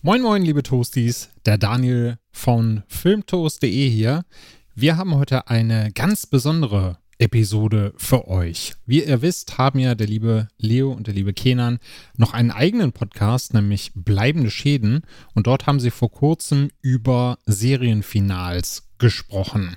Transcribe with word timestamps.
Moin 0.00 0.22
moin, 0.22 0.42
liebe 0.42 0.62
Toasties, 0.62 1.28
der 1.44 1.58
Daniel 1.58 2.18
von 2.30 2.84
filmtoast.de 2.86 3.90
hier. 3.90 4.24
Wir 4.76 4.96
haben 4.96 5.16
heute 5.16 5.48
eine 5.48 5.90
ganz 5.90 6.24
besondere 6.24 6.98
Episode 7.18 7.92
für 7.96 8.28
euch. 8.28 8.74
Wie 8.86 9.02
ihr 9.02 9.22
wisst, 9.22 9.58
haben 9.58 9.80
ja 9.80 9.96
der 9.96 10.06
liebe 10.06 10.46
Leo 10.56 10.92
und 10.92 11.08
der 11.08 11.14
liebe 11.14 11.32
Kenan 11.32 11.80
noch 12.16 12.32
einen 12.32 12.52
eigenen 12.52 12.92
Podcast, 12.92 13.54
nämlich 13.54 13.90
Bleibende 13.96 14.52
Schäden. 14.52 15.00
Und 15.34 15.48
dort 15.48 15.66
haben 15.66 15.80
sie 15.80 15.90
vor 15.90 16.12
kurzem 16.12 16.70
über 16.80 17.40
Serienfinals 17.46 18.88
gesprochen. 18.98 19.76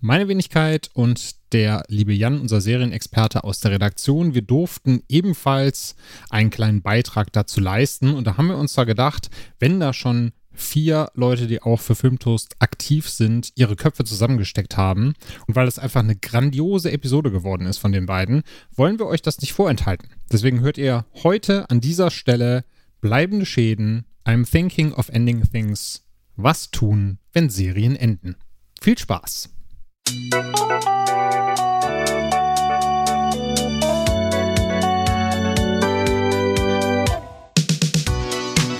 Meine 0.00 0.26
Wenigkeit 0.26 0.90
und 0.92 1.35
der 1.52 1.82
liebe 1.88 2.12
Jan, 2.12 2.40
unser 2.40 2.60
Serienexperte 2.60 3.44
aus 3.44 3.60
der 3.60 3.72
Redaktion, 3.72 4.34
wir 4.34 4.42
durften 4.42 5.02
ebenfalls 5.08 5.94
einen 6.30 6.50
kleinen 6.50 6.82
Beitrag 6.82 7.32
dazu 7.32 7.60
leisten. 7.60 8.14
Und 8.14 8.26
da 8.26 8.36
haben 8.36 8.48
wir 8.48 8.58
uns 8.58 8.74
da 8.74 8.84
gedacht, 8.84 9.30
wenn 9.58 9.80
da 9.80 9.92
schon 9.92 10.32
vier 10.52 11.10
Leute, 11.14 11.46
die 11.46 11.62
auch 11.62 11.80
für 11.80 11.94
Filmtoast 11.94 12.56
aktiv 12.58 13.08
sind, 13.08 13.52
ihre 13.54 13.76
Köpfe 13.76 14.04
zusammengesteckt 14.04 14.76
haben. 14.76 15.14
Und 15.46 15.54
weil 15.54 15.68
es 15.68 15.78
einfach 15.78 16.00
eine 16.00 16.16
grandiose 16.16 16.90
Episode 16.90 17.30
geworden 17.30 17.66
ist 17.66 17.78
von 17.78 17.92
den 17.92 18.06
beiden, 18.06 18.42
wollen 18.74 18.98
wir 18.98 19.06
euch 19.06 19.22
das 19.22 19.40
nicht 19.40 19.52
vorenthalten. 19.52 20.08
Deswegen 20.32 20.60
hört 20.60 20.78
ihr 20.78 21.04
heute 21.22 21.70
an 21.70 21.80
dieser 21.80 22.10
Stelle 22.10 22.64
bleibende 23.00 23.46
Schäden. 23.46 24.06
I'm 24.24 24.50
thinking 24.50 24.92
of 24.92 25.08
ending 25.10 25.42
things. 25.42 26.02
Was 26.36 26.70
tun, 26.70 27.18
wenn 27.32 27.48
Serien 27.48 27.96
enden? 27.96 28.36
Viel 28.80 28.98
Spaß! 28.98 29.50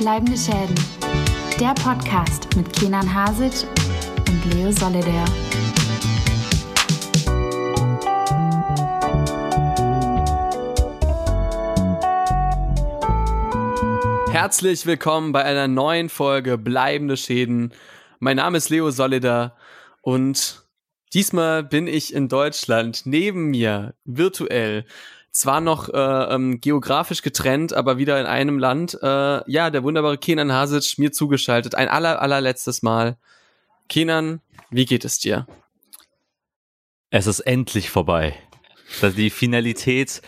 Bleibende 0.06 0.37
Schäden. 0.37 0.77
Der 1.59 1.74
Podcast 1.74 2.55
mit 2.55 2.73
Kenan 2.73 3.12
Hasic 3.12 3.66
und 4.29 4.55
Leo 4.55 4.71
Solidaire. 4.71 5.24
Herzlich 14.30 14.87
willkommen 14.87 15.32
bei 15.32 15.43
einer 15.43 15.66
neuen 15.66 16.09
Folge 16.09 16.57
Bleibende 16.57 17.16
Schäden. 17.16 17.74
Mein 18.21 18.37
Name 18.37 18.59
ist 18.59 18.71
Leo 18.71 18.93
Solida 18.93 19.57
und 20.02 20.66
Diesmal 21.15 21.62
bin 21.62 21.87
ich 21.87 22.12
in 22.12 22.29
Deutschland. 22.29 23.02
Neben 23.07 23.46
mir, 23.46 23.95
virtuell, 24.04 24.84
zwar 25.37 25.60
noch 25.60 25.90
äh, 25.90 26.34
ähm, 26.34 26.60
geografisch 26.62 27.20
getrennt, 27.20 27.74
aber 27.74 27.98
wieder 27.98 28.18
in 28.18 28.26
einem 28.26 28.59
Land. 28.59 28.98
Äh, 29.02 29.51
ja, 29.51 29.68
der 29.68 29.82
wunderbare 29.82 30.16
Kenan 30.16 30.51
Hasic 30.51 30.98
mir 30.98 31.12
zugeschaltet. 31.12 31.74
Ein 31.74 31.88
aller, 31.88 32.23
allerletztes 32.23 32.82
Mal. 32.82 33.18
Kenan, 33.88 34.40
wie 34.70 34.87
geht 34.87 35.04
es 35.04 35.18
dir? 35.18 35.46
Es 37.10 37.26
ist 37.26 37.40
endlich 37.40 37.90
vorbei. 37.90 38.34
Die 39.02 39.30
Finalität 39.30 40.23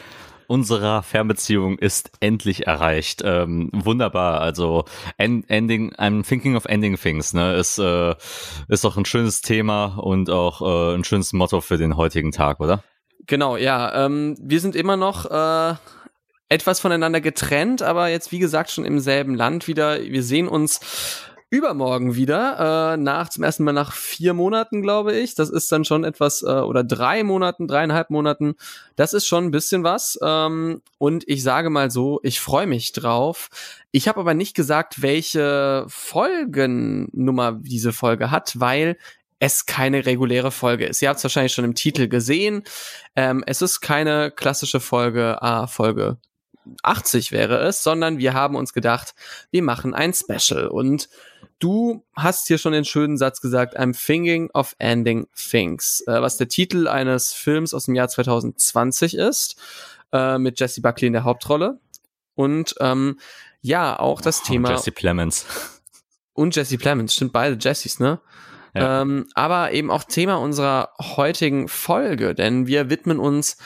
unserer 0.46 1.02
Fernbeziehung 1.02 1.78
ist 1.78 2.10
endlich 2.20 2.66
erreicht. 2.66 3.22
Ähm, 3.24 3.70
wunderbar. 3.72 4.42
Also 4.42 4.84
end, 5.16 5.48
ending, 5.48 5.94
I'm 5.94 6.26
thinking 6.26 6.54
of 6.54 6.66
ending 6.66 6.98
things. 6.98 7.32
Ne, 7.32 7.54
ist 7.54 7.78
äh, 7.78 8.14
ist 8.68 8.84
doch 8.84 8.98
ein 8.98 9.06
schönes 9.06 9.40
Thema 9.40 9.96
und 9.96 10.28
auch 10.28 10.60
äh, 10.60 10.94
ein 10.96 11.04
schönes 11.04 11.32
Motto 11.32 11.62
für 11.62 11.78
den 11.78 11.96
heutigen 11.96 12.30
Tag, 12.30 12.60
oder? 12.60 12.84
Genau, 13.26 13.56
ja. 13.56 14.06
Ähm, 14.06 14.36
wir 14.40 14.60
sind 14.60 14.74
immer 14.76 14.96
noch 14.96 15.26
äh, 15.30 15.74
etwas 16.48 16.80
voneinander 16.80 17.20
getrennt, 17.20 17.82
aber 17.82 18.08
jetzt 18.08 18.32
wie 18.32 18.38
gesagt 18.38 18.70
schon 18.70 18.84
im 18.84 19.00
selben 19.00 19.34
Land 19.34 19.68
wieder. 19.68 20.00
Wir 20.02 20.22
sehen 20.22 20.48
uns 20.48 20.80
übermorgen 21.50 22.14
wieder, 22.14 22.92
äh, 22.92 22.96
nach 22.98 23.30
zum 23.30 23.42
ersten 23.42 23.64
Mal 23.64 23.72
nach 23.72 23.92
vier 23.92 24.34
Monaten, 24.34 24.82
glaube 24.82 25.16
ich. 25.16 25.34
Das 25.34 25.48
ist 25.48 25.72
dann 25.72 25.84
schon 25.84 26.04
etwas, 26.04 26.42
äh, 26.42 26.46
oder 26.46 26.84
drei 26.84 27.24
Monaten, 27.24 27.66
dreieinhalb 27.66 28.10
Monaten. 28.10 28.54
Das 28.96 29.14
ist 29.14 29.26
schon 29.26 29.44
ein 29.44 29.50
bisschen 29.50 29.82
was. 29.82 30.18
Ähm, 30.22 30.82
und 30.98 31.24
ich 31.26 31.42
sage 31.42 31.70
mal 31.70 31.90
so, 31.90 32.20
ich 32.22 32.40
freue 32.40 32.66
mich 32.66 32.92
drauf. 32.92 33.48
Ich 33.92 34.08
habe 34.08 34.20
aber 34.20 34.34
nicht 34.34 34.54
gesagt, 34.54 35.00
welche 35.00 35.86
Folgennummer 35.88 37.52
diese 37.62 37.92
Folge 37.94 38.30
hat, 38.30 38.60
weil 38.60 38.98
es 39.38 39.66
keine 39.66 40.06
reguläre 40.06 40.50
Folge 40.50 40.86
ist. 40.86 41.02
Ihr 41.02 41.08
habt 41.08 41.18
es 41.18 41.24
wahrscheinlich 41.24 41.52
schon 41.52 41.64
im 41.64 41.74
Titel 41.74 42.08
gesehen. 42.08 42.64
Ähm, 43.14 43.44
es 43.46 43.62
ist 43.62 43.80
keine 43.80 44.30
klassische 44.30 44.80
Folge, 44.80 45.40
ah, 45.42 45.66
Folge 45.66 46.18
80 46.82 47.32
wäre 47.32 47.58
es, 47.60 47.82
sondern 47.82 48.18
wir 48.18 48.34
haben 48.34 48.54
uns 48.56 48.72
gedacht, 48.72 49.14
wir 49.50 49.62
machen 49.62 49.94
ein 49.94 50.12
Special. 50.12 50.66
Und 50.68 51.08
du 51.58 52.04
hast 52.14 52.48
hier 52.48 52.58
schon 52.58 52.72
den 52.72 52.84
schönen 52.84 53.16
Satz 53.16 53.40
gesagt, 53.40 53.78
I'm 53.78 53.96
thinking 53.96 54.50
of 54.52 54.74
ending 54.78 55.26
things, 55.34 56.02
äh, 56.06 56.20
was 56.20 56.36
der 56.36 56.48
Titel 56.48 56.88
eines 56.88 57.32
Films 57.32 57.74
aus 57.74 57.84
dem 57.84 57.94
Jahr 57.94 58.08
2020 58.08 59.16
ist, 59.16 59.56
äh, 60.12 60.38
mit 60.38 60.60
Jesse 60.60 60.80
Buckley 60.80 61.06
in 61.06 61.12
der 61.12 61.24
Hauptrolle. 61.24 61.80
Und 62.34 62.74
ähm, 62.80 63.18
ja, 63.60 63.98
auch 63.98 64.20
das 64.20 64.42
oh, 64.42 64.48
Thema. 64.48 64.70
Jesse 64.70 64.92
Plemons. 64.92 65.46
Und 66.32 66.54
Jesse 66.54 66.78
Plemons, 66.78 67.14
stimmt 67.14 67.32
beide 67.32 67.56
Jessys, 67.58 67.98
ne? 67.98 68.20
Ähm, 68.74 69.26
aber 69.34 69.72
eben 69.72 69.90
auch 69.90 70.04
Thema 70.04 70.36
unserer 70.36 70.90
heutigen 71.00 71.68
Folge, 71.68 72.34
denn 72.34 72.66
wir 72.66 72.90
widmen 72.90 73.18
uns 73.18 73.56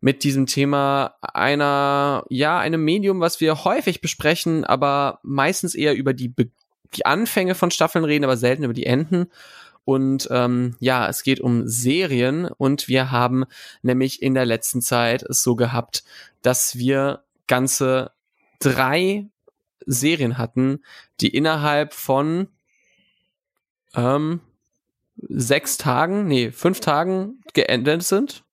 mit 0.00 0.24
diesem 0.24 0.46
Thema 0.46 1.16
einer, 1.20 2.24
ja, 2.28 2.58
einem 2.58 2.84
Medium, 2.84 3.20
was 3.20 3.40
wir 3.40 3.64
häufig 3.64 4.00
besprechen, 4.00 4.64
aber 4.64 5.20
meistens 5.22 5.74
eher 5.74 5.94
über 5.94 6.14
die, 6.14 6.28
Be 6.28 6.50
die 6.94 7.06
Anfänge 7.06 7.54
von 7.54 7.70
Staffeln 7.70 8.04
reden, 8.04 8.24
aber 8.24 8.36
selten 8.36 8.64
über 8.64 8.74
die 8.74 8.84
Enden. 8.84 9.28
Und 9.84 10.28
ähm, 10.30 10.76
ja, 10.78 11.08
es 11.08 11.22
geht 11.22 11.40
um 11.40 11.66
Serien 11.66 12.46
und 12.46 12.86
wir 12.86 13.10
haben 13.10 13.44
nämlich 13.82 14.22
in 14.22 14.34
der 14.34 14.44
letzten 14.44 14.82
Zeit 14.82 15.22
es 15.22 15.42
so 15.42 15.56
gehabt, 15.56 16.04
dass 16.42 16.76
wir 16.76 17.24
ganze 17.48 18.12
drei 18.60 19.26
Serien 19.86 20.38
hatten, 20.38 20.82
die 21.20 21.34
innerhalb 21.34 21.94
von 21.94 22.48
ähm, 23.94 24.40
sechs 25.28 25.76
Tagen, 25.76 26.26
nee, 26.26 26.50
fünf 26.50 26.80
Tagen 26.80 27.40
geendet 27.54 28.02
sind. 28.02 28.44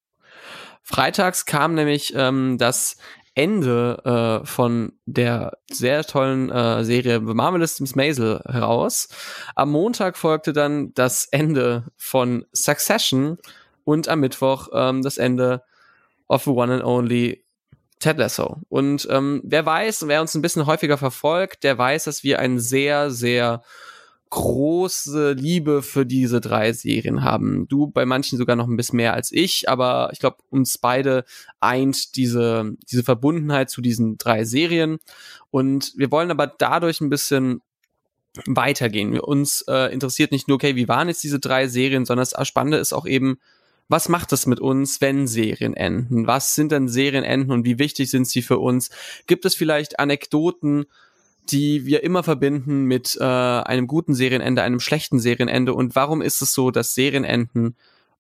Freitags 0.84 1.46
kam 1.46 1.76
nämlich 1.76 2.14
ähm, 2.16 2.58
das 2.58 2.98
Ende 3.36 4.42
äh, 4.44 4.46
von 4.46 4.94
der 5.06 5.58
sehr 5.72 6.04
tollen 6.04 6.50
äh, 6.50 6.84
Serie 6.84 7.22
The 7.26 7.34
Marvelous 7.34 7.80
Miss 7.80 7.96
Maisel 7.96 8.42
heraus. 8.46 9.08
Am 9.56 9.72
Montag 9.72 10.18
folgte 10.18 10.52
dann 10.52 10.94
das 10.94 11.26
Ende 11.32 11.86
von 11.96 12.46
Succession 12.52 13.38
und 13.84 14.08
am 14.10 14.20
Mittwoch 14.20 14.68
ähm, 14.74 15.04
das 15.04 15.18
Ende 15.18 15.64
of 16.28 16.44
the 16.44 16.50
One 16.50 16.74
and 16.74 16.84
Only 16.84 17.46
Ted 18.00 18.18
Lasso. 18.18 18.58
Und 18.70 19.08
ähm, 19.10 19.42
wer 19.44 19.66
weiß, 19.66 20.08
wer 20.08 20.22
uns 20.22 20.36
ein 20.36 20.42
bisschen 20.42 20.66
häufiger 20.66 20.98
verfolgt, 20.98 21.64
der 21.64 21.78
weiß, 21.78 22.06
dass 22.06 22.24
wir 22.24 22.40
ein 22.40 22.60
sehr, 22.60 23.12
sehr 23.12 23.62
große 24.30 25.34
Liebe 25.34 25.82
für 25.82 26.06
diese 26.06 26.40
drei 26.40 26.74
Serien 26.74 27.24
haben. 27.24 27.68
Du 27.68 27.88
bei 27.88 28.06
manchen 28.06 28.38
sogar 28.38 28.56
noch 28.56 28.68
ein 28.68 28.78
bisschen 28.78 28.98
mehr 28.98 29.14
als 29.14 29.32
ich, 29.32 29.68
aber 29.68 30.10
ich 30.14 30.20
glaube, 30.20 30.38
uns 30.50 30.78
beide 30.78 31.26
eint 31.60 32.16
diese, 32.16 32.76
diese 32.92 33.04
Verbundenheit 33.04 33.70
zu 33.70 33.82
diesen 33.82 34.18
drei 34.18 34.44
Serien. 34.44 35.00
Und 35.50 35.94
wir 35.96 36.12
wollen 36.12 36.32
aber 36.32 36.48
dadurch 36.48 37.02
ein 37.02 37.10
bisschen 37.10 37.62
weitergehen. 38.46 39.20
Uns 39.20 39.64
äh, 39.68 39.92
interessiert 39.92 40.32
nicht 40.32 40.48
nur, 40.48 40.56
okay, 40.56 40.76
wie 40.76 40.88
waren 40.88 41.08
jetzt 41.08 41.24
diese 41.24 41.40
drei 41.40 41.68
Serien, 41.68 42.06
sondern 42.06 42.28
das 42.30 42.48
Spannende 42.48 42.78
ist 42.78 42.94
auch 42.94 43.08
eben, 43.08 43.40
was 43.88 44.08
macht 44.08 44.32
es 44.34 44.46
mit 44.46 44.60
uns, 44.60 45.02
wenn 45.02 45.26
Serien 45.26 45.74
enden? 45.74 46.28
Was 46.28 46.54
sind 46.54 46.72
denn 46.72 46.88
Serienenden 46.88 47.52
und 47.52 47.66
wie 47.66 47.80
wichtig 47.80 48.12
sind 48.12 48.28
sie 48.28 48.44
für 48.44 48.60
uns? 48.60 48.92
Gibt 49.26 49.46
es 49.46 49.56
vielleicht 49.56 50.00
Anekdoten, 50.00 50.86
die 51.52 51.86
wir 51.86 52.04
immer 52.04 52.24
verbinden 52.24 52.86
mit 52.86 53.18
äh, 53.20 53.24
einem 53.24 53.88
guten 53.88 54.14
Serienende, 54.14 54.62
einem 54.62 54.80
schlechten 54.80 55.20
Serienende. 55.20 55.74
Und 55.74 55.96
warum 55.96 56.22
ist 56.22 56.42
es 56.42 56.54
so, 56.54 56.72
dass 56.72 56.94
Serienenden 56.94 57.76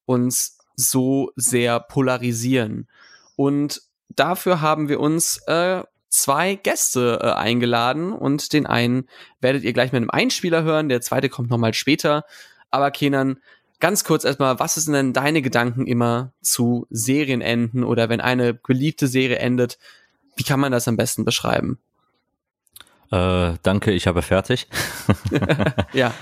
uns 0.05 0.57
so 0.75 1.31
sehr 1.35 1.79
polarisieren? 1.79 2.87
Und 3.35 3.81
dafür 4.09 4.61
haben 4.61 4.89
wir 4.89 4.99
uns 4.99 5.37
äh, 5.47 5.83
zwei 6.09 6.55
Gäste 6.55 7.19
äh, 7.21 7.31
eingeladen 7.31 8.13
und 8.13 8.51
den 8.53 8.65
einen 8.65 9.07
werdet 9.41 9.63
ihr 9.63 9.73
gleich 9.73 9.91
mit 9.91 10.01
einem 10.01 10.09
Einspieler 10.09 10.63
hören, 10.63 10.89
der 10.89 11.01
zweite 11.01 11.29
kommt 11.29 11.49
nochmal 11.49 11.73
später. 11.73 12.25
Aber 12.71 12.89
Kenan, 12.91 13.39
ganz 13.79 14.03
kurz 14.03 14.23
erstmal, 14.23 14.59
was 14.59 14.75
sind 14.75 14.93
denn 14.93 15.13
deine 15.13 15.41
Gedanken 15.41 15.85
immer 15.85 16.33
zu 16.41 16.87
Serienenden 16.89 17.83
oder 17.83 18.09
wenn 18.09 18.21
eine 18.21 18.53
beliebte 18.55 19.07
Serie 19.07 19.37
endet? 19.37 19.77
Wie 20.35 20.43
kann 20.43 20.59
man 20.59 20.71
das 20.71 20.87
am 20.87 20.97
besten 20.97 21.25
beschreiben? 21.25 21.79
Äh, 23.11 23.53
danke, 23.63 23.91
ich 23.91 24.07
habe 24.07 24.21
fertig. 24.21 24.67
ja. 25.93 26.13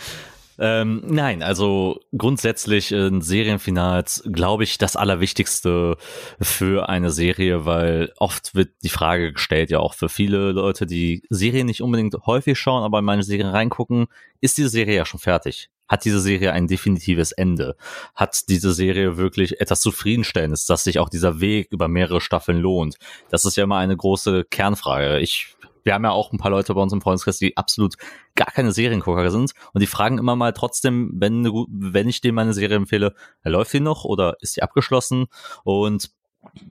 Ähm, 0.59 1.03
nein, 1.05 1.43
also 1.43 1.99
grundsätzlich 2.17 2.91
in 2.91 3.21
Serienfinals 3.21 4.23
glaube 4.31 4.63
ich 4.63 4.79
das 4.79 4.95
Allerwichtigste 4.95 5.97
für 6.41 6.89
eine 6.89 7.11
Serie, 7.11 7.65
weil 7.65 8.11
oft 8.17 8.55
wird 8.55 8.71
die 8.81 8.89
Frage 8.89 9.33
gestellt, 9.33 9.69
ja 9.69 9.79
auch 9.79 9.93
für 9.93 10.09
viele 10.09 10.51
Leute, 10.53 10.87
die 10.87 11.21
Serien 11.29 11.67
nicht 11.67 11.81
unbedingt 11.81 12.15
häufig 12.25 12.57
schauen, 12.57 12.83
aber 12.83 12.99
in 12.99 13.05
meine 13.05 13.23
Serien 13.23 13.49
reingucken, 13.49 14.07
ist 14.41 14.57
diese 14.57 14.69
Serie 14.69 14.95
ja 14.95 15.05
schon 15.05 15.19
fertig? 15.19 15.69
Hat 15.87 16.03
diese 16.03 16.19
Serie 16.19 16.51
ein 16.51 16.67
definitives 16.67 17.31
Ende? 17.31 17.77
Hat 18.13 18.49
diese 18.49 18.73
Serie 18.73 19.15
wirklich 19.15 19.61
etwas 19.61 19.79
Zufriedenstellendes, 19.79 20.65
dass 20.65 20.83
sich 20.83 20.99
auch 20.99 21.07
dieser 21.07 21.39
Weg 21.39 21.67
über 21.71 21.87
mehrere 21.87 22.19
Staffeln 22.19 22.57
lohnt? 22.57 22.97
Das 23.29 23.45
ist 23.45 23.55
ja 23.55 23.63
immer 23.63 23.77
eine 23.77 23.95
große 23.95 24.43
Kernfrage. 24.45 25.19
Ich 25.19 25.55
wir 25.87 25.93
haben 25.93 26.03
ja 26.03 26.11
auch 26.11 26.33
ein 26.33 26.37
paar 26.37 26.51
Leute 26.51 26.73
bei 26.73 26.81
uns 26.81 26.91
im 26.91 27.01
Freundeskreis, 27.01 27.39
die 27.39 27.55
absolut 27.55 27.95
gar 28.35 28.51
keine 28.51 28.73
Seriengucker 28.73 29.31
sind. 29.31 29.53
Und 29.73 29.81
die 29.81 29.87
fragen 29.87 30.17
immer 30.17 30.35
mal 30.35 30.51
trotzdem, 30.51 31.11
wenn, 31.15 31.45
wenn 31.45 32.09
ich 32.09 32.19
denen 32.19 32.35
meine 32.35 32.53
Serie 32.53 32.75
empfehle, 32.75 33.15
läuft 33.43 33.71
die 33.71 33.79
noch 33.79 34.03
oder 34.03 34.35
ist 34.41 34.57
die 34.57 34.63
abgeschlossen? 34.63 35.27
Und 35.63 36.11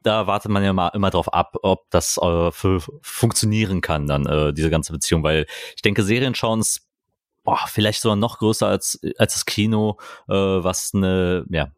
da 0.03 0.27
wartet 0.27 0.51
man 0.51 0.63
ja 0.63 0.75
mal 0.75 0.89
immer 0.89 1.09
drauf 1.09 1.33
ab, 1.33 1.57
ob 1.63 1.91
das 1.91 2.19
äh, 2.19 2.51
für 2.53 2.81
funktionieren 3.01 3.81
kann, 3.81 4.07
dann 4.07 4.27
äh, 4.27 4.53
diese 4.53 4.71
ganze 4.71 4.93
Beziehung, 4.93 5.23
weil 5.23 5.47
ich 5.75 5.83
denke, 5.83 6.03
Serien 6.03 6.35
schauen 6.35 6.61
ist 6.61 6.87
boah, 7.43 7.61
vielleicht 7.67 8.03
sogar 8.03 8.17
noch 8.17 8.39
größer 8.39 8.67
als, 8.67 9.01
als 9.17 9.33
das 9.33 9.47
Kino, 9.47 9.97
äh, 10.29 10.35
was 10.35 10.93
eine 10.93 11.47
ja, 11.49 11.71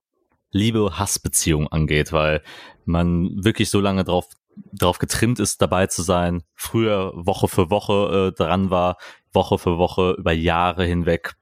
Liebe-Hass-Beziehung 0.50 1.69
angeht, 1.69 2.12
weil 2.12 2.43
man 2.85 3.44
wirklich 3.44 3.70
so 3.70 3.81
lange 3.81 4.02
drauf 4.02 4.26
drauf 4.72 4.99
getrimmt 4.99 5.40
ist, 5.40 5.62
dabei 5.62 5.87
zu 5.87 6.02
sein, 6.02 6.43
früher 6.55 7.12
Woche 7.14 7.49
für 7.49 7.70
Woche 7.70 8.32
äh, 8.32 8.37
dran 8.37 8.70
war, 8.70 8.96
Woche 9.32 9.58
für 9.58 9.78
Woche 9.78 10.16
über 10.19 10.32
Jahre 10.32 10.84
hinweg 10.84 11.34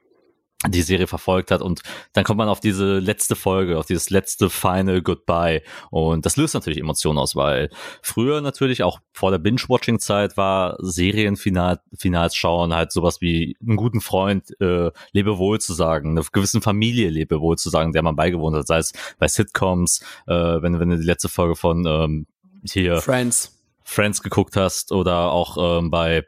die 0.69 0.83
Serie 0.83 1.07
verfolgt 1.07 1.51
hat. 1.51 1.61
Und 1.61 1.83
dann 2.13 2.25
kommt 2.25 2.39
man 2.39 2.49
auf 2.49 2.61
diese 2.61 2.99
letzte 2.99 3.37
Folge, 3.37 3.79
auf 3.79 3.87
dieses 3.87 4.11
letzte 4.11 4.49
Final 4.49 5.03
Goodbye. 5.03 5.63
Und 5.91 6.25
das 6.25 6.37
löst 6.37 6.55
natürlich 6.55 6.79
Emotionen 6.79 7.19
aus, 7.19 7.37
weil 7.37 7.71
früher 8.03 8.41
natürlich 8.41 8.83
auch 8.83 9.01
vor 9.13 9.31
der 9.31 9.39
Binge-Watching-Zeit 9.39 10.37
war 10.37 10.77
Serienfinals 10.81 12.35
schauen 12.35 12.75
halt 12.75 12.91
sowas 12.91 13.21
wie 13.21 13.57
einen 13.61 13.77
guten 13.77 14.01
Freund 14.01 14.59
äh, 14.61 14.91
Lebewohl 15.13 15.61
zu 15.61 15.75
sagen, 15.75 16.13
einer 16.13 16.27
gewissen 16.33 16.63
Familie 16.63 17.11
Lebewohl 17.11 17.57
zu 17.59 17.69
sagen, 17.69 17.93
der 17.93 18.03
man 18.03 18.17
beigewohnt 18.17 18.57
hat, 18.57 18.67
sei 18.67 18.79
es 18.79 18.93
bei 19.19 19.29
Sitcoms, 19.29 20.03
äh, 20.27 20.33
wenn, 20.33 20.81
wenn 20.81 20.89
du 20.89 20.99
die 20.99 21.07
letzte 21.07 21.29
Folge 21.29 21.55
von 21.55 21.85
ähm, 21.87 22.27
hier 22.65 23.01
Friends 23.01 23.53
Friends 23.85 24.23
geguckt 24.23 24.57
hast 24.57 24.93
oder 24.93 25.31
auch 25.31 25.79
ähm, 25.79 25.91
bei 25.91 26.25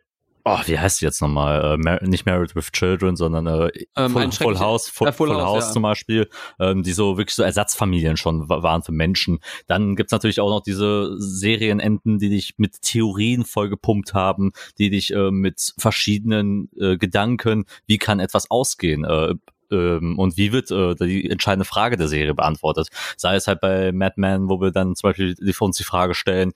oh, 0.48 0.58
wie 0.66 0.78
heißt 0.78 1.00
die 1.00 1.04
jetzt 1.04 1.20
nochmal? 1.20 1.74
Äh, 1.74 1.76
Mar 1.76 2.02
nicht 2.02 2.26
Married 2.26 2.54
with 2.54 2.72
Children, 2.72 3.16
sondern 3.16 3.46
äh, 3.46 3.70
ähm, 3.96 4.12
Full, 4.12 4.32
Full, 4.32 4.58
House, 4.58 4.88
Full, 4.88 5.08
äh, 5.08 5.12
Full, 5.12 5.28
Full 5.28 5.40
House, 5.40 5.66
ja. 5.66 5.72
zum 5.72 5.82
Beispiel, 5.82 6.28
ähm, 6.58 6.82
die 6.82 6.92
so 6.92 7.18
wirklich 7.18 7.34
so 7.34 7.42
Ersatzfamilien 7.42 8.16
schon 8.16 8.48
waren 8.48 8.82
für 8.82 8.92
Menschen. 8.92 9.40
Dann 9.66 9.96
gibt's 9.96 10.12
natürlich 10.12 10.40
auch 10.40 10.50
noch 10.50 10.62
diese 10.62 11.14
Serienenden, 11.18 12.18
die 12.18 12.30
dich 12.30 12.54
mit 12.56 12.82
Theorien 12.82 13.44
vollgepumpt 13.44 14.14
haben, 14.14 14.52
die 14.78 14.90
dich 14.90 15.12
äh, 15.12 15.30
mit 15.30 15.74
verschiedenen 15.78 16.70
äh, 16.78 16.96
Gedanken, 16.96 17.64
wie 17.86 17.98
kann 17.98 18.20
etwas 18.20 18.50
ausgehen, 18.50 19.04
äh, 19.04 19.34
ähm, 19.70 20.18
und 20.18 20.36
wie 20.36 20.52
wird 20.52 20.70
äh, 20.70 20.94
die 20.94 21.30
entscheidende 21.30 21.64
Frage 21.64 21.96
der 21.96 22.08
Serie 22.08 22.34
beantwortet. 22.34 22.88
Sei 23.16 23.36
es 23.36 23.46
halt 23.46 23.60
bei 23.60 23.92
Mad 23.92 24.14
Men, 24.16 24.48
wo 24.48 24.60
wir 24.60 24.70
dann 24.70 24.94
zum 24.96 25.10
Beispiel 25.10 25.34
die, 25.34 25.54
uns 25.58 25.76
die 25.76 25.84
Frage 25.84 26.14
stellen, 26.14 26.52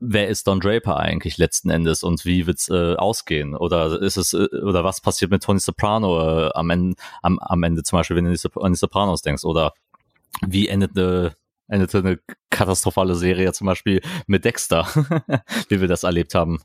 wer 0.00 0.28
ist 0.28 0.46
Don 0.46 0.60
Draper 0.60 0.98
eigentlich 0.98 1.38
letzten 1.38 1.70
Endes 1.70 2.02
und 2.02 2.24
wie 2.24 2.46
wird's 2.46 2.68
äh, 2.68 2.94
ausgehen? 2.94 3.54
Oder 3.54 4.00
ist 4.00 4.16
es, 4.16 4.34
äh, 4.34 4.48
oder 4.62 4.84
was 4.84 5.00
passiert 5.00 5.30
mit 5.30 5.42
Tony 5.42 5.60
Soprano 5.60 6.46
äh, 6.46 6.50
am, 6.54 6.70
Ende, 6.70 6.96
am, 7.22 7.38
am 7.38 7.62
Ende 7.62 7.82
zum 7.82 7.98
Beispiel, 7.98 8.16
wenn 8.16 8.24
du 8.24 8.60
an 8.60 8.72
die 8.72 8.78
Sopranos 8.78 9.22
denkst? 9.22 9.44
Oder 9.44 9.72
wie 10.42 10.68
endet 10.68 10.96
eine, 10.96 11.34
endete 11.68 11.98
eine 11.98 12.18
katastrophale 12.50 13.14
Serie 13.14 13.52
zum 13.52 13.66
Beispiel 13.66 14.02
mit 14.26 14.44
Dexter, 14.44 14.86
wie 15.68 15.80
wir 15.80 15.88
das 15.88 16.02
erlebt 16.02 16.34
haben? 16.34 16.60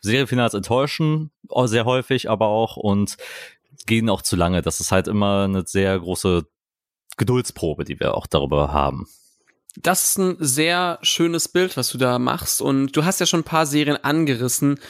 Serienfinals 0.00 0.54
enttäuschen 0.54 1.30
sehr 1.64 1.84
häufig, 1.84 2.30
aber 2.30 2.46
auch 2.46 2.76
und 2.76 3.16
gehen 3.86 4.08
auch 4.08 4.22
zu 4.22 4.36
lange. 4.36 4.62
Das 4.62 4.80
ist 4.80 4.92
halt 4.92 5.08
immer 5.08 5.44
eine 5.44 5.64
sehr 5.66 5.98
große 5.98 6.44
Geduldsprobe, 7.16 7.84
die 7.84 8.00
wir 8.00 8.14
auch 8.14 8.26
darüber 8.26 8.72
haben. 8.72 9.06
Das 9.76 10.04
ist 10.04 10.18
ein 10.18 10.36
sehr 10.40 10.98
schönes 11.02 11.48
Bild, 11.48 11.76
was 11.76 11.90
du 11.90 11.98
da 11.98 12.18
machst. 12.18 12.60
Und 12.60 12.96
du 12.96 13.04
hast 13.04 13.20
ja 13.20 13.26
schon 13.26 13.40
ein 13.40 13.44
paar 13.44 13.66
Serien 13.66 13.96
angerissen, 13.96 14.80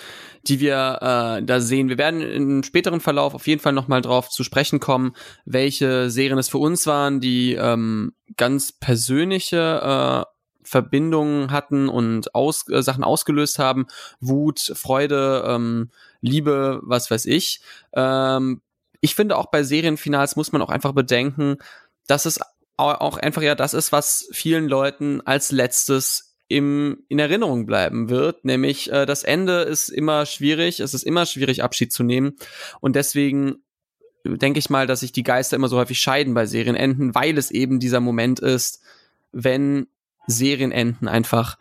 die 0.46 0.60
wir 0.60 0.98
äh, 1.02 1.42
da 1.44 1.60
sehen. 1.60 1.90
Wir 1.90 1.98
werden 1.98 2.22
im 2.22 2.62
späteren 2.62 3.00
Verlauf 3.00 3.34
auf 3.34 3.46
jeden 3.46 3.60
Fall 3.60 3.74
nochmal 3.74 4.00
drauf 4.00 4.30
zu 4.30 4.42
sprechen 4.42 4.80
kommen, 4.80 5.14
welche 5.44 6.10
Serien 6.10 6.38
es 6.38 6.48
für 6.48 6.58
uns 6.58 6.86
waren, 6.86 7.20
die 7.20 7.54
ähm, 7.54 8.12
ganz 8.36 8.72
persönliche 8.72 10.24
äh, 10.26 10.30
Verbindungen 10.62 11.50
hatten 11.50 11.88
und 11.88 12.34
aus, 12.34 12.66
äh, 12.68 12.82
Sachen 12.82 13.04
ausgelöst 13.04 13.58
haben. 13.58 13.86
Wut, 14.20 14.60
Freude, 14.74 15.44
ähm, 15.46 15.90
Liebe, 16.22 16.80
was 16.82 17.10
weiß 17.10 17.26
ich. 17.26 17.60
Ähm, 17.92 18.62
ich 19.00 19.14
finde 19.14 19.36
auch 19.36 19.46
bei 19.46 19.62
Serienfinals 19.62 20.36
muss 20.36 20.52
man 20.52 20.62
auch 20.62 20.70
einfach 20.70 20.92
bedenken, 20.92 21.56
dass 22.06 22.26
es 22.26 22.40
auch 22.76 23.18
einfach 23.18 23.42
ja 23.42 23.54
das 23.54 23.74
ist, 23.74 23.92
was 23.92 24.28
vielen 24.32 24.66
Leuten 24.66 25.20
als 25.26 25.52
letztes 25.52 26.34
im, 26.48 27.04
in 27.08 27.18
Erinnerung 27.18 27.66
bleiben 27.66 28.08
wird. 28.08 28.44
Nämlich 28.44 28.90
äh, 28.90 29.06
das 29.06 29.22
Ende 29.22 29.60
ist 29.60 29.88
immer 29.88 30.26
schwierig, 30.26 30.80
es 30.80 30.94
ist 30.94 31.04
immer 31.04 31.26
schwierig, 31.26 31.62
Abschied 31.62 31.92
zu 31.92 32.02
nehmen. 32.02 32.36
Und 32.80 32.96
deswegen 32.96 33.62
denke 34.24 34.58
ich 34.58 34.70
mal, 34.70 34.86
dass 34.86 35.00
sich 35.00 35.12
die 35.12 35.22
Geister 35.22 35.56
immer 35.56 35.68
so 35.68 35.76
häufig 35.76 36.00
scheiden 36.00 36.34
bei 36.34 36.46
Serienenden, 36.46 37.14
weil 37.14 37.38
es 37.38 37.50
eben 37.50 37.80
dieser 37.80 38.00
Moment 38.00 38.40
ist, 38.40 38.80
wenn 39.32 39.86
Serienenden 40.26 41.06
einfach 41.06 41.58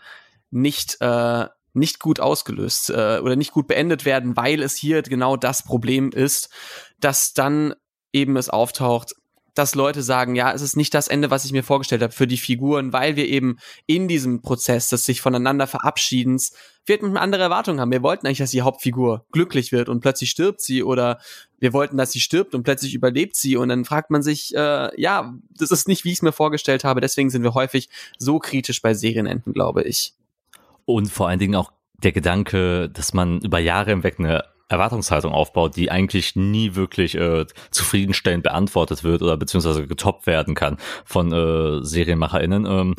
nicht 0.49 0.97
äh, 1.01 1.45
nicht 1.73 1.99
gut 1.99 2.19
ausgelöst 2.19 2.89
äh, 2.89 3.19
oder 3.21 3.35
nicht 3.35 3.51
gut 3.51 3.67
beendet 3.67 4.05
werden, 4.05 4.35
weil 4.35 4.61
es 4.63 4.75
hier 4.75 5.01
genau 5.03 5.37
das 5.37 5.63
Problem 5.63 6.11
ist, 6.11 6.49
dass 6.99 7.33
dann 7.33 7.73
eben 8.11 8.37
es 8.37 8.49
auftaucht, 8.49 9.13
dass 9.55 9.75
Leute 9.75 10.03
sagen, 10.03 10.35
ja, 10.35 10.53
es 10.53 10.61
ist 10.61 10.77
nicht 10.77 10.93
das 10.93 11.07
Ende, 11.07 11.31
was 11.31 11.43
ich 11.43 11.51
mir 11.51 11.63
vorgestellt 11.63 12.01
habe 12.01 12.13
für 12.13 12.27
die 12.27 12.37
Figuren, 12.37 12.93
weil 12.93 13.15
wir 13.15 13.27
eben 13.27 13.57
in 13.87 14.07
diesem 14.07 14.41
Prozess 14.41 14.87
des 14.89 15.05
sich 15.05 15.21
voneinander 15.21 15.67
verabschiedens 15.67 16.53
wir 16.89 17.03
eine 17.03 17.21
andere 17.21 17.43
Erwartung 17.43 17.79
haben. 17.79 17.91
Wir 17.91 18.03
wollten 18.03 18.25
eigentlich, 18.25 18.39
dass 18.39 18.51
die 18.51 18.63
Hauptfigur 18.63 19.25
glücklich 19.31 19.71
wird 19.71 19.89
und 19.89 20.01
plötzlich 20.01 20.31
stirbt 20.31 20.59
sie 20.59 20.83
oder 20.83 21.19
wir 21.59 21.71
wollten, 21.71 21.97
dass 21.97 22.11
sie 22.11 22.19
stirbt 22.19 22.55
und 22.55 22.63
plötzlich 22.63 22.95
überlebt 22.95 23.35
sie 23.35 23.55
und 23.55 23.69
dann 23.69 23.85
fragt 23.85 24.09
man 24.09 24.23
sich, 24.23 24.55
äh, 24.55 24.89
ja, 24.99 25.33
das 25.51 25.71
ist 25.71 25.87
nicht, 25.87 26.03
wie 26.03 26.09
ich 26.09 26.17
es 26.17 26.21
mir 26.21 26.31
vorgestellt 26.31 26.83
habe. 26.83 26.99
Deswegen 26.99 27.29
sind 27.29 27.43
wir 27.43 27.53
häufig 27.53 27.89
so 28.17 28.39
kritisch 28.39 28.81
bei 28.81 28.93
Serienenden, 28.93 29.53
glaube 29.53 29.83
ich. 29.83 30.13
Und 30.85 31.11
vor 31.11 31.27
allen 31.27 31.39
Dingen 31.39 31.55
auch 31.55 31.71
der 32.01 32.11
Gedanke, 32.11 32.89
dass 32.89 33.13
man 33.13 33.41
über 33.41 33.59
Jahre 33.59 33.91
hinweg 33.91 34.15
eine 34.17 34.45
Erwartungshaltung 34.69 35.33
aufbaut, 35.33 35.75
die 35.75 35.91
eigentlich 35.91 36.35
nie 36.35 36.75
wirklich 36.75 37.15
äh, 37.15 37.45
zufriedenstellend 37.71 38.43
beantwortet 38.43 39.03
wird 39.03 39.21
oder 39.21 39.35
beziehungsweise 39.35 39.87
getoppt 39.87 40.27
werden 40.27 40.55
kann 40.55 40.77
von 41.05 41.31
äh, 41.33 41.83
SerienmacherInnen. 41.83 42.65
Ähm, 42.65 42.95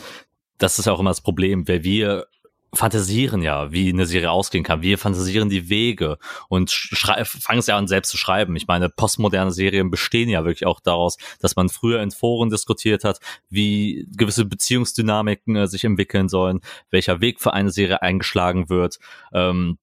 das 0.59 0.79
ist 0.79 0.85
ja 0.85 0.93
auch 0.93 1.01
immer 1.01 1.11
das 1.11 1.23
Problem, 1.23 1.67
weil 1.67 1.85
wir 1.85 2.27
fantasieren 2.73 3.43
ja, 3.43 3.73
wie 3.73 3.89
eine 3.89 4.07
Serie 4.07 4.31
ausgehen 4.31 4.63
kann. 4.63 4.83
Wir 4.83 4.97
fantasieren 4.97 5.49
die 5.49 5.69
Wege 5.69 6.19
und 6.49 6.71
fangen 6.71 7.59
es 7.59 7.67
ja 7.67 7.77
an, 7.77 7.89
selbst 7.89 8.11
zu 8.11 8.17
schreiben. 8.17 8.55
Ich 8.57 8.69
meine, 8.69 8.89
postmoderne 8.89 9.51
Serien 9.51 9.91
bestehen 9.91 10.29
ja 10.29 10.45
wirklich 10.45 10.67
auch 10.67 10.81
daraus, 10.81 11.17
dass 11.41 11.57
man 11.57 11.69
früher 11.69 12.01
in 12.01 12.13
Foren 12.13 12.51
diskutiert 12.51 13.03
hat, 13.03 13.19
wie 13.49 14.07
gewisse 14.17 14.45
Beziehungsdynamiken 14.45 15.57
äh, 15.57 15.67
sich 15.67 15.85
entwickeln 15.85 16.29
sollen, 16.29 16.61
welcher 16.91 17.21
Weg 17.21 17.41
für 17.41 17.53
eine 17.53 17.71
Serie 17.71 18.03
eingeschlagen 18.03 18.69
wird. 18.69 18.99
Ähm, 19.33 19.79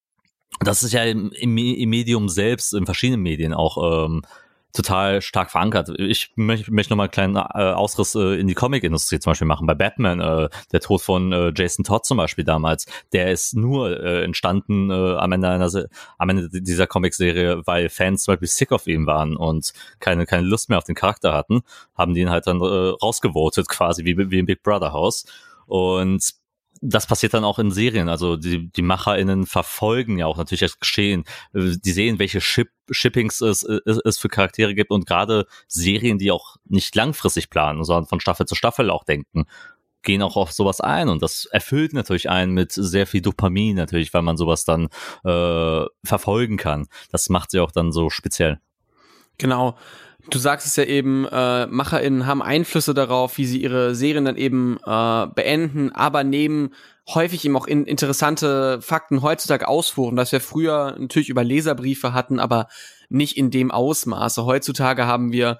das 0.60 0.82
ist 0.82 0.92
ja 0.92 1.04
im, 1.04 1.30
im, 1.32 1.56
im 1.56 1.90
Medium 1.90 2.28
selbst, 2.28 2.74
in 2.74 2.86
verschiedenen 2.86 3.22
Medien 3.22 3.54
auch 3.54 4.06
ähm, 4.06 4.22
total 4.72 5.22
stark 5.22 5.50
verankert. 5.50 5.88
Ich 5.98 6.32
möchte, 6.36 6.72
möchte 6.72 6.92
noch 6.92 6.98
mal 6.98 7.04
einen 7.04 7.10
kleinen 7.10 7.36
äh, 7.36 7.72
Ausriss 7.72 8.14
äh, 8.14 8.38
in 8.38 8.46
die 8.46 8.54
Comic-Industrie 8.54 9.18
zum 9.18 9.30
Beispiel 9.30 9.46
machen. 9.46 9.66
Bei 9.66 9.74
Batman, 9.74 10.20
äh, 10.20 10.48
der 10.72 10.80
Tod 10.80 11.00
von 11.00 11.32
äh, 11.32 11.52
Jason 11.56 11.84
Todd 11.84 12.04
zum 12.04 12.18
Beispiel 12.18 12.44
damals, 12.44 12.86
der 13.12 13.32
ist 13.32 13.54
nur 13.54 13.98
äh, 13.98 14.24
entstanden 14.24 14.90
äh, 14.90 15.16
am 15.16 15.32
Ende 15.32 15.48
einer, 15.48 15.70
am 16.18 16.28
Ende 16.28 16.48
dieser 16.60 16.86
Comic-Serie, 16.86 17.62
weil 17.66 17.88
Fans 17.88 18.24
zum 18.24 18.32
Beispiel 18.32 18.48
sick 18.48 18.72
auf 18.72 18.86
ihm 18.86 19.06
waren 19.06 19.36
und 19.36 19.72
keine 20.00 20.26
keine 20.26 20.46
Lust 20.46 20.68
mehr 20.68 20.78
auf 20.78 20.84
den 20.84 20.94
Charakter 20.94 21.32
hatten, 21.32 21.62
haben 21.96 22.14
die 22.14 22.20
ihn 22.20 22.30
halt 22.30 22.46
dann 22.46 22.60
äh, 22.60 22.64
rausgevotet 23.02 23.68
quasi 23.68 24.04
wie 24.04 24.30
wie 24.30 24.38
im 24.38 24.46
Big 24.46 24.62
Brother 24.62 24.92
Haus. 24.92 25.24
Und 25.66 26.37
das 26.80 27.06
passiert 27.06 27.34
dann 27.34 27.44
auch 27.44 27.58
in 27.58 27.70
Serien. 27.70 28.08
Also 28.08 28.36
die, 28.36 28.70
die 28.70 28.82
MacherInnen 28.82 29.46
verfolgen 29.46 30.18
ja 30.18 30.26
auch 30.26 30.36
natürlich 30.36 30.60
das 30.60 30.78
Geschehen. 30.78 31.24
Die 31.52 31.90
sehen, 31.90 32.18
welche 32.18 32.40
Ship, 32.40 32.68
Shippings 32.90 33.40
es, 33.40 33.62
es, 33.62 33.98
es 34.04 34.18
für 34.18 34.28
Charaktere 34.28 34.74
gibt 34.74 34.90
und 34.90 35.06
gerade 35.06 35.46
Serien, 35.66 36.18
die 36.18 36.30
auch 36.30 36.56
nicht 36.64 36.94
langfristig 36.94 37.50
planen, 37.50 37.84
sondern 37.84 38.06
von 38.06 38.20
Staffel 38.20 38.46
zu 38.46 38.54
Staffel 38.54 38.90
auch 38.90 39.04
denken, 39.04 39.46
gehen 40.02 40.22
auch 40.22 40.36
auf 40.36 40.52
sowas 40.52 40.80
ein 40.80 41.08
und 41.08 41.22
das 41.22 41.44
erfüllt 41.46 41.92
natürlich 41.92 42.30
einen 42.30 42.52
mit 42.52 42.72
sehr 42.72 43.06
viel 43.06 43.20
Dopamin 43.20 43.76
natürlich, 43.76 44.14
weil 44.14 44.22
man 44.22 44.36
sowas 44.36 44.64
dann 44.64 44.88
äh, 45.24 45.84
verfolgen 46.04 46.56
kann. 46.56 46.86
Das 47.10 47.28
macht 47.28 47.50
sie 47.50 47.60
auch 47.60 47.72
dann 47.72 47.92
so 47.92 48.08
speziell. 48.08 48.60
Genau 49.38 49.76
du 50.30 50.38
sagst 50.38 50.66
es 50.66 50.76
ja 50.76 50.84
eben, 50.84 51.26
äh, 51.26 51.66
MacherInnen 51.66 52.26
haben 52.26 52.42
Einflüsse 52.42 52.94
darauf, 52.94 53.38
wie 53.38 53.46
sie 53.46 53.62
ihre 53.62 53.94
Serien 53.94 54.24
dann 54.24 54.36
eben 54.36 54.78
äh, 54.84 55.26
beenden, 55.34 55.92
aber 55.92 56.24
nehmen 56.24 56.74
häufig 57.08 57.44
eben 57.44 57.56
auch 57.56 57.66
in 57.66 57.84
interessante 57.84 58.80
Fakten 58.82 59.22
heutzutage 59.22 59.66
ausfuhren, 59.66 60.16
dass 60.16 60.32
wir 60.32 60.40
früher 60.40 60.96
natürlich 60.98 61.28
über 61.30 61.44
Leserbriefe 61.44 62.12
hatten, 62.12 62.38
aber 62.38 62.68
nicht 63.08 63.36
in 63.36 63.50
dem 63.50 63.70
Ausmaße. 63.70 64.44
Heutzutage 64.44 65.06
haben 65.06 65.32
wir 65.32 65.58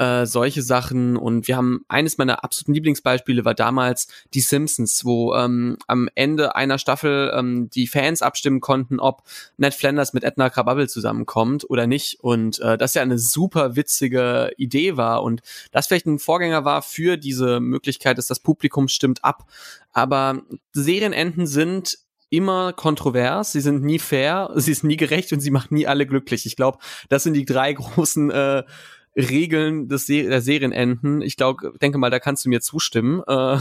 äh, 0.00 0.24
solche 0.24 0.62
Sachen. 0.62 1.18
Und 1.18 1.46
wir 1.46 1.56
haben 1.56 1.84
eines 1.88 2.16
meiner 2.16 2.42
absoluten 2.42 2.72
Lieblingsbeispiele 2.72 3.44
war 3.44 3.52
damals 3.52 4.08
die 4.32 4.40
Simpsons, 4.40 5.04
wo 5.04 5.34
ähm, 5.34 5.76
am 5.86 6.08
Ende 6.14 6.56
einer 6.56 6.78
Staffel 6.78 7.30
ähm, 7.36 7.68
die 7.68 7.86
Fans 7.86 8.22
abstimmen 8.22 8.60
konnten, 8.60 8.98
ob 8.98 9.22
Ned 9.58 9.74
Flanders 9.74 10.14
mit 10.14 10.24
Edna 10.24 10.48
Krabappel 10.48 10.88
zusammenkommt 10.88 11.68
oder 11.68 11.86
nicht. 11.86 12.18
Und 12.20 12.58
äh, 12.60 12.78
das 12.78 12.94
ja 12.94 13.02
eine 13.02 13.18
super 13.18 13.76
witzige 13.76 14.52
Idee 14.56 14.96
war 14.96 15.22
und 15.22 15.42
das 15.70 15.86
vielleicht 15.86 16.06
ein 16.06 16.18
Vorgänger 16.18 16.64
war 16.64 16.80
für 16.80 17.18
diese 17.18 17.60
Möglichkeit, 17.60 18.16
dass 18.16 18.26
das 18.26 18.40
Publikum 18.40 18.88
stimmt 18.88 19.22
ab. 19.22 19.46
Aber 19.92 20.40
Serienenden 20.72 21.46
sind 21.46 21.98
immer 22.30 22.72
kontrovers, 22.72 23.52
sie 23.52 23.60
sind 23.60 23.82
nie 23.82 23.98
fair, 23.98 24.50
sie 24.54 24.72
ist 24.72 24.84
nie 24.84 24.96
gerecht 24.96 25.32
und 25.34 25.40
sie 25.40 25.50
macht 25.50 25.72
nie 25.72 25.86
alle 25.86 26.06
glücklich. 26.06 26.46
Ich 26.46 26.56
glaube, 26.56 26.78
das 27.10 27.24
sind 27.24 27.34
die 27.34 27.44
drei 27.44 27.74
großen 27.74 28.30
äh, 28.30 28.62
Regeln 29.16 29.88
des 29.88 30.06
Se 30.06 30.22
der 30.22 30.40
Serienenden. 30.40 31.20
Ich 31.22 31.36
glaube, 31.36 31.72
denke 31.80 31.98
mal, 31.98 32.10
da 32.10 32.20
kannst 32.20 32.44
du 32.44 32.48
mir 32.48 32.60
zustimmen. 32.60 33.22
Äh, 33.26 33.58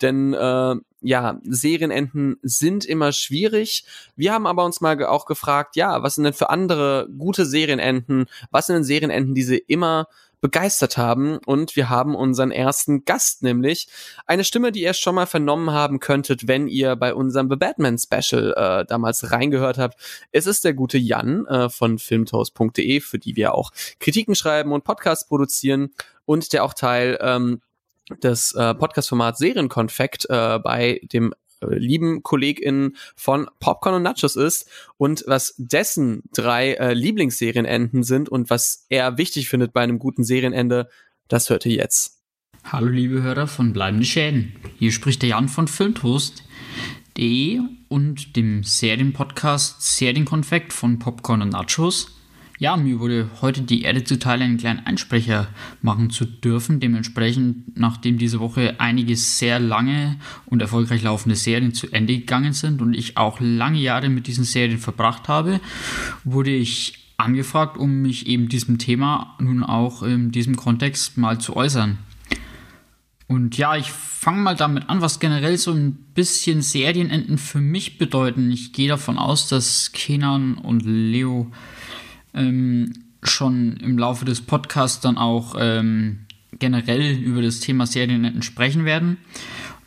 denn 0.00 0.34
äh, 0.34 0.76
ja, 1.00 1.40
Serienenden 1.44 2.38
sind 2.42 2.84
immer 2.84 3.12
schwierig. 3.12 3.84
Wir 4.16 4.32
haben 4.32 4.46
aber 4.46 4.64
uns 4.64 4.80
mal 4.80 5.02
auch 5.04 5.26
gefragt, 5.26 5.76
ja, 5.76 6.02
was 6.02 6.14
sind 6.14 6.24
denn 6.24 6.32
für 6.32 6.50
andere 6.50 7.08
gute 7.18 7.44
Serienenden? 7.44 8.26
Was 8.50 8.66
sind 8.66 8.76
denn 8.76 8.84
Serienenden, 8.84 9.34
die 9.34 9.42
sie 9.42 9.58
immer 9.58 10.08
begeistert 10.40 10.96
haben. 10.96 11.38
Und 11.46 11.76
wir 11.76 11.88
haben 11.88 12.14
unseren 12.14 12.50
ersten 12.50 13.04
Gast, 13.04 13.42
nämlich 13.42 13.88
eine 14.26 14.44
Stimme, 14.44 14.72
die 14.72 14.82
ihr 14.82 14.94
schon 14.94 15.14
mal 15.14 15.26
vernommen 15.26 15.70
haben 15.70 16.00
könntet, 16.00 16.48
wenn 16.48 16.68
ihr 16.68 16.96
bei 16.96 17.14
unserem 17.14 17.48
The 17.50 17.56
Batman 17.56 17.98
Special 17.98 18.54
äh, 18.56 18.84
damals 18.86 19.30
reingehört 19.30 19.78
habt. 19.78 19.98
Es 20.32 20.46
ist 20.46 20.64
der 20.64 20.74
gute 20.74 20.98
Jan 20.98 21.46
äh, 21.46 21.68
von 21.68 21.98
filmtoast.de, 21.98 23.00
für 23.00 23.18
die 23.18 23.36
wir 23.36 23.54
auch 23.54 23.70
Kritiken 24.00 24.34
schreiben 24.34 24.72
und 24.72 24.84
Podcasts 24.84 25.26
produzieren 25.26 25.90
und 26.24 26.52
der 26.52 26.64
auch 26.64 26.74
Teil 26.74 27.18
ähm, 27.20 27.60
des 28.22 28.52
äh, 28.54 28.74
Podcast-Formats 28.74 29.38
Serienkonfekt 29.38 30.26
äh, 30.30 30.58
bei 30.58 31.00
dem 31.12 31.34
lieben 31.66 32.22
KollegInnen 32.22 32.96
von 33.16 33.48
Popcorn 33.60 33.96
und 33.96 34.02
Nachos 34.02 34.36
ist 34.36 34.68
und 34.96 35.24
was 35.26 35.54
dessen 35.58 36.22
drei 36.32 36.74
äh, 36.74 36.94
Lieblingsserienenden 36.94 38.02
sind 38.02 38.28
und 38.28 38.50
was 38.50 38.86
er 38.88 39.18
wichtig 39.18 39.48
findet 39.48 39.72
bei 39.72 39.80
einem 39.80 39.98
guten 39.98 40.24
Serienende, 40.24 40.88
das 41.28 41.50
hört 41.50 41.66
ihr 41.66 41.74
jetzt. 41.74 42.18
Hallo 42.64 42.88
liebe 42.88 43.22
Hörer 43.22 43.46
von 43.46 43.72
Bleibende 43.72 44.04
Schäden. 44.04 44.56
Hier 44.78 44.92
spricht 44.92 45.22
der 45.22 45.30
Jan 45.30 45.48
von 45.48 45.68
Filmtoast.de 45.68 47.60
und 47.88 48.36
dem 48.36 48.62
Serienpodcast 48.62 49.96
Serienkonfekt 49.96 50.72
von 50.72 50.98
Popcorn 50.98 51.42
und 51.42 51.50
Nachos. 51.50 52.17
Ja, 52.60 52.76
mir 52.76 52.98
wurde 52.98 53.30
heute 53.40 53.62
die 53.62 53.82
Erde 53.82 54.02
zuteil, 54.02 54.42
einen 54.42 54.56
kleinen 54.56 54.84
Einsprecher 54.84 55.46
machen 55.80 56.10
zu 56.10 56.24
dürfen. 56.24 56.80
Dementsprechend, 56.80 57.78
nachdem 57.78 58.18
diese 58.18 58.40
Woche 58.40 58.74
einige 58.78 59.14
sehr 59.14 59.60
lange 59.60 60.16
und 60.44 60.60
erfolgreich 60.60 61.04
laufende 61.04 61.36
Serien 61.36 61.72
zu 61.72 61.86
Ende 61.92 62.18
gegangen 62.18 62.52
sind 62.52 62.82
und 62.82 62.94
ich 62.94 63.16
auch 63.16 63.38
lange 63.38 63.78
Jahre 63.78 64.08
mit 64.08 64.26
diesen 64.26 64.42
Serien 64.42 64.78
verbracht 64.78 65.28
habe, 65.28 65.60
wurde 66.24 66.50
ich 66.50 67.14
angefragt, 67.16 67.76
um 67.76 68.02
mich 68.02 68.26
eben 68.26 68.48
diesem 68.48 68.78
Thema 68.78 69.36
nun 69.38 69.62
auch 69.62 70.02
in 70.02 70.32
diesem 70.32 70.56
Kontext 70.56 71.16
mal 71.16 71.38
zu 71.38 71.54
äußern. 71.54 71.98
Und 73.28 73.56
ja, 73.56 73.76
ich 73.76 73.92
fange 73.92 74.40
mal 74.40 74.56
damit 74.56 74.88
an, 74.88 75.00
was 75.00 75.20
generell 75.20 75.58
so 75.58 75.70
ein 75.70 75.92
bisschen 76.14 76.62
Serienenden 76.62 77.38
für 77.38 77.60
mich 77.60 77.98
bedeuten. 77.98 78.50
Ich 78.50 78.72
gehe 78.72 78.88
davon 78.88 79.16
aus, 79.16 79.48
dass 79.48 79.92
Kenan 79.92 80.54
und 80.54 80.80
Leo 80.84 81.52
ähm, 82.34 82.92
schon 83.22 83.76
im 83.78 83.98
Laufe 83.98 84.24
des 84.24 84.40
Podcasts 84.40 85.00
dann 85.00 85.18
auch 85.18 85.54
ähm, 85.58 86.20
generell 86.58 87.16
über 87.16 87.42
das 87.42 87.60
Thema 87.60 87.86
Seriennetten 87.86 88.42
sprechen 88.42 88.84
werden. 88.84 89.18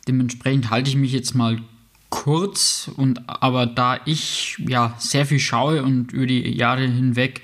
Dementsprechend 0.08 0.70
halte 0.70 0.90
ich 0.90 0.96
mich 0.96 1.12
jetzt 1.12 1.34
mal 1.34 1.58
kurz 2.10 2.90
und 2.94 3.26
aber 3.26 3.66
da 3.66 4.00
ich 4.04 4.58
ja 4.58 4.94
sehr 4.98 5.24
viel 5.24 5.38
schaue 5.38 5.82
und 5.82 6.12
über 6.12 6.26
die 6.26 6.54
Jahre 6.54 6.82
hinweg 6.82 7.40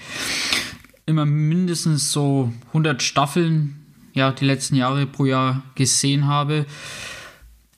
immer 1.06 1.24
mindestens 1.24 2.12
so 2.12 2.52
100 2.68 3.02
Staffeln 3.02 3.76
ja 4.12 4.30
die 4.30 4.44
letzten 4.44 4.76
Jahre 4.76 5.06
pro 5.06 5.24
Jahr 5.24 5.62
gesehen 5.74 6.26
habe, 6.26 6.66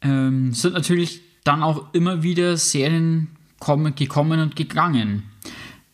ähm, 0.03 0.53
sind 0.53 0.75
natürlich 0.75 1.21
dann 1.45 1.63
auch 1.63 1.95
immer 1.95 2.23
wieder 2.23 2.57
Serien 2.57 3.29
kommen, 3.61 3.95
gekommen 3.95 4.41
und 4.41 4.57
gegangen. 4.57 5.30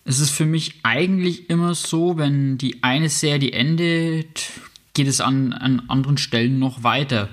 Es 0.08 0.20
ist 0.20 0.30
für 0.30 0.46
mich 0.46 0.76
eigentlich 0.84 1.50
immer 1.50 1.74
so, 1.74 2.16
wenn 2.16 2.58
die 2.58 2.84
eine 2.84 3.08
Serie 3.08 3.50
endet, 3.50 4.52
geht 4.94 5.08
es 5.08 5.20
an, 5.20 5.52
an 5.52 5.82
anderen 5.88 6.16
Stellen 6.16 6.60
noch 6.60 6.84
weiter. 6.84 7.28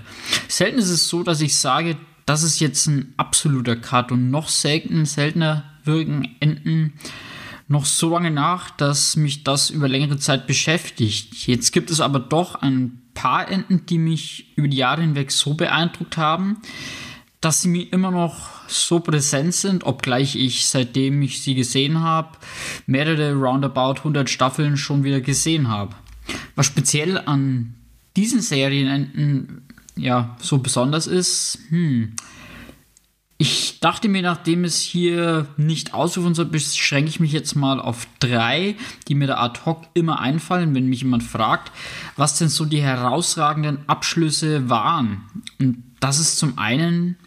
Selten 0.47 0.79
ist 0.79 0.89
es 0.89 1.07
so, 1.07 1.21
dass 1.21 1.39
ich 1.41 1.55
sage, 1.55 1.97
das 2.25 2.41
ist 2.41 2.59
jetzt 2.59 2.87
ein 2.87 3.13
absoluter 3.15 3.75
Cut 3.75 4.11
und 4.11 4.31
noch 4.31 4.47
selten, 4.47 5.05
seltener 5.05 5.65
wirken 5.83 6.35
Enden 6.39 6.93
noch 7.67 7.85
so 7.85 8.09
lange 8.09 8.31
nach, 8.31 8.71
dass 8.71 9.15
mich 9.17 9.43
das 9.43 9.69
über 9.69 9.87
längere 9.87 10.17
Zeit 10.17 10.47
beschäftigt. 10.47 11.47
Jetzt 11.47 11.73
gibt 11.73 11.91
es 11.91 12.01
aber 12.01 12.19
doch 12.19 12.55
ein 12.55 13.03
paar 13.13 13.49
Enden, 13.49 13.85
die 13.85 13.99
mich 13.99 14.51
über 14.55 14.67
die 14.67 14.77
Jahre 14.77 15.01
hinweg 15.01 15.31
so 15.31 15.53
beeindruckt 15.53 16.17
haben, 16.17 16.57
dass 17.43 17.61
sie 17.61 17.67
mir 17.67 17.91
immer 17.91 18.09
noch 18.09 18.51
so 18.67 19.01
präsent 19.01 19.53
sind, 19.53 19.83
obgleich 19.83 20.35
ich 20.35 20.67
seitdem 20.67 21.21
ich 21.21 21.41
sie 21.41 21.55
gesehen 21.55 21.99
habe, 21.99 22.37
mehrere 22.85 23.33
roundabout 23.33 23.97
100 23.97 24.29
Staffeln 24.29 24.77
schon 24.77 25.03
wieder 25.03 25.19
gesehen 25.19 25.67
habe. 25.67 25.93
Was 26.55 26.67
speziell 26.67 27.17
an 27.17 27.75
diesen 28.15 28.41
Serienenden 28.41 29.63
ja 29.97 30.37
so 30.39 30.59
besonders 30.59 31.05
ist, 31.05 31.59
hm, 31.67 32.13
ich 33.37 33.81
dachte 33.81 34.07
mir, 34.07 34.21
nachdem 34.21 34.63
es 34.63 34.79
hier 34.79 35.47
nicht 35.57 35.93
ausrufen 35.93 36.33
soll, 36.33 36.45
beschränke 36.45 37.09
ich 37.09 37.19
mich 37.19 37.33
jetzt 37.33 37.55
mal 37.55 37.81
auf 37.81 38.07
drei, 38.19 38.77
die 39.09 39.15
mir 39.15 39.27
da 39.27 39.37
ad 39.39 39.61
hoc 39.65 39.83
immer 39.93 40.21
einfallen, 40.21 40.73
wenn 40.73 40.87
mich 40.87 41.01
jemand 41.01 41.23
fragt, 41.23 41.73
was 42.15 42.37
denn 42.37 42.47
so 42.47 42.63
die 42.63 42.81
herausragenden 42.81 43.79
Abschlüsse 43.87 44.69
waren. 44.69 45.23
Und 45.59 45.83
das 45.99 46.19
ist 46.19 46.37
zum 46.37 46.57
einen 46.57 47.17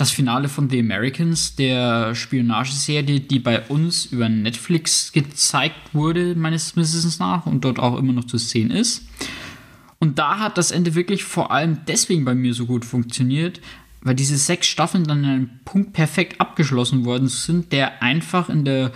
das 0.00 0.10
Finale 0.10 0.48
von 0.48 0.70
The 0.70 0.80
Americans, 0.80 1.56
der 1.56 2.14
Spionageserie, 2.14 3.20
die 3.20 3.38
bei 3.38 3.60
uns 3.68 4.06
über 4.06 4.28
Netflix 4.28 5.12
gezeigt 5.12 5.92
wurde, 5.92 6.34
meines 6.34 6.74
Wissens 6.76 7.18
nach, 7.18 7.46
und 7.46 7.64
dort 7.64 7.78
auch 7.78 7.98
immer 7.98 8.12
noch 8.12 8.24
zu 8.24 8.38
sehen 8.38 8.70
ist. 8.70 9.06
Und 9.98 10.18
da 10.18 10.38
hat 10.38 10.56
das 10.56 10.70
Ende 10.70 10.94
wirklich 10.94 11.24
vor 11.24 11.50
allem 11.50 11.80
deswegen 11.86 12.24
bei 12.24 12.34
mir 12.34 12.54
so 12.54 12.64
gut 12.64 12.86
funktioniert, 12.86 13.60
weil 14.00 14.14
diese 14.14 14.38
sechs 14.38 14.66
Staffeln 14.66 15.04
dann 15.04 15.24
an 15.24 15.30
einem 15.30 15.50
Punkt 15.66 15.92
perfekt 15.92 16.40
abgeschlossen 16.40 17.04
worden 17.04 17.28
sind, 17.28 17.70
der 17.70 18.02
einfach 18.02 18.48
in 18.48 18.64
der 18.64 18.92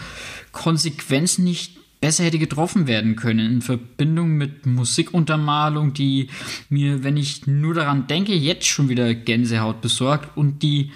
Konsequenz 0.52 1.36
nicht 1.36 1.76
besser 2.04 2.24
hätte 2.24 2.38
getroffen 2.38 2.86
werden 2.86 3.16
können 3.16 3.50
in 3.50 3.62
Verbindung 3.62 4.32
mit 4.32 4.66
Musikuntermalung, 4.66 5.94
die 5.94 6.28
mir, 6.68 7.02
wenn 7.02 7.16
ich 7.16 7.46
nur 7.46 7.72
daran 7.72 8.06
denke, 8.06 8.34
jetzt 8.34 8.66
schon 8.66 8.90
wieder 8.90 9.14
Gänsehaut 9.14 9.80
besorgt 9.80 10.36
und 10.36 10.62
die 10.62 10.90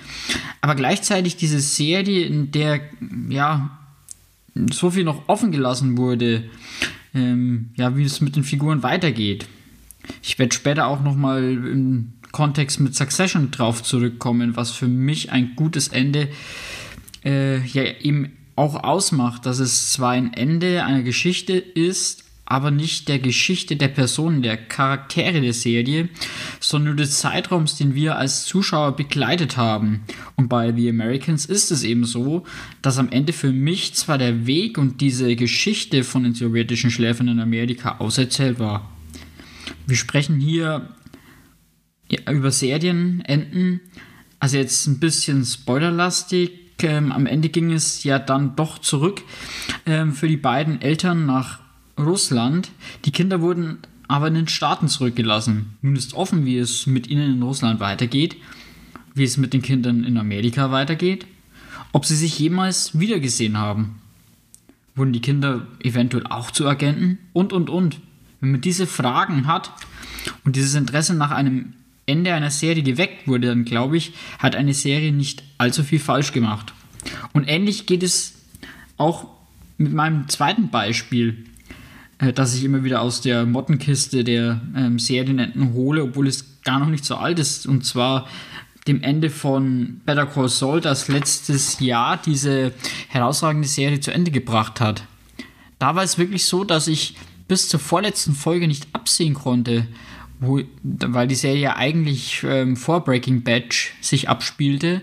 aber 0.60 0.74
gleichzeitig 0.74 1.36
diese 1.36 1.60
Serie, 1.60 2.26
in 2.26 2.50
der 2.50 2.82
ja 3.30 3.78
so 4.70 4.90
viel 4.90 5.04
noch 5.04 5.30
offen 5.30 5.50
gelassen 5.50 5.96
wurde, 5.96 6.44
ähm, 7.14 7.70
ja, 7.74 7.96
wie 7.96 8.04
es 8.04 8.20
mit 8.20 8.36
den 8.36 8.44
Figuren 8.44 8.82
weitergeht. 8.82 9.46
Ich 10.22 10.38
werde 10.38 10.54
später 10.54 10.88
auch 10.88 11.02
nochmal 11.02 11.42
im 11.42 12.12
Kontext 12.32 12.80
mit 12.80 12.94
Succession 12.94 13.50
drauf 13.50 13.82
zurückkommen, 13.82 14.56
was 14.56 14.72
für 14.72 14.88
mich 14.88 15.32
ein 15.32 15.56
gutes 15.56 15.88
Ende 15.88 16.28
äh, 17.24 17.64
ja 17.64 17.84
eben 18.02 18.32
auch 18.58 18.82
ausmacht, 18.82 19.46
dass 19.46 19.60
es 19.60 19.92
zwar 19.92 20.10
ein 20.10 20.32
Ende 20.34 20.84
einer 20.84 21.02
Geschichte 21.02 21.54
ist, 21.54 22.24
aber 22.44 22.70
nicht 22.70 23.08
der 23.08 23.18
Geschichte 23.18 23.76
der 23.76 23.88
Personen, 23.88 24.42
der 24.42 24.56
Charaktere 24.56 25.40
der 25.40 25.52
Serie, 25.52 26.08
sondern 26.60 26.94
nur 26.94 27.04
des 27.04 27.18
Zeitraums, 27.18 27.76
den 27.76 27.94
wir 27.94 28.16
als 28.16 28.46
Zuschauer 28.46 28.96
begleitet 28.96 29.58
haben. 29.58 30.00
Und 30.34 30.48
bei 30.48 30.72
The 30.72 30.88
Americans 30.88 31.44
ist 31.44 31.70
es 31.70 31.82
eben 31.82 32.04
so, 32.04 32.44
dass 32.80 32.98
am 32.98 33.10
Ende 33.10 33.34
für 33.34 33.52
mich 33.52 33.94
zwar 33.94 34.16
der 34.16 34.46
Weg 34.46 34.78
und 34.78 35.02
diese 35.02 35.36
Geschichte 35.36 36.04
von 36.04 36.24
den 36.24 36.34
sowjetischen 36.34 36.90
Schläfern 36.90 37.28
in 37.28 37.40
Amerika 37.40 37.98
auserzählt 37.98 38.58
war. 38.58 38.90
Wir 39.86 39.96
sprechen 39.96 40.40
hier 40.40 40.88
über 42.30 42.50
Serienenden, 42.50 43.80
also 44.40 44.56
jetzt 44.56 44.86
ein 44.86 45.00
bisschen 45.00 45.44
spoilerlastig, 45.44 46.67
ähm, 46.82 47.12
am 47.12 47.26
Ende 47.26 47.48
ging 47.48 47.72
es 47.72 48.04
ja 48.04 48.18
dann 48.18 48.56
doch 48.56 48.78
zurück 48.78 49.22
ähm, 49.86 50.12
für 50.12 50.28
die 50.28 50.36
beiden 50.36 50.80
Eltern 50.80 51.26
nach 51.26 51.60
Russland. 51.98 52.70
Die 53.04 53.12
Kinder 53.12 53.40
wurden 53.40 53.78
aber 54.06 54.28
in 54.28 54.34
den 54.34 54.48
Staaten 54.48 54.88
zurückgelassen. 54.88 55.76
Nun 55.82 55.96
ist 55.96 56.14
offen, 56.14 56.46
wie 56.46 56.58
es 56.58 56.86
mit 56.86 57.08
ihnen 57.08 57.34
in 57.34 57.42
Russland 57.42 57.80
weitergeht, 57.80 58.36
wie 59.14 59.24
es 59.24 59.36
mit 59.36 59.52
den 59.52 59.62
Kindern 59.62 60.04
in 60.04 60.16
Amerika 60.16 60.70
weitergeht, 60.70 61.26
ob 61.92 62.06
sie 62.06 62.16
sich 62.16 62.38
jemals 62.38 62.98
wiedergesehen 62.98 63.58
haben. 63.58 64.00
Wurden 64.94 65.12
die 65.12 65.20
Kinder 65.20 65.66
eventuell 65.82 66.26
auch 66.26 66.50
zu 66.50 66.66
Agenten? 66.66 67.18
Und, 67.32 67.52
und, 67.52 67.70
und. 67.70 68.00
Wenn 68.40 68.52
man 68.52 68.60
diese 68.60 68.86
Fragen 68.86 69.46
hat 69.46 69.72
und 70.44 70.56
dieses 70.56 70.74
Interesse 70.74 71.14
nach 71.14 71.30
einem 71.30 71.74
Ende 72.08 72.32
einer 72.32 72.50
Serie 72.50 72.82
geweckt 72.82 73.28
wurde, 73.28 73.48
dann 73.48 73.64
glaube 73.64 73.96
ich, 73.96 74.12
hat 74.38 74.56
eine 74.56 74.74
Serie 74.74 75.12
nicht 75.12 75.42
allzu 75.58 75.82
viel 75.82 76.00
falsch 76.00 76.32
gemacht. 76.32 76.72
Und 77.32 77.48
ähnlich 77.48 77.86
geht 77.86 78.02
es 78.02 78.34
auch 78.96 79.26
mit 79.76 79.92
meinem 79.92 80.28
zweiten 80.28 80.70
Beispiel, 80.70 81.44
äh, 82.18 82.32
das 82.32 82.54
ich 82.54 82.64
immer 82.64 82.84
wieder 82.84 83.00
aus 83.00 83.20
der 83.20 83.46
Mottenkiste 83.46 84.24
der 84.24 84.60
ähm, 84.76 84.98
Serienenden 84.98 85.72
hole, 85.72 86.02
obwohl 86.02 86.26
es 86.26 86.62
gar 86.64 86.80
noch 86.80 86.88
nicht 86.88 87.04
so 87.04 87.16
alt 87.16 87.38
ist. 87.38 87.66
Und 87.66 87.84
zwar 87.84 88.26
dem 88.86 89.02
Ende 89.02 89.30
von 89.30 90.00
Better 90.04 90.26
Call 90.26 90.48
Saul, 90.48 90.80
das 90.80 91.08
letztes 91.08 91.78
Jahr 91.80 92.16
diese 92.16 92.72
herausragende 93.08 93.68
Serie 93.68 94.00
zu 94.00 94.12
Ende 94.12 94.30
gebracht 94.30 94.80
hat. 94.80 95.04
Da 95.78 95.94
war 95.94 96.02
es 96.02 96.18
wirklich 96.18 96.46
so, 96.46 96.64
dass 96.64 96.88
ich 96.88 97.14
bis 97.46 97.68
zur 97.68 97.80
vorletzten 97.80 98.34
Folge 98.34 98.66
nicht 98.66 98.88
absehen 98.92 99.34
konnte, 99.34 99.86
wo, 100.40 100.60
weil 100.82 101.28
die 101.28 101.34
Serie 101.34 101.60
ja 101.60 101.76
eigentlich 101.76 102.44
ähm, 102.44 102.76
vor 102.76 103.04
Breaking 103.04 103.42
Bad 103.42 103.74
sich 104.00 104.28
abspielte, 104.28 105.02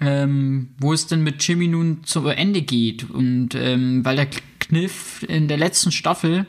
ähm, 0.00 0.70
wo 0.78 0.92
es 0.92 1.06
denn 1.06 1.22
mit 1.22 1.46
Jimmy 1.46 1.68
nun 1.68 2.04
zu 2.04 2.26
Ende 2.26 2.62
geht. 2.62 3.10
Und 3.10 3.54
ähm, 3.54 4.04
weil 4.04 4.16
der 4.16 4.28
Kniff 4.58 5.24
in 5.28 5.48
der 5.48 5.58
letzten 5.58 5.92
Staffel 5.92 6.46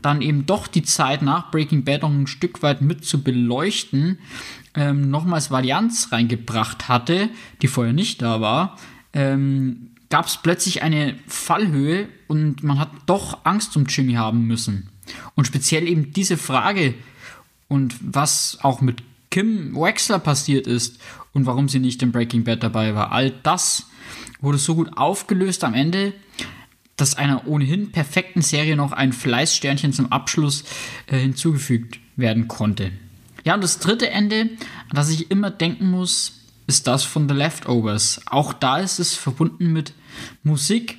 dann 0.00 0.22
eben 0.22 0.46
doch 0.46 0.66
die 0.66 0.82
Zeit 0.82 1.22
nach 1.22 1.50
Breaking 1.50 1.84
Bad 1.84 2.02
noch 2.02 2.10
ein 2.10 2.26
Stück 2.26 2.62
weit 2.62 2.80
mit 2.80 3.04
zu 3.04 3.22
beleuchten, 3.22 4.18
ähm, 4.74 5.10
nochmals 5.10 5.50
Varianz 5.50 6.08
reingebracht 6.12 6.88
hatte, 6.88 7.28
die 7.60 7.68
vorher 7.68 7.92
nicht 7.92 8.22
da 8.22 8.40
war, 8.40 8.78
ähm, 9.12 9.90
gab 10.10 10.26
es 10.26 10.38
plötzlich 10.42 10.82
eine 10.82 11.16
Fallhöhe 11.26 12.08
und 12.28 12.62
man 12.62 12.78
hat 12.78 12.90
doch 13.06 13.44
Angst 13.44 13.76
um 13.76 13.84
Jimmy 13.86 14.14
haben 14.14 14.46
müssen. 14.46 14.88
Und 15.34 15.46
speziell 15.46 15.86
eben 15.88 16.12
diese 16.12 16.36
Frage 16.36 16.94
und 17.68 17.96
was 18.00 18.58
auch 18.62 18.80
mit 18.80 19.02
Kim 19.30 19.76
Wexler 19.76 20.18
passiert 20.18 20.66
ist 20.66 20.98
und 21.32 21.46
warum 21.46 21.68
sie 21.68 21.78
nicht 21.78 22.02
in 22.02 22.12
Breaking 22.12 22.44
Bad 22.44 22.62
dabei 22.62 22.94
war. 22.94 23.12
All 23.12 23.30
das 23.42 23.84
wurde 24.40 24.58
so 24.58 24.74
gut 24.74 24.96
aufgelöst 24.96 25.64
am 25.64 25.74
Ende, 25.74 26.14
dass 26.96 27.14
einer 27.14 27.46
ohnehin 27.46 27.92
perfekten 27.92 28.42
Serie 28.42 28.76
noch 28.76 28.92
ein 28.92 29.12
Fleißsternchen 29.12 29.92
zum 29.92 30.10
Abschluss 30.10 30.64
äh, 31.06 31.18
hinzugefügt 31.18 32.00
werden 32.16 32.48
konnte. 32.48 32.90
Ja, 33.44 33.54
und 33.54 33.62
das 33.62 33.78
dritte 33.78 34.10
Ende, 34.10 34.40
an 34.40 34.94
das 34.94 35.10
ich 35.10 35.30
immer 35.30 35.50
denken 35.50 35.90
muss, 35.90 36.40
ist 36.66 36.86
das 36.86 37.04
von 37.04 37.28
The 37.28 37.34
Leftovers. 37.34 38.20
Auch 38.26 38.52
da 38.52 38.78
ist 38.78 38.98
es 38.98 39.14
verbunden 39.14 39.72
mit 39.72 39.92
Musik, 40.42 40.98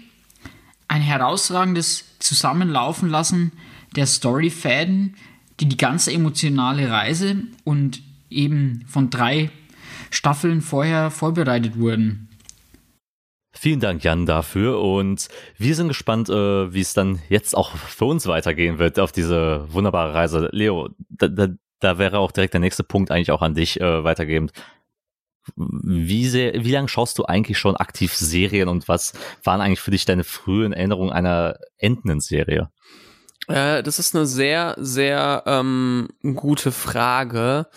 ein 0.88 1.02
herausragendes 1.02 2.06
Zusammenlaufen 2.20 3.10
lassen 3.10 3.52
der 3.96 4.06
Storyfäden, 4.06 5.16
die 5.60 5.68
die 5.68 5.78
ganze 5.78 6.12
emotionale 6.12 6.90
Reise 6.90 7.44
und 7.64 8.02
eben 8.30 8.84
von 8.88 9.10
drei 9.10 9.50
Staffeln 10.12 10.62
vorher 10.62 11.12
vorbereitet 11.12 11.78
wurden. 11.78 12.30
Vielen 13.52 13.80
Dank, 13.80 14.04
Jan, 14.04 14.26
dafür. 14.26 14.80
Und 14.80 15.28
wir 15.58 15.76
sind 15.76 15.90
gespannt, 15.90 16.30
äh, 16.30 16.74
wie 16.74 16.82
es 16.82 16.94
dann 16.94 17.20
jetzt 17.30 17.58
auch 17.58 17.76
für 17.76 18.06
uns 18.06 18.28
weitergehen 18.28 18.80
wird 18.80 19.00
auf 19.00 19.12
diese 19.12 19.66
wunderbare 19.74 20.14
Reise. 20.14 20.50
Leo, 20.52 20.90
da, 21.10 21.28
da, 21.28 21.48
da 21.80 21.98
wäre 21.98 22.20
auch 22.20 22.32
direkt 22.32 22.54
der 22.54 22.62
nächste 22.62 22.84
Punkt 22.84 23.12
eigentlich 23.12 23.32
auch 23.32 23.42
an 23.42 23.56
dich 23.56 23.82
äh, 23.82 24.04
weitergebend. 24.04 24.54
Wie, 25.56 26.28
sehr, 26.28 26.64
wie 26.64 26.72
lange 26.72 26.90
schaust 26.90 27.18
du 27.18 27.26
eigentlich 27.26 27.58
schon 27.58 27.76
aktiv 27.76 28.14
Serien 28.14 28.70
und 28.70 28.88
was 28.88 29.14
waren 29.44 29.62
eigentlich 29.62 29.82
für 29.82 29.92
dich 29.92 30.06
deine 30.06 30.24
frühen 30.24 30.74
Erinnerungen 30.74 31.12
einer 31.12 31.58
endenden 31.78 32.20
Serie? 32.20 32.70
Äh, 33.50 33.84
das 33.84 34.00
ist 34.00 34.16
eine 34.16 34.26
sehr, 34.26 34.76
sehr 34.78 35.44
ähm, 35.46 36.08
gute 36.36 36.72
Frage. 36.72 37.68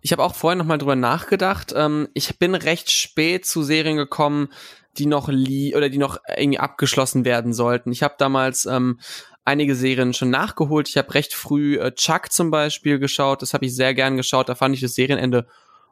Ich 0.00 0.12
habe 0.12 0.24
auch 0.24 0.34
vorhin 0.34 0.58
nochmal 0.58 0.78
drüber 0.78 0.96
nachgedacht. 0.96 1.72
Ähm, 1.76 2.08
ich 2.14 2.38
bin 2.38 2.54
recht 2.54 2.90
spät 2.90 3.44
zu 3.44 3.62
Serien 3.62 3.96
gekommen, 3.96 4.48
die 4.96 5.06
noch 5.06 5.28
lie 5.28 5.76
oder 5.76 5.90
die 5.90 5.98
noch 5.98 6.18
irgendwie 6.36 6.58
abgeschlossen 6.58 7.24
werden 7.24 7.52
sollten. 7.52 7.92
Ich 7.92 8.02
habe 8.02 8.14
damals 8.18 8.64
ähm, 8.64 8.98
einige 9.44 9.74
Serien 9.74 10.14
schon 10.14 10.30
nachgeholt. 10.30 10.88
Ich 10.88 10.96
habe 10.96 11.14
recht 11.14 11.34
früh 11.34 11.78
äh, 11.78 11.92
Chuck 11.94 12.32
zum 12.32 12.50
Beispiel 12.50 12.98
geschaut. 12.98 13.42
Das 13.42 13.52
habe 13.52 13.66
ich 13.66 13.76
sehr 13.76 13.94
gern 13.94 14.16
geschaut. 14.16 14.48
Da 14.48 14.54
fand 14.54 14.74
ich 14.74 14.80
das 14.80 14.94
Serienende 14.94 15.46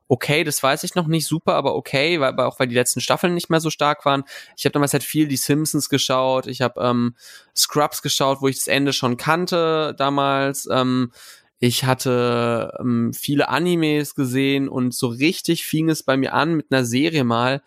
okay, 0.09 0.45
das 0.45 0.63
weiß 0.63 0.85
ich 0.85 0.95
noch 0.95 1.07
nicht 1.07 1.27
super, 1.27 1.55
aber 1.55 1.75
okay, 1.75 2.21
weil, 2.21 2.39
auch 2.41 2.59
weil 2.59 2.69
die 2.69 2.75
letzten 2.75 3.01
Staffeln 3.01 3.35
nicht 3.35 3.51
mehr 3.51 3.61
so 3.61 3.71
stark 3.71 4.05
waren. 4.05 4.25
Ich 4.57 4.65
habe 4.65 4.73
damals 4.73 4.93
halt 4.93 5.03
viel 5.03 5.29
die 5.29 5.37
Simpsons 5.37 5.89
geschaut, 5.89 6.47
ich 6.47 6.61
habe 6.61 6.81
ähm, 6.81 7.17
Scrubs 7.57 8.03
geschaut, 8.03 8.41
wo 8.41 8.49
ich 8.49 8.57
das 8.57 8.69
Ende 8.69 8.93
schon 8.93 9.17
kannte 9.17 9.95
damals. 9.99 10.69
Ähm, 10.71 11.13
ich 11.59 11.85
hatte 11.85 12.77
ähm, 12.81 13.13
viele 13.15 13.49
Animes 13.49 14.15
gesehen 14.15 14.69
und 14.69 14.95
so 14.95 15.09
richtig 15.09 15.65
fing 15.65 15.89
es 15.89 16.03
bei 16.03 16.17
mir 16.17 16.35
an 16.35 16.55
mit 16.55 16.67
einer 16.71 16.85
Serie 16.85 17.25
mal, 17.25 17.63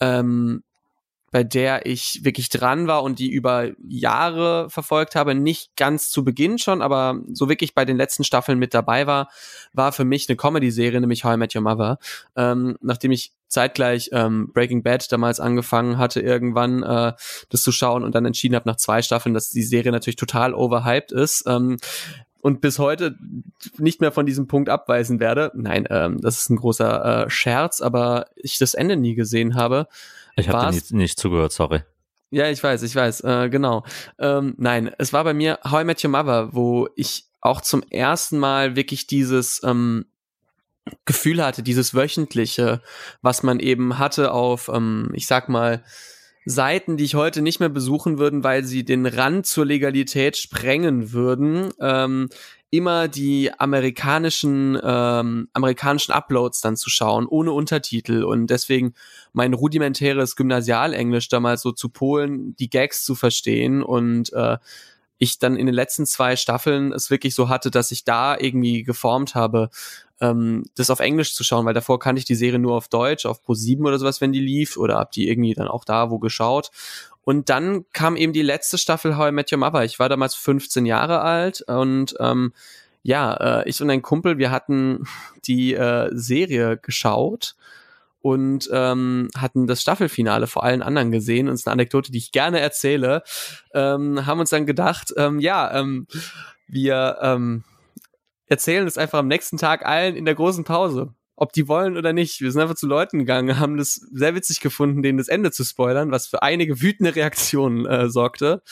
ähm, 0.00 0.62
bei 1.34 1.42
der 1.42 1.84
ich 1.84 2.20
wirklich 2.22 2.48
dran 2.48 2.86
war 2.86 3.02
und 3.02 3.18
die 3.18 3.28
über 3.28 3.72
Jahre 3.88 4.70
verfolgt 4.70 5.16
habe, 5.16 5.34
nicht 5.34 5.74
ganz 5.74 6.08
zu 6.08 6.22
Beginn 6.22 6.58
schon, 6.58 6.80
aber 6.80 7.18
so 7.32 7.48
wirklich 7.48 7.74
bei 7.74 7.84
den 7.84 7.96
letzten 7.96 8.22
Staffeln 8.22 8.56
mit 8.56 8.72
dabei 8.72 9.08
war, 9.08 9.28
war 9.72 9.90
für 9.90 10.04
mich 10.04 10.28
eine 10.28 10.36
Comedy-Serie, 10.36 11.00
nämlich 11.00 11.24
How 11.24 11.34
I 11.34 11.36
Met 11.36 11.56
Your 11.56 11.62
Mother. 11.62 11.98
Ähm, 12.36 12.76
nachdem 12.82 13.10
ich 13.10 13.32
zeitgleich 13.48 14.10
ähm, 14.12 14.52
Breaking 14.52 14.84
Bad 14.84 15.10
damals 15.10 15.40
angefangen 15.40 15.98
hatte, 15.98 16.20
irgendwann 16.20 16.84
äh, 16.84 17.14
das 17.48 17.62
zu 17.62 17.72
schauen 17.72 18.04
und 18.04 18.14
dann 18.14 18.26
entschieden 18.26 18.54
habe 18.54 18.68
nach 18.68 18.76
zwei 18.76 19.02
Staffeln, 19.02 19.34
dass 19.34 19.50
die 19.50 19.64
Serie 19.64 19.90
natürlich 19.90 20.14
total 20.14 20.54
overhyped 20.54 21.10
ist. 21.10 21.42
Ähm, 21.48 21.78
und 22.42 22.60
bis 22.60 22.78
heute 22.78 23.16
nicht 23.78 24.00
mehr 24.00 24.12
von 24.12 24.24
diesem 24.24 24.46
Punkt 24.46 24.68
abweisen 24.68 25.18
werde. 25.18 25.50
Nein, 25.56 25.88
ähm, 25.90 26.20
das 26.20 26.42
ist 26.42 26.50
ein 26.50 26.56
großer 26.56 27.24
äh, 27.24 27.30
Scherz, 27.30 27.80
aber 27.80 28.26
ich 28.36 28.58
das 28.58 28.74
Ende 28.74 28.96
nie 28.96 29.16
gesehen 29.16 29.56
habe. 29.56 29.88
Ich 30.36 30.48
habe 30.48 30.66
dir 30.66 30.72
nicht, 30.72 30.92
nicht 30.92 31.18
zugehört, 31.18 31.52
sorry. 31.52 31.82
Ja, 32.30 32.50
ich 32.50 32.62
weiß, 32.62 32.82
ich 32.82 32.96
weiß, 32.96 33.20
äh, 33.20 33.48
genau. 33.48 33.84
Ähm, 34.18 34.54
nein, 34.58 34.90
es 34.98 35.12
war 35.12 35.22
bei 35.22 35.34
mir 35.34 35.58
How 35.64 35.82
I 35.82 35.84
Met 35.84 36.02
Your 36.02 36.10
Mother, 36.10 36.52
wo 36.52 36.88
ich 36.96 37.26
auch 37.40 37.60
zum 37.60 37.82
ersten 37.90 38.38
Mal 38.38 38.74
wirklich 38.74 39.06
dieses 39.06 39.62
ähm, 39.62 40.06
Gefühl 41.04 41.44
hatte, 41.44 41.62
dieses 41.62 41.94
wöchentliche, 41.94 42.82
was 43.22 43.42
man 43.42 43.60
eben 43.60 43.98
hatte 43.98 44.32
auf, 44.32 44.68
ähm, 44.72 45.10
ich 45.14 45.26
sag 45.26 45.48
mal, 45.48 45.84
Seiten, 46.46 46.96
die 46.96 47.04
ich 47.04 47.14
heute 47.14 47.40
nicht 47.40 47.60
mehr 47.60 47.70
besuchen 47.70 48.18
würden, 48.18 48.44
weil 48.44 48.64
sie 48.64 48.84
den 48.84 49.06
Rand 49.06 49.46
zur 49.46 49.64
Legalität 49.64 50.36
sprengen 50.36 51.12
würden, 51.12 51.72
ähm, 51.80 52.28
immer 52.76 53.08
die 53.08 53.50
amerikanischen 53.58 54.78
ähm, 54.82 55.48
amerikanischen 55.52 56.12
Uploads 56.12 56.60
dann 56.60 56.76
zu 56.76 56.90
schauen 56.90 57.26
ohne 57.26 57.52
Untertitel. 57.52 58.24
Und 58.24 58.48
deswegen 58.48 58.94
mein 59.32 59.54
rudimentäres 59.54 60.36
Gymnasialenglisch 60.36 61.28
damals 61.28 61.62
so 61.62 61.72
zu 61.72 61.88
Polen 61.88 62.56
die 62.56 62.70
Gags 62.70 63.04
zu 63.04 63.14
verstehen. 63.14 63.82
Und 63.82 64.32
äh, 64.32 64.58
ich 65.18 65.38
dann 65.38 65.56
in 65.56 65.66
den 65.66 65.74
letzten 65.74 66.06
zwei 66.06 66.36
Staffeln 66.36 66.92
es 66.92 67.10
wirklich 67.10 67.34
so 67.34 67.48
hatte, 67.48 67.70
dass 67.70 67.92
ich 67.92 68.04
da 68.04 68.36
irgendwie 68.38 68.82
geformt 68.82 69.34
habe, 69.34 69.70
ähm, 70.20 70.64
das 70.76 70.90
auf 70.90 71.00
Englisch 71.00 71.34
zu 71.34 71.44
schauen, 71.44 71.66
weil 71.66 71.74
davor 71.74 71.98
kannte 71.98 72.18
ich 72.18 72.24
die 72.24 72.34
Serie 72.34 72.58
nur 72.58 72.74
auf 72.74 72.88
Deutsch, 72.88 73.26
auf 73.26 73.40
Pro7 73.42 73.80
oder 73.80 73.98
sowas, 73.98 74.20
wenn 74.20 74.32
die 74.32 74.40
lief, 74.40 74.76
oder 74.76 74.96
hab 74.96 75.12
die 75.12 75.28
irgendwie 75.28 75.54
dann 75.54 75.68
auch 75.68 75.84
da 75.84 76.10
wo 76.10 76.18
geschaut. 76.18 76.70
Und 77.22 77.48
dann 77.48 77.86
kam 77.92 78.16
eben 78.16 78.32
die 78.32 78.42
letzte 78.42 78.78
Staffel 78.78 79.16
How 79.16 79.30
I 79.30 79.32
Met 79.32 79.50
Your 79.50 79.58
Mother. 79.58 79.84
Ich 79.84 79.98
war 79.98 80.08
damals 80.08 80.34
15 80.34 80.84
Jahre 80.86 81.22
alt 81.22 81.62
und 81.62 82.14
ähm, 82.20 82.52
ja, 83.02 83.34
äh, 83.60 83.68
ich 83.68 83.80
und 83.80 83.90
ein 83.90 84.02
Kumpel, 84.02 84.38
wir 84.38 84.50
hatten 84.50 85.04
die 85.46 85.74
äh, 85.74 86.10
Serie 86.12 86.76
geschaut 86.76 87.54
und 88.20 88.70
ähm, 88.72 89.28
hatten 89.36 89.66
das 89.66 89.82
Staffelfinale 89.82 90.46
vor 90.46 90.64
allen 90.64 90.82
anderen 90.82 91.10
gesehen. 91.10 91.46
Und 91.46 91.54
es 91.54 91.60
ist 91.60 91.66
eine 91.66 91.74
Anekdote, 91.74 92.10
die 92.10 92.16
ich 92.18 92.32
gerne 92.32 92.58
erzähle. 92.58 93.22
Ähm, 93.74 94.24
haben 94.24 94.40
uns 94.40 94.48
dann 94.48 94.64
gedacht, 94.64 95.12
ähm, 95.18 95.40
ja, 95.40 95.78
ähm, 95.78 96.06
wir 96.66 97.18
ähm, 97.20 97.64
erzählen 98.46 98.86
es 98.86 98.98
einfach 98.98 99.18
am 99.18 99.28
nächsten 99.28 99.56
Tag 99.56 99.84
allen 99.86 100.16
in 100.16 100.24
der 100.24 100.34
großen 100.34 100.64
Pause. 100.64 101.14
Ob 101.36 101.52
die 101.52 101.66
wollen 101.66 101.96
oder 101.96 102.12
nicht. 102.12 102.40
Wir 102.40 102.52
sind 102.52 102.60
einfach 102.60 102.76
zu 102.76 102.86
Leuten 102.86 103.18
gegangen, 103.18 103.58
haben 103.58 103.76
das 103.76 103.94
sehr 103.94 104.34
witzig 104.34 104.60
gefunden, 104.60 105.02
denen 105.02 105.18
das 105.18 105.28
Ende 105.28 105.50
zu 105.50 105.64
spoilern, 105.64 106.10
was 106.10 106.26
für 106.26 106.42
einige 106.42 106.80
wütende 106.80 107.16
Reaktionen 107.16 107.86
äh, 107.86 108.08
sorgte. 108.08 108.62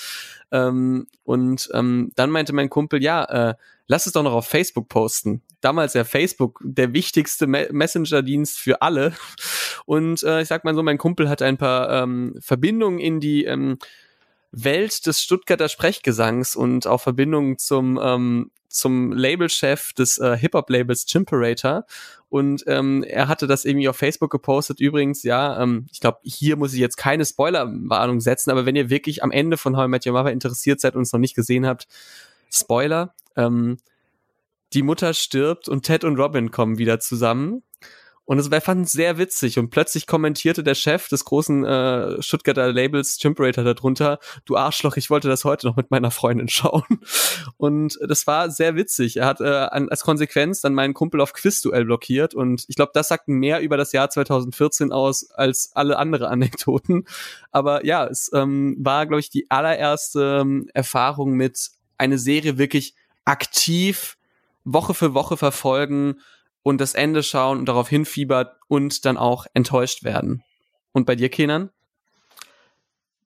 Ähm, 0.53 1.07
und 1.25 1.69
ähm, 1.75 2.13
dann 2.15 2.31
meinte 2.31 2.53
mein 2.53 2.71
Kumpel, 2.71 3.03
ja, 3.03 3.25
äh, 3.25 3.55
lass 3.87 4.07
es 4.07 4.13
doch 4.13 4.23
noch 4.23 4.33
auf 4.33 4.47
Facebook 4.47 4.89
posten. 4.89 5.43
Damals 5.61 5.95
ja 5.95 6.05
Facebook 6.05 6.61
der 6.63 6.93
wichtigste 6.93 7.47
Me 7.47 7.69
Messenger-Dienst 7.73 8.59
für 8.59 8.83
alle. 8.83 9.13
Und 9.87 10.23
äh, 10.23 10.43
ich 10.43 10.49
sag 10.49 10.65
mal 10.65 10.75
so, 10.75 10.83
mein 10.83 10.99
Kumpel 10.99 11.29
hat 11.29 11.43
ein 11.43 11.59
paar 11.59 11.91
ähm, 11.91 12.35
Verbindungen 12.41 13.01
in 13.01 13.21
die 13.21 13.45
ähm, 13.45 13.79
Welt 14.53 15.07
des 15.07 15.21
Stuttgarter 15.21 15.69
Sprechgesangs 15.69 16.55
und 16.55 16.87
auch 16.87 17.01
Verbindungen 17.01 17.59
zum 17.59 17.99
ähm, 18.03 18.51
zum 18.69 19.13
Labelchef 19.13 19.93
des 19.93 20.19
äh, 20.19 20.37
Hip-Hop-Labels 20.37 21.05
Chimperator 21.05 21.85
und 22.29 22.65
ähm, 22.67 23.05
er 23.07 23.29
hatte 23.29 23.47
das 23.47 23.67
irgendwie 23.67 23.89
auf 23.89 23.97
Facebook 23.97 24.31
gepostet. 24.31 24.81
Übrigens, 24.81 25.23
ja, 25.23 25.63
ähm, 25.63 25.87
ich 25.93 26.01
glaube, 26.01 26.21
hier 26.23 26.57
muss 26.57 26.73
ich 26.73 26.81
jetzt 26.81 26.97
keine 26.97 27.27
Spoilerwarnung 27.27 28.21
setzen, 28.21 28.51
aber 28.51 28.65
wenn 28.65 28.77
ihr 28.77 28.89
wirklich 28.89 29.23
am 29.23 29.31
Ende 29.31 29.59
von 29.59 29.77
How 29.77 29.85
I 29.85 29.89
Met 29.89 30.07
Your 30.07 30.15
Mother 30.15 30.33
interessiert 30.33 30.81
seid 30.81 30.97
und 30.97 31.03
es 31.03 31.13
noch 31.13 31.21
nicht 31.21 31.35
gesehen 31.35 31.67
habt, 31.67 31.87
Spoiler, 32.51 33.15
ähm, 33.37 33.77
die 34.73 34.83
Mutter 34.83 35.13
stirbt 35.13 35.69
und 35.69 35.83
Ted 35.83 36.05
und 36.05 36.19
Robin 36.19 36.51
kommen 36.51 36.79
wieder 36.79 37.01
zusammen 37.01 37.63
und 38.25 38.39
es 38.39 38.49
fand 38.63 38.89
sehr 38.89 39.19
witzig 39.19 39.59
und 39.59 39.71
plötzlich 39.71 40.07
kommentierte 40.07 40.63
der 40.63 40.77
Chef 40.77 41.09
des 41.09 41.25
großen 41.25 41.65
äh, 41.65 42.23
Stuttgarter 42.23 42.73
Labels 42.73 43.19
Chimperator 43.19 43.65
darunter, 43.65 44.21
du 44.45 44.57
Arschloch, 44.57 44.97
ich 44.97 45.11
wollte 45.11 45.29
das 45.29 45.45
heute 45.45 45.67
noch 45.67 45.77
mit 45.77 45.91
meiner 45.91 46.13
Freundin 46.13 46.49
schauen. 46.49 46.85
Und 47.57 47.99
das 48.07 48.27
war 48.27 48.51
sehr 48.51 48.77
witzig. 48.77 49.17
Er 49.17 49.27
hat 49.27 49.41
äh, 49.41 49.45
als 49.45 50.03
Konsequenz 50.03 50.61
dann 50.61 50.75
meinen 50.75 50.95
Kumpel 50.95 51.21
auf 51.21 51.33
Quizduell 51.33 51.85
blockiert 51.85 52.35
und 52.35 52.65
ich 52.69 52.77
glaube, 52.77 52.93
das 52.95 53.09
sagt 53.09 53.29
mehr 53.29 53.61
über 53.61 53.77
das 53.77 53.93
Jahr 53.93 54.09
2014 54.09 54.93
aus 54.93 55.31
als 55.31 55.71
alle 55.75 55.99
andere 55.99 56.29
Anekdoten. 56.29 57.05
Aber 57.51 57.85
ja, 57.85 58.07
es 58.07 58.31
ähm, 58.33 58.77
war, 58.79 59.07
glaube 59.07 59.21
ich, 59.21 59.31
die 59.31 59.51
allererste 59.51 60.41
ähm, 60.43 60.69
Erfahrung 60.75 61.35
mit 61.35 61.71
eine 61.99 62.19
Serie 62.19 62.59
wirklich 62.59 62.95
aktiv 63.25 64.17
Woche 64.65 64.95
für 64.95 65.15
Woche 65.15 65.37
verfolgen 65.37 66.17
und 66.63 66.81
das 66.81 66.95
Ende 66.95 67.23
schauen 67.23 67.59
und 67.61 67.67
darauf 67.67 67.89
hinfiebert 67.89 68.57
und 68.69 69.05
dann 69.05 69.17
auch 69.17 69.47
enttäuscht 69.55 70.05
werden. 70.05 70.43
Und 70.93 71.07
bei 71.07 71.17
dir, 71.17 71.29
Kenan? 71.29 71.71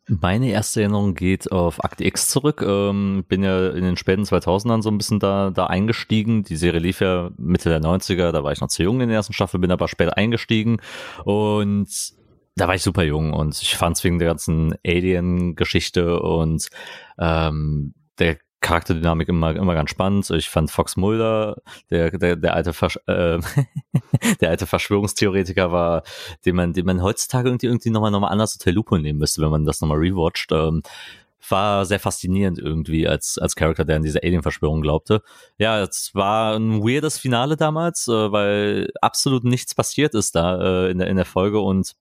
Meine 0.09 0.51
erste 0.51 0.83
Erinnerung 0.83 1.15
geht 1.15 1.51
auf 1.51 1.83
Akte 1.85 2.05
X 2.05 2.29
zurück. 2.29 2.63
Ähm, 2.65 3.25
bin 3.27 3.43
ja 3.43 3.71
in 3.71 3.83
den 3.83 3.97
späten 3.97 4.23
2000ern 4.23 4.81
so 4.81 4.89
ein 4.89 4.99
bisschen 4.99 5.19
da, 5.19 5.51
da 5.51 5.67
eingestiegen. 5.67 6.45
Die 6.45 6.55
Serie 6.55 6.79
lief 6.79 7.01
ja 7.01 7.31
Mitte 7.37 7.71
der 7.71 7.81
90er, 7.81 8.31
da 8.31 8.45
war 8.45 8.53
ich 8.53 8.61
noch 8.61 8.69
zu 8.69 8.85
jung 8.85 9.01
in 9.01 9.09
der 9.09 9.17
ersten 9.17 9.33
Staffel, 9.33 9.59
bin 9.59 9.73
aber 9.73 9.89
später 9.89 10.17
eingestiegen 10.17 10.77
und 11.25 11.89
da 12.55 12.69
war 12.69 12.77
ich 12.77 12.83
super 12.83 13.03
jung 13.03 13.33
und 13.33 13.61
ich 13.61 13.77
fand 13.77 13.97
es 13.97 14.05
wegen 14.05 14.21
der 14.21 14.29
ganzen 14.29 14.77
Alien-Geschichte 14.87 16.21
und 16.21 16.69
ähm, 17.19 17.93
der 18.19 18.39
Charakterdynamik 18.61 19.29
immer, 19.29 19.55
immer 19.55 19.75
ganz 19.75 19.91
spannend. 19.91 20.29
Ich 20.31 20.49
fand 20.49 20.71
Fox 20.71 20.97
Mulder, 20.97 21.57
der, 21.91 22.11
der, 22.11 22.37
der 22.37 22.55
alte 22.55 22.73
Versch 22.73 22.99
äh, 23.07 23.39
der 24.41 24.51
alte 24.51 24.67
Verschwörungstheoretiker 24.67 25.73
war, 25.73 26.03
den 26.45 26.57
man, 26.57 26.73
den 26.73 26.87
man 26.87 27.03
heutzutage 27.03 27.49
irgendwie, 27.49 27.67
irgendwie 27.67 27.91
nochmal, 27.91 28.11
nochmal 28.11 28.33
anders 28.33 28.55
unter 28.55 28.73
Lupe 28.73 28.99
nehmen 28.99 29.19
müsste, 29.19 29.43
wenn 29.43 29.51
man 29.51 29.65
das 29.65 29.81
nochmal 29.81 29.99
rewatcht. 29.99 30.53
Ähm, 30.53 30.83
war 31.49 31.85
sehr 31.85 32.01
faszinierend 32.01 32.59
irgendwie 32.59 33.07
als, 33.07 33.39
als 33.39 33.55
Charakter, 33.55 33.85
der 33.85 33.97
an 33.97 34.03
diese 34.03 34.23
Alien-Verschwörung 34.23 34.81
glaubte. 34.81 35.23
Ja, 35.59 35.81
es 35.83 36.11
war 36.15 36.57
ein 36.57 36.83
weirdes 36.83 37.19
Finale 37.19 37.57
damals, 37.57 38.09
äh, 38.09 38.33
weil 38.33 38.91
absolut 39.01 39.45
nichts 39.45 39.75
passiert 39.75 40.15
ist 40.15 40.35
da 40.35 40.87
äh, 40.87 40.91
in, 40.91 40.99
der, 40.99 41.09
in 41.09 41.17
der 41.17 41.25
Folge 41.25 41.61
und 41.61 41.95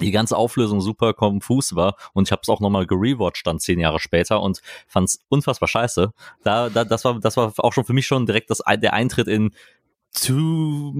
die 0.00 0.10
ganze 0.10 0.36
Auflösung 0.36 0.80
super 0.80 1.12
konfus 1.14 1.74
war 1.74 1.96
und 2.12 2.28
ich 2.28 2.32
habe 2.32 2.40
es 2.42 2.48
auch 2.48 2.60
nochmal 2.60 2.86
gerewatcht 2.86 3.46
dann 3.46 3.58
zehn 3.58 3.78
Jahre 3.78 4.00
später 4.00 4.40
und 4.40 4.62
fand 4.86 5.08
es 5.08 5.18
unfassbar 5.28 5.68
scheiße. 5.68 6.12
Da, 6.42 6.70
da, 6.70 6.84
das 6.84 7.04
war, 7.04 7.20
das 7.20 7.36
war 7.36 7.52
auch 7.58 7.72
schon 7.72 7.84
für 7.84 7.92
mich 7.92 8.06
schon 8.06 8.26
direkt 8.26 8.50
das, 8.50 8.62
der 8.80 8.92
Eintritt 8.94 9.28
in 9.28 9.52
too, 10.14 10.94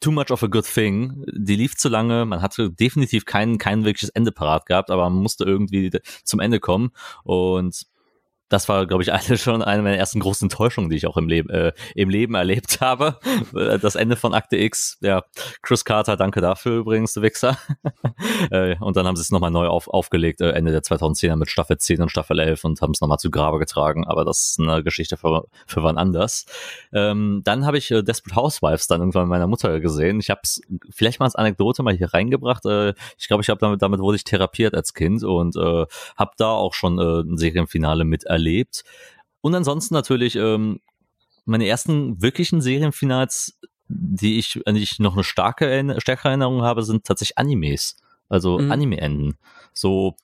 too 0.00 0.10
much 0.10 0.30
of 0.30 0.42
a 0.42 0.48
good 0.48 0.64
thing. 0.64 1.24
Die 1.32 1.56
lief 1.56 1.76
zu 1.76 1.88
lange, 1.88 2.24
man 2.24 2.42
hatte 2.42 2.70
definitiv 2.70 3.24
kein, 3.24 3.58
kein 3.58 3.84
wirkliches 3.84 4.10
Ende 4.10 4.32
parat 4.32 4.66
gehabt, 4.66 4.90
aber 4.90 5.08
man 5.08 5.22
musste 5.22 5.44
irgendwie 5.44 5.90
zum 6.24 6.40
Ende 6.40 6.60
kommen 6.60 6.90
und 7.24 7.86
das 8.48 8.68
war, 8.68 8.86
glaube 8.86 9.02
ich, 9.02 9.12
eine 9.12 9.38
schon 9.38 9.62
eine 9.62 9.82
meiner 9.82 9.96
ersten 9.96 10.20
großen 10.20 10.46
Enttäuschungen, 10.46 10.90
die 10.90 10.96
ich 10.96 11.06
auch 11.06 11.16
im 11.16 11.28
Leben, 11.28 11.50
äh, 11.50 11.72
im 11.94 12.10
Leben 12.10 12.34
erlebt 12.34 12.80
habe. 12.80 13.18
Das 13.52 13.94
Ende 13.94 14.16
von 14.16 14.34
Akte 14.34 14.56
X, 14.56 14.98
ja, 15.00 15.24
Chris 15.62 15.84
Carter, 15.84 16.16
danke 16.16 16.40
dafür 16.40 16.78
übrigens, 16.78 17.12
du 17.14 17.22
Wichser. 17.22 17.58
äh, 18.50 18.76
und 18.78 18.96
dann 18.96 19.06
haben 19.06 19.16
sie 19.16 19.22
es 19.22 19.30
nochmal 19.30 19.50
neu 19.50 19.66
auf, 19.66 19.88
aufgelegt, 19.88 20.40
äh, 20.40 20.50
Ende 20.50 20.72
der 20.72 20.82
2010er 20.82 21.36
mit 21.36 21.50
Staffel 21.50 21.78
10 21.78 22.02
und 22.02 22.10
Staffel 22.10 22.38
11 22.38 22.64
und 22.64 22.80
haben 22.80 22.92
es 22.92 23.00
nochmal 23.00 23.18
zu 23.18 23.30
Grabe 23.30 23.58
getragen, 23.58 24.06
aber 24.06 24.24
das 24.24 24.50
ist 24.50 24.60
eine 24.60 24.82
Geschichte 24.82 25.16
für, 25.16 25.46
für 25.66 25.82
wann 25.82 25.98
anders. 25.98 26.46
Ähm, 26.92 27.42
dann 27.44 27.66
habe 27.66 27.78
ich 27.78 27.90
äh, 27.90 28.02
Desperate 28.02 28.36
Housewives 28.36 28.86
dann 28.86 29.00
irgendwann 29.00 29.24
mit 29.24 29.30
meiner 29.30 29.46
Mutter 29.46 29.80
gesehen. 29.80 30.20
Ich 30.20 30.30
habe 30.30 30.40
es 30.42 30.60
vielleicht 30.90 31.20
mal 31.20 31.26
als 31.26 31.34
Anekdote 31.34 31.82
mal 31.82 31.94
hier 31.94 32.12
reingebracht. 32.12 32.64
Äh, 32.66 32.94
ich 33.18 33.28
glaube, 33.28 33.42
ich 33.42 33.48
habe 33.48 33.58
damit, 33.58 33.82
damit 33.82 34.00
wurde 34.00 34.16
ich 34.16 34.24
therapiert 34.24 34.74
als 34.74 34.94
Kind 34.94 35.24
und 35.24 35.56
äh, 35.56 35.86
habe 36.16 36.30
da 36.36 36.50
auch 36.50 36.74
schon 36.74 36.98
äh, 36.98 37.20
ein 37.20 37.36
Serienfinale 37.36 38.04
mit 38.04 38.28
erlebt. 38.36 38.84
Und 39.40 39.54
ansonsten 39.54 39.94
natürlich 39.94 40.36
ähm, 40.36 40.80
meine 41.44 41.66
ersten 41.66 42.20
wirklichen 42.20 42.60
Serienfinals, 42.60 43.58
die 43.88 44.38
ich, 44.38 44.66
an 44.66 44.74
die 44.74 44.82
ich 44.82 44.98
noch 44.98 45.14
eine 45.14 45.24
starke, 45.24 45.94
stärkere 45.98 46.28
Erinnerung 46.28 46.62
habe, 46.62 46.82
sind 46.82 47.04
tatsächlich 47.04 47.38
Animes. 47.38 47.96
Also 48.28 48.58
mhm. 48.58 48.72
Anime-Enden. 48.72 49.38
So 49.72 50.16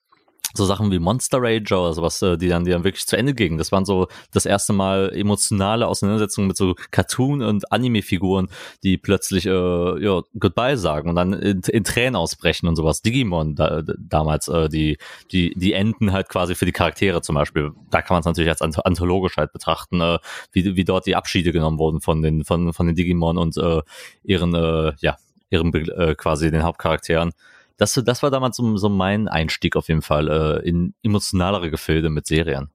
so 0.55 0.65
Sachen 0.65 0.91
wie 0.91 0.99
Monster 0.99 1.39
Rager 1.41 1.81
oder 1.81 1.95
sowas, 1.95 2.21
äh, 2.23 2.37
die 2.37 2.49
dann, 2.49 2.65
die 2.65 2.71
dann 2.71 2.85
wirklich 2.85 3.07
zu 3.07 3.17
Ende 3.17 3.35
gingen. 3.35 3.59
Das 3.59 3.73
waren 3.73 3.85
so 3.85 4.09
das 4.33 4.47
erste 4.47 4.73
Mal 4.73 5.13
emotionale 5.15 5.87
Auseinandersetzungen 5.87 6.49
mit 6.49 6.57
so 6.57 6.75
Cartoon- 6.91 7.43
und 7.43 7.71
Anime-Figuren, 7.73 8.49
die 8.83 8.97
plötzlich 8.97 9.47
äh, 9.47 9.51
ja, 9.51 10.23
Goodbye 10.39 10.77
sagen 10.77 11.09
und 11.09 11.17
dann 11.17 11.33
in, 11.33 11.61
in 11.69 11.85
Tränen 11.85 12.17
ausbrechen 12.17 12.69
und 12.69 12.77
sowas. 12.77 13.03
Digimon 13.03 13.55
da, 13.55 13.83
damals, 13.99 14.49
äh, 14.49 14.69
die, 14.69 14.99
die, 15.31 15.55
die 15.57 15.73
enden 15.73 16.13
halt 16.13 16.29
quasi 16.29 16.55
für 16.55 16.67
die 16.67 16.73
Charaktere 16.73 17.23
zum 17.23 17.35
Beispiel. 17.35 17.73
Da 17.91 18.03
kann 18.03 18.15
man 18.15 18.21
es 18.21 18.27
natürlich 18.27 18.51
als 18.51 18.63
anthologisch 18.63 19.37
halt 19.37 19.53
betrachten, 19.53 20.01
äh, 20.01 20.19
wie, 20.53 20.77
wie 20.77 20.85
dort 20.85 21.07
die 21.07 21.17
Abschiede 21.17 21.53
genommen 21.53 21.79
wurden 21.79 22.01
von 22.01 22.23
den, 22.23 22.45
von, 22.45 22.73
von 22.73 22.87
den 22.87 22.97
Digimon 22.97 23.39
und 23.39 23.57
äh, 23.57 23.83
ihren, 24.25 24.55
äh, 24.55 24.93
ja, 25.01 25.17
ihren 25.51 25.73
äh, 25.75 26.15
quasi 26.15 26.51
den 26.51 26.63
Hauptcharakteren 26.63 27.33
das, 27.77 28.01
das 28.05 28.23
war 28.23 28.31
damals 28.31 28.57
so, 28.57 28.77
so 28.77 28.89
mein 28.89 29.29
Einstieg 29.29 29.77
auf 29.77 29.89
jeden 29.89 30.03
Fall 30.03 30.29
äh, 30.29 30.69
in 30.69 30.95
emotionalere 31.03 31.71
Gefilde 31.71 32.11
mit 32.11 32.27
Serien. 32.27 32.71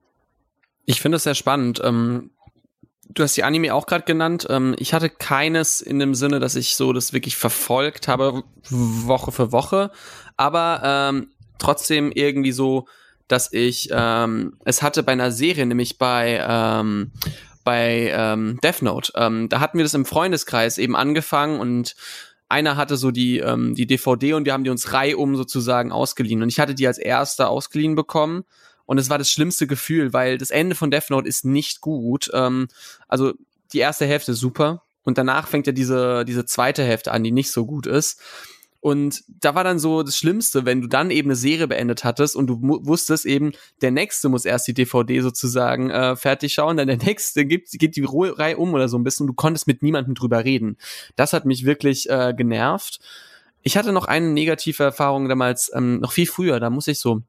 Ich 0.85 1.01
finde 1.01 1.17
es 1.17 1.23
sehr 1.23 1.35
spannend. 1.35 1.81
Ähm, 1.83 2.31
du 3.09 3.23
hast 3.23 3.35
die 3.37 3.43
Anime 3.43 3.73
auch 3.73 3.85
gerade 3.85 4.05
genannt. 4.05 4.47
Ähm, 4.49 4.75
ich 4.77 4.93
hatte 4.93 5.09
keines 5.09 5.81
in 5.81 5.99
dem 5.99 6.15
Sinne, 6.15 6.39
dass 6.39 6.55
ich 6.55 6.75
so 6.75 6.93
das 6.93 7.13
wirklich 7.13 7.35
verfolgt 7.35 8.07
habe, 8.07 8.43
Woche 8.69 9.31
für 9.31 9.51
Woche. 9.51 9.91
Aber 10.37 10.81
ähm, 10.83 11.31
trotzdem 11.59 12.11
irgendwie 12.11 12.51
so, 12.51 12.87
dass 13.27 13.51
ich 13.51 13.89
ähm, 13.91 14.57
es 14.63 14.81
hatte 14.81 15.03
bei 15.03 15.11
einer 15.11 15.31
Serie, 15.31 15.65
nämlich 15.65 15.97
bei 15.97 16.41
ähm, 16.47 17.11
bei 17.65 18.13
ähm, 18.15 18.59
Death 18.63 18.81
Note. 18.81 19.11
Da 19.13 19.59
hatten 19.59 19.77
wir 19.77 19.83
das 19.83 19.93
im 19.93 20.05
Freundeskreis 20.05 20.77
eben 20.77 20.95
angefangen 20.95 21.59
und 21.59 21.95
einer 22.49 22.77
hatte 22.77 22.97
so 22.97 23.11
die, 23.11 23.39
ähm, 23.39 23.75
die 23.75 23.87
DVD 23.87 24.33
und 24.33 24.45
wir 24.45 24.53
haben 24.53 24.63
die 24.63 24.69
uns 24.69 24.93
reihum 24.93 25.35
sozusagen 25.35 25.91
ausgeliehen. 25.91 26.41
Und 26.41 26.49
ich 26.49 26.59
hatte 26.59 26.75
die 26.75 26.87
als 26.87 26.97
erster 26.97 27.49
ausgeliehen 27.49 27.95
bekommen. 27.95 28.43
Und 28.85 28.97
es 28.97 29.09
war 29.09 29.17
das 29.17 29.29
schlimmste 29.29 29.67
Gefühl, 29.67 30.13
weil 30.13 30.37
das 30.37 30.49
Ende 30.49 30.75
von 30.75 30.89
Death 30.89 31.09
Note 31.09 31.27
ist 31.27 31.43
nicht 31.43 31.81
gut. 31.81 32.29
Ähm, 32.33 32.69
also 33.07 33.33
die 33.73 33.79
erste 33.79 34.05
Hälfte 34.05 34.33
super. 34.33 34.83
Und 35.03 35.17
danach 35.17 35.47
fängt 35.47 35.67
ja 35.67 35.73
diese, 35.73 36.23
diese 36.25 36.45
zweite 36.45 36.83
Hälfte 36.83 37.11
an, 37.11 37.23
die 37.23 37.31
nicht 37.31 37.51
so 37.51 37.65
gut 37.65 37.85
ist. 37.85 38.21
Und 38.87 39.25
da 39.27 39.53
war 39.53 39.65
dann 39.65 39.79
so 39.79 40.01
das 40.01 40.15
Schlimmste, 40.15 40.63
wenn 40.63 40.79
du 40.79 40.87
dann 40.87 41.11
eben 41.11 41.27
eine 41.27 41.35
Serie 41.35 41.67
beendet 41.67 42.05
hattest 42.05 42.37
und 42.37 42.47
du 42.47 42.61
wusstest 42.61 43.25
eben, 43.25 43.51
der 43.81 43.91
nächste 43.91 44.29
muss 44.29 44.45
erst 44.45 44.65
die 44.65 44.73
DVD 44.73 45.19
sozusagen 45.19 45.89
äh, 45.89 46.15
fertig 46.15 46.53
schauen, 46.53 46.77
dann 46.77 46.87
der 46.87 46.95
nächste 47.05 47.45
gibt, 47.45 47.69
geht 47.69 47.97
die 47.97 48.05
Reihe 48.07 48.55
um 48.55 48.73
oder 48.73 48.87
so 48.87 48.97
ein 48.97 49.03
bisschen 49.03 49.25
und 49.25 49.27
du 49.27 49.33
konntest 49.33 49.67
mit 49.67 49.83
niemandem 49.83 50.15
drüber 50.15 50.45
reden. 50.45 50.77
Das 51.17 51.33
hat 51.33 51.43
mich 51.43 51.65
wirklich 51.65 52.09
äh, 52.09 52.33
genervt. 52.33 53.01
Ich 53.61 53.75
hatte 53.75 53.91
noch 53.91 54.05
eine 54.05 54.29
negative 54.29 54.85
Erfahrung 54.85 55.27
damals, 55.27 55.69
ähm, 55.75 55.99
noch 55.99 56.13
viel 56.13 56.25
früher, 56.25 56.61
da 56.61 56.69
muss 56.69 56.87
ich 56.87 56.99
so 56.99 57.23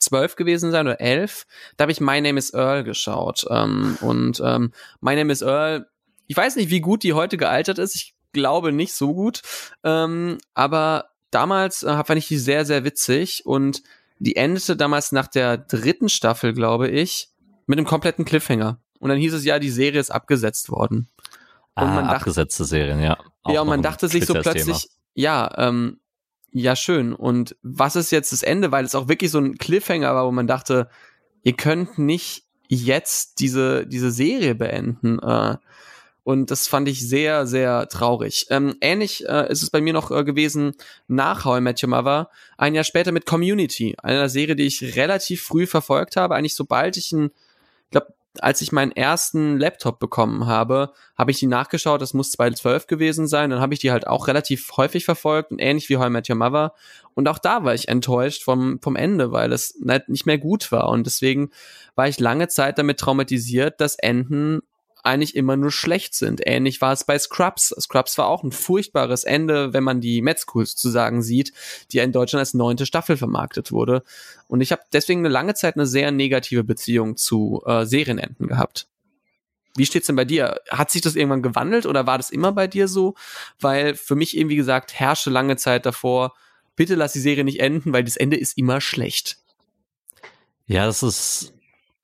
zwölf 0.00 0.36
gewesen 0.36 0.70
sein 0.70 0.86
oder 0.86 1.00
elf. 1.00 1.46
Da 1.78 1.84
habe 1.84 1.92
ich 1.92 2.00
My 2.02 2.20
Name 2.20 2.38
is 2.38 2.52
Earl 2.52 2.84
geschaut. 2.84 3.46
Ähm, 3.48 3.96
und 4.02 4.42
ähm, 4.44 4.70
My 5.00 5.16
Name 5.16 5.32
is 5.32 5.40
Earl, 5.40 5.86
ich 6.26 6.36
weiß 6.36 6.56
nicht, 6.56 6.68
wie 6.68 6.82
gut 6.82 7.04
die 7.04 7.14
heute 7.14 7.38
gealtert 7.38 7.78
ist. 7.78 7.96
Ich 7.96 8.14
glaube 8.32 8.72
nicht 8.72 8.94
so 8.94 9.14
gut. 9.14 9.42
Ähm, 9.84 10.38
aber 10.54 11.10
damals 11.30 11.82
äh, 11.82 12.04
fand 12.04 12.18
ich 12.18 12.28
die 12.28 12.38
sehr, 12.38 12.64
sehr 12.64 12.84
witzig 12.84 13.44
und 13.44 13.82
die 14.18 14.36
endete 14.36 14.76
damals 14.76 15.12
nach 15.12 15.26
der 15.26 15.58
dritten 15.58 16.08
Staffel, 16.08 16.52
glaube 16.52 16.88
ich, 16.88 17.28
mit 17.66 17.78
einem 17.78 17.86
kompletten 17.86 18.24
Cliffhanger. 18.24 18.78
Und 19.00 19.08
dann 19.08 19.18
hieß 19.18 19.34
es 19.34 19.44
ja, 19.44 19.58
die 19.58 19.70
Serie 19.70 19.98
ist 19.98 20.10
abgesetzt 20.10 20.70
worden. 20.70 21.08
Und 21.74 21.82
ah, 21.82 21.86
man 21.86 22.04
dachte, 22.04 22.16
abgesetzte 22.16 22.64
Serien, 22.64 23.00
ja. 23.00 23.18
Auch 23.42 23.52
ja, 23.52 23.62
und 23.62 23.68
man 23.68 23.82
dachte 23.82 24.06
sich 24.06 24.26
so 24.26 24.34
plötzlich, 24.34 24.64
Thema. 24.64 24.92
ja, 25.14 25.50
ähm, 25.56 25.98
ja, 26.52 26.76
schön. 26.76 27.14
Und 27.14 27.56
was 27.62 27.96
ist 27.96 28.12
jetzt 28.12 28.30
das 28.30 28.42
Ende? 28.42 28.70
Weil 28.70 28.84
es 28.84 28.94
auch 28.94 29.08
wirklich 29.08 29.30
so 29.30 29.38
ein 29.38 29.56
Cliffhanger 29.56 30.14
war, 30.14 30.26
wo 30.26 30.30
man 30.30 30.46
dachte, 30.46 30.88
ihr 31.42 31.54
könnt 31.54 31.98
nicht 31.98 32.44
jetzt 32.68 33.40
diese, 33.40 33.86
diese 33.86 34.10
Serie 34.10 34.54
beenden. 34.54 35.18
Äh, 35.18 35.56
Und 36.24 36.50
das 36.52 36.68
fand 36.68 36.88
ich 36.88 37.06
sehr, 37.08 37.46
sehr 37.46 37.88
traurig. 37.88 38.46
Ähm, 38.50 38.76
ähnlich 38.80 39.26
äh, 39.28 39.50
ist 39.50 39.62
es 39.62 39.70
bei 39.70 39.80
mir 39.80 39.92
noch 39.92 40.10
äh, 40.10 40.22
gewesen 40.24 40.72
nach 41.08 41.44
How 41.44 41.58
I 41.58 41.60
Met 41.60 41.82
Your 41.82 41.90
Mother, 41.90 42.30
ein 42.56 42.74
Jahr 42.74 42.84
später 42.84 43.10
mit 43.10 43.26
Community, 43.26 43.96
einer 44.02 44.28
Serie, 44.28 44.54
die 44.54 44.66
ich 44.66 44.96
relativ 44.96 45.42
früh 45.42 45.66
verfolgt 45.66 46.16
habe. 46.16 46.36
Eigentlich 46.36 46.54
sobald 46.54 46.96
ich 46.96 47.10
ein, 47.12 47.30
glaube 47.90 48.14
als 48.40 48.62
ich 48.62 48.72
meinen 48.72 48.92
ersten 48.92 49.58
Laptop 49.58 49.98
bekommen 49.98 50.46
habe, 50.46 50.92
habe 51.18 51.30
ich 51.30 51.38
die 51.38 51.46
nachgeschaut, 51.46 52.00
das 52.00 52.14
muss 52.14 52.30
2012 52.32 52.86
gewesen 52.86 53.26
sein, 53.26 53.50
dann 53.50 53.60
habe 53.60 53.74
ich 53.74 53.80
die 53.80 53.90
halt 53.90 54.06
auch 54.06 54.26
relativ 54.26 54.72
häufig 54.76 55.04
verfolgt 55.04 55.50
und 55.50 55.58
ähnlich 55.58 55.88
wie 55.88 55.98
How 55.98 56.06
I 56.06 56.10
Met 56.10 56.30
Your 56.30 56.36
Mother. 56.36 56.72
Und 57.14 57.28
auch 57.28 57.38
da 57.38 57.64
war 57.64 57.74
ich 57.74 57.88
enttäuscht 57.88 58.42
vom, 58.42 58.80
vom 58.80 58.96
Ende, 58.96 59.32
weil 59.32 59.52
es 59.52 59.78
nicht 60.06 60.24
mehr 60.24 60.38
gut 60.38 60.72
war. 60.72 60.88
Und 60.88 61.06
deswegen 61.06 61.50
war 61.94 62.08
ich 62.08 62.20
lange 62.20 62.48
Zeit 62.48 62.78
damit 62.78 62.98
traumatisiert, 62.98 63.80
dass 63.80 63.96
Enden 63.96 64.62
eigentlich 65.02 65.34
immer 65.34 65.56
nur 65.56 65.70
schlecht 65.70 66.14
sind. 66.14 66.40
Ähnlich 66.44 66.80
war 66.80 66.92
es 66.92 67.04
bei 67.04 67.18
Scrubs. 67.18 67.74
Scrubs 67.80 68.16
war 68.18 68.26
auch 68.28 68.42
ein 68.42 68.52
furchtbares 68.52 69.24
Ende, 69.24 69.72
wenn 69.72 69.82
man 69.82 70.00
die 70.00 70.22
Met 70.22 70.38
School 70.38 70.64
sozusagen 70.64 71.22
sieht, 71.22 71.52
die 71.90 71.98
in 71.98 72.12
Deutschland 72.12 72.40
als 72.40 72.54
neunte 72.54 72.86
Staffel 72.86 73.16
vermarktet 73.16 73.72
wurde. 73.72 74.04
Und 74.48 74.60
ich 74.60 74.70
habe 74.72 74.82
deswegen 74.92 75.20
eine 75.20 75.28
lange 75.28 75.54
Zeit 75.54 75.76
eine 75.76 75.86
sehr 75.86 76.12
negative 76.12 76.64
Beziehung 76.64 77.16
zu 77.16 77.62
äh, 77.66 77.84
Serienenden 77.84 78.46
gehabt. 78.46 78.86
Wie 79.74 79.86
steht's 79.86 80.06
denn 80.06 80.16
bei 80.16 80.24
dir? 80.24 80.60
Hat 80.70 80.90
sich 80.90 81.00
das 81.00 81.16
irgendwann 81.16 81.42
gewandelt 81.42 81.86
oder 81.86 82.06
war 82.06 82.18
das 82.18 82.30
immer 82.30 82.52
bei 82.52 82.66
dir 82.66 82.88
so? 82.88 83.14
Weil 83.58 83.94
für 83.94 84.14
mich 84.14 84.36
eben, 84.36 84.50
wie 84.50 84.56
gesagt, 84.56 84.92
herrschte 84.92 85.30
lange 85.30 85.56
Zeit 85.56 85.86
davor, 85.86 86.34
bitte 86.76 86.94
lass 86.94 87.14
die 87.14 87.20
Serie 87.20 87.44
nicht 87.44 87.60
enden, 87.60 87.92
weil 87.92 88.04
das 88.04 88.16
Ende 88.16 88.36
ist 88.36 88.58
immer 88.58 88.80
schlecht. 88.80 89.38
Ja, 90.66 90.86
das 90.86 91.02
ist, 91.02 91.54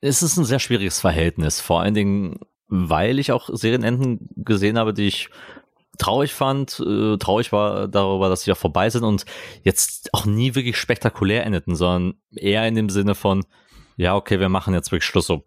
es 0.01 0.23
ist 0.23 0.37
ein 0.37 0.45
sehr 0.45 0.59
schwieriges 0.59 0.99
Verhältnis. 0.99 1.61
Vor 1.61 1.81
allen 1.81 1.93
Dingen 1.93 2.39
weil 2.69 3.19
ich 3.19 3.31
auch 3.31 3.49
Serienenden 3.51 4.29
gesehen 4.37 4.77
habe, 4.77 4.93
die 4.93 5.07
ich 5.07 5.29
traurig 5.97 6.33
fand, 6.33 6.79
äh, 6.79 7.17
traurig 7.17 7.51
war 7.51 7.87
darüber, 7.87 8.29
dass 8.29 8.43
sie 8.43 8.51
ja 8.51 8.55
vorbei 8.55 8.89
sind 8.89 9.03
und 9.03 9.25
jetzt 9.63 10.13
auch 10.13 10.25
nie 10.25 10.55
wirklich 10.55 10.77
spektakulär 10.77 11.45
endeten, 11.45 11.75
sondern 11.75 12.15
eher 12.31 12.67
in 12.67 12.75
dem 12.75 12.89
Sinne 12.89 13.15
von, 13.15 13.43
ja, 13.97 14.15
okay, 14.15 14.39
wir 14.39 14.49
machen 14.49 14.73
jetzt 14.73 14.91
wirklich 14.91 15.05
Schluss, 15.05 15.27
so 15.27 15.43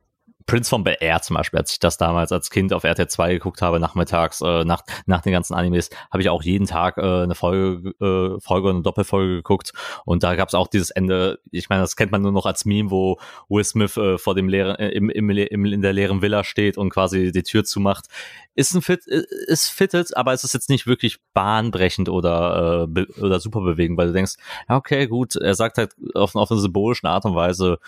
Prince 0.47 0.71
von 0.71 0.85
Bel 0.85 0.97
Air 1.01 1.23
zum 1.23 1.37
Beispiel, 1.37 1.61
als 1.61 1.73
ich 1.73 1.79
das 1.79 1.97
damals 1.97 2.33
als 2.33 2.51
Kind 2.51 2.73
auf 2.73 2.85
RTL 2.85 3.09
2 3.09 3.35
geguckt 3.35 3.63
habe, 3.63 3.81
nachmittags, 3.81 4.41
äh, 4.41 4.65
nach, 4.65 4.83
nach 5.07 5.23
den 5.23 5.33
ganzen 5.33 5.55
Animes, 5.55 5.91
habe 6.11 6.23
ich 6.23 6.29
auch 6.29 6.43
jeden 6.43 6.67
Tag 6.67 6.99
äh, 6.99 7.23
eine 7.23 7.35
Folge, 7.35 7.91
äh, 8.01 8.41
Folge 8.41 8.69
und 8.69 8.77
eine 8.77 8.83
Doppelfolge 8.83 9.37
geguckt. 9.37 9.73
Und 10.05 10.23
da 10.23 10.35
gab 10.35 10.49
es 10.49 10.55
auch 10.55 10.69
dieses 10.69 10.91
Ende, 10.91 11.41
ich 11.51 11.69
meine, 11.69 11.83
das 11.83 11.97
kennt 11.97 12.13
man 12.13 12.23
nur 12.23 12.33
noch 12.33 12.47
als 12.47 12.65
Meme, 12.65 12.91
wo 12.91 13.19
Will 13.49 13.65
Smith 13.65 13.97
äh, 13.97 14.19
vor 14.19 14.35
dem 14.35 14.49
leeren, 14.49 14.77
äh, 14.77 14.89
im, 14.91 15.11
im, 15.11 15.31
im, 15.31 15.65
in 15.65 15.83
der 15.83 15.93
leeren 15.93 16.23
Villa 16.23 16.45
steht 16.45 16.79
und 16.79 16.91
quasi 16.91 17.33
die 17.33 17.43
Tür 17.43 17.65
zumacht. 17.65 18.07
Ist 18.55 18.75
ein 18.75 18.83
Fit, 18.83 19.07
äh, 19.09 19.23
ist 19.47 19.69
fittet, 19.69 20.17
aber 20.17 20.33
es 20.33 20.45
ist 20.45 20.55
jetzt 20.55 20.71
nicht 20.71 20.87
wirklich 20.87 21.19
bahnbrechend 21.35 22.09
oder, 22.09 22.89
äh, 22.95 23.21
oder 23.21 23.41
super 23.41 23.61
bewegend, 23.61 23.99
weil 23.99 24.09
du 24.09 24.13
denkst, 24.13 24.35
ja, 24.69 24.77
okay, 24.77 25.07
gut, 25.07 25.37
er 25.37 25.55
sagt 25.55 25.79
halt 25.79 25.95
auf, 26.15 26.35
auf 26.35 26.51
eine 26.51 26.61
symbolische 26.61 27.09
Art 27.09 27.25
und 27.25 27.35
Weise 27.35 27.79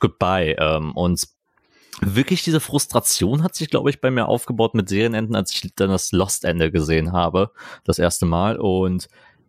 goodbye. 0.00 0.56
Ähm, 0.58 0.92
und 0.92 1.35
wirklich 2.00 2.42
diese 2.42 2.60
Frustration 2.60 3.42
hat 3.42 3.54
sich, 3.54 3.70
glaube 3.70 3.90
ich, 3.90 4.00
bei 4.00 4.10
mir 4.10 4.26
aufgebaut 4.26 4.74
mit 4.74 4.88
Serienenden, 4.88 5.34
als 5.34 5.52
ich 5.52 5.74
dann 5.74 5.90
das 5.90 6.12
Lost-Ende 6.12 6.70
gesehen 6.70 7.12
habe, 7.12 7.50
das 7.84 7.98
erste 7.98 8.26
Mal. 8.26 8.58
Und 8.58 9.08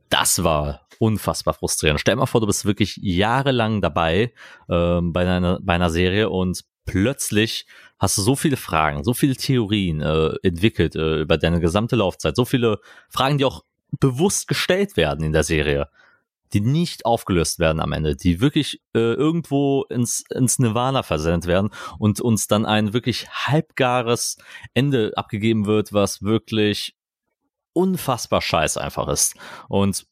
das 0.10 0.44
war 0.44 0.82
unfassbar 1.00 1.54
frustrierend. 1.54 2.00
Stell 2.00 2.16
dir 2.16 2.20
mal 2.20 2.26
vor, 2.26 2.42
du 2.42 2.48
bist 2.48 2.66
wirklich 2.66 2.98
jahrelang 3.02 3.82
dabei 3.82 4.34
ähm, 4.70 5.14
bei, 5.14 5.22
einer, 5.22 5.60
bei 5.62 5.74
einer 5.74 5.90
Serie 5.90 6.30
und 6.30 6.64
plötzlich 6.86 7.68
hast 8.00 8.18
du 8.18 8.22
so 8.22 8.36
viele 8.36 8.58
Fragen, 8.58 9.04
so 9.04 9.14
viele 9.14 9.36
Theorien 9.36 10.02
äh, 10.02 10.36
entwickelt 10.44 10.96
äh, 10.96 11.22
über 11.22 11.38
deine 11.38 11.60
gesamte 11.60 11.96
Laufzeit, 11.96 12.36
so 12.36 12.46
viele 12.46 12.80
Fragen, 13.10 13.38
die 13.38 13.46
auch 13.46 13.64
bewusst 14.00 14.48
gestellt 14.48 14.98
werden 14.98 15.24
in 15.26 15.34
der 15.34 15.44
Serie 15.44 15.90
die 16.54 16.62
nicht 16.62 17.06
aufgelöst 17.06 17.60
werden 17.60 17.80
am 17.80 17.92
Ende, 17.92 18.16
die 18.16 18.42
wirklich 18.42 18.82
äh, 18.94 19.14
irgendwo 19.14 19.84
ins, 19.90 20.24
ins 20.34 20.60
Nirvana 20.60 21.04
versendet 21.04 21.48
werden 21.48 21.72
und 22.00 22.22
uns 22.22 22.48
dann 22.48 22.66
ein 22.66 22.94
wirklich 22.94 23.28
halbgares 23.30 24.38
Ende 24.74 25.14
abgegeben 25.16 25.66
wird, 25.66 25.94
was 25.94 26.22
wirklich 26.22 26.96
unfassbar 27.74 28.42
scheiß 28.42 28.78
einfach 28.78 29.08
ist. 29.08 29.36
Und 29.70 30.08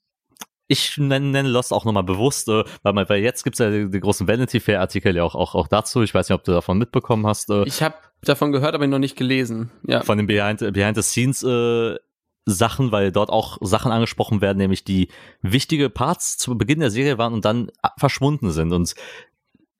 ich 0.67 0.97
nenne, 0.97 1.27
nenne 1.27 1.49
Lost 1.49 1.71
auch 1.71 1.85
nochmal 1.85 2.03
bewusst, 2.03 2.47
äh, 2.49 2.63
weil, 2.83 3.09
weil 3.09 3.21
jetzt 3.21 3.43
gibt's 3.43 3.59
ja 3.59 3.69
die, 3.69 3.89
die 3.89 3.99
großen 3.99 4.27
Vanity 4.27 4.59
Fair 4.59 4.81
Artikel 4.81 5.15
ja 5.15 5.23
auch, 5.23 5.35
auch, 5.35 5.55
auch 5.55 5.67
dazu. 5.67 6.01
Ich 6.01 6.13
weiß 6.13 6.29
nicht, 6.29 6.35
ob 6.35 6.43
du 6.43 6.51
davon 6.51 6.77
mitbekommen 6.77 7.27
hast. 7.27 7.49
Äh, 7.49 7.63
ich 7.65 7.83
habe 7.83 7.95
davon 8.23 8.51
gehört, 8.51 8.73
aber 8.73 8.87
noch 8.87 8.99
nicht 8.99 9.15
gelesen. 9.15 9.71
Ja. 9.87 10.01
Von 10.01 10.17
den 10.17 10.27
Behind, 10.27 10.59
Behind 10.73 10.95
the 10.95 11.03
Scenes 11.03 11.43
äh, 11.43 11.97
Sachen, 12.45 12.91
weil 12.91 13.11
dort 13.11 13.29
auch 13.29 13.57
Sachen 13.61 13.91
angesprochen 13.91 14.41
werden, 14.41 14.57
nämlich 14.57 14.83
die 14.83 15.09
wichtige 15.41 15.89
Parts 15.89 16.37
zu 16.37 16.57
Beginn 16.57 16.79
der 16.79 16.91
Serie 16.91 17.17
waren 17.17 17.33
und 17.33 17.43
dann 17.43 17.71
verschwunden 17.97 18.51
sind. 18.51 18.71
Und 18.71 18.93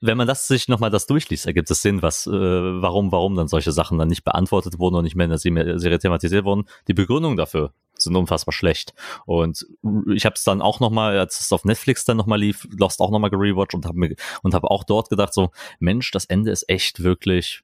wenn 0.01 0.17
man 0.17 0.27
das 0.27 0.47
sich 0.47 0.67
nochmal 0.67 0.89
das 0.89 1.07
durchliest, 1.07 1.45
ergibt 1.45 1.69
es 1.71 1.81
Sinn, 1.81 2.01
was, 2.01 2.27
äh, 2.27 2.31
warum, 2.31 3.11
warum 3.11 3.35
dann 3.35 3.47
solche 3.47 3.71
Sachen 3.71 3.97
dann 3.97 4.07
nicht 4.07 4.23
beantwortet 4.23 4.79
wurden 4.79 4.95
und 4.95 5.03
nicht 5.03 5.15
mehr 5.15 5.25
in 5.25 5.31
der 5.31 5.39
Serie 5.79 5.99
thematisiert 5.99 6.45
wurden. 6.45 6.65
Die 6.87 6.93
Begründungen 6.93 7.37
dafür 7.37 7.73
sind 7.97 8.15
unfassbar 8.15 8.51
schlecht. 8.51 8.93
Und 9.25 9.65
ich 10.13 10.25
habe 10.25 10.35
es 10.35 10.43
dann 10.43 10.61
auch 10.61 10.79
nochmal, 10.79 11.17
als 11.17 11.39
es 11.39 11.53
auf 11.53 11.65
Netflix 11.65 12.03
dann 12.05 12.17
nochmal 12.17 12.39
lief, 12.39 12.67
Lost 12.77 12.99
auch 12.99 13.11
nochmal 13.11 13.29
gerewatcht 13.29 13.73
und 13.73 13.85
habe 13.85 13.97
mir 13.97 14.15
und 14.43 14.53
habe 14.53 14.69
auch 14.69 14.83
dort 14.83 15.09
gedacht 15.09 15.33
so, 15.33 15.51
Mensch, 15.79 16.11
das 16.11 16.25
Ende 16.25 16.51
ist 16.51 16.67
echt 16.69 17.03
wirklich 17.03 17.63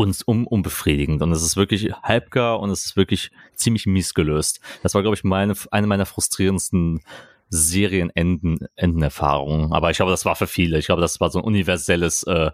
uns 0.00 0.22
um, 0.22 0.46
unbefriedigend 0.46 1.20
und 1.20 1.30
es 1.32 1.42
ist 1.42 1.56
wirklich 1.56 1.92
halbgar 2.02 2.60
und 2.60 2.70
es 2.70 2.86
ist 2.86 2.96
wirklich 2.96 3.30
ziemlich 3.54 3.84
mies 3.84 4.14
gelöst. 4.14 4.60
Das 4.82 4.94
war, 4.94 5.02
glaube 5.02 5.14
ich, 5.14 5.24
meine, 5.24 5.52
eine 5.70 5.86
meiner 5.86 6.06
frustrierendsten 6.06 7.02
Serienenden-Erfahrungen. 7.50 9.74
Aber 9.74 9.90
ich 9.90 9.98
glaube, 9.98 10.12
das 10.12 10.24
war 10.24 10.36
für 10.36 10.46
viele. 10.46 10.78
Ich 10.78 10.86
glaube, 10.86 11.02
das 11.02 11.20
war 11.20 11.30
so 11.30 11.38
ein 11.38 11.44
universelles 11.44 12.22
äh, 12.22 12.50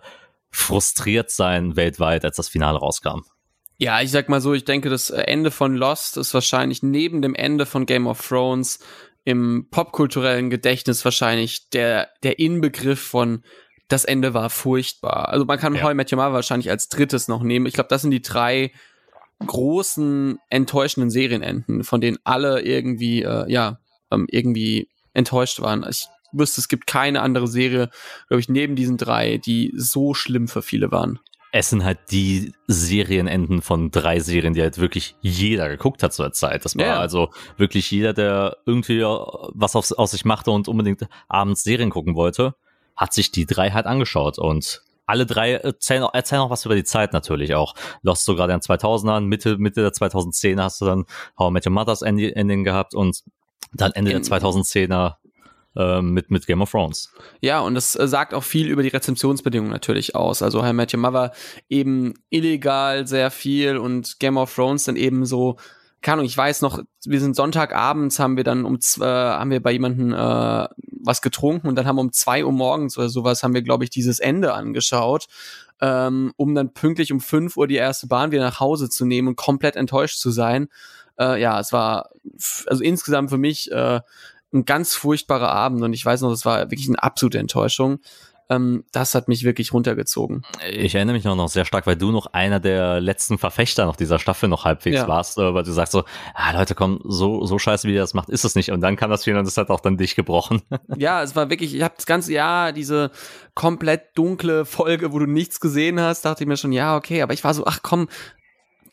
Frustriertsein 0.50 1.76
weltweit, 1.76 2.24
als 2.24 2.34
das 2.36 2.48
Finale 2.48 2.78
rauskam. 2.78 3.20
Ja, 3.78 4.00
ich 4.00 4.10
sag 4.10 4.28
mal 4.28 4.40
so, 4.40 4.54
ich 4.54 4.64
denke, 4.64 4.88
das 4.88 5.10
Ende 5.10 5.52
von 5.52 5.76
Lost 5.76 6.16
ist 6.16 6.34
wahrscheinlich 6.34 6.82
neben 6.82 7.22
dem 7.22 7.36
Ende 7.36 7.64
von 7.66 7.86
Game 7.86 8.08
of 8.08 8.26
Thrones 8.26 8.80
im 9.24 9.68
popkulturellen 9.70 10.50
Gedächtnis 10.50 11.04
wahrscheinlich 11.04 11.70
der, 11.70 12.08
der 12.22 12.40
Inbegriff 12.40 13.00
von 13.00 13.44
das 13.88 14.04
Ende 14.04 14.34
war 14.34 14.50
furchtbar. 14.50 15.28
Also 15.28 15.44
man 15.44 15.58
kann 15.58 15.74
ja. 15.74 15.82
How 15.82 15.92
I 15.92 15.94
Met 15.94 16.12
Your 16.12 16.18
Mother 16.18 16.32
wahrscheinlich 16.32 16.70
als 16.70 16.88
drittes 16.88 17.28
noch 17.28 17.42
nehmen. 17.42 17.66
Ich 17.66 17.74
glaube, 17.74 17.88
das 17.88 18.02
sind 18.02 18.10
die 18.10 18.22
drei 18.22 18.72
großen 19.44 20.38
enttäuschenden 20.48 21.10
Serienenden, 21.10 21.84
von 21.84 22.00
denen 22.00 22.18
alle 22.24 22.62
irgendwie, 22.62 23.22
äh, 23.22 23.50
ja, 23.50 23.78
ähm, 24.10 24.26
irgendwie 24.30 24.88
enttäuscht 25.12 25.60
waren. 25.60 25.84
Ich 25.88 26.06
wüsste, 26.32 26.60
es 26.60 26.68
gibt 26.68 26.86
keine 26.86 27.22
andere 27.22 27.46
Serie, 27.46 27.90
glaube 28.28 28.40
ich, 28.40 28.48
neben 28.48 28.76
diesen 28.76 28.96
drei, 28.96 29.38
die 29.38 29.72
so 29.76 30.14
schlimm 30.14 30.48
für 30.48 30.62
viele 30.62 30.90
waren. 30.90 31.18
Es 31.52 31.70
sind 31.70 31.84
halt 31.84 31.98
die 32.10 32.52
Serienenden 32.66 33.62
von 33.62 33.90
drei 33.90 34.20
Serien, 34.20 34.52
die 34.52 34.60
halt 34.60 34.78
wirklich 34.78 35.16
jeder 35.20 35.68
geguckt 35.68 36.02
hat 36.02 36.12
zu 36.12 36.22
der 36.22 36.32
Zeit. 36.32 36.64
Das 36.64 36.76
war 36.76 36.84
ja. 36.84 36.98
also 36.98 37.30
wirklich 37.56 37.90
jeder, 37.90 38.12
der 38.12 38.56
irgendwie 38.66 39.02
was 39.02 39.76
auf, 39.76 39.90
aus 39.92 40.10
sich 40.10 40.24
machte 40.24 40.50
und 40.50 40.68
unbedingt 40.68 41.06
abends 41.28 41.62
Serien 41.62 41.90
gucken 41.90 42.14
wollte 42.14 42.54
hat 42.96 43.12
sich 43.12 43.30
die 43.30 43.46
drei 43.46 43.70
halt 43.70 43.86
angeschaut 43.86 44.38
und 44.38 44.82
alle 45.06 45.24
drei 45.24 45.52
erzählen, 45.52 46.04
erzählen 46.12 46.42
auch 46.42 46.50
was 46.50 46.64
über 46.64 46.74
die 46.74 46.84
Zeit 46.84 47.12
natürlich 47.12 47.54
auch. 47.54 47.74
Lost 48.02 48.24
so 48.24 48.34
gerade 48.34 48.52
in 48.52 48.60
2000ern, 48.60 49.20
Mitte, 49.20 49.56
Mitte 49.56 49.82
der 49.82 49.92
2010er 49.92 50.62
hast 50.62 50.80
du 50.80 50.84
dann 50.84 51.04
How 51.38 51.50
I 51.50 51.52
Met 51.52 51.66
Your 51.66 51.72
Mother's 51.72 52.02
Ending 52.02 52.64
gehabt 52.64 52.94
und 52.94 53.22
dann 53.72 53.92
Ende 53.92 54.10
der 54.10 54.22
2010er 54.22 55.16
ähm, 55.76 56.12
mit, 56.12 56.30
mit 56.30 56.46
Game 56.46 56.62
of 56.62 56.70
Thrones. 56.70 57.12
Ja, 57.40 57.60
und 57.60 57.74
das 57.74 57.96
äh, 57.96 58.08
sagt 58.08 58.34
auch 58.34 58.42
viel 58.42 58.68
über 58.68 58.82
die 58.82 58.88
Rezeptionsbedingungen 58.88 59.72
natürlich 59.72 60.14
aus. 60.14 60.42
Also 60.42 60.62
How 60.62 60.70
I 60.70 60.72
Met 60.72 60.94
Your 60.94 61.00
Mother 61.00 61.32
eben 61.68 62.14
illegal 62.30 63.06
sehr 63.06 63.30
viel 63.30 63.76
und 63.76 64.18
Game 64.18 64.36
of 64.36 64.54
Thrones 64.54 64.84
dann 64.84 64.96
eben 64.96 65.24
so 65.24 65.56
keine 66.06 66.18
Ahnung, 66.18 66.26
ich 66.26 66.36
weiß 66.36 66.62
noch, 66.62 66.78
wir 67.04 67.18
sind 67.18 67.34
Sonntagabends, 67.34 68.20
haben 68.20 68.36
wir 68.36 68.44
dann 68.44 68.64
um 68.64 68.76
äh, 68.76 69.04
haben 69.04 69.50
wir 69.50 69.60
bei 69.60 69.72
jemanden 69.72 70.12
äh, 70.12 70.68
was 71.02 71.20
getrunken 71.20 71.66
und 71.66 71.74
dann 71.74 71.84
haben 71.84 71.96
wir 71.96 72.02
um 72.02 72.12
zwei 72.12 72.44
Uhr 72.44 72.52
morgens 72.52 72.96
oder 72.96 73.08
sowas 73.08 73.42
haben 73.42 73.54
wir, 73.54 73.62
glaube 73.62 73.82
ich, 73.82 73.90
dieses 73.90 74.20
Ende 74.20 74.54
angeschaut, 74.54 75.26
ähm, 75.80 76.32
um 76.36 76.54
dann 76.54 76.72
pünktlich 76.72 77.10
um 77.10 77.18
fünf 77.18 77.56
Uhr 77.56 77.66
die 77.66 77.74
erste 77.74 78.06
Bahn 78.06 78.30
wieder 78.30 78.44
nach 78.44 78.60
Hause 78.60 78.88
zu 78.88 79.04
nehmen 79.04 79.26
und 79.26 79.36
komplett 79.36 79.74
enttäuscht 79.74 80.20
zu 80.20 80.30
sein. 80.30 80.68
Äh, 81.18 81.42
ja, 81.42 81.58
es 81.58 81.72
war 81.72 82.10
also 82.68 82.84
insgesamt 82.84 83.30
für 83.30 83.38
mich 83.38 83.72
äh, 83.72 84.00
ein 84.54 84.64
ganz 84.64 84.94
furchtbarer 84.94 85.50
Abend 85.50 85.82
und 85.82 85.92
ich 85.92 86.06
weiß 86.06 86.20
noch, 86.20 86.30
es 86.30 86.44
war 86.44 86.70
wirklich 86.70 86.86
eine 86.86 87.02
absolute 87.02 87.40
Enttäuschung. 87.40 87.98
Ähm, 88.48 88.84
das 88.92 89.14
hat 89.14 89.28
mich 89.28 89.44
wirklich 89.44 89.72
runtergezogen. 89.72 90.44
Ich 90.70 90.94
erinnere 90.94 91.16
mich 91.16 91.24
noch, 91.24 91.34
noch 91.34 91.48
sehr 91.48 91.64
stark, 91.64 91.86
weil 91.86 91.96
du 91.96 92.12
noch 92.12 92.26
einer 92.26 92.60
der 92.60 93.00
letzten 93.00 93.38
Verfechter 93.38 93.86
noch 93.86 93.96
dieser 93.96 94.18
Staffel 94.18 94.48
noch 94.48 94.64
halbwegs 94.64 94.96
ja. 94.96 95.08
warst, 95.08 95.38
äh, 95.38 95.54
weil 95.54 95.64
du 95.64 95.72
sagst 95.72 95.92
so, 95.92 96.04
ah, 96.34 96.52
Leute, 96.52 96.74
komm, 96.74 97.00
so, 97.04 97.44
so 97.44 97.58
scheiße, 97.58 97.88
wie 97.88 97.94
ihr 97.94 98.00
das 98.00 98.14
macht, 98.14 98.28
ist 98.28 98.44
es 98.44 98.54
nicht. 98.54 98.70
Und 98.70 98.80
dann 98.80 98.96
kam 98.96 99.10
das 99.10 99.22
Spiel 99.22 99.36
und 99.36 99.44
das 99.44 99.56
hat 99.56 99.70
auch 99.70 99.80
dann 99.80 99.96
dich 99.96 100.14
gebrochen. 100.14 100.62
Ja, 100.98 101.22
es 101.22 101.36
war 101.36 101.50
wirklich, 101.50 101.74
ich 101.74 101.82
habe 101.82 101.94
das 101.96 102.06
ganze 102.06 102.32
Jahr 102.32 102.72
diese 102.72 103.10
komplett 103.54 104.16
dunkle 104.16 104.64
Folge, 104.64 105.12
wo 105.12 105.18
du 105.18 105.26
nichts 105.26 105.60
gesehen 105.60 106.00
hast, 106.00 106.24
dachte 106.24 106.44
ich 106.44 106.48
mir 106.48 106.56
schon, 106.56 106.72
ja, 106.72 106.96
okay, 106.96 107.22
aber 107.22 107.34
ich 107.34 107.44
war 107.44 107.52
so, 107.54 107.66
ach 107.66 107.80
komm, 107.82 108.08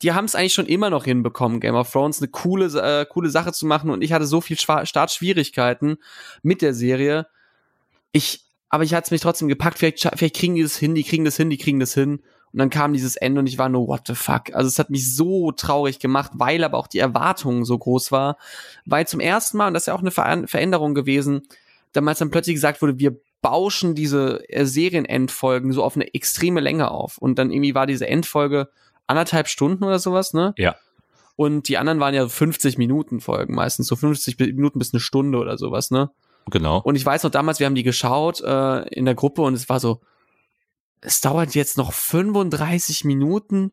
die 0.03 0.11
haben 0.11 0.25
es 0.25 0.35
eigentlich 0.35 0.53
schon 0.53 0.65
immer 0.65 0.89
noch 0.89 1.05
hinbekommen, 1.05 1.59
Game 1.59 1.75
of 1.75 1.91
Thrones 1.91 2.19
eine 2.19 2.27
coole, 2.27 2.65
äh, 2.65 3.05
coole 3.05 3.29
Sache 3.29 3.53
zu 3.53 3.65
machen 3.65 3.89
und 3.89 4.03
ich 4.03 4.11
hatte 4.11 4.25
so 4.25 4.41
viel 4.41 4.59
Schwa 4.59 4.85
Startschwierigkeiten 4.85 5.97
mit 6.41 6.61
der 6.61 6.73
Serie. 6.73 7.27
Ich, 8.11 8.45
aber 8.73 8.83
ich 8.83 8.95
hatte 8.95 9.05
es 9.05 9.11
mich 9.11 9.21
trotzdem 9.21 9.49
gepackt, 9.49 9.77
vielleicht, 9.77 10.09
vielleicht 10.15 10.35
kriegen 10.35 10.55
die 10.55 10.63
das 10.63 10.77
hin, 10.77 10.95
die 10.95 11.03
kriegen 11.03 11.25
das 11.25 11.37
hin, 11.37 11.51
die 11.51 11.59
kriegen 11.59 11.79
das 11.79 11.93
hin. 11.93 12.23
Und 12.51 12.57
dann 12.57 12.71
kam 12.71 12.91
dieses 12.91 13.15
Ende 13.15 13.37
und 13.37 13.45
ich 13.45 13.59
war 13.59 13.69
nur, 13.69 13.87
what 13.87 14.07
the 14.07 14.15
fuck? 14.15 14.51
Also 14.51 14.67
es 14.67 14.79
hat 14.79 14.89
mich 14.89 15.15
so 15.15 15.51
traurig 15.51 15.99
gemacht, 15.99 16.31
weil 16.33 16.63
aber 16.63 16.79
auch 16.79 16.87
die 16.87 16.97
Erwartung 16.97 17.65
so 17.65 17.77
groß 17.77 18.11
war. 18.11 18.35
Weil 18.83 19.05
zum 19.05 19.19
ersten 19.19 19.57
Mal, 19.57 19.67
und 19.67 19.75
das 19.75 19.83
ist 19.83 19.87
ja 19.87 19.93
auch 19.93 19.99
eine 19.99 20.09
Ver 20.09 20.47
Veränderung 20.47 20.95
gewesen, 20.95 21.43
damals 21.91 22.17
dann 22.17 22.31
plötzlich 22.31 22.55
gesagt 22.55 22.81
wurde, 22.81 22.97
wir 22.97 23.15
bauschen 23.43 23.93
diese 23.93 24.43
äh, 24.49 24.65
Serienendfolgen 24.65 25.71
so 25.71 25.83
auf 25.83 25.95
eine 25.95 26.11
extreme 26.15 26.59
Länge 26.59 26.89
auf. 26.89 27.19
Und 27.19 27.37
dann 27.37 27.51
irgendwie 27.51 27.75
war 27.75 27.85
diese 27.85 28.07
Endfolge 28.07 28.69
anderthalb 29.05 29.49
Stunden 29.49 29.83
oder 29.83 29.99
sowas, 29.99 30.33
ne? 30.33 30.55
Ja. 30.57 30.77
Und 31.35 31.67
die 31.67 31.77
anderen 31.77 31.99
waren 31.99 32.15
ja 32.15 32.27
50 32.27 32.79
Minuten 32.79 33.19
Folgen, 33.19 33.53
meistens 33.53 33.85
so 33.85 33.95
50 33.95 34.39
Minuten 34.39 34.79
bis 34.79 34.95
eine 34.95 34.99
Stunde 34.99 35.37
oder 35.37 35.59
sowas, 35.59 35.91
ne? 35.91 36.09
Genau. 36.49 36.81
Und 36.81 36.95
ich 36.95 37.05
weiß 37.05 37.23
noch 37.23 37.31
damals, 37.31 37.59
wir 37.59 37.65
haben 37.65 37.75
die 37.75 37.83
geschaut 37.83 38.41
äh, 38.41 38.87
in 38.89 39.05
der 39.05 39.15
Gruppe 39.15 39.41
und 39.41 39.53
es 39.53 39.69
war 39.69 39.79
so, 39.79 40.01
es 41.01 41.21
dauert 41.21 41.55
jetzt 41.55 41.77
noch 41.77 41.93
35 41.93 43.05
Minuten 43.05 43.71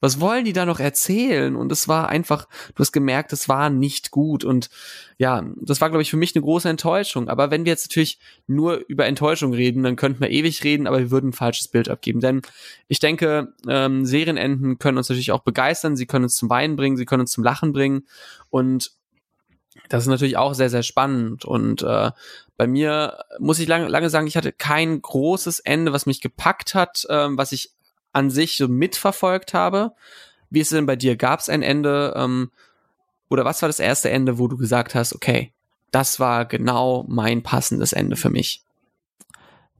was 0.00 0.20
wollen 0.20 0.44
die 0.44 0.52
da 0.52 0.66
noch 0.66 0.78
erzählen? 0.78 1.56
Und 1.56 1.72
es 1.72 1.88
war 1.88 2.08
einfach, 2.08 2.46
du 2.74 2.80
hast 2.80 2.92
gemerkt, 2.92 3.32
es 3.32 3.48
war 3.48 3.70
nicht 3.70 4.10
gut. 4.10 4.44
Und 4.44 4.68
ja, 5.16 5.44
das 5.56 5.80
war, 5.80 5.88
glaube 5.88 6.02
ich, 6.02 6.10
für 6.10 6.18
mich 6.18 6.36
eine 6.36 6.44
große 6.44 6.68
Enttäuschung. 6.68 7.28
Aber 7.28 7.50
wenn 7.50 7.64
wir 7.64 7.72
jetzt 7.72 7.88
natürlich 7.88 8.18
nur 8.46 8.84
über 8.88 9.06
Enttäuschung 9.06 9.54
reden, 9.54 9.82
dann 9.82 9.96
könnten 9.96 10.20
wir 10.20 10.30
ewig 10.30 10.62
reden, 10.64 10.86
aber 10.86 10.98
wir 10.98 11.10
würden 11.10 11.30
ein 11.30 11.32
falsches 11.32 11.68
Bild 11.68 11.88
abgeben. 11.88 12.20
Denn 12.20 12.42
ich 12.88 13.00
denke, 13.00 13.54
ähm, 13.66 14.04
Serienenden 14.04 14.78
können 14.78 14.98
uns 14.98 15.08
natürlich 15.08 15.32
auch 15.32 15.42
begeistern, 15.42 15.96
sie 15.96 16.06
können 16.06 16.24
uns 16.24 16.36
zum 16.36 16.50
Weinen 16.50 16.76
bringen, 16.76 16.96
sie 16.96 17.06
können 17.06 17.22
uns 17.22 17.32
zum 17.32 17.44
Lachen 17.44 17.72
bringen. 17.72 18.06
Und 18.50 18.92
das 19.88 20.04
ist 20.04 20.08
natürlich 20.08 20.36
auch 20.36 20.54
sehr, 20.54 20.70
sehr 20.70 20.82
spannend. 20.82 21.44
Und 21.44 21.82
äh, 21.82 22.10
bei 22.56 22.66
mir 22.66 23.24
muss 23.38 23.58
ich 23.58 23.68
lange, 23.68 23.88
lange 23.88 24.10
sagen, 24.10 24.26
ich 24.26 24.36
hatte 24.36 24.52
kein 24.52 25.00
großes 25.00 25.60
Ende, 25.60 25.92
was 25.92 26.06
mich 26.06 26.20
gepackt 26.20 26.74
hat, 26.74 27.06
ähm, 27.08 27.38
was 27.38 27.52
ich 27.52 27.70
an 28.12 28.30
sich 28.30 28.56
so 28.56 28.68
mitverfolgt 28.68 29.54
habe. 29.54 29.92
Wie 30.50 30.60
ist 30.60 30.72
es 30.72 30.76
denn 30.76 30.86
bei 30.86 30.96
dir? 30.96 31.16
Gab 31.16 31.40
es 31.40 31.48
ein 31.48 31.62
Ende 31.62 32.14
ähm, 32.16 32.50
oder 33.28 33.44
was 33.44 33.62
war 33.62 33.68
das 33.68 33.80
erste 33.80 34.10
Ende, 34.10 34.38
wo 34.38 34.48
du 34.48 34.56
gesagt 34.56 34.94
hast, 34.94 35.14
okay, 35.14 35.52
das 35.90 36.20
war 36.20 36.46
genau 36.46 37.04
mein 37.08 37.42
passendes 37.42 37.92
Ende 37.92 38.16
für 38.16 38.30
mich? 38.30 38.62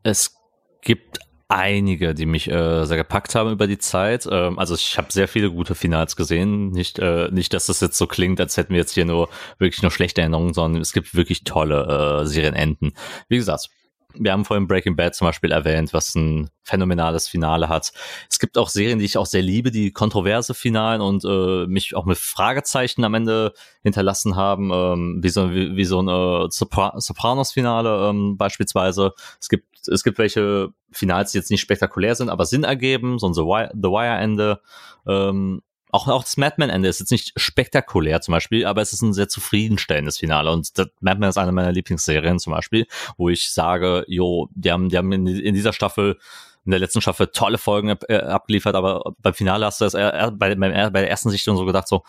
Es 0.02 0.36
gibt 0.82 1.18
einige, 1.48 2.14
die 2.14 2.26
mich 2.26 2.50
äh, 2.50 2.84
sehr 2.84 2.96
gepackt 2.96 3.34
haben 3.34 3.52
über 3.52 3.66
die 3.66 3.78
Zeit. 3.78 4.26
Ähm, 4.30 4.58
also 4.58 4.74
ich 4.74 4.98
habe 4.98 5.12
sehr 5.12 5.28
viele 5.28 5.50
gute 5.50 5.74
Finals 5.74 6.16
gesehen. 6.16 6.70
Nicht, 6.70 6.98
äh, 6.98 7.28
nicht, 7.30 7.54
dass 7.54 7.66
das 7.66 7.80
jetzt 7.80 7.98
so 7.98 8.06
klingt, 8.06 8.40
als 8.40 8.56
hätten 8.56 8.72
wir 8.72 8.80
jetzt 8.80 8.94
hier 8.94 9.04
nur 9.04 9.28
wirklich 9.58 9.82
nur 9.82 9.90
schlechte 9.90 10.22
Erinnerungen, 10.22 10.54
sondern 10.54 10.82
es 10.82 10.92
gibt 10.92 11.14
wirklich 11.14 11.44
tolle 11.44 12.22
äh, 12.22 12.26
Serienenden. 12.26 12.92
Wie 13.28 13.36
gesagt, 13.36 13.70
wir 14.18 14.32
haben 14.32 14.44
vorhin 14.44 14.66
Breaking 14.66 14.96
Bad 14.96 15.14
zum 15.14 15.26
Beispiel 15.26 15.52
erwähnt, 15.52 15.92
was 15.92 16.14
ein 16.14 16.50
phänomenales 16.62 17.28
Finale 17.28 17.68
hat. 17.68 17.92
Es 18.30 18.38
gibt 18.38 18.58
auch 18.58 18.68
Serien, 18.68 18.98
die 18.98 19.04
ich 19.04 19.18
auch 19.18 19.26
sehr 19.26 19.42
liebe, 19.42 19.70
die 19.70 19.92
kontroverse 19.92 20.54
Finalen 20.54 21.00
und 21.00 21.24
äh, 21.24 21.66
mich 21.66 21.94
auch 21.94 22.04
mit 22.04 22.18
Fragezeichen 22.18 23.04
am 23.04 23.14
Ende 23.14 23.52
hinterlassen 23.82 24.36
haben, 24.36 24.70
ähm, 24.72 25.18
wie 25.22 25.28
so, 25.28 25.52
wie, 25.52 25.76
wie 25.76 25.84
so 25.84 26.00
ein 26.00 26.08
äh, 26.08 26.50
Sopra 26.50 26.94
Sopranos-Finale 26.98 28.08
ähm, 28.10 28.36
beispielsweise. 28.36 29.12
Es 29.40 29.48
gibt 29.48 29.66
es 29.88 30.02
gibt 30.02 30.18
welche 30.18 30.70
Finals, 30.90 31.32
die 31.32 31.38
jetzt 31.38 31.50
nicht 31.50 31.60
spektakulär 31.60 32.16
sind, 32.16 32.28
aber 32.28 32.44
Sinn 32.44 32.64
ergeben, 32.64 33.20
so 33.20 33.28
ein 33.28 33.34
The 33.34 33.42
Wire-Ende. 33.42 34.60
Ähm, 35.06 35.62
auch, 35.90 36.08
auch 36.08 36.24
das 36.24 36.36
Madman-Ende 36.36 36.88
ist 36.88 37.00
jetzt 37.00 37.12
nicht 37.12 37.32
spektakulär 37.36 38.20
zum 38.20 38.32
Beispiel, 38.32 38.66
aber 38.66 38.82
es 38.82 38.92
ist 38.92 39.02
ein 39.02 39.12
sehr 39.12 39.28
zufriedenstellendes 39.28 40.18
Finale. 40.18 40.52
Und 40.52 40.70
Madman 41.00 41.30
ist 41.30 41.38
eine 41.38 41.52
meiner 41.52 41.72
Lieblingsserien 41.72 42.38
zum 42.38 42.52
Beispiel, 42.52 42.86
wo 43.16 43.28
ich 43.28 43.50
sage, 43.50 44.04
jo, 44.08 44.48
die 44.54 44.72
haben, 44.72 44.88
die 44.88 44.98
haben 44.98 45.12
in, 45.12 45.26
in 45.26 45.54
dieser 45.54 45.72
Staffel 45.72 46.18
in 46.64 46.72
der 46.72 46.80
letzten 46.80 47.00
Staffel 47.00 47.28
tolle 47.28 47.58
Folgen 47.58 47.96
äh, 48.08 48.16
abgeliefert, 48.16 48.74
aber 48.74 49.14
beim 49.22 49.34
Finale 49.34 49.64
hast 49.64 49.80
du 49.80 49.84
das 49.84 49.94
äh, 49.94 50.32
bei, 50.34 50.52
bei 50.56 50.90
der 50.90 51.08
ersten 51.08 51.30
Sichtung 51.30 51.56
so 51.56 51.64
gedacht, 51.64 51.86
so, 51.86 52.02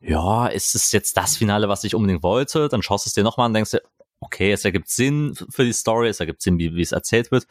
ja, 0.00 0.48
ist 0.48 0.74
es 0.74 0.90
jetzt 0.90 1.16
das 1.16 1.36
Finale, 1.36 1.68
was 1.68 1.84
ich 1.84 1.94
unbedingt 1.94 2.24
wollte? 2.24 2.68
Dann 2.68 2.82
schaust 2.82 3.06
du 3.06 3.08
es 3.08 3.14
dir 3.14 3.22
nochmal 3.22 3.46
und 3.46 3.54
denkst 3.54 3.70
dir, 3.70 3.82
okay, 4.20 4.52
es 4.52 4.64
ergibt 4.64 4.88
Sinn 4.88 5.34
für 5.50 5.64
die 5.64 5.72
Story, 5.72 6.08
es 6.08 6.20
ergibt 6.20 6.42
Sinn, 6.42 6.58
wie, 6.58 6.74
wie 6.74 6.82
es 6.82 6.92
erzählt 6.92 7.30
wird. 7.30 7.46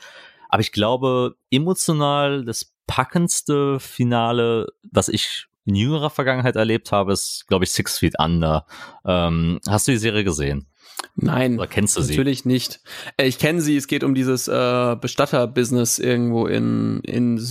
Aber 0.49 0.61
ich 0.61 0.71
glaube, 0.71 1.35
emotional 1.49 2.43
das 2.43 2.74
packendste 2.87 3.79
Finale, 3.79 4.67
was 4.91 5.07
ich 5.07 5.47
in 5.65 5.75
jüngerer 5.75 6.09
Vergangenheit 6.09 6.55
erlebt 6.55 6.91
habe, 6.91 7.13
ist, 7.13 7.45
glaube 7.47 7.65
ich, 7.65 7.71
Six 7.71 7.97
Feet 7.97 8.19
Under. 8.19 8.65
Ähm, 9.05 9.59
hast 9.67 9.87
du 9.87 9.91
die 9.91 9.97
Serie 9.97 10.23
gesehen? 10.23 10.67
Nein, 11.15 11.57
Oder 11.57 11.67
kennst 11.67 11.97
du 11.97 12.01
sie? 12.01 12.13
Natürlich 12.13 12.45
nicht. 12.45 12.81
Äh, 13.17 13.25
ich 13.27 13.39
kenne 13.39 13.61
sie, 13.61 13.77
es 13.77 13.87
geht 13.87 14.03
um 14.03 14.15
dieses 14.15 14.47
äh, 14.47 14.95
Bestatter-Business 14.99 15.99
irgendwo 15.99 16.45
in, 16.45 16.99
in, 17.01 17.41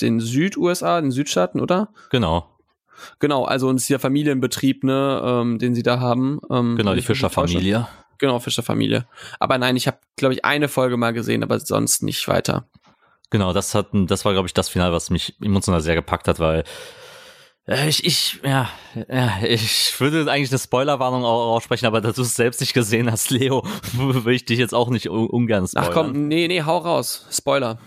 in 0.00 0.20
Süd-USA, 0.20 0.98
in 0.98 1.10
Südstaaten, 1.10 1.60
oder? 1.60 1.90
Genau. 2.10 2.48
Genau, 3.20 3.44
also 3.44 3.70
ist 3.70 3.88
ja 3.88 3.98
Familienbetrieb, 3.98 4.82
ne, 4.84 5.20
ähm, 5.24 5.58
den 5.58 5.74
sie 5.74 5.82
da 5.82 6.00
haben. 6.00 6.40
Ähm, 6.50 6.76
genau, 6.76 6.94
die 6.94 7.02
Fischerfamilie. 7.02 7.86
Genau, 8.18 8.40
Fischerfamilie. 8.40 9.06
Aber 9.38 9.58
nein, 9.58 9.76
ich 9.76 9.86
habe, 9.86 9.98
glaube 10.16 10.34
ich, 10.34 10.44
eine 10.44 10.66
Folge 10.68 10.96
mal 10.96 11.12
gesehen, 11.12 11.44
aber 11.44 11.60
sonst 11.60 12.02
nicht 12.02 12.26
weiter. 12.26 12.68
Genau, 13.30 13.52
das 13.52 13.74
hat, 13.74 13.88
das 13.92 14.24
war, 14.24 14.32
glaube 14.32 14.46
ich, 14.46 14.54
das 14.54 14.68
Finale, 14.68 14.92
was 14.92 15.10
mich 15.10 15.36
emotional 15.42 15.80
sehr 15.80 15.94
gepackt 15.94 16.28
hat, 16.28 16.40
weil 16.40 16.64
äh, 17.68 17.88
ich, 17.88 18.04
ich, 18.06 18.40
ja, 18.42 18.70
ja, 19.10 19.40
ich 19.42 20.00
würde 20.00 20.30
eigentlich 20.30 20.50
eine 20.50 20.58
Spoilerwarnung 20.58 21.24
aussprechen, 21.24 21.86
aber 21.86 22.00
da 22.00 22.12
du 22.12 22.22
es 22.22 22.34
selbst 22.34 22.60
nicht 22.60 22.72
gesehen 22.72 23.10
hast, 23.10 23.30
Leo, 23.30 23.62
will 23.92 24.34
ich 24.34 24.46
dich 24.46 24.58
jetzt 24.58 24.74
auch 24.74 24.88
nicht 24.88 25.08
ungern 25.08 25.68
spoilern. 25.68 25.88
Ach 25.88 25.92
komm, 25.92 26.28
nee, 26.28 26.48
nee, 26.48 26.62
hau 26.62 26.78
raus. 26.78 27.26
Spoiler. 27.30 27.78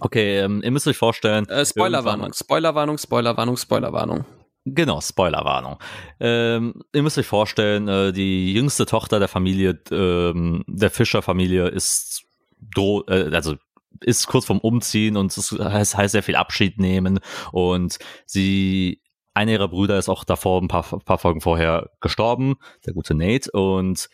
Okay, 0.00 0.40
ähm, 0.40 0.60
ihr 0.62 0.70
müsst 0.70 0.86
euch 0.86 0.98
vorstellen. 0.98 1.48
Äh, 1.48 1.64
Spoilerwarnung, 1.64 2.32
Spoilerwarnung, 2.34 2.98
Spoilerwarnung, 2.98 3.56
Spoilerwarnung. 3.56 4.24
Genau, 4.64 5.00
Spoilerwarnung. 5.00 5.78
Ähm, 6.20 6.82
ihr 6.92 7.02
müsst 7.02 7.18
euch 7.18 7.26
vorstellen, 7.26 7.88
äh, 7.88 8.12
die 8.12 8.52
jüngste 8.52 8.84
Tochter 8.84 9.18
der 9.18 9.28
Familie, 9.28 9.80
ähm, 9.90 10.62
der 10.68 10.90
Fischer-Familie 10.90 11.68
ist 11.68 12.24
droh, 12.74 13.02
äh, 13.08 13.30
also 13.34 13.56
ist 14.00 14.26
kurz 14.26 14.46
vorm 14.46 14.58
Umziehen 14.58 15.16
und 15.16 15.36
es 15.36 15.52
heißt, 15.52 15.96
heißt 15.96 16.12
sehr 16.12 16.22
viel 16.22 16.36
Abschied 16.36 16.78
nehmen 16.78 17.20
und 17.52 17.98
sie 18.26 19.02
einer 19.34 19.52
ihrer 19.52 19.68
Brüder 19.68 19.98
ist 19.98 20.08
auch 20.08 20.24
davor, 20.24 20.60
ein 20.60 20.68
paar, 20.68 20.82
paar 20.82 21.18
Folgen 21.18 21.40
vorher 21.40 21.90
gestorben, 22.00 22.56
der 22.84 22.92
gute 22.92 23.14
Nate. 23.14 23.50
Und 23.52 24.08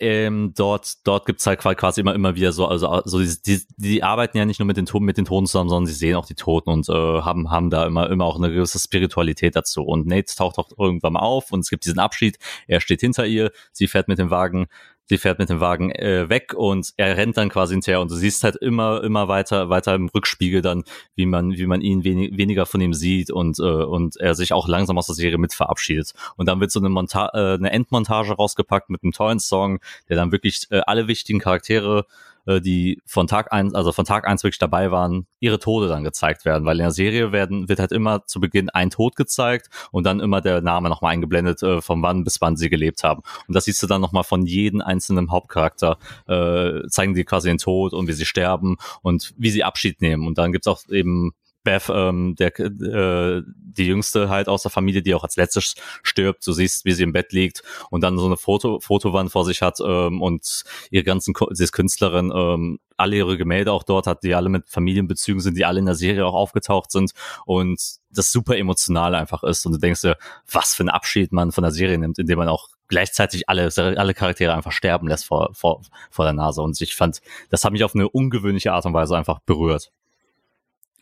ähm, 0.00 0.52
dort, 0.56 1.06
dort 1.06 1.26
gibt's 1.26 1.46
halt 1.46 1.60
quasi 1.60 2.00
immer, 2.00 2.14
immer 2.14 2.34
wieder 2.34 2.52
so, 2.52 2.66
also, 2.66 2.88
also 2.88 3.20
die, 3.20 3.36
die, 3.46 3.60
die 3.76 4.02
arbeiten 4.02 4.36
ja 4.36 4.44
nicht 4.44 4.58
nur 4.58 4.66
mit 4.66 4.76
den 4.76 4.88
mit 5.00 5.16
den 5.16 5.24
Toten 5.24 5.46
zusammen, 5.46 5.68
sondern 5.68 5.86
sie 5.86 5.94
sehen 5.94 6.16
auch 6.16 6.26
die 6.26 6.34
Toten 6.34 6.70
und 6.70 6.88
äh, 6.88 6.92
haben, 6.92 7.50
haben 7.50 7.70
da 7.70 7.86
immer, 7.86 8.10
immer 8.10 8.24
auch 8.24 8.36
eine 8.36 8.50
gewisse 8.52 8.78
Spiritualität 8.78 9.54
dazu. 9.54 9.82
Und 9.82 10.06
Nate 10.06 10.34
taucht 10.34 10.58
auch 10.58 10.70
irgendwann 10.76 11.12
mal 11.14 11.20
auf 11.20 11.52
und 11.52 11.60
es 11.60 11.70
gibt 11.70 11.84
diesen 11.84 11.98
Abschied. 11.98 12.38
Er 12.66 12.80
steht 12.80 13.00
hinter 13.00 13.26
ihr, 13.26 13.52
sie 13.70 13.86
fährt 13.86 14.08
mit 14.08 14.18
dem 14.18 14.30
Wagen 14.30 14.66
sie 15.06 15.18
fährt 15.18 15.38
mit 15.38 15.50
dem 15.50 15.60
Wagen 15.60 15.90
äh, 15.90 16.28
weg 16.28 16.54
und 16.54 16.92
er 16.96 17.16
rennt 17.16 17.36
dann 17.36 17.48
quasi 17.48 17.74
hinterher 17.74 18.00
und 18.00 18.10
du 18.10 18.14
siehst 18.14 18.44
halt 18.44 18.56
immer, 18.56 19.02
immer 19.02 19.28
weiter, 19.28 19.68
weiter 19.68 19.94
im 19.94 20.08
Rückspiegel 20.08 20.62
dann, 20.62 20.84
wie 21.14 21.26
man, 21.26 21.52
wie 21.52 21.66
man 21.66 21.80
ihn 21.80 22.04
wenig, 22.04 22.36
weniger 22.36 22.66
von 22.66 22.80
ihm 22.80 22.94
sieht 22.94 23.30
und, 23.30 23.58
äh, 23.58 23.62
und 23.62 24.16
er 24.16 24.34
sich 24.34 24.52
auch 24.52 24.68
langsam 24.68 24.98
aus 24.98 25.06
der 25.06 25.14
Serie 25.14 25.38
mit 25.38 25.54
verabschiedet. 25.54 26.12
Und 26.36 26.48
dann 26.48 26.60
wird 26.60 26.70
so 26.70 26.80
eine, 26.80 26.88
Monta 26.88 27.30
äh, 27.34 27.54
eine 27.54 27.72
Endmontage 27.72 28.34
rausgepackt 28.34 28.90
mit 28.90 29.02
einem 29.02 29.12
tollen 29.12 29.40
Song, 29.40 29.80
der 30.08 30.16
dann 30.16 30.32
wirklich 30.32 30.66
äh, 30.70 30.80
alle 30.86 31.08
wichtigen 31.08 31.40
Charaktere 31.40 32.06
die 32.46 33.00
von 33.06 33.26
Tag 33.26 33.52
eins, 33.52 33.74
also 33.74 33.92
von 33.92 34.04
Tag 34.04 34.26
eins 34.26 34.42
wirklich 34.42 34.58
dabei 34.58 34.90
waren, 34.90 35.26
ihre 35.40 35.58
Tode 35.58 35.88
dann 35.88 36.04
gezeigt 36.04 36.44
werden. 36.44 36.64
Weil 36.64 36.76
in 36.76 36.84
der 36.84 36.90
Serie 36.90 37.32
werden, 37.32 37.68
wird 37.68 37.78
halt 37.78 37.92
immer 37.92 38.26
zu 38.26 38.40
Beginn 38.40 38.68
ein 38.70 38.90
Tod 38.90 39.16
gezeigt 39.16 39.68
und 39.90 40.04
dann 40.04 40.20
immer 40.20 40.40
der 40.40 40.60
Name 40.60 40.88
nochmal 40.88 41.12
eingeblendet, 41.12 41.62
äh, 41.62 41.80
von 41.80 42.02
wann 42.02 42.24
bis 42.24 42.40
wann 42.40 42.56
sie 42.56 42.70
gelebt 42.70 43.04
haben. 43.04 43.22
Und 43.46 43.54
das 43.54 43.64
siehst 43.64 43.82
du 43.82 43.86
dann 43.86 44.00
nochmal 44.00 44.24
von 44.24 44.46
jedem 44.46 44.80
einzelnen 44.80 45.30
Hauptcharakter, 45.30 45.98
äh, 46.26 46.86
zeigen 46.88 47.14
die 47.14 47.24
quasi 47.24 47.48
den 47.48 47.58
Tod 47.58 47.92
und 47.92 48.08
wie 48.08 48.12
sie 48.12 48.26
sterben 48.26 48.76
und 49.02 49.34
wie 49.36 49.50
sie 49.50 49.64
Abschied 49.64 50.00
nehmen. 50.00 50.26
Und 50.26 50.38
dann 50.38 50.52
gibt's 50.52 50.66
auch 50.66 50.80
eben 50.88 51.32
Beth, 51.64 51.88
ähm, 51.88 52.34
der, 52.36 52.58
äh, 52.58 53.42
die 53.46 53.86
jüngste 53.86 54.28
halt 54.28 54.48
aus 54.48 54.62
der 54.62 54.70
Familie, 54.70 55.02
die 55.02 55.14
auch 55.14 55.24
als 55.24 55.36
letztes 55.36 55.74
stirbt. 56.02 56.46
Du 56.46 56.52
siehst, 56.52 56.84
wie 56.84 56.92
sie 56.92 57.02
im 57.02 57.12
Bett 57.12 57.32
liegt 57.32 57.62
und 57.90 58.02
dann 58.02 58.18
so 58.18 58.26
eine 58.26 58.36
Foto, 58.36 58.80
Fotowand 58.80 59.30
vor 59.30 59.44
sich 59.44 59.62
hat 59.62 59.78
ähm, 59.84 60.20
und 60.20 60.64
ihre 60.90 61.04
ganzen, 61.04 61.34
sie 61.50 61.64
ist 61.64 61.72
Künstlerin, 61.72 62.32
ähm, 62.34 62.78
alle 62.96 63.16
ihre 63.16 63.36
Gemälde 63.36 63.72
auch 63.72 63.82
dort 63.82 64.06
hat, 64.06 64.22
die 64.22 64.34
alle 64.34 64.48
mit 64.48 64.68
Familienbezügen 64.68 65.40
sind, 65.40 65.56
die 65.56 65.64
alle 65.64 65.80
in 65.80 65.86
der 65.86 65.94
Serie 65.94 66.26
auch 66.26 66.34
aufgetaucht 66.34 66.90
sind 66.90 67.12
und 67.46 67.80
das 68.10 68.30
super 68.30 68.56
emotional 68.56 69.14
einfach 69.14 69.42
ist. 69.42 69.66
Und 69.66 69.72
du 69.72 69.78
denkst 69.78 70.02
dir, 70.02 70.16
was 70.50 70.74
für 70.74 70.84
ein 70.84 70.88
Abschied 70.88 71.32
man 71.32 71.52
von 71.52 71.62
der 71.62 71.72
Serie 71.72 71.98
nimmt, 71.98 72.18
indem 72.18 72.38
man 72.38 72.48
auch 72.48 72.68
gleichzeitig 72.88 73.48
alle, 73.48 73.70
alle 73.76 74.14
Charaktere 74.14 74.54
einfach 74.54 74.72
sterben 74.72 75.08
lässt 75.08 75.24
vor, 75.24 75.50
vor, 75.54 75.82
vor 76.10 76.24
der 76.24 76.34
Nase. 76.34 76.62
Und 76.62 76.80
ich 76.80 76.94
fand, 76.94 77.20
das 77.50 77.64
hat 77.64 77.72
mich 77.72 77.84
auf 77.84 77.94
eine 77.94 78.08
ungewöhnliche 78.08 78.72
Art 78.72 78.84
und 78.84 78.94
Weise 78.94 79.16
einfach 79.16 79.40
berührt. 79.40 79.90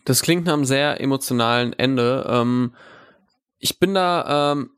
Das 0.05 0.23
klingt 0.23 0.47
nach 0.47 0.55
einem 0.55 0.65
sehr 0.65 1.01
emotionalen 1.01 1.73
Ende. 1.75 2.27
Ähm, 2.29 2.75
ich 3.59 3.79
bin 3.79 3.95
da 3.95 4.53
ähm, 4.53 4.71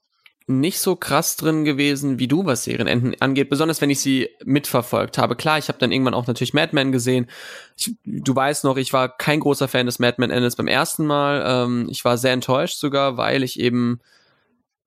nicht 0.47 0.81
so 0.81 0.97
krass 0.97 1.37
drin 1.37 1.65
gewesen 1.65 2.19
wie 2.19 2.29
du, 2.29 2.45
was 2.45 2.65
Serienenden 2.65 3.21
angeht, 3.21 3.49
besonders 3.49 3.81
wenn 3.81 3.91
ich 3.91 4.01
sie 4.01 4.29
mitverfolgt 4.45 5.19
habe. 5.19 5.37
Klar, 5.37 5.59
ich 5.59 5.69
habe 5.69 5.79
dann 5.79 5.93
irgendwann 5.93 6.15
auch 6.15 6.27
natürlich 6.27 6.55
Mad 6.55 6.75
Men 6.75 6.93
gesehen. 6.93 7.29
Ich, 7.77 7.95
du 8.05 8.35
weißt 8.35 8.65
noch, 8.65 8.77
ich 8.77 8.93
war 8.93 9.17
kein 9.17 9.41
großer 9.41 9.69
Fan 9.69 9.87
des 9.87 9.99
Mad 9.99 10.17
Men 10.19 10.31
Endes 10.31 10.57
beim 10.57 10.69
ersten 10.69 11.07
Mal. 11.07 11.43
Ähm, 11.47 11.87
ich 11.91 12.05
war 12.05 12.19
sehr 12.19 12.33
enttäuscht 12.33 12.79
sogar, 12.79 13.17
weil 13.17 13.43
ich 13.43 13.61
eben 13.61 14.01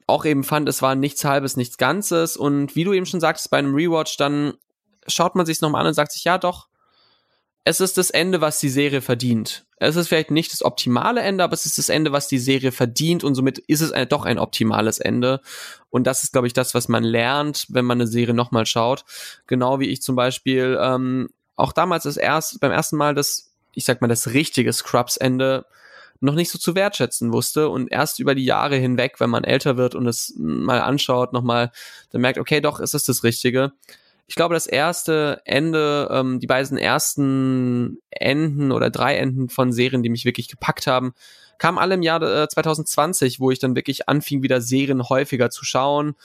auch 0.07 0.25
eben 0.25 0.43
fand, 0.43 0.69
es 0.69 0.81
war 0.81 0.95
nichts 0.95 1.25
Halbes, 1.25 1.57
nichts 1.57 1.77
Ganzes. 1.77 2.37
Und 2.37 2.75
wie 2.75 2.83
du 2.83 2.93
eben 2.93 3.05
schon 3.05 3.21
sagtest, 3.21 3.49
bei 3.49 3.57
einem 3.57 3.73
Rewatch, 3.73 4.17
dann 4.17 4.53
schaut 5.07 5.35
man 5.35 5.45
sich 5.45 5.61
nochmal 5.61 5.81
an 5.81 5.87
und 5.87 5.93
sagt 5.93 6.11
sich, 6.11 6.23
ja 6.23 6.37
doch, 6.37 6.67
es 7.67 7.81
ist 7.81 7.97
das 7.97 8.11
Ende, 8.11 8.41
was 8.41 8.59
die 8.59 8.69
Serie 8.69 9.01
verdient. 9.01 9.65
Es 9.77 9.95
ist 9.95 10.07
vielleicht 10.07 10.29
nicht 10.29 10.53
das 10.53 10.63
optimale 10.63 11.21
Ende, 11.21 11.43
aber 11.43 11.53
es 11.53 11.65
ist 11.65 11.79
das 11.79 11.89
Ende, 11.89 12.11
was 12.11 12.27
die 12.27 12.37
Serie 12.37 12.71
verdient 12.71 13.23
und 13.23 13.33
somit 13.33 13.57
ist 13.57 13.81
es 13.81 13.91
ein, 13.91 14.07
doch 14.07 14.25
ein 14.25 14.37
optimales 14.37 14.99
Ende. 14.99 15.41
Und 15.89 16.05
das 16.05 16.23
ist, 16.23 16.31
glaube 16.31 16.45
ich, 16.45 16.53
das, 16.53 16.75
was 16.75 16.87
man 16.87 17.03
lernt, 17.03 17.65
wenn 17.69 17.83
man 17.83 17.99
eine 17.99 18.07
Serie 18.07 18.35
nochmal 18.35 18.67
schaut. 18.67 19.03
Genau 19.47 19.79
wie 19.79 19.87
ich 19.87 20.03
zum 20.03 20.15
Beispiel 20.15 20.77
ähm, 20.79 21.29
auch 21.55 21.73
damals 21.73 22.03
das 22.03 22.17
erst, 22.17 22.59
beim 22.59 22.71
ersten 22.71 22.97
Mal 22.97 23.15
das, 23.15 23.51
ich 23.73 23.83
sag 23.83 23.99
mal, 23.99 24.07
das 24.07 24.27
richtige 24.27 24.71
Scrubs-Ende 24.71 25.65
noch 26.19 26.35
nicht 26.35 26.51
so 26.51 26.59
zu 26.59 26.75
wertschätzen 26.75 27.33
wusste 27.33 27.69
und 27.69 27.91
erst 27.91 28.19
über 28.19 28.35
die 28.35 28.45
Jahre 28.45 28.75
hinweg, 28.75 29.19
wenn 29.19 29.31
man 29.31 29.43
älter 29.43 29.75
wird 29.75 29.95
und 29.95 30.07
es 30.07 30.35
mal 30.37 30.81
anschaut, 30.81 31.33
nochmal, 31.33 31.71
dann 32.11 32.21
merkt, 32.21 32.37
okay, 32.37 32.61
doch, 32.61 32.79
es 32.79 32.93
ist 32.93 33.09
das 33.09 33.23
Richtige 33.23 33.73
ich 34.27 34.35
glaube, 34.35 34.55
das 34.55 34.65
erste 34.65 35.41
Ende, 35.45 36.09
ähm, 36.11 36.39
die 36.39 36.47
beiden 36.47 36.77
ersten 36.77 37.99
Enden 38.09 38.71
oder 38.71 38.89
drei 38.89 39.17
Enden 39.17 39.49
von 39.49 39.71
Serien, 39.71 40.03
die 40.03 40.09
mich 40.09 40.25
wirklich 40.25 40.47
gepackt 40.47 40.87
haben, 40.87 41.13
kamen 41.57 41.77
alle 41.77 41.95
im 41.95 42.01
Jahr 42.01 42.21
äh, 42.21 42.47
2020, 42.47 43.39
wo 43.39 43.51
ich 43.51 43.59
dann 43.59 43.75
wirklich 43.75 44.09
anfing, 44.09 44.41
wieder 44.41 44.61
Serien 44.61 45.07
häufiger 45.07 45.49
zu 45.49 45.63
schauen 45.63 46.15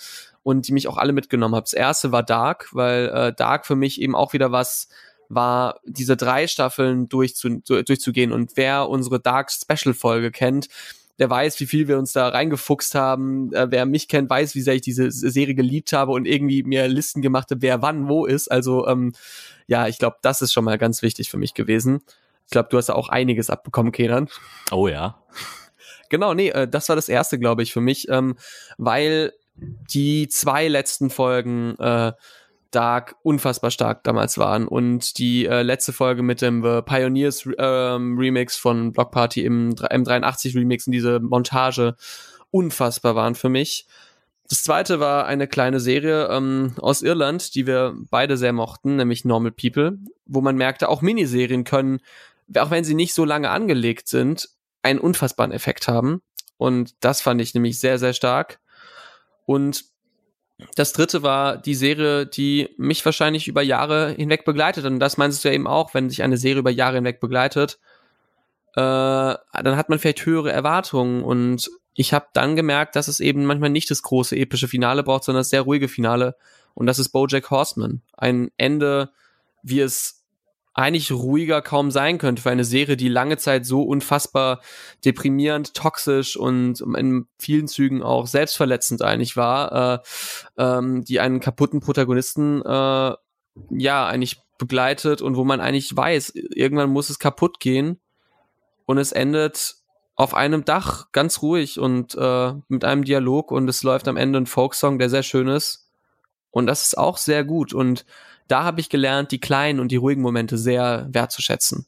und 0.43 0.67
die 0.67 0.73
mich 0.73 0.89
auch 0.89 0.97
alle 0.97 1.13
mitgenommen 1.13 1.55
haben. 1.55 1.65
Das 1.65 1.75
erste 1.75 2.11
war 2.11 2.23
Dark, 2.23 2.69
weil 2.73 3.09
äh, 3.09 3.33
Dark 3.35 3.67
für 3.67 3.77
mich 3.77 4.01
eben 4.01 4.15
auch 4.15 4.33
wieder 4.33 4.51
was 4.51 4.89
war, 5.29 5.81
diese 5.85 6.17
drei 6.17 6.47
Staffeln 6.47 7.09
durchzu, 7.09 7.61
durchzugehen. 7.61 8.33
Und 8.33 8.57
wer 8.57 8.89
unsere 8.89 9.21
Dark 9.21 9.51
Special 9.53 9.95
Folge 9.95 10.33
kennt, 10.33 10.69
der 11.21 11.29
weiß, 11.29 11.61
wie 11.61 11.67
viel 11.67 11.87
wir 11.87 11.99
uns 11.99 12.15
da 12.15 12.29
reingefuchst 12.29 12.95
haben. 12.95 13.53
Äh, 13.53 13.71
wer 13.71 13.85
mich 13.85 14.09
kennt, 14.09 14.31
weiß, 14.31 14.55
wie 14.55 14.63
sehr 14.63 14.75
ich 14.75 14.81
diese 14.81 15.11
Serie 15.11 15.55
geliebt 15.55 15.93
habe 15.93 16.13
und 16.13 16.27
irgendwie 16.27 16.63
mir 16.63 16.89
Listen 16.89 17.21
gemacht 17.21 17.51
habe, 17.51 17.61
wer 17.61 17.83
wann 17.83 18.09
wo 18.09 18.25
ist. 18.25 18.51
Also 18.51 18.89
ähm, 18.89 19.13
ja, 19.67 19.87
ich 19.87 19.99
glaube, 19.99 20.17
das 20.23 20.41
ist 20.41 20.55
schon 20.55 20.65
mal 20.65 20.79
ganz 20.79 21.03
wichtig 21.03 21.31
für 21.31 21.37
mich 21.37 21.53
gewesen. 21.53 22.01
Ich 22.47 22.51
glaube, 22.51 22.71
du 22.71 22.79
hast 22.79 22.89
da 22.89 22.95
auch 22.95 23.11
einiges 23.11 23.51
abbekommen, 23.51 23.93
Kenan. 23.93 24.29
Oh 24.73 24.89
ja. 24.89 25.23
Genau, 26.09 26.33
nee, 26.33 26.49
äh, 26.49 26.67
das 26.67 26.89
war 26.89 26.97
das 26.97 27.11
erste, 27.11 27.39
glaube 27.39 27.63
ich, 27.63 27.73
für 27.73 27.83
mich, 27.83 28.09
ähm, 28.09 28.37
weil 28.79 29.35
die 29.55 30.27
zwei 30.29 30.69
letzten 30.69 31.11
Folgen 31.11 31.77
äh, 31.79 32.13
Dark 32.71 33.17
unfassbar 33.23 33.71
stark 33.71 34.05
damals 34.05 34.39
waren 34.39 34.69
und 34.69 35.19
die 35.19 35.47
äh, 35.47 35.63
letzte 35.63 35.93
Folge 35.93 36.23
mit 36.23 36.41
dem 36.41 36.63
The 36.63 36.83
Pioneers 36.83 37.49
ähm, 37.59 38.17
Remix 38.19 38.57
von 38.57 38.93
Block 38.93 39.11
Party 39.11 39.45
im 39.45 39.75
M83 39.75 40.55
Remix 40.55 40.87
und 40.87 40.93
diese 40.93 41.21
Montage 41.21 41.97
unfassbar 42.51 43.15
waren 43.15 43.35
für 43.35 43.49
mich. 43.49 43.87
Das 44.49 44.65
zweite 44.65 44.99
war 44.99 45.27
eine 45.27 45.47
kleine 45.47 45.79
Serie 45.79 46.27
ähm, 46.29 46.75
aus 46.81 47.03
Irland, 47.03 47.55
die 47.55 47.67
wir 47.67 47.95
beide 48.11 48.37
sehr 48.37 48.53
mochten, 48.53 48.97
nämlich 48.97 49.25
Normal 49.25 49.53
People, 49.53 49.99
wo 50.27 50.41
man 50.41 50.57
merkte, 50.57 50.89
auch 50.89 51.03
Miniserien 51.03 51.63
können, 51.65 52.01
auch 52.57 52.71
wenn 52.71 52.83
sie 52.83 52.95
nicht 52.95 53.15
so 53.15 53.25
lange 53.25 53.51
angelegt 53.51 54.09
sind, 54.09 54.49
einen 54.83 54.99
unfassbaren 54.99 55.53
Effekt 55.53 55.87
haben. 55.87 56.23
Und 56.57 56.95
das 57.01 57.21
fand 57.21 57.41
ich 57.41 57.55
nämlich 57.55 57.79
sehr, 57.79 57.99
sehr 57.99 58.13
stark. 58.13 58.59
Und 59.47 59.85
das 60.75 60.93
dritte 60.93 61.23
war 61.23 61.57
die 61.57 61.75
Serie, 61.75 62.27
die 62.27 62.69
mich 62.77 63.05
wahrscheinlich 63.05 63.49
über 63.49 63.63
Jahre 63.63 64.11
hinweg 64.11 64.45
begleitet. 64.45 64.85
Und 64.85 64.99
das 65.01 65.17
meinst 65.17 65.45
du 65.45 65.49
ja 65.49 65.55
eben 65.55 65.67
auch, 65.67 65.95
wenn 65.95 66.11
sich 66.11 66.23
eine 66.23 66.37
Serie 66.37 66.61
über 66.61 66.71
Jahre 66.71 66.97
hinweg 66.97 67.21
begleitet, 67.21 67.79
äh, 68.75 68.81
dann 68.81 69.77
hat 69.77 69.89
man 69.89 69.99
vielleicht 69.99 70.25
höhere 70.25 70.53
Erwartungen. 70.53 71.23
Und 71.23 71.71
ich 71.95 72.13
habe 72.13 72.27
dann 72.33 72.57
gemerkt, 72.57 72.97
dass 72.97 73.09
es 73.09 73.21
eben 73.21 73.45
manchmal 73.45 73.71
nicht 73.71 73.91
das 73.91 74.03
große 74.03 74.37
epische 74.37 74.69
Finale 74.69 75.03
braucht, 75.03 75.25
sondern 75.25 75.41
das 75.41 75.51
sehr 75.51 75.63
ruhige 75.63 75.89
Finale. 75.89 76.37
Und 76.75 76.87
das 76.87 76.99
ist 76.99 77.11
Bojack 77.11 77.51
Horseman. 77.51 78.03
Ein 78.17 78.51
Ende, 78.57 79.11
wie 79.63 79.81
es 79.81 80.20
eigentlich 80.73 81.11
ruhiger 81.11 81.63
kaum 81.63 81.91
sein 81.91 82.19
könnte 82.19 82.43
für 82.43 82.51
eine 82.51 82.65
Serie, 82.65 82.97
die 82.97 83.09
lange 83.09 83.37
Zeit 83.39 83.67
so 83.67 83.83
unfassbar 83.83 84.61
deprimierend, 85.05 85.75
toxisch 85.75 86.37
und 86.37 86.81
in 86.81 87.27
vielen 87.39 87.67
Zügen 87.67 88.03
auch 88.03 88.27
selbstverletzend 88.27 89.03
eigentlich 89.03 89.37
war, 89.37 89.95
äh, 89.95 89.99
ähm, 90.59 91.05
die 91.05 91.21
einen 91.21 91.41
kaputten 91.41 91.81
Protagonisten 91.81 92.63
äh, 92.63 93.15
ja 93.71 94.07
eigentlich 94.07 94.41
begleitet 94.59 95.23
und 95.23 95.37
wo 95.37 95.45
man 95.45 95.61
eigentlich 95.61 95.97
weiß, 95.97 96.35
irgendwann 96.35 96.91
muss 96.91 97.11
es 97.11 97.19
kaputt 97.19 97.59
gehen 97.59 97.99
und 98.87 98.99
es 98.99 99.11
endet 99.11 99.77
auf 100.15 100.35
einem 100.35 100.65
Dach 100.65 101.11
ganz 101.13 101.43
ruhig 101.43 101.81
und 101.81 102.15
äh, 102.15 102.53
mit 102.69 102.85
einem 102.85 103.05
Dialog 103.05 103.51
und 103.51 103.69
es 103.69 103.83
läuft 103.83 104.07
am 104.07 104.19
Ende 104.19 104.39
ein 104.39 104.47
Folksong, 104.47 104.99
der 104.99 105.09
sehr 105.09 105.23
schön 105.23 105.49
ist. 105.49 105.91
Und 106.51 106.67
das 106.67 106.85
ist 106.85 106.99
auch 106.99 107.17
sehr 107.17 107.43
gut 107.45 107.73
und 107.73 108.05
da 108.51 108.65
habe 108.65 108.81
ich 108.81 108.89
gelernt, 108.89 109.33
die 109.33 109.41
kleinen 109.41 109.81
und 109.81 109.93
die 109.93 109.97
ruhigen 109.97 110.23
Momente 110.23 110.59
sehr 110.59 111.09
wertzuschätzen. 111.11 111.87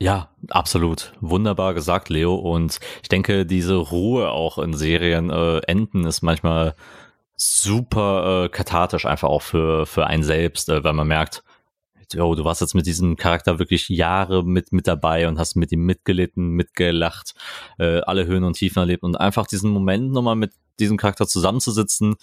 Ja, 0.00 0.30
absolut. 0.50 1.12
Wunderbar 1.20 1.74
gesagt, 1.74 2.08
Leo. 2.08 2.34
Und 2.36 2.78
ich 3.02 3.08
denke, 3.08 3.44
diese 3.44 3.74
Ruhe 3.74 4.30
auch 4.30 4.58
in 4.58 4.74
Serien 4.74 5.30
äh, 5.30 5.58
enden 5.66 6.04
ist 6.04 6.22
manchmal 6.22 6.76
super 7.34 8.44
äh, 8.44 8.48
kathartisch 8.48 9.06
einfach 9.06 9.28
auch 9.28 9.42
für, 9.42 9.86
für 9.86 10.06
einen 10.06 10.22
selbst, 10.22 10.68
äh, 10.68 10.84
weil 10.84 10.92
man 10.92 11.08
merkt, 11.08 11.42
oh, 12.16 12.34
du 12.34 12.44
warst 12.44 12.60
jetzt 12.60 12.74
mit 12.74 12.86
diesem 12.86 13.16
Charakter 13.16 13.58
wirklich 13.58 13.88
Jahre 13.88 14.44
mit, 14.44 14.72
mit 14.72 14.86
dabei 14.86 15.28
und 15.28 15.38
hast 15.38 15.56
mit 15.56 15.72
ihm 15.72 15.84
mitgelitten, 15.84 16.50
mitgelacht, 16.50 17.34
äh, 17.78 18.00
alle 18.00 18.26
Höhen 18.26 18.44
und 18.44 18.54
Tiefen 18.54 18.78
erlebt 18.78 19.02
und 19.02 19.16
einfach 19.16 19.46
diesen 19.46 19.70
Moment 19.70 20.12
nochmal 20.12 20.36
mit 20.36 20.52
diesem 20.78 20.96
Charakter 20.96 21.26
zusammenzusitzen, 21.26 22.16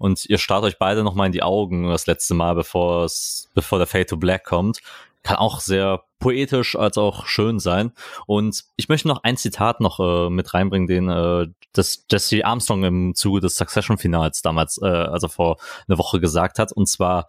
und 0.00 0.24
ihr 0.24 0.38
starrt 0.38 0.64
euch 0.64 0.78
beide 0.78 1.04
nochmal 1.04 1.26
in 1.26 1.32
die 1.32 1.42
Augen 1.42 1.86
das 1.86 2.06
letzte 2.06 2.32
Mal, 2.32 2.54
bevor 2.54 3.04
es, 3.04 3.50
bevor 3.52 3.76
der 3.76 3.86
Fade 3.86 4.06
to 4.06 4.16
Black 4.16 4.44
kommt. 4.44 4.80
Kann 5.22 5.36
auch 5.36 5.60
sehr 5.60 6.04
poetisch 6.18 6.74
als 6.74 6.96
auch 6.96 7.26
schön 7.26 7.58
sein. 7.58 7.92
Und 8.26 8.64
ich 8.76 8.88
möchte 8.88 9.08
noch 9.08 9.24
ein 9.24 9.36
Zitat 9.36 9.82
noch 9.82 10.00
äh, 10.00 10.30
mit 10.30 10.54
reinbringen, 10.54 10.88
den 10.88 11.10
äh, 11.10 11.48
das 11.74 12.06
Jesse 12.10 12.46
Armstrong 12.46 12.84
im 12.84 13.14
Zuge 13.14 13.40
des 13.40 13.56
Succession-Finals 13.56 14.40
damals, 14.40 14.80
äh, 14.80 14.86
also 14.86 15.28
vor 15.28 15.58
einer 15.86 15.98
Woche 15.98 16.18
gesagt 16.18 16.58
hat. 16.58 16.72
Und 16.72 16.86
zwar 16.86 17.28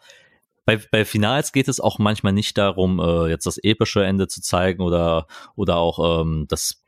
bei, 0.64 0.78
bei 0.78 1.04
Finals 1.04 1.52
geht 1.52 1.68
es 1.68 1.82
auch 1.82 2.00
manchmal 2.00 2.32
nicht 2.32 2.58
darum, 2.58 3.02
äh, 3.02 3.28
jetzt 3.28 3.48
das 3.48 3.58
epische 3.58 4.06
Ende 4.06 4.30
zu 4.30 4.42
zeigen 4.42 4.82
oder, 4.82 5.28
oder 5.58 5.76
auch 5.76 6.22
ähm, 6.22 6.46
das 6.48 6.86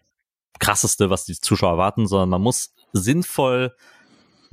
krasseste, 0.59 1.09
was 1.09 1.25
die 1.25 1.37
Zuschauer 1.37 1.71
erwarten, 1.71 2.07
sondern 2.07 2.29
man 2.29 2.41
muss 2.41 2.73
sinnvoll 2.93 3.75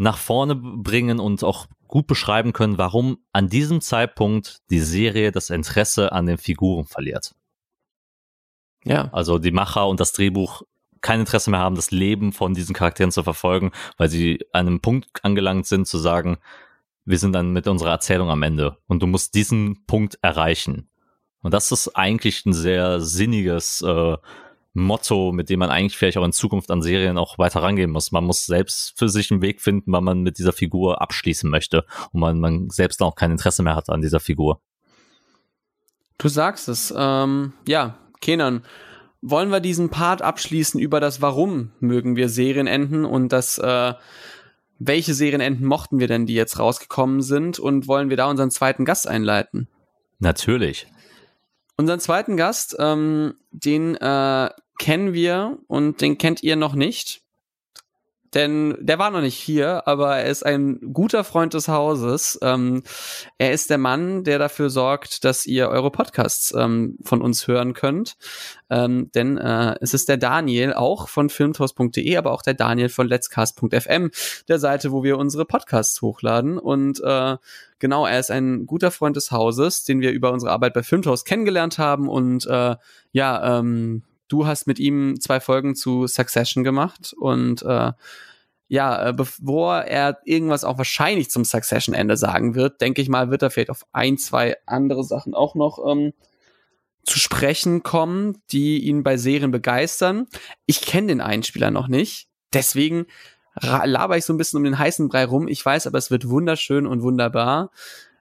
nach 0.00 0.16
vorne 0.16 0.56
bringen 0.56 1.20
und 1.20 1.44
auch 1.44 1.66
gut 1.86 2.06
beschreiben 2.06 2.54
können, 2.54 2.78
warum 2.78 3.18
an 3.34 3.50
diesem 3.50 3.82
Zeitpunkt 3.82 4.62
die 4.70 4.80
Serie 4.80 5.30
das 5.30 5.50
Interesse 5.50 6.12
an 6.12 6.24
den 6.24 6.38
Figuren 6.38 6.86
verliert. 6.86 7.34
Ja. 8.82 9.10
Also 9.12 9.38
die 9.38 9.50
Macher 9.50 9.86
und 9.86 10.00
das 10.00 10.12
Drehbuch 10.12 10.62
kein 11.02 11.20
Interesse 11.20 11.50
mehr 11.50 11.60
haben, 11.60 11.74
das 11.74 11.90
Leben 11.90 12.32
von 12.32 12.54
diesen 12.54 12.74
Charakteren 12.74 13.12
zu 13.12 13.22
verfolgen, 13.22 13.72
weil 13.98 14.08
sie 14.08 14.38
an 14.52 14.68
einem 14.68 14.80
Punkt 14.80 15.10
angelangt 15.22 15.66
sind, 15.66 15.86
zu 15.86 15.98
sagen, 15.98 16.38
wir 17.04 17.18
sind 17.18 17.34
dann 17.34 17.52
mit 17.52 17.68
unserer 17.68 17.90
Erzählung 17.90 18.30
am 18.30 18.42
Ende 18.42 18.78
und 18.86 19.02
du 19.02 19.06
musst 19.06 19.34
diesen 19.34 19.84
Punkt 19.84 20.18
erreichen. 20.22 20.88
Und 21.42 21.52
das 21.52 21.72
ist 21.72 21.88
eigentlich 21.88 22.46
ein 22.46 22.54
sehr 22.54 23.02
sinniges 23.02 23.82
äh, 23.82 24.16
Motto, 24.72 25.32
mit 25.32 25.50
dem 25.50 25.58
man 25.58 25.70
eigentlich 25.70 25.96
vielleicht 25.96 26.16
auch 26.18 26.24
in 26.24 26.32
Zukunft 26.32 26.70
an 26.70 26.82
Serien 26.82 27.18
auch 27.18 27.38
weiter 27.38 27.62
rangehen 27.62 27.90
muss. 27.90 28.12
Man 28.12 28.24
muss 28.24 28.46
selbst 28.46 28.96
für 28.96 29.08
sich 29.08 29.30
einen 29.30 29.42
Weg 29.42 29.60
finden, 29.60 29.92
wann 29.92 30.04
man 30.04 30.20
mit 30.22 30.38
dieser 30.38 30.52
Figur 30.52 31.02
abschließen 31.02 31.50
möchte 31.50 31.84
und 32.12 32.20
man, 32.20 32.38
man 32.38 32.70
selbst 32.70 33.02
auch 33.02 33.16
kein 33.16 33.32
Interesse 33.32 33.62
mehr 33.62 33.76
hat 33.76 33.90
an 33.90 34.00
dieser 34.00 34.20
Figur. 34.20 34.60
Du 36.18 36.28
sagst 36.28 36.68
es. 36.68 36.94
Ähm, 36.96 37.54
ja, 37.66 37.98
Kenan, 38.20 38.62
wollen 39.22 39.50
wir 39.50 39.60
diesen 39.60 39.90
Part 39.90 40.22
abschließen 40.22 40.78
über 40.78 41.00
das 41.00 41.20
Warum 41.20 41.72
mögen 41.80 42.16
wir 42.16 42.28
Serienenden 42.28 43.04
und 43.04 43.32
das 43.32 43.58
äh, 43.58 43.94
welche 44.80 45.12
Serienenden 45.12 45.66
mochten 45.66 46.00
wir 46.00 46.08
denn, 46.08 46.24
die 46.26 46.34
jetzt 46.34 46.58
rausgekommen 46.58 47.20
sind 47.20 47.58
und 47.58 47.86
wollen 47.86 48.08
wir 48.08 48.16
da 48.16 48.30
unseren 48.30 48.50
zweiten 48.50 48.86
Gast 48.86 49.06
einleiten? 49.06 49.68
Natürlich. 50.18 50.86
Unseren 51.80 51.98
zweiten 51.98 52.36
Gast, 52.36 52.76
ähm, 52.78 53.36
den 53.52 53.94
äh, 53.96 54.50
kennen 54.78 55.14
wir 55.14 55.56
und 55.66 56.02
den 56.02 56.18
kennt 56.18 56.42
ihr 56.42 56.54
noch 56.54 56.74
nicht. 56.74 57.22
Denn 58.34 58.76
der 58.80 58.98
war 58.98 59.10
noch 59.10 59.22
nicht 59.22 59.36
hier, 59.36 59.88
aber 59.88 60.18
er 60.18 60.30
ist 60.30 60.46
ein 60.46 60.78
guter 60.92 61.24
Freund 61.24 61.52
des 61.54 61.66
Hauses. 61.66 62.38
Ähm, 62.42 62.82
er 63.38 63.52
ist 63.52 63.70
der 63.70 63.78
Mann, 63.78 64.22
der 64.22 64.38
dafür 64.38 64.70
sorgt, 64.70 65.24
dass 65.24 65.46
ihr 65.46 65.68
eure 65.68 65.90
Podcasts 65.90 66.54
ähm, 66.56 66.96
von 67.02 67.22
uns 67.22 67.48
hören 67.48 67.74
könnt. 67.74 68.16
Ähm, 68.70 69.10
denn 69.14 69.36
äh, 69.36 69.74
es 69.80 69.94
ist 69.94 70.08
der 70.08 70.16
Daniel, 70.16 70.74
auch 70.74 71.08
von 71.08 71.28
filmtoast.de, 71.28 72.16
aber 72.16 72.30
auch 72.30 72.42
der 72.42 72.54
Daniel 72.54 72.88
von 72.88 73.08
letscast.fm, 73.08 74.10
der 74.48 74.58
Seite, 74.60 74.92
wo 74.92 75.02
wir 75.02 75.18
unsere 75.18 75.44
Podcasts 75.44 76.00
hochladen. 76.00 76.56
Und 76.56 77.00
äh, 77.02 77.36
genau, 77.80 78.06
er 78.06 78.20
ist 78.20 78.30
ein 78.30 78.66
guter 78.66 78.92
Freund 78.92 79.16
des 79.16 79.32
Hauses, 79.32 79.82
den 79.82 80.00
wir 80.00 80.12
über 80.12 80.30
unsere 80.32 80.52
Arbeit 80.52 80.74
bei 80.74 80.84
Filmtoast 80.84 81.26
kennengelernt 81.26 81.78
haben. 81.78 82.08
Und 82.08 82.46
äh, 82.46 82.76
ja, 83.10 83.58
ähm, 83.58 84.04
du 84.30 84.46
hast 84.46 84.66
mit 84.66 84.78
ihm 84.78 85.20
zwei 85.20 85.40
Folgen 85.40 85.74
zu 85.74 86.06
Succession 86.06 86.64
gemacht 86.64 87.14
und 87.18 87.62
äh, 87.62 87.92
ja, 88.68 89.08
äh, 89.08 89.12
bevor 89.12 89.82
er 89.82 90.20
irgendwas 90.24 90.62
auch 90.62 90.78
wahrscheinlich 90.78 91.28
zum 91.28 91.44
Succession-Ende 91.44 92.16
sagen 92.16 92.54
wird, 92.54 92.80
denke 92.80 93.02
ich 93.02 93.08
mal, 93.08 93.30
wird 93.30 93.42
er 93.42 93.50
vielleicht 93.50 93.70
auf 93.70 93.84
ein, 93.92 94.16
zwei 94.16 94.56
andere 94.64 95.02
Sachen 95.02 95.34
auch 95.34 95.56
noch 95.56 95.84
ähm, 95.84 96.12
zu 97.04 97.18
sprechen 97.18 97.82
kommen, 97.82 98.40
die 98.52 98.78
ihn 98.78 99.02
bei 99.02 99.16
Serien 99.16 99.50
begeistern. 99.50 100.28
Ich 100.66 100.82
kenne 100.82 101.08
den 101.08 101.20
Einspieler 101.20 101.72
noch 101.72 101.88
nicht, 101.88 102.28
deswegen 102.52 103.06
laber 103.60 104.16
ich 104.16 104.24
so 104.24 104.32
ein 104.32 104.36
bisschen 104.38 104.58
um 104.58 104.64
den 104.64 104.78
heißen 104.78 105.08
Brei 105.08 105.24
rum. 105.24 105.48
Ich 105.48 105.66
weiß 105.66 105.88
aber, 105.88 105.98
es 105.98 106.12
wird 106.12 106.28
wunderschön 106.28 106.86
und 106.86 107.02
wunderbar. 107.02 107.72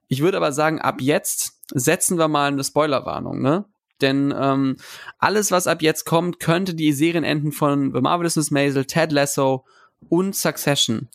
Ich 0.08 0.22
würde 0.22 0.38
aber 0.38 0.52
sagen, 0.52 0.82
ab 0.82 1.00
jetzt 1.00 1.60
setzen 1.72 2.18
wir 2.18 2.28
mal 2.28 2.48
eine 2.48 2.64
Spoilerwarnung, 2.64 3.40
ne? 3.42 3.66
Denn 4.02 4.34
ähm, 4.38 4.78
alles, 5.18 5.52
was 5.52 5.68
ab 5.68 5.82
jetzt 5.82 6.06
kommt, 6.06 6.40
könnte 6.40 6.74
die 6.74 6.94
Serienenden 6.94 7.52
von 7.52 7.94
The 7.94 8.02
Marvelous 8.02 8.36
Miss 8.36 8.52
Maisel, 8.52 8.86
Ted 8.86 9.12
Lasso 9.12 9.66
und 10.10 10.36
Succession 10.36 11.10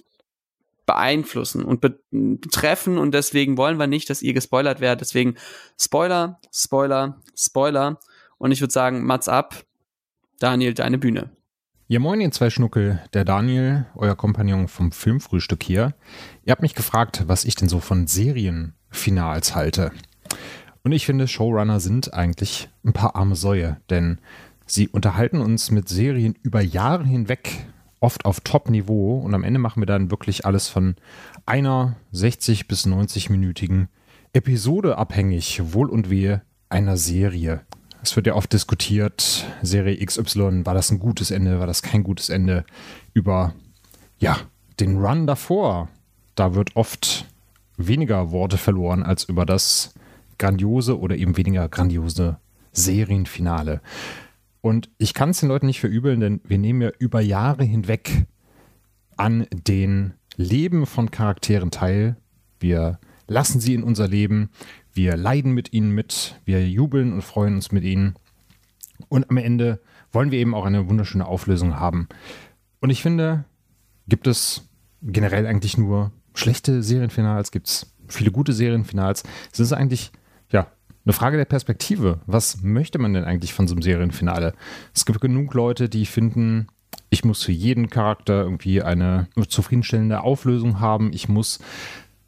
beeinflussen 0.87 1.65
und 1.65 1.81
betreffen 1.81 2.99
und 2.99 3.15
deswegen 3.15 3.57
wollen 3.57 3.79
wir 3.79 3.87
nicht, 3.87 4.11
dass 4.11 4.23
ihr 4.23 4.35
gespoilert 4.35 4.81
werdet. 4.81 5.01
Deswegen 5.01 5.37
Spoiler, 5.81 6.41
Spoiler, 6.53 7.21
Spoiler 7.35 7.99
und 8.39 8.53
ich 8.53 8.61
würde 8.61 8.73
sagen, 8.73 9.05
Mats 9.05 9.29
ab. 9.29 9.65
Daniel, 10.41 10.75
deine 10.75 10.99
Bühne. 10.99 11.31
Ja, 11.87 12.01
moin, 12.01 12.21
ihr 12.21 12.31
zwei 12.31 12.51
Schnuckel. 12.51 13.01
Der 13.13 13.25
Daniel, 13.25 13.87
euer 13.95 14.17
Kompagnon 14.17 14.69
vom 14.69 14.91
Filmfrühstück 14.91 15.63
hier. 15.63 15.95
Ihr 16.45 16.51
habt 16.51 16.63
mich 16.63 16.75
gefragt, 16.75 17.25
was 17.27 17.45
ich 17.45 17.55
denn 17.55 17.69
so 17.69 17.79
von 17.79 18.07
Serienfinals 18.07 19.55
halte. 19.55 19.93
Und 20.85 20.93
ich 20.93 21.07
finde, 21.07 21.27
Showrunner 21.27 21.81
sind 21.81 22.13
eigentlich 22.13 22.69
ein 22.85 22.93
paar 22.93 23.17
arme 23.17 23.37
Säue, 23.37 23.79
denn 23.89 24.19
sie 24.67 24.87
unterhalten 24.89 25.41
uns 25.41 25.71
mit 25.71 25.89
Serien 25.89 26.37
über 26.43 26.61
Jahre 26.61 27.05
hinweg 27.05 27.67
oft 28.01 28.27
auf 28.27 28.41
Top-Niveau 28.41 29.19
und 29.19 29.35
am 29.35 29.45
Ende 29.45 29.59
machen 29.59 29.81
wir 29.81 29.87
dann 29.87 30.11
wirklich 30.11 30.45
alles 30.45 30.69
von 30.69 30.95
einer 31.47 31.97
60 32.13 32.69
bis 32.69 32.87
90-minütigen 32.87 33.87
Episode 34.35 34.99
abhängig, 34.99 35.63
wohl 35.73 35.89
und 35.89 36.11
wehe 36.11 36.43
einer 36.69 36.99
Serie. 36.99 37.63
Es 38.03 38.15
wird 38.15 38.27
ja 38.27 38.35
oft 38.35 38.53
diskutiert, 38.53 39.47
Serie 39.63 40.05
XY, 40.05 40.67
war 40.67 40.75
das 40.75 40.91
ein 40.91 40.99
gutes 40.99 41.31
Ende, 41.31 41.61
war 41.61 41.67
das 41.67 41.81
kein 41.81 42.03
gutes 42.03 42.29
Ende? 42.29 42.67
Über, 43.15 43.55
ja, 44.19 44.37
den 44.81 44.99
Run 44.99 45.27
davor. 45.27 45.89
Da 46.35 46.55
wird 46.55 46.77
oft 46.77 47.25
weniger 47.79 48.33
Worte 48.33 48.59
verloren 48.59 49.03
als 49.03 49.25
über 49.25 49.47
das 49.47 49.95
grandiose 50.45 51.01
oder 51.01 51.17
eben 51.17 51.39
weniger 51.39 51.71
grandiose 51.71 52.37
Serienfinale. 52.73 53.81
Und 54.61 54.91
ich 54.99 55.15
kann 55.15 55.31
es 55.31 55.41
den 55.41 55.49
Leuten 55.49 55.65
nicht 55.65 55.81
verübeln, 55.81 56.21
denn 56.21 56.43
wir 56.45 56.59
nehmen 56.59 56.83
ja 56.83 56.91
über 56.99 57.23
Jahre 57.23 57.65
hinweg 57.65 58.27
an 59.17 59.47
den 59.51 60.13
Leben 60.37 60.85
von 60.85 61.11
Charakteren 61.11 61.71
teil. 61.71 62.17
Wir 62.61 62.99
lassen 63.27 63.59
sie 63.59 63.73
in 63.73 63.83
unser 63.83 64.07
Leben, 64.07 64.51
wir 64.93 65.17
leiden 65.17 65.53
mit 65.53 65.73
ihnen 65.73 65.95
mit, 65.95 66.39
wir 66.45 66.69
jubeln 66.69 67.15
und 67.15 67.23
freuen 67.23 67.55
uns 67.55 67.73
mit 67.73 67.85
ihnen. 67.85 68.15
Und 69.09 69.31
am 69.31 69.39
Ende 69.39 69.81
wollen 70.13 70.31
wir 70.31 70.39
eben 70.39 70.55
auch 70.55 70.67
eine 70.67 70.91
wunderschöne 70.91 71.25
Auflösung 71.25 71.81
haben. 71.81 72.07
Und 72.81 72.91
ich 72.91 73.01
finde, 73.01 73.47
gibt 74.09 74.27
es 74.27 74.69
generell 75.01 75.47
eigentlich 75.47 75.79
nur 75.79 76.13
schlechte 76.35 76.83
Serienfinals, 76.83 77.51
gibt 77.51 77.69
es 77.69 77.95
viele 78.09 78.31
gute 78.31 78.53
Serienfinals. 78.53 79.23
Es 79.51 79.61
ist 79.61 79.73
eigentlich 79.73 80.13
eine 81.05 81.13
Frage 81.13 81.37
der 81.37 81.45
Perspektive. 81.45 82.21
Was 82.27 82.63
möchte 82.63 82.99
man 82.99 83.13
denn 83.13 83.25
eigentlich 83.25 83.53
von 83.53 83.69
so 83.69 83.75
einem 83.75 83.83
Serienfinale? 83.83 84.55
Es 84.95 85.05
gibt 85.05 85.21
genug 85.21 85.55
Leute, 85.55 85.89
die 85.89 86.07
finden, 86.07 86.69
ich 87.11 87.25
muss 87.25 87.43
für 87.43 87.53
jeden 87.53 87.91
Charakter 87.91 88.43
irgendwie 88.43 88.83
eine 88.83 89.29
zufriedenstellende 89.49 90.23
Auflösung 90.23 90.81
haben. 90.81 91.13
Ich 91.13 91.29
muss 91.29 91.61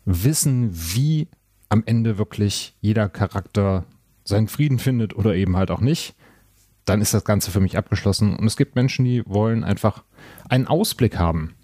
wissen, 0.05 0.71
wie 0.73 1.29
am 1.69 1.83
Ende 1.87 2.19
wirklich 2.19 2.77
jeder 2.81 3.09
Charakter 3.09 3.85
seinen 4.25 4.49
Frieden 4.49 4.79
findet 4.79 5.17
oder 5.17 5.35
eben 5.35 5.57
halt 5.57 5.71
auch 5.71 5.81
nicht. 5.81 6.15
Dann 6.85 7.01
ist 7.01 7.15
das 7.15 7.25
Ganze 7.25 7.51
für 7.51 7.61
mich 7.61 7.77
abgeschlossen. 7.77 8.37
Und 8.37 8.47
es 8.47 8.57
gibt 8.57 8.77
Menschen, 8.77 9.05
die 9.05 9.23
wollen 9.27 9.65
einfach 9.65 10.05
einen 10.49 10.67
Ausblick 10.67 11.19
haben. 11.19 11.55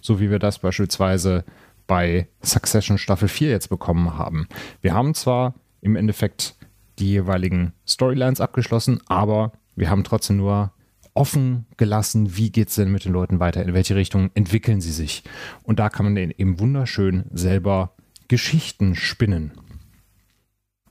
So 0.00 0.20
wie 0.20 0.30
wir 0.30 0.38
das 0.38 0.60
beispielsweise 0.60 1.44
bei 1.86 2.28
Succession 2.42 2.98
Staffel 2.98 3.28
4 3.28 3.50
jetzt 3.50 3.68
bekommen 3.68 4.16
haben. 4.16 4.46
Wir 4.82 4.94
haben 4.94 5.14
zwar 5.14 5.54
im 5.80 5.96
Endeffekt 5.96 6.54
die 6.98 7.10
jeweiligen 7.10 7.72
Storylines 7.86 8.40
abgeschlossen, 8.40 9.00
aber 9.06 9.52
wir 9.76 9.90
haben 9.90 10.04
trotzdem 10.04 10.36
nur 10.36 10.72
offen 11.14 11.66
gelassen, 11.76 12.36
wie 12.36 12.50
geht 12.50 12.68
es 12.68 12.76
denn 12.76 12.92
mit 12.92 13.04
den 13.04 13.12
Leuten 13.12 13.40
weiter, 13.40 13.62
in 13.62 13.74
welche 13.74 13.96
Richtung 13.96 14.30
entwickeln 14.34 14.80
sie 14.80 14.92
sich. 14.92 15.24
Und 15.64 15.78
da 15.78 15.88
kann 15.88 16.04
man 16.04 16.16
eben 16.16 16.60
wunderschön 16.60 17.24
selber 17.32 17.92
Geschichten 18.28 18.94
spinnen. 18.94 19.52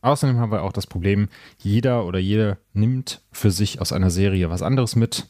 Außerdem 0.02 0.38
haben 0.38 0.52
wir 0.52 0.64
auch 0.64 0.74
das 0.74 0.88
Problem, 0.88 1.28
jeder 1.60 2.06
oder 2.06 2.20
jede 2.20 2.58
nimmt 2.74 3.22
für 3.32 3.52
sich 3.52 3.82
aus 3.82 3.92
einer 3.92 4.10
Serie 4.10 4.50
was 4.50 4.62
anderes 4.62 4.96
mit 4.96 5.28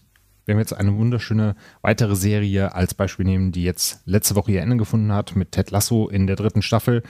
wir 0.56 0.62
jetzt 0.62 0.74
eine 0.74 0.96
wunderschöne 0.96 1.56
weitere 1.82 2.16
Serie 2.16 2.74
als 2.74 2.94
Beispiel 2.94 3.26
nehmen, 3.26 3.52
die 3.52 3.64
jetzt 3.64 4.02
letzte 4.06 4.36
Woche 4.36 4.54
ihr 4.54 4.62
Ende 4.62 4.78
gefunden 4.78 5.12
hat 5.12 5.36
mit 5.36 5.52
Ted 5.52 5.72
Lasso 5.72 6.08
in 6.08 6.28
der 6.28 6.38
dritten 6.38 6.62
Staffel, 6.62 7.04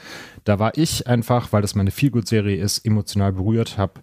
da 0.44 0.60
war 0.60 0.76
ich 0.76 1.08
einfach, 1.08 1.54
weil 1.54 1.62
das 1.62 1.76
meine 1.76 1.92
Feelgood-Serie 1.92 2.58
ist, 2.58 2.86
emotional 2.86 3.34
berührt, 3.34 3.78
habe 3.78 4.02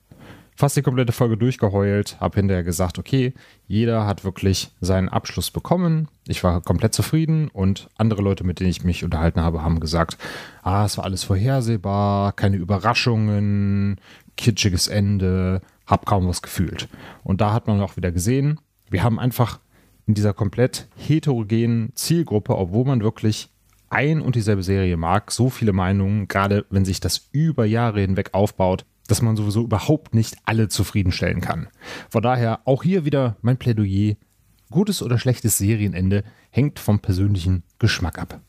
fast 0.56 0.76
die 0.76 0.82
komplette 0.82 1.12
Folge 1.12 1.36
durchgeheult, 1.36 2.20
habe 2.20 2.36
hinterher 2.36 2.62
gesagt, 2.62 2.98
okay, 2.98 3.34
jeder 3.66 4.06
hat 4.06 4.24
wirklich 4.24 4.70
seinen 4.80 5.08
Abschluss 5.08 5.50
bekommen. 5.50 6.08
Ich 6.28 6.44
war 6.44 6.60
komplett 6.60 6.94
zufrieden 6.94 7.48
und 7.48 7.88
andere 7.96 8.22
Leute, 8.22 8.44
mit 8.44 8.60
denen 8.60 8.70
ich 8.70 8.84
mich 8.84 9.04
unterhalten 9.04 9.40
habe, 9.40 9.62
haben 9.62 9.80
gesagt, 9.80 10.16
ah, 10.62 10.84
es 10.84 10.96
war 10.96 11.04
alles 11.04 11.24
vorhersehbar, 11.24 12.32
keine 12.32 12.56
Überraschungen, 12.56 14.00
kitschiges 14.36 14.88
Ende, 14.88 15.60
hab 15.86 16.06
kaum 16.06 16.28
was 16.28 16.42
gefühlt. 16.42 16.88
Und 17.22 17.40
da 17.40 17.52
hat 17.52 17.66
man 17.66 17.80
auch 17.80 17.96
wieder 17.96 18.12
gesehen, 18.12 18.60
wir 18.94 19.02
haben 19.02 19.18
einfach 19.18 19.60
in 20.06 20.14
dieser 20.14 20.32
komplett 20.32 20.88
heterogenen 20.96 21.90
Zielgruppe, 21.96 22.56
obwohl 22.56 22.84
man 22.84 23.02
wirklich 23.02 23.50
ein 23.90 24.20
und 24.20 24.36
dieselbe 24.36 24.62
Serie 24.62 24.96
mag, 24.96 25.32
so 25.32 25.50
viele 25.50 25.72
Meinungen, 25.72 26.28
gerade 26.28 26.64
wenn 26.70 26.84
sich 26.84 27.00
das 27.00 27.28
über 27.32 27.64
Jahre 27.64 28.00
hinweg 28.00 28.30
aufbaut, 28.32 28.86
dass 29.08 29.20
man 29.20 29.36
sowieso 29.36 29.62
überhaupt 29.64 30.14
nicht 30.14 30.36
alle 30.44 30.68
zufriedenstellen 30.68 31.40
kann. 31.40 31.68
Von 32.08 32.22
daher 32.22 32.60
auch 32.66 32.84
hier 32.84 33.04
wieder 33.04 33.36
mein 33.42 33.58
Plädoyer. 33.58 34.14
Gutes 34.70 35.02
oder 35.02 35.18
schlechtes 35.18 35.58
Serienende 35.58 36.22
hängt 36.50 36.78
vom 36.78 37.00
persönlichen 37.00 37.64
Geschmack 37.80 38.18
ab. 38.18 38.40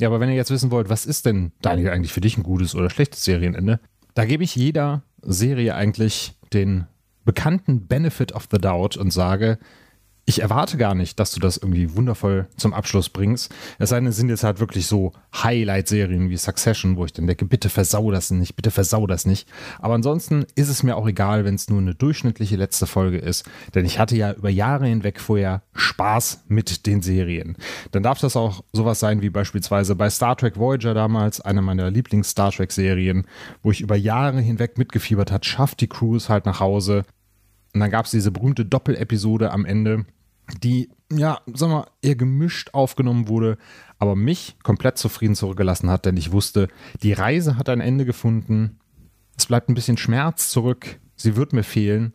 Ja, 0.00 0.08
aber 0.08 0.20
wenn 0.20 0.28
ihr 0.28 0.36
jetzt 0.36 0.50
wissen 0.50 0.70
wollt, 0.70 0.90
was 0.90 1.06
ist 1.06 1.24
denn, 1.24 1.52
Daniel, 1.62 1.90
eigentlich 1.90 2.12
für 2.12 2.20
dich 2.20 2.36
ein 2.36 2.42
gutes 2.42 2.74
oder 2.74 2.90
schlechtes 2.90 3.24
Serienende, 3.24 3.80
da 4.12 4.26
gebe 4.26 4.44
ich 4.44 4.54
jeder 4.54 5.02
Serie 5.22 5.74
eigentlich 5.74 6.34
den 6.52 6.86
bekannten 7.26 7.86
Benefit 7.86 8.32
of 8.32 8.48
the 8.50 8.58
Doubt 8.58 8.96
und 8.96 9.10
sage, 9.10 9.58
ich 10.28 10.42
erwarte 10.42 10.76
gar 10.76 10.96
nicht, 10.96 11.20
dass 11.20 11.30
du 11.30 11.38
das 11.38 11.56
irgendwie 11.56 11.94
wundervoll 11.94 12.48
zum 12.56 12.74
Abschluss 12.74 13.08
bringst. 13.08 13.54
Es 13.78 13.90
sei 13.90 14.00
denn, 14.00 14.08
es 14.08 14.16
sind 14.16 14.28
jetzt 14.28 14.42
halt 14.42 14.58
wirklich 14.58 14.88
so 14.88 15.12
Highlight-Serien 15.32 16.30
wie 16.30 16.36
Succession, 16.36 16.96
wo 16.96 17.04
ich 17.04 17.12
dann 17.12 17.28
denke, 17.28 17.44
bitte 17.44 17.68
versau 17.68 18.10
das 18.10 18.32
nicht, 18.32 18.56
bitte 18.56 18.72
versau 18.72 19.06
das 19.06 19.24
nicht. 19.24 19.48
Aber 19.78 19.94
ansonsten 19.94 20.44
ist 20.56 20.68
es 20.68 20.82
mir 20.82 20.96
auch 20.96 21.06
egal, 21.06 21.44
wenn 21.44 21.54
es 21.54 21.70
nur 21.70 21.78
eine 21.78 21.94
durchschnittliche 21.94 22.56
letzte 22.56 22.88
Folge 22.88 23.18
ist, 23.18 23.44
denn 23.76 23.84
ich 23.84 24.00
hatte 24.00 24.16
ja 24.16 24.32
über 24.32 24.50
Jahre 24.50 24.86
hinweg 24.88 25.20
vorher 25.20 25.62
Spaß 25.74 26.44
mit 26.48 26.86
den 26.86 27.02
Serien. 27.02 27.56
Dann 27.92 28.02
darf 28.02 28.18
das 28.18 28.34
auch 28.34 28.64
sowas 28.72 28.98
sein 28.98 29.22
wie 29.22 29.30
beispielsweise 29.30 29.94
bei 29.94 30.10
Star 30.10 30.36
Trek 30.36 30.56
Voyager 30.56 30.92
damals, 30.92 31.40
eine 31.40 31.62
meiner 31.62 31.92
Lieblings-Star 31.92 32.50
Trek-Serien, 32.50 33.28
wo 33.62 33.70
ich 33.70 33.80
über 33.80 33.94
Jahre 33.94 34.40
hinweg 34.40 34.76
mitgefiebert 34.76 35.30
hat, 35.30 35.46
schafft 35.46 35.80
die 35.80 35.88
Crews 35.88 36.28
halt 36.28 36.46
nach 36.46 36.58
Hause, 36.58 37.04
und 37.76 37.80
dann 37.80 37.90
gab 37.90 38.06
es 38.06 38.10
diese 38.10 38.30
berühmte 38.30 38.64
Doppelepisode 38.64 39.50
am 39.50 39.66
Ende, 39.66 40.06
die, 40.62 40.90
ja, 41.12 41.40
sag 41.46 41.68
mal, 41.68 41.86
eher 42.02 42.16
gemischt 42.16 42.70
aufgenommen 42.72 43.28
wurde, 43.28 43.58
aber 43.98 44.16
mich 44.16 44.56
komplett 44.62 44.98
zufrieden 44.98 45.34
zurückgelassen 45.34 45.90
hat, 45.90 46.06
denn 46.06 46.16
ich 46.16 46.32
wusste, 46.32 46.68
die 47.02 47.12
Reise 47.12 47.56
hat 47.56 47.68
ein 47.68 47.80
Ende 47.80 48.04
gefunden. 48.04 48.78
Es 49.36 49.46
bleibt 49.46 49.68
ein 49.68 49.74
bisschen 49.74 49.96
Schmerz 49.96 50.50
zurück. 50.50 50.98
Sie 51.16 51.36
wird 51.36 51.52
mir 51.52 51.62
fehlen. 51.62 52.12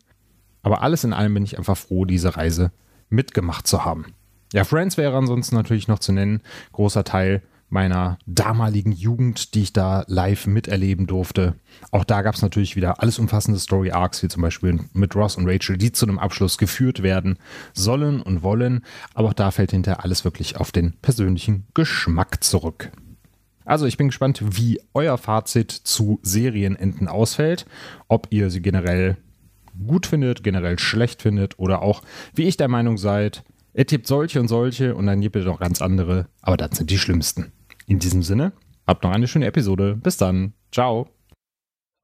Aber 0.63 0.81
alles 0.81 1.03
in 1.03 1.13
allem 1.13 1.33
bin 1.33 1.43
ich 1.43 1.57
einfach 1.57 1.77
froh, 1.77 2.05
diese 2.05 2.37
Reise 2.37 2.71
mitgemacht 3.09 3.67
zu 3.67 3.83
haben. 3.83 4.05
Ja, 4.53 4.63
Friends 4.63 4.97
wäre 4.97 5.17
ansonsten 5.17 5.55
natürlich 5.55 5.87
noch 5.87 5.99
zu 5.99 6.11
nennen. 6.11 6.41
Großer 6.73 7.03
Teil 7.03 7.41
meiner 7.71 8.19
damaligen 8.25 8.91
Jugend, 8.91 9.55
die 9.55 9.63
ich 9.63 9.73
da 9.73 10.03
live 10.07 10.45
miterleben 10.45 11.07
durfte. 11.07 11.55
Auch 11.91 12.03
da 12.03 12.21
gab 12.21 12.35
es 12.35 12.41
natürlich 12.41 12.75
wieder 12.75 13.01
alles 13.01 13.17
umfassende 13.17 13.59
Story 13.59 13.91
Arcs, 13.91 14.21
wie 14.21 14.27
zum 14.27 14.41
Beispiel 14.41 14.79
mit 14.93 15.15
Ross 15.15 15.37
und 15.37 15.47
Rachel, 15.47 15.77
die 15.77 15.91
zu 15.91 16.05
einem 16.05 16.19
Abschluss 16.19 16.57
geführt 16.57 17.01
werden 17.01 17.37
sollen 17.73 18.21
und 18.21 18.43
wollen. 18.43 18.83
Aber 19.13 19.29
auch 19.29 19.33
da 19.33 19.51
fällt 19.51 19.71
hinterher 19.71 20.03
alles 20.03 20.25
wirklich 20.25 20.57
auf 20.57 20.71
den 20.71 20.93
persönlichen 21.01 21.65
Geschmack 21.73 22.43
zurück. 22.43 22.91
Also 23.63 23.85
ich 23.85 23.97
bin 23.97 24.07
gespannt, 24.07 24.43
wie 24.57 24.81
euer 24.93 25.17
Fazit 25.17 25.71
zu 25.71 26.19
Serienenden 26.23 27.07
ausfällt. 27.07 27.65
Ob 28.07 28.27
ihr 28.31 28.49
sie 28.49 28.61
generell 28.61 29.17
gut 29.87 30.07
findet, 30.07 30.43
generell 30.43 30.77
schlecht 30.77 31.21
findet 31.21 31.57
oder 31.57 31.81
auch, 31.81 32.01
wie 32.35 32.43
ich 32.43 32.57
der 32.57 32.67
Meinung 32.67 32.97
seid, 32.97 33.43
er 33.73 33.85
tippt 33.85 34.07
solche 34.07 34.39
und 34.41 34.49
solche 34.49 34.95
und 34.95 35.05
dann 35.05 35.21
gibt 35.21 35.35
er 35.37 35.43
noch 35.43 35.59
ganz 35.59 35.81
andere, 35.81 36.27
aber 36.41 36.57
das 36.57 36.77
sind 36.77 36.89
die 36.89 36.99
schlimmsten. 36.99 37.53
In 37.91 37.99
diesem 37.99 38.23
Sinne, 38.23 38.53
habt 38.87 39.03
noch 39.03 39.11
eine 39.11 39.27
schöne 39.27 39.47
Episode. 39.47 39.97
Bis 40.01 40.15
dann. 40.15 40.53
Ciao. 40.71 41.09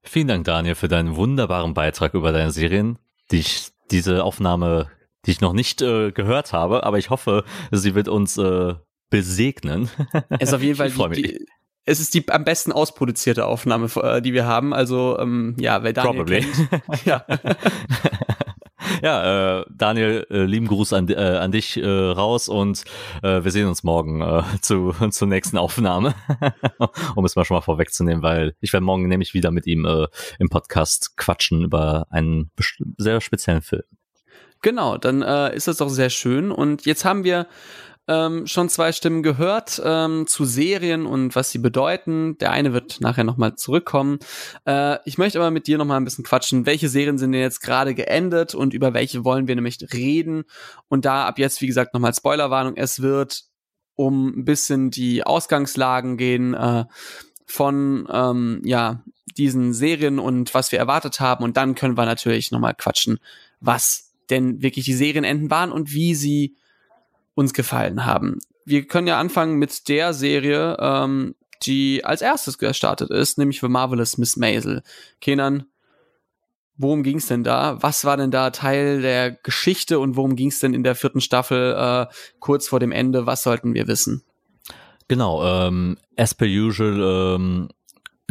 Vielen 0.04 0.28
Dank, 0.28 0.44
Daniel, 0.44 0.76
für 0.76 0.90
deinen 0.90 1.16
wunderbaren 1.16 1.74
Beitrag 1.74 2.14
über 2.14 2.34
deine 2.34 2.52
Serien, 2.52 3.00
die 3.32 3.38
ich, 3.38 3.70
diese 3.90 4.26
Aufnahme, 4.26 4.92
die 5.26 5.32
ich 5.32 5.40
noch 5.40 5.54
nicht 5.54 5.82
äh, 5.82 6.12
gehört 6.12 6.52
habe, 6.52 6.84
aber 6.84 6.98
ich 6.98 7.10
hoffe, 7.10 7.46
sie 7.72 7.96
wird 7.96 8.10
uns 8.10 8.38
äh, 8.38 8.74
besegnen. 9.10 9.90
Es 10.28 10.50
ist 10.50 10.54
auf 10.56 10.62
jeden 10.62 10.76
Fall 10.92 10.92
die, 11.12 11.22
die, 11.22 11.46
es 11.86 12.02
ist 12.02 12.14
die 12.14 12.28
am 12.28 12.44
besten 12.44 12.74
ausproduzierte 12.74 13.46
Aufnahme, 13.46 13.90
äh, 14.04 14.22
die 14.22 14.34
wir 14.34 14.46
haben. 14.46 14.74
Also 14.74 15.18
ähm, 15.20 15.56
ja, 15.58 15.84
wer 15.84 15.94
Daniel 15.94 16.16
Probably. 16.16 16.42
kennt, 16.42 17.06
ja. 17.06 17.26
Ja, 19.02 19.60
äh, 19.60 19.66
Daniel, 19.70 20.26
äh, 20.30 20.44
lieben 20.44 20.68
Gruß 20.68 20.94
an, 20.94 21.08
äh, 21.10 21.16
an 21.16 21.52
dich 21.52 21.78
äh, 21.78 21.88
raus 21.88 22.50
und 22.50 22.84
äh, 23.24 23.44
wir 23.44 23.52
sehen 23.52 23.68
uns 23.68 23.84
morgen 23.84 24.22
äh, 24.22 24.44
zu, 24.62 24.94
zur 25.12 25.28
nächsten 25.28 25.58
Aufnahme, 25.58 26.16
um 27.16 27.26
es 27.26 27.36
mal 27.36 27.46
schon 27.46 27.56
mal 27.56 27.62
vorwegzunehmen, 27.62 28.24
weil 28.24 28.56
ich 28.60 28.74
werde 28.74 28.86
morgen 28.86 29.08
nämlich 29.08 29.34
wieder 29.34 29.52
mit 29.52 29.68
ihm 29.68 29.86
äh, 29.86 30.08
im 30.40 30.50
Podcast 30.50 31.18
quatschen 31.18 31.64
über 31.64 32.08
einen 32.10 32.52
sehr 32.98 33.22
speziellen 33.22 33.62
Film. 33.62 33.84
Genau, 34.62 34.98
dann 34.98 35.22
äh, 35.22 35.56
ist 35.56 35.68
das 35.68 35.78
doch 35.78 35.90
sehr 35.90 36.10
schön. 36.10 36.52
Und 36.52 36.86
jetzt 36.86 37.06
haben 37.06 37.24
wir 37.24 37.48
ähm, 38.08 38.48
schon 38.48 38.70
zwei 38.70 38.92
Stimmen 38.92 39.22
gehört 39.22 39.82
ähm, 39.84 40.28
zu 40.28 40.46
Serien 40.46 41.06
und 41.06 41.36
was 41.36 41.52
sie 41.52 41.58
bedeuten. 41.58 42.38
Der 42.38 42.52
eine 42.52 42.74
wird 42.74 43.02
nachher 43.02 43.24
nochmal 43.24 43.56
zurückkommen. 43.56 44.20
Äh, 44.66 44.98
ich 45.06 45.18
möchte 45.18 45.40
aber 45.40 45.52
mit 45.52 45.68
dir 45.68 45.78
nochmal 45.78 46.00
ein 46.00 46.06
bisschen 46.06 46.24
quatschen. 46.24 46.66
Welche 46.66 46.88
Serien 46.88 47.18
sind 47.18 47.34
denn 47.34 47.42
jetzt 47.42 47.62
gerade 47.62 47.94
geendet 47.96 48.56
und 48.56 48.74
über 48.74 48.94
welche 48.94 49.26
wollen 49.26 49.48
wir 49.48 49.56
nämlich 49.56 49.80
reden? 49.94 50.46
Und 50.88 51.06
da 51.06 51.28
ab 51.28 51.38
jetzt, 51.38 51.62
wie 51.62 51.68
gesagt, 51.68 51.94
nochmal 51.94 52.14
Spoilerwarnung. 52.14 52.76
Es 52.78 53.02
wird 53.02 53.44
um 53.96 54.28
ein 54.40 54.46
bisschen 54.46 54.90
die 54.90 55.26
Ausgangslagen 55.26 56.18
gehen 56.18 56.54
äh, 56.54 56.86
von 57.46 58.08
ähm, 58.12 58.62
ja 58.64 59.04
diesen 59.38 59.74
Serien 59.74 60.20
und 60.20 60.54
was 60.54 60.72
wir 60.72 60.80
erwartet 60.80 61.20
haben. 61.20 61.44
Und 61.44 61.58
dann 61.58 61.76
können 61.76 61.98
wir 61.98 62.06
natürlich 62.06 62.52
nochmal 62.52 62.74
quatschen, 62.74 63.20
was 63.60 64.14
denn 64.30 64.62
wirklich 64.62 64.86
die 64.86 64.94
Serienenden 64.94 65.50
waren 65.52 65.72
und 65.72 65.94
wie 65.94 66.16
sie 66.16 66.56
uns 67.38 67.54
gefallen 67.54 68.04
haben. 68.06 68.40
Wir 68.66 68.88
können 68.88 69.08
ja 69.08 69.20
anfangen 69.20 69.58
mit 69.58 69.88
der 69.88 70.14
Serie, 70.14 70.76
ähm, 70.80 71.36
die 71.64 72.04
als 72.04 72.22
erstes 72.22 72.58
gestartet 72.58 73.12
ist, 73.12 73.38
nämlich 73.38 73.62
The 73.62 73.68
Marvelous 73.68 74.18
Miss 74.18 74.38
Maisel. 74.38 74.82
Kenan, 75.22 75.66
worum 76.78 77.04
ging's 77.04 77.28
denn 77.28 77.44
da? 77.44 77.78
Was 77.82 78.06
war 78.06 78.18
denn 78.18 78.32
da 78.32 78.50
Teil 78.50 79.02
der 79.02 79.32
Geschichte 79.32 80.00
und 80.00 80.16
worum 80.16 80.36
ging's 80.36 80.60
denn 80.60 80.74
in 80.74 80.84
der 80.84 80.96
vierten 80.96 81.22
Staffel 81.22 81.76
äh, 81.78 82.14
kurz 82.40 82.68
vor 82.68 82.80
dem 82.80 82.92
Ende? 82.92 83.28
Was 83.28 83.44
sollten 83.44 83.76
wir 83.76 83.88
wissen? 83.88 84.24
Genau, 85.08 85.46
ähm, 85.46 85.98
as 86.18 86.34
per 86.34 86.48
usual 86.48 87.36
ähm, 87.36 87.70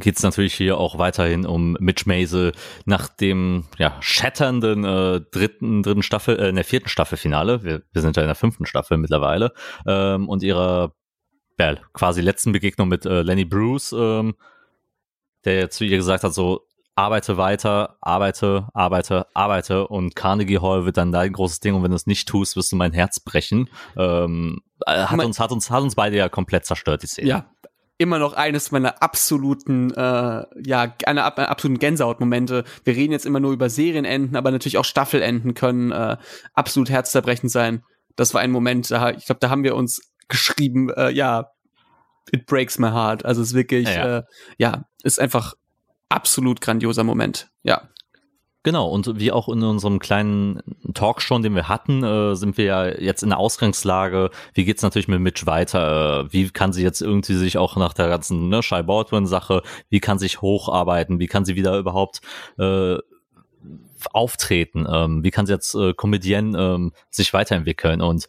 geht 0.00 0.16
es 0.16 0.22
natürlich 0.22 0.54
hier 0.54 0.78
auch 0.78 0.98
weiterhin 0.98 1.46
um 1.46 1.76
Mitch 1.80 2.04
Maisel 2.06 2.52
nach 2.84 3.08
dem 3.08 3.64
ja, 3.78 3.96
schatternden 4.00 4.84
äh, 4.84 5.20
dritten, 5.30 5.82
dritten 5.82 6.02
Staffel, 6.02 6.38
äh, 6.38 6.48
in 6.48 6.56
der 6.56 6.64
vierten 6.64 6.88
Staffelfinale, 6.88 7.64
wir, 7.64 7.82
wir 7.92 8.02
sind 8.02 8.16
ja 8.16 8.22
in 8.22 8.28
der 8.28 8.34
fünften 8.34 8.66
Staffel 8.66 8.98
mittlerweile, 8.98 9.52
ähm, 9.86 10.28
und 10.28 10.42
ihrer 10.42 10.92
ja, 11.58 11.76
quasi 11.94 12.20
letzten 12.20 12.52
Begegnung 12.52 12.88
mit 12.88 13.06
äh, 13.06 13.22
Lenny 13.22 13.46
Bruce, 13.46 13.94
ähm, 13.96 14.34
der 15.46 15.70
zu 15.70 15.84
ihr 15.84 15.96
gesagt 15.96 16.24
hat, 16.24 16.34
so 16.34 16.66
arbeite 16.94 17.36
weiter, 17.36 17.96
arbeite, 18.00 18.68
arbeite, 18.74 19.26
arbeite 19.34 19.86
und 19.86 20.16
Carnegie 20.16 20.58
Hall 20.58 20.84
wird 20.84 20.96
dann 20.96 21.12
dein 21.12 21.32
großes 21.32 21.60
Ding 21.60 21.74
und 21.74 21.82
wenn 21.82 21.90
du 21.90 21.96
es 21.96 22.06
nicht 22.06 22.28
tust, 22.28 22.56
wirst 22.56 22.72
du 22.72 22.76
mein 22.76 22.92
Herz 22.92 23.20
brechen. 23.20 23.68
Ähm, 23.96 24.62
äh, 24.86 25.04
hat 25.04 25.24
uns, 25.24 25.38
hat 25.38 25.52
uns, 25.52 25.70
hat 25.70 25.82
uns 25.82 25.94
beide 25.94 26.16
ja 26.16 26.28
komplett 26.28 26.64
zerstört, 26.64 27.02
die 27.02 27.06
Szene. 27.06 27.28
Ja, 27.28 27.50
immer 27.98 28.18
noch 28.18 28.34
eines 28.34 28.70
meiner 28.72 29.02
absoluten, 29.02 29.90
äh, 29.92 30.44
ja, 30.64 30.94
einer 31.06 31.24
absoluten 31.24 31.78
Gänsehautmomente. 31.78 32.64
Wir 32.84 32.94
reden 32.94 33.12
jetzt 33.12 33.26
immer 33.26 33.40
nur 33.40 33.52
über 33.52 33.70
Serienenden, 33.70 34.36
aber 34.36 34.50
natürlich 34.50 34.78
auch 34.78 34.84
Staffelenden 34.84 35.54
können 35.54 35.92
äh, 35.92 36.16
absolut 36.52 36.90
herzzerbrechend 36.90 37.50
sein. 37.50 37.82
Das 38.16 38.34
war 38.34 38.40
ein 38.40 38.50
Moment, 38.50 38.90
da, 38.90 39.10
ich 39.10 39.26
glaube, 39.26 39.40
da 39.40 39.50
haben 39.50 39.64
wir 39.64 39.74
uns 39.76 40.00
geschrieben, 40.28 40.90
äh, 40.90 41.10
ja, 41.10 41.50
it 42.32 42.46
breaks 42.46 42.78
my 42.78 42.88
heart. 42.88 43.24
Also 43.24 43.42
es 43.42 43.48
ist 43.48 43.54
wirklich, 43.54 43.88
ja, 43.88 44.18
Äh, 44.18 44.22
ja, 44.58 44.84
ist 45.02 45.20
einfach 45.20 45.54
absolut 46.08 46.60
grandioser 46.60 47.04
Moment. 47.04 47.48
Ja. 47.62 47.88
Genau, 48.66 48.88
und 48.88 49.20
wie 49.20 49.30
auch 49.30 49.48
in 49.48 49.62
unserem 49.62 50.00
kleinen 50.00 50.60
Talk 50.92 51.22
schon, 51.22 51.44
den 51.44 51.54
wir 51.54 51.68
hatten, 51.68 52.02
äh, 52.02 52.34
sind 52.34 52.58
wir 52.58 52.64
ja 52.64 52.86
jetzt 52.88 53.22
in 53.22 53.28
der 53.28 53.38
Ausgangslage. 53.38 54.30
Wie 54.54 54.64
geht's 54.64 54.82
natürlich 54.82 55.06
mit 55.06 55.20
Mitch 55.20 55.46
weiter? 55.46 56.24
Äh, 56.24 56.32
wie 56.32 56.50
kann 56.50 56.72
sie 56.72 56.82
jetzt 56.82 57.00
irgendwie 57.00 57.34
sich 57.34 57.58
auch 57.58 57.76
nach 57.76 57.92
der 57.92 58.08
ganzen 58.08 58.48
ne, 58.48 58.64
Shy 58.64 58.82
Baldwin-Sache, 58.82 59.62
wie 59.88 60.00
kann 60.00 60.18
sich 60.18 60.40
hocharbeiten? 60.40 61.20
Wie 61.20 61.28
kann 61.28 61.44
sie 61.44 61.54
wieder 61.54 61.78
überhaupt 61.78 62.22
äh, 62.58 62.96
auftreten? 64.12 64.84
Ähm, 64.92 65.22
wie 65.22 65.30
kann 65.30 65.46
sie 65.46 65.52
jetzt 65.52 65.76
äh, 65.76 65.94
Comedienne 65.94 66.58
ähm, 66.58 66.92
sich 67.08 67.32
weiterentwickeln? 67.32 68.00
Und 68.00 68.26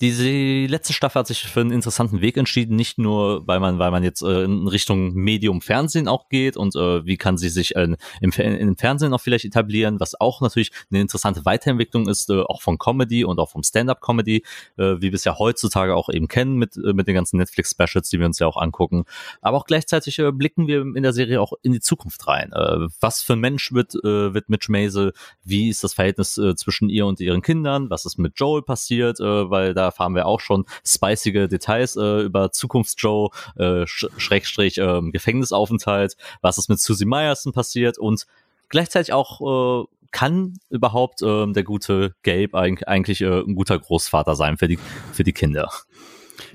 diese 0.00 0.28
letzte 0.66 0.94
Staffel 0.94 1.20
hat 1.20 1.26
sich 1.26 1.42
für 1.42 1.60
einen 1.60 1.72
interessanten 1.72 2.22
Weg 2.22 2.38
entschieden, 2.38 2.74
nicht 2.74 2.96
nur, 2.96 3.46
weil 3.46 3.60
man, 3.60 3.78
weil 3.78 3.90
man 3.90 4.02
jetzt 4.02 4.22
äh, 4.22 4.44
in 4.44 4.66
Richtung 4.66 5.12
Medium 5.12 5.60
Fernsehen 5.60 6.08
auch 6.08 6.30
geht 6.30 6.56
und 6.56 6.74
äh, 6.74 7.04
wie 7.04 7.18
kann 7.18 7.36
sie 7.36 7.50
sich 7.50 7.76
äh, 7.76 7.96
im, 8.20 8.30
im 8.32 8.76
Fernsehen 8.76 9.12
auch 9.12 9.20
vielleicht 9.20 9.44
etablieren, 9.44 10.00
was 10.00 10.18
auch 10.18 10.40
natürlich 10.40 10.70
eine 10.90 11.02
interessante 11.02 11.44
Weiterentwicklung 11.44 12.08
ist, 12.08 12.30
äh, 12.30 12.40
auch 12.40 12.62
von 12.62 12.78
Comedy 12.78 13.24
und 13.24 13.38
auch 13.38 13.50
vom 13.50 13.62
Stand-up-Comedy, 13.62 14.42
äh, 14.78 14.82
wie 14.96 15.02
wir 15.02 15.14
es 15.14 15.24
ja 15.24 15.38
heutzutage 15.38 15.94
auch 15.94 16.08
eben 16.08 16.28
kennen 16.28 16.56
mit, 16.56 16.76
äh, 16.76 16.94
mit 16.94 17.06
den 17.06 17.14
ganzen 17.14 17.36
Netflix-Specials, 17.36 18.08
die 18.08 18.18
wir 18.18 18.26
uns 18.26 18.38
ja 18.38 18.46
auch 18.46 18.56
angucken. 18.56 19.04
Aber 19.42 19.58
auch 19.58 19.66
gleichzeitig 19.66 20.18
äh, 20.18 20.32
blicken 20.32 20.66
wir 20.66 20.80
in 20.80 21.02
der 21.02 21.12
Serie 21.12 21.42
auch 21.42 21.52
in 21.60 21.72
die 21.72 21.80
Zukunft 21.80 22.26
rein. 22.26 22.52
Äh, 22.54 22.88
was 23.00 23.20
für 23.20 23.34
ein 23.34 23.40
Mensch 23.40 23.72
wird, 23.72 23.94
äh, 23.96 24.32
wird 24.32 24.48
Mitch 24.48 24.72
Maisel? 24.72 25.12
Wie 25.44 25.68
ist 25.68 25.84
das 25.84 25.92
Verhältnis 25.92 26.38
äh, 26.38 26.54
zwischen 26.56 26.88
ihr 26.88 27.04
und 27.04 27.20
ihren 27.20 27.42
Kindern? 27.42 27.90
Was 27.90 28.06
ist 28.06 28.16
mit 28.16 28.32
Joel 28.36 28.62
passiert? 28.62 29.20
Äh, 29.20 29.50
weil 29.50 29.74
da 29.74 29.89
erfahren 29.90 30.14
wir 30.14 30.26
auch 30.26 30.40
schon 30.40 30.64
spicige 30.84 31.48
Details 31.48 31.96
äh, 31.96 32.22
über 32.22 32.52
Zukunfts-Joe, 32.52 33.30
äh, 33.56 33.86
Schrägstrich 33.86 34.78
äh, 34.78 35.00
Gefängnisaufenthalt, 35.10 36.16
was 36.40 36.58
ist 36.58 36.68
mit 36.68 36.80
Susie 36.80 37.04
Meyerson 37.04 37.52
passiert 37.52 37.98
und 37.98 38.26
gleichzeitig 38.68 39.12
auch 39.12 39.82
äh, 39.82 39.86
kann 40.12 40.58
überhaupt 40.70 41.22
äh, 41.22 41.52
der 41.52 41.62
gute 41.62 42.14
Gabe 42.22 42.54
eigentlich 42.54 43.20
äh, 43.20 43.40
ein 43.40 43.54
guter 43.54 43.78
Großvater 43.78 44.34
sein 44.34 44.56
für 44.56 44.68
die, 44.68 44.78
für 45.12 45.24
die 45.24 45.32
Kinder? 45.32 45.70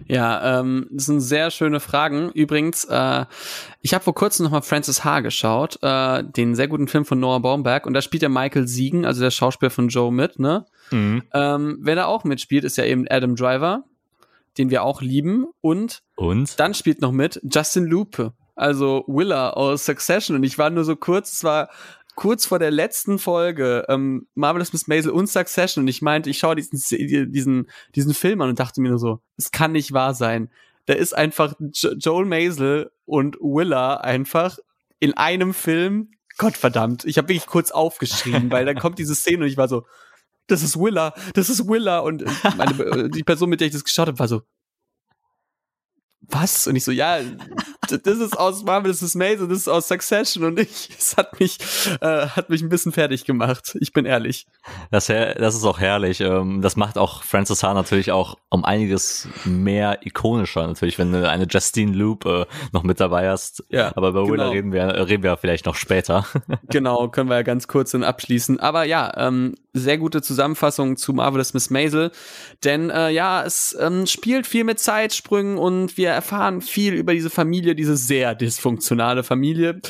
Ja, 0.07 0.59
ähm, 0.59 0.87
das 0.91 1.05
sind 1.05 1.21
sehr 1.21 1.51
schöne 1.51 1.79
Fragen. 1.79 2.29
Übrigens, 2.31 2.85
äh, 2.85 3.25
ich 3.81 3.93
habe 3.93 4.03
vor 4.03 4.15
kurzem 4.15 4.43
noch 4.43 4.51
mal 4.51 4.61
Francis 4.61 5.03
H. 5.03 5.21
geschaut, 5.21 5.79
äh, 5.81 6.23
den 6.23 6.55
sehr 6.55 6.67
guten 6.67 6.87
Film 6.87 7.05
von 7.05 7.19
Noah 7.19 7.41
Baumberg, 7.41 7.85
und 7.85 7.93
da 7.93 8.01
spielt 8.01 8.23
ja 8.23 8.29
Michael 8.29 8.67
Siegen, 8.67 9.05
also 9.05 9.21
der 9.21 9.31
Schauspieler 9.31 9.69
von 9.69 9.89
Joe 9.89 10.11
mit, 10.11 10.39
ne? 10.39 10.65
Mhm. 10.91 11.23
Ähm, 11.33 11.77
wer 11.81 11.95
da 11.95 12.05
auch 12.05 12.23
mitspielt, 12.23 12.63
ist 12.63 12.77
ja 12.77 12.85
eben 12.85 13.05
Adam 13.09 13.35
Driver, 13.35 13.83
den 14.57 14.69
wir 14.69 14.83
auch 14.83 15.01
lieben. 15.01 15.47
Und, 15.61 16.03
und? 16.15 16.59
dann 16.59 16.73
spielt 16.73 17.01
noch 17.01 17.11
mit 17.11 17.41
Justin 17.43 17.85
Lupe, 17.85 18.33
also 18.55 19.03
Willa 19.07 19.51
aus 19.51 19.85
Succession. 19.85 20.35
Und 20.37 20.43
ich 20.43 20.57
war 20.57 20.69
nur 20.69 20.83
so 20.83 20.95
kurz, 20.95 21.33
es 21.33 21.43
war 21.43 21.69
kurz 22.15 22.45
vor 22.45 22.59
der 22.59 22.71
letzten 22.71 23.19
Folge 23.19 23.85
ähm, 23.89 24.27
Marvelous 24.33 24.73
Miss 24.73 24.87
Maisel 24.87 25.11
und 25.11 25.29
Succession 25.29 25.83
und 25.83 25.87
ich 25.87 26.01
meinte, 26.01 26.29
ich 26.29 26.37
schaue 26.37 26.55
diesen, 26.55 26.79
diesen, 27.31 27.69
diesen 27.93 28.13
Film 28.13 28.41
an 28.41 28.49
und 28.49 28.59
dachte 28.59 28.81
mir 28.81 28.89
nur 28.89 28.99
so, 28.99 29.19
es 29.37 29.51
kann 29.51 29.73
nicht 29.73 29.93
wahr 29.93 30.13
sein. 30.13 30.49
Da 30.85 30.93
ist 30.93 31.15
einfach 31.15 31.55
jo 31.59 31.91
Joel 31.93 32.25
Maisel 32.25 32.91
und 33.05 33.37
Willa 33.37 33.97
einfach 33.97 34.57
in 34.99 35.13
einem 35.13 35.53
Film. 35.53 36.11
Gott 36.37 36.57
verdammt, 36.57 37.05
ich 37.05 37.17
habe 37.17 37.29
wirklich 37.29 37.47
kurz 37.47 37.71
aufgeschrieben, 37.71 38.51
weil 38.51 38.65
dann 38.65 38.75
kommt 38.79 38.99
diese 38.99 39.15
Szene 39.15 39.43
und 39.43 39.49
ich 39.49 39.57
war 39.57 39.67
so, 39.67 39.85
das 40.47 40.61
ist 40.61 40.77
Willa, 40.77 41.13
das 41.33 41.49
ist 41.49 41.67
Willa. 41.67 41.99
Und 41.99 42.23
meine, 42.57 43.09
die 43.09 43.23
Person, 43.23 43.49
mit 43.49 43.61
der 43.61 43.67
ich 43.67 43.73
das 43.73 43.83
geschaut 43.83 44.07
habe, 44.07 44.19
war 44.19 44.27
so, 44.27 44.43
was? 46.29 46.67
Und 46.67 46.75
ich 46.75 46.83
so, 46.83 46.91
ja, 46.91 47.19
das 47.89 48.17
ist 48.17 48.37
aus 48.37 48.63
Marvelous 48.63 49.15
Maze 49.15 49.43
und 49.43 49.49
das 49.49 49.59
ist 49.59 49.67
aus 49.67 49.87
Succession 49.87 50.43
und 50.43 50.59
ich, 50.59 50.89
es 50.97 51.17
hat 51.17 51.39
mich, 51.39 51.57
äh, 52.01 52.27
hat 52.27 52.49
mich 52.49 52.61
ein 52.61 52.69
bisschen 52.69 52.91
fertig 52.91 53.25
gemacht. 53.25 53.77
Ich 53.79 53.93
bin 53.93 54.05
ehrlich. 54.05 54.47
Das, 54.91 55.07
das 55.07 55.55
ist 55.55 55.63
auch 55.63 55.79
herrlich. 55.79 56.21
Ähm, 56.21 56.61
das 56.61 56.75
macht 56.75 56.97
auch 56.97 57.23
Francis 57.23 57.63
Ha 57.63 57.73
natürlich 57.73 58.11
auch 58.11 58.37
um 58.49 58.65
einiges 58.65 59.27
mehr 59.43 60.05
ikonischer 60.05 60.65
natürlich, 60.67 60.97
wenn 60.97 61.11
du 61.11 61.29
eine 61.29 61.45
Justine 61.45 61.93
Loop 61.93 62.25
äh, 62.25 62.45
noch 62.71 62.83
mit 62.83 62.99
dabei 62.99 63.29
hast. 63.29 63.63
Ja, 63.69 63.91
aber 63.95 64.09
über 64.09 64.27
Willa 64.27 64.49
genau. 64.49 64.51
reden 64.51 64.71
wir, 64.71 65.07
reden 65.07 65.23
wir 65.23 65.37
vielleicht 65.37 65.65
noch 65.65 65.75
später. 65.75 66.25
genau, 66.69 67.09
können 67.09 67.29
wir 67.29 67.35
ja 67.35 67.43
ganz 67.43 67.67
kurz 67.67 67.91
dann 67.91 68.03
abschließen. 68.03 68.59
Aber 68.59 68.83
ja, 68.83 69.11
ähm, 69.17 69.55
sehr 69.73 69.97
gute 69.97 70.21
Zusammenfassung 70.21 70.97
zu 70.97 71.13
Marvelous 71.13 71.53
Miss 71.53 71.69
Maisel, 71.69 72.11
denn 72.63 72.89
äh, 72.89 73.09
ja, 73.09 73.43
es 73.43 73.75
ähm, 73.79 74.05
spielt 74.07 74.47
viel 74.47 74.63
mit 74.63 74.79
Zeitsprüngen 74.79 75.57
und 75.57 75.97
wir 75.97 76.14
erfahren 76.15 76.61
viel 76.61 76.93
über 76.93 77.13
diese 77.13 77.29
Familie, 77.29 77.75
diese 77.75 77.97
sehr 77.97 78.35
dysfunktionale 78.35 79.23
Familie. 79.23 79.81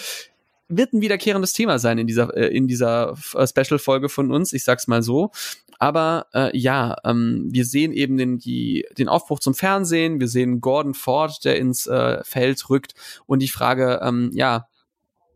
Wird 0.67 0.93
ein 0.93 1.01
wiederkehrendes 1.01 1.53
Thema 1.53 1.79
sein 1.79 1.97
in 1.97 2.07
dieser, 2.07 2.35
äh, 2.35 2.47
in 2.47 2.67
dieser 2.67 3.15
äh, 3.35 3.47
Special-Folge 3.47 4.09
von 4.09 4.31
uns, 4.31 4.51
ich 4.51 4.63
sag's 4.63 4.87
mal 4.87 5.03
so. 5.03 5.31
Aber 5.77 6.27
äh, 6.33 6.57
ja, 6.57 6.95
ähm, 7.03 7.47
wir 7.51 7.65
sehen 7.65 7.93
eben 7.93 8.17
den, 8.17 8.39
die, 8.39 8.85
den 8.97 9.07
Aufbruch 9.07 9.39
zum 9.39 9.53
Fernsehen, 9.53 10.19
wir 10.19 10.27
sehen 10.27 10.61
Gordon 10.61 10.93
Ford, 10.93 11.43
der 11.45 11.57
ins 11.57 11.85
äh, 11.87 12.23
Feld 12.23 12.69
rückt 12.69 12.93
und 13.25 13.41
die 13.41 13.47
Frage, 13.47 13.99
ähm, 14.01 14.31
ja, 14.33 14.67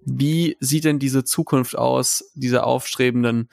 wie 0.05 0.57
sieht 0.59 0.85
denn 0.85 0.97
diese 0.97 1.23
Zukunft 1.23 1.77
aus, 1.77 2.31
diese 2.35 2.63
aufstrebenden 2.63 3.49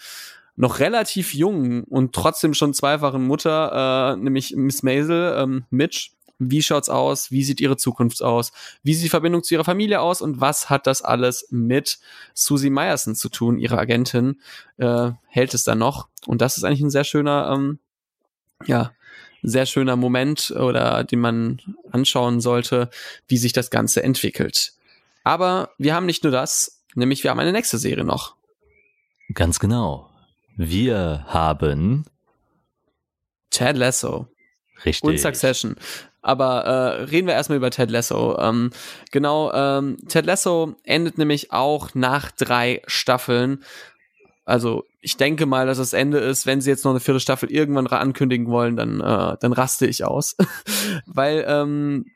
noch 0.56 0.78
relativ 0.80 1.34
jungen 1.34 1.84
und 1.84 2.14
trotzdem 2.14 2.54
schon 2.54 2.72
zweifachen 2.72 3.26
Mutter, 3.26 4.14
äh, 4.14 4.16
nämlich 4.16 4.54
Miss 4.56 4.82
Maisel, 4.82 5.36
ähm, 5.38 5.64
Mitch, 5.70 6.12
wie 6.38 6.62
schaut's 6.62 6.88
aus? 6.88 7.30
Wie 7.30 7.42
sieht 7.42 7.60
ihre 7.60 7.76
Zukunft 7.76 8.22
aus? 8.22 8.52
Wie 8.82 8.94
sieht 8.94 9.04
die 9.04 9.10
Verbindung 9.10 9.42
zu 9.42 9.54
ihrer 9.54 9.64
Familie 9.64 10.00
aus? 10.00 10.20
Und 10.20 10.40
was 10.40 10.68
hat 10.68 10.86
das 10.86 11.02
alles 11.02 11.46
mit 11.50 11.98
Susie 12.34 12.70
Meyerson 12.70 13.14
zu 13.14 13.28
tun, 13.28 13.58
ihrer 13.58 13.78
Agentin? 13.78 14.40
Äh, 14.76 15.12
hält 15.28 15.54
es 15.54 15.64
da 15.64 15.74
noch? 15.74 16.08
Und 16.26 16.40
das 16.42 16.56
ist 16.56 16.64
eigentlich 16.64 16.82
ein 16.82 16.90
sehr 16.90 17.04
schöner, 17.04 17.52
ähm, 17.54 17.78
ja, 18.66 18.92
sehr 19.42 19.66
schöner 19.66 19.96
Moment 19.96 20.50
oder 20.50 21.04
den 21.04 21.20
man 21.20 21.60
anschauen 21.90 22.40
sollte, 22.40 22.90
wie 23.28 23.36
sich 23.36 23.52
das 23.52 23.70
Ganze 23.70 24.02
entwickelt. 24.02 24.72
Aber 25.24 25.70
wir 25.78 25.94
haben 25.94 26.06
nicht 26.06 26.24
nur 26.24 26.32
das, 26.32 26.82
nämlich 26.94 27.22
wir 27.22 27.30
haben 27.30 27.40
eine 27.40 27.52
nächste 27.52 27.78
Serie 27.78 28.04
noch. 28.04 28.34
Ganz 29.34 29.58
genau. 29.58 30.10
Wir 30.56 31.24
haben 31.28 32.04
Ted 33.50 33.76
Lasso. 33.76 34.28
Richtig. 34.84 35.02
Und 35.02 35.18
Succession. 35.18 35.76
Aber 36.22 36.64
äh, 36.64 37.02
reden 37.04 37.26
wir 37.26 37.34
erstmal 37.34 37.58
über 37.58 37.70
Ted 37.70 37.90
Lasso. 37.90 38.36
Ähm, 38.38 38.70
genau, 39.12 39.52
ähm, 39.52 39.96
Ted 40.08 40.26
Lasso 40.26 40.74
endet 40.82 41.18
nämlich 41.18 41.52
auch 41.52 41.94
nach 41.94 42.30
drei 42.32 42.82
Staffeln. 42.86 43.62
Also 44.44 44.84
ich 45.00 45.16
denke 45.16 45.46
mal, 45.46 45.66
dass 45.66 45.78
das 45.78 45.92
Ende 45.92 46.18
ist, 46.18 46.46
wenn 46.46 46.60
sie 46.60 46.70
jetzt 46.70 46.84
noch 46.84 46.90
eine 46.90 47.00
vierte 47.00 47.20
Staffel 47.20 47.50
irgendwann 47.50 47.86
ankündigen 47.86 48.48
wollen, 48.48 48.76
dann, 48.76 49.00
äh, 49.00 49.36
dann 49.40 49.52
raste 49.52 49.86
ich 49.86 50.04
aus. 50.04 50.36
Weil 51.06 51.44
ähm, 51.46 52.06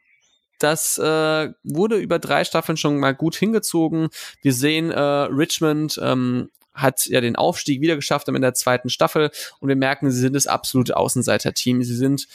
das 0.58 0.98
äh, 0.98 1.52
wurde 1.62 1.96
über 1.96 2.18
drei 2.18 2.44
Staffeln 2.44 2.76
schon 2.76 2.98
mal 2.98 3.14
gut 3.14 3.34
hingezogen. 3.34 4.08
Wir 4.42 4.52
sehen 4.52 4.90
äh, 4.90 5.00
Richmond 5.00 6.00
ähm, 6.02 6.50
hat 6.74 7.06
ja 7.06 7.20
den 7.20 7.36
Aufstieg 7.36 7.80
wieder 7.80 7.96
geschafft 7.96 8.28
in 8.28 8.40
der 8.40 8.54
zweiten 8.54 8.88
Staffel 8.88 9.30
und 9.58 9.68
wir 9.68 9.76
merken, 9.76 10.10
sie 10.10 10.20
sind 10.20 10.34
das 10.34 10.46
absolute 10.46 10.96
Außenseiter-Team. 10.96 11.82
Sie 11.82 11.96
sind 11.96 12.28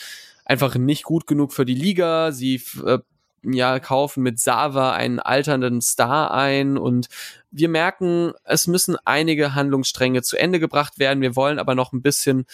einfach 0.43 0.75
nicht 0.75 1.03
gut 1.03 1.27
genug 1.27 1.53
für 1.53 1.65
die 1.65 1.75
Liga. 1.75 2.31
Sie 2.31 2.61
äh, 2.85 2.99
ja, 3.43 3.79
kaufen 3.79 4.23
mit 4.23 4.39
Sava 4.39 4.93
einen 4.93 5.19
alternden 5.19 5.81
Star 5.81 6.31
ein 6.31 6.77
und 6.77 7.07
wir 7.51 7.69
merken, 7.69 8.33
es 8.43 8.67
müssen 8.67 8.97
einige 9.05 9.55
Handlungsstränge 9.55 10.23
zu 10.23 10.37
Ende 10.37 10.59
gebracht 10.59 10.99
werden. 10.99 11.21
Wir 11.21 11.35
wollen 11.35 11.59
aber 11.59 11.75
noch 11.75 11.93
ein 11.93 12.01
bisschen 12.01 12.45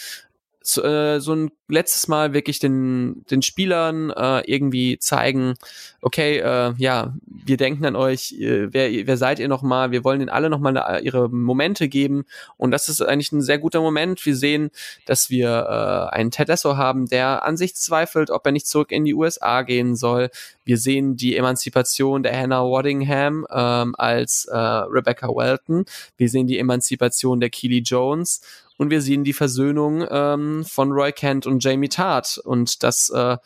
so, 0.64 0.84
äh, 0.84 1.20
so 1.20 1.34
ein 1.34 1.52
letztes 1.68 2.08
Mal 2.08 2.34
wirklich 2.34 2.60
den, 2.60 3.26
den 3.32 3.42
Spielern 3.42 4.12
äh, 4.12 4.42
irgendwie 4.42 5.00
zeigen, 5.00 5.56
okay, 6.02 6.38
äh, 6.38 6.74
ja, 6.78 7.16
wir 7.26 7.58
denken 7.58 7.86
an 7.86 7.96
euch, 7.96 8.34
äh, 8.34 8.72
wer, 8.72 9.08
wer 9.08 9.18
seid 9.18 9.40
ihr 9.40 9.48
nochmal, 9.48 9.92
wir 9.92 10.04
wollen 10.04 10.22
ihnen 10.22 10.30
alle 10.30 10.50
nochmal 10.50 11.02
ihre 11.04 11.30
Momente 11.30 11.88
geben 11.88 12.26
und 12.58 12.72
das 12.72 12.90
ist 12.90 13.02
eigentlich 13.02 13.32
ein 13.32 13.42
sehr 13.42 13.58
guter 13.58 13.82
Moment. 13.82 14.24
Wir 14.26 14.36
sehen, 14.36 14.70
dass 15.06 15.30
wir 15.30 16.10
äh, 16.12 16.16
einen 16.16 16.32
Ted 16.32 16.50
Lasso 16.50 16.78
haben, 16.78 17.08
der 17.08 17.44
an 17.44 17.58
sich 17.58 17.76
zweifelt, 17.76 18.30
ob 18.30 18.46
er 18.46 18.52
nicht 18.52 18.68
zurück 18.68 18.92
in 18.92 19.06
die 19.06 19.16
USA 19.16 19.64
gehen 19.64 19.96
soll. 19.96 20.30
Wir 20.64 20.78
sehen 20.78 21.16
die 21.16 21.36
Emanzipation 21.36 22.24
der 22.24 22.40
Hannah 22.40 22.64
Waddingham 22.64 23.48
ähm, 23.50 23.96
als 23.98 24.46
äh, 24.46 24.58
Rebecca 24.58 25.28
Welton. 25.28 25.86
Wir 26.18 26.30
sehen 26.30 26.48
die 26.48 26.60
Emanzipation 26.60 27.40
der 27.40 27.50
Keely 27.50 27.80
Jones 27.80 28.42
und 28.82 28.90
wir 28.90 29.04
sehen 29.04 29.24
die 29.24 29.34
Versöhnung 29.34 30.04
ähm, 30.10 30.66
von 30.66 30.92
Roy 30.92 31.12
Kent 31.12 31.46
und 31.46 31.64
Jamie 31.64 31.88
Tart. 31.88 32.40
Und 32.44 32.82
das 32.82 33.12
äh, 33.12 33.38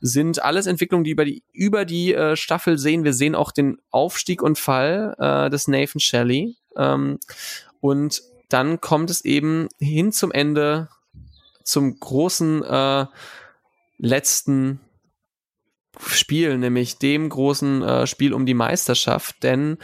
sind 0.00 0.42
alles 0.42 0.66
Entwicklungen, 0.66 1.04
die 1.04 1.12
über 1.12 1.24
die, 1.24 1.44
über 1.52 1.84
die 1.84 2.12
äh, 2.12 2.34
Staffel 2.34 2.76
sehen. 2.78 3.04
Wir 3.04 3.12
sehen 3.12 3.36
auch 3.36 3.52
den 3.52 3.78
Aufstieg 3.92 4.42
und 4.42 4.58
Fall 4.58 5.14
äh, 5.20 5.50
des 5.50 5.68
Nathan 5.68 6.00
Shelley. 6.00 6.56
Ähm, 6.76 7.20
und 7.80 8.22
dann 8.48 8.80
kommt 8.80 9.10
es 9.10 9.24
eben 9.24 9.68
hin 9.78 10.10
zum 10.10 10.32
Ende, 10.32 10.88
zum 11.62 12.00
großen 12.00 12.64
äh, 12.64 13.06
letzten 13.98 14.80
Spiel, 16.08 16.58
nämlich 16.58 16.98
dem 16.98 17.28
großen 17.28 17.82
äh, 17.82 18.06
Spiel 18.08 18.34
um 18.34 18.46
die 18.46 18.54
Meisterschaft. 18.54 19.44
Denn 19.44 19.78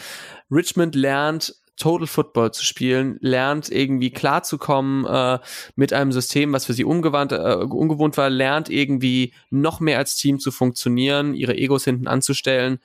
Richmond 0.50 0.96
lernt 0.96 1.54
Total 1.78 2.06
Football 2.06 2.52
zu 2.52 2.64
spielen, 2.64 3.18
lernt 3.20 3.70
irgendwie 3.70 4.10
klarzukommen 4.10 5.06
äh, 5.06 5.38
mit 5.76 5.92
einem 5.92 6.12
System, 6.12 6.52
was 6.52 6.66
für 6.66 6.74
sie 6.74 6.84
ungewandt, 6.84 7.32
äh, 7.32 7.36
ungewohnt 7.36 8.16
war, 8.16 8.30
lernt 8.30 8.68
irgendwie 8.68 9.32
noch 9.50 9.80
mehr 9.80 9.98
als 9.98 10.16
Team 10.16 10.38
zu 10.40 10.50
funktionieren, 10.50 11.34
ihre 11.34 11.56
Egos 11.56 11.84
hinten 11.84 12.08
anzustellen 12.08 12.80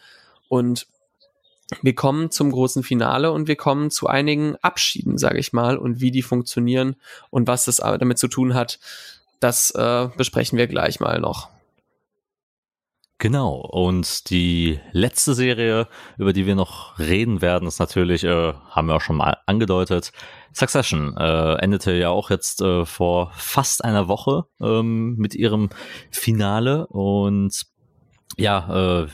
und 0.48 0.88
wir 1.82 1.96
kommen 1.96 2.30
zum 2.30 2.52
großen 2.52 2.84
Finale 2.84 3.32
und 3.32 3.48
wir 3.48 3.56
kommen 3.56 3.90
zu 3.90 4.08
einigen 4.08 4.56
Abschieden, 4.62 5.18
sage 5.18 5.40
ich 5.40 5.54
mal, 5.54 5.78
und 5.78 6.02
wie 6.02 6.12
die 6.12 6.22
funktionieren 6.22 6.96
und 7.30 7.48
was 7.48 7.66
das 7.66 7.78
damit 7.78 8.20
zu 8.20 8.28
tun 8.28 8.54
hat, 8.54 8.80
das 9.40 9.72
äh, 9.72 10.10
besprechen 10.16 10.58
wir 10.58 10.68
gleich 10.68 11.00
mal 11.00 11.20
noch. 11.20 11.53
Genau, 13.24 13.56
und 13.56 14.30
die 14.32 14.82
letzte 14.92 15.34
Serie, 15.34 15.88
über 16.18 16.34
die 16.34 16.46
wir 16.46 16.56
noch 16.56 17.00
reden 17.00 17.42
werden, 17.42 17.70
ist 17.70 17.80
natürlich, 17.80 18.26
äh, 18.26 18.52
haben 18.70 18.90
wir 18.90 18.96
auch 18.96 19.02
schon 19.02 19.16
mal 19.16 19.38
angedeutet, 19.46 20.12
Succession. 20.52 21.16
Äh, 21.16 21.54
endete 21.60 21.94
ja 21.94 22.10
auch 22.10 22.30
jetzt 22.30 22.60
äh, 22.62 22.84
vor 22.84 23.32
fast 23.34 23.86
einer 23.86 24.10
Woche 24.10 24.44
ähm, 24.60 25.16
mit 25.16 25.36
ihrem 25.36 25.70
Finale 26.12 26.86
und 26.88 27.66
ja, 28.36 29.04
äh, 29.04 29.08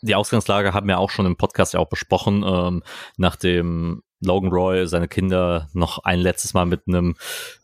die 0.00 0.14
Ausgangslage 0.14 0.72
haben 0.72 0.86
wir 0.86 1.00
auch 1.00 1.10
schon 1.10 1.26
im 1.26 1.36
Podcast 1.36 1.74
ja 1.74 1.80
auch 1.80 1.88
besprochen, 1.88 2.44
ähm, 2.46 2.84
nachdem 3.16 4.04
Logan 4.20 4.52
Roy 4.52 4.86
seine 4.86 5.08
Kinder 5.08 5.68
noch 5.72 6.04
ein 6.04 6.20
letztes 6.20 6.54
Mal 6.54 6.66
mit 6.66 6.82
einem 6.86 7.16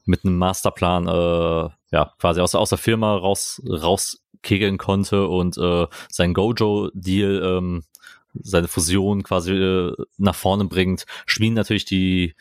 mit 0.04 0.24
einem 0.24 0.36
Masterplan 0.36 1.06
äh, 1.06 1.70
ja 1.92 2.12
quasi 2.18 2.40
aus, 2.40 2.56
aus 2.56 2.70
der 2.70 2.78
Firma 2.78 3.14
raus 3.14 3.62
rauskegeln 4.42 4.78
konnte 4.78 5.26
und 5.26 5.56
äh, 5.58 5.86
sein 6.10 6.34
Gojo-Deal 6.34 7.42
ähm, 7.44 7.82
seine 8.34 8.68
Fusion 8.68 9.22
quasi 9.22 9.52
äh, 9.52 9.94
nach 10.16 10.34
vorne 10.34 10.64
bringt, 10.64 11.04
spielen 11.26 11.54
natürlich 11.54 11.84
die 11.84 12.34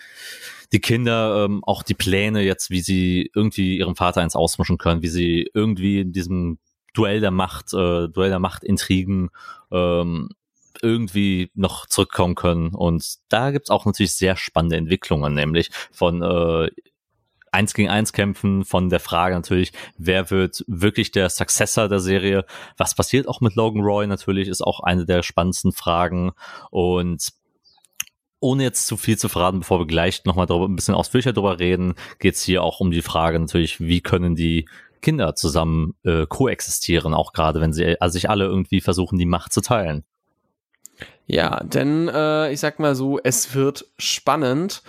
die 0.72 0.80
Kinder 0.80 1.44
ähm, 1.44 1.66
auch 1.66 1.84
die 1.84 1.96
Pläne 1.96 2.44
jetzt, 2.44 2.70
wie 2.70 2.80
sie 2.80 3.30
irgendwie 3.36 3.78
ihrem 3.78 3.98
Vater 3.98 4.22
eins 4.22 4.38
ausmischen 4.38 4.78
können, 4.78 5.02
wie 5.02 5.10
sie 5.10 5.50
irgendwie 5.54 6.00
in 6.00 6.14
diesem 6.14 6.60
Duell 6.94 7.20
der 7.20 7.32
Macht, 7.32 7.74
äh, 7.74 8.08
Duell 8.08 8.30
der 8.30 8.40
Machtintrigen 8.40 9.32
ähm, 9.70 10.30
irgendwie 10.82 11.52
noch 11.56 11.88
zurückkommen 11.88 12.36
können. 12.36 12.70
Und 12.70 13.18
da 13.28 13.52
gibt's 13.52 13.70
auch 13.70 13.86
natürlich 13.86 14.14
sehr 14.14 14.38
spannende 14.38 14.78
Entwicklungen, 14.78 15.34
nämlich 15.34 15.72
von 15.92 16.22
äh, 16.22 16.70
eins 17.52 17.74
gegen 17.74 17.90
eins 17.90 18.14
kämpfen, 18.14 18.64
von 18.66 18.90
der 18.90 19.00
Frage 19.00 19.36
natürlich, 19.36 19.74
wer 19.98 20.30
wird 20.30 20.64
wirklich 20.68 21.12
der 21.12 21.30
Successor 21.30 21.88
der 21.88 22.00
Serie? 22.00 22.46
Was 22.78 22.96
passiert 22.96 23.28
auch 23.28 23.42
mit 23.42 23.56
Logan 23.56 23.84
Roy 23.84 24.08
natürlich, 24.08 24.48
ist 24.48 24.62
auch 24.62 24.80
eine 24.80 25.06
der 25.06 25.24
spannendsten 25.24 25.72
Fragen. 25.72 26.32
Und 26.70 27.30
ohne 28.40 28.64
jetzt 28.64 28.88
zu 28.88 28.98
viel 28.98 29.18
zu 29.18 29.30
verraten, 29.30 29.60
bevor 29.60 29.80
wir 29.80 29.88
gleich 29.88 30.26
nochmal 30.26 30.48
darüber, 30.48 30.68
ein 30.68 30.76
bisschen 30.76 30.96
ausführlicher 30.96 31.34
darüber 31.34 31.60
reden, 31.60 31.94
geht's 32.20 32.44
hier 32.44 32.64
auch 32.64 32.80
um 32.80 32.92
die 32.92 33.04
Frage 33.04 33.40
natürlich, 33.40 33.80
wie 33.80 34.02
können 34.02 34.36
die 34.36 34.68
Kinder 35.02 35.36
zusammen 35.36 35.96
äh, 36.04 36.26
koexistieren, 36.28 37.14
auch 37.14 37.34
gerade 37.34 37.60
wenn 37.60 37.74
sie 37.74 38.00
also 38.00 38.14
sich 38.14 38.30
alle 38.30 38.46
irgendwie 38.46 38.82
versuchen, 38.82 39.18
die 39.18 39.26
Macht 39.26 39.54
zu 39.54 39.62
teilen. 39.62 40.04
Ja, 41.26 41.64
denn 41.64 42.10
äh, 42.10 42.52
ich 42.52 42.60
sag 42.60 42.80
mal 42.80 42.96
so, 42.96 43.20
es 43.24 43.56
wird 43.56 43.86
spannend. 43.98 44.84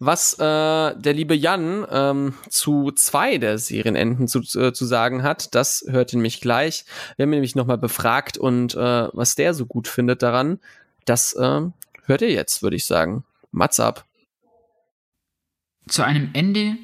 Was 0.00 0.34
äh, 0.34 0.38
der 0.38 1.12
liebe 1.12 1.34
Jan 1.34 1.84
ähm, 1.90 2.34
zu 2.48 2.92
zwei 2.92 3.38
der 3.38 3.58
Serienenden 3.58 4.28
zu, 4.28 4.40
äh, 4.58 4.72
zu 4.72 4.84
sagen 4.84 5.24
hat, 5.24 5.54
das 5.56 5.84
hört 5.88 6.12
ihn 6.12 6.20
mich 6.20 6.40
gleich. 6.40 6.84
Wir 7.16 7.24
haben 7.24 7.30
ihn 7.30 7.36
nämlich 7.36 7.56
nochmal 7.56 7.78
befragt 7.78 8.38
und 8.38 8.74
äh, 8.74 9.08
was 9.12 9.34
der 9.34 9.54
so 9.54 9.66
gut 9.66 9.88
findet 9.88 10.22
daran, 10.22 10.60
das 11.04 11.32
äh, 11.32 11.62
hört 12.04 12.22
ihr 12.22 12.30
jetzt, 12.30 12.62
würde 12.62 12.76
ich 12.76 12.86
sagen. 12.86 13.24
Mats 13.50 13.80
ab. 13.80 14.04
Zu 15.88 16.04
einem 16.04 16.30
Ende 16.32 16.76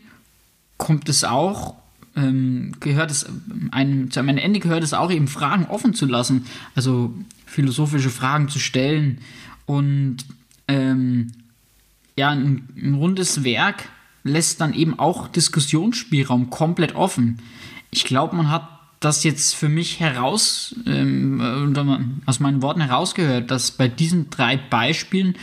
kommt 0.76 1.08
es 1.08 1.22
auch, 1.22 1.76
ähm, 2.16 2.74
gehört 2.80 3.12
es 3.12 3.26
einem, 3.70 4.10
zu 4.10 4.18
einem 4.18 4.38
Ende 4.38 4.58
gehört 4.58 4.82
es 4.82 4.92
auch 4.92 5.12
eben 5.12 5.28
Fragen 5.28 5.66
offen 5.66 5.94
zu 5.94 6.06
lassen, 6.06 6.46
also 6.74 7.14
philosophische 7.46 8.10
Fragen 8.10 8.48
zu 8.48 8.58
stellen 8.58 9.20
und 9.66 10.18
ähm, 10.66 11.32
ja, 12.16 12.30
ein, 12.30 12.68
ein 12.76 12.94
rundes 12.94 13.44
Werk 13.44 13.88
lässt 14.22 14.60
dann 14.60 14.74
eben 14.74 14.98
auch 14.98 15.28
Diskussionsspielraum 15.28 16.50
komplett 16.50 16.94
offen. 16.94 17.38
Ich 17.90 18.04
glaube, 18.04 18.34
man 18.36 18.50
hat 18.50 18.68
das 19.00 19.22
jetzt 19.22 19.54
für 19.54 19.68
mich 19.68 20.00
heraus, 20.00 20.74
ähm, 20.86 22.22
aus 22.24 22.40
meinen 22.40 22.62
Worten 22.62 22.80
herausgehört, 22.80 23.50
dass 23.50 23.72
bei 23.72 23.86
diesen 23.86 24.30
drei 24.30 24.56
Beispielen, 24.56 25.36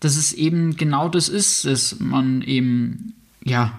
dass 0.00 0.16
es 0.16 0.32
eben 0.32 0.76
genau 0.76 1.08
das 1.08 1.28
ist, 1.28 1.64
dass 1.64 2.00
man 2.00 2.42
eben, 2.42 3.14
ja, 3.44 3.78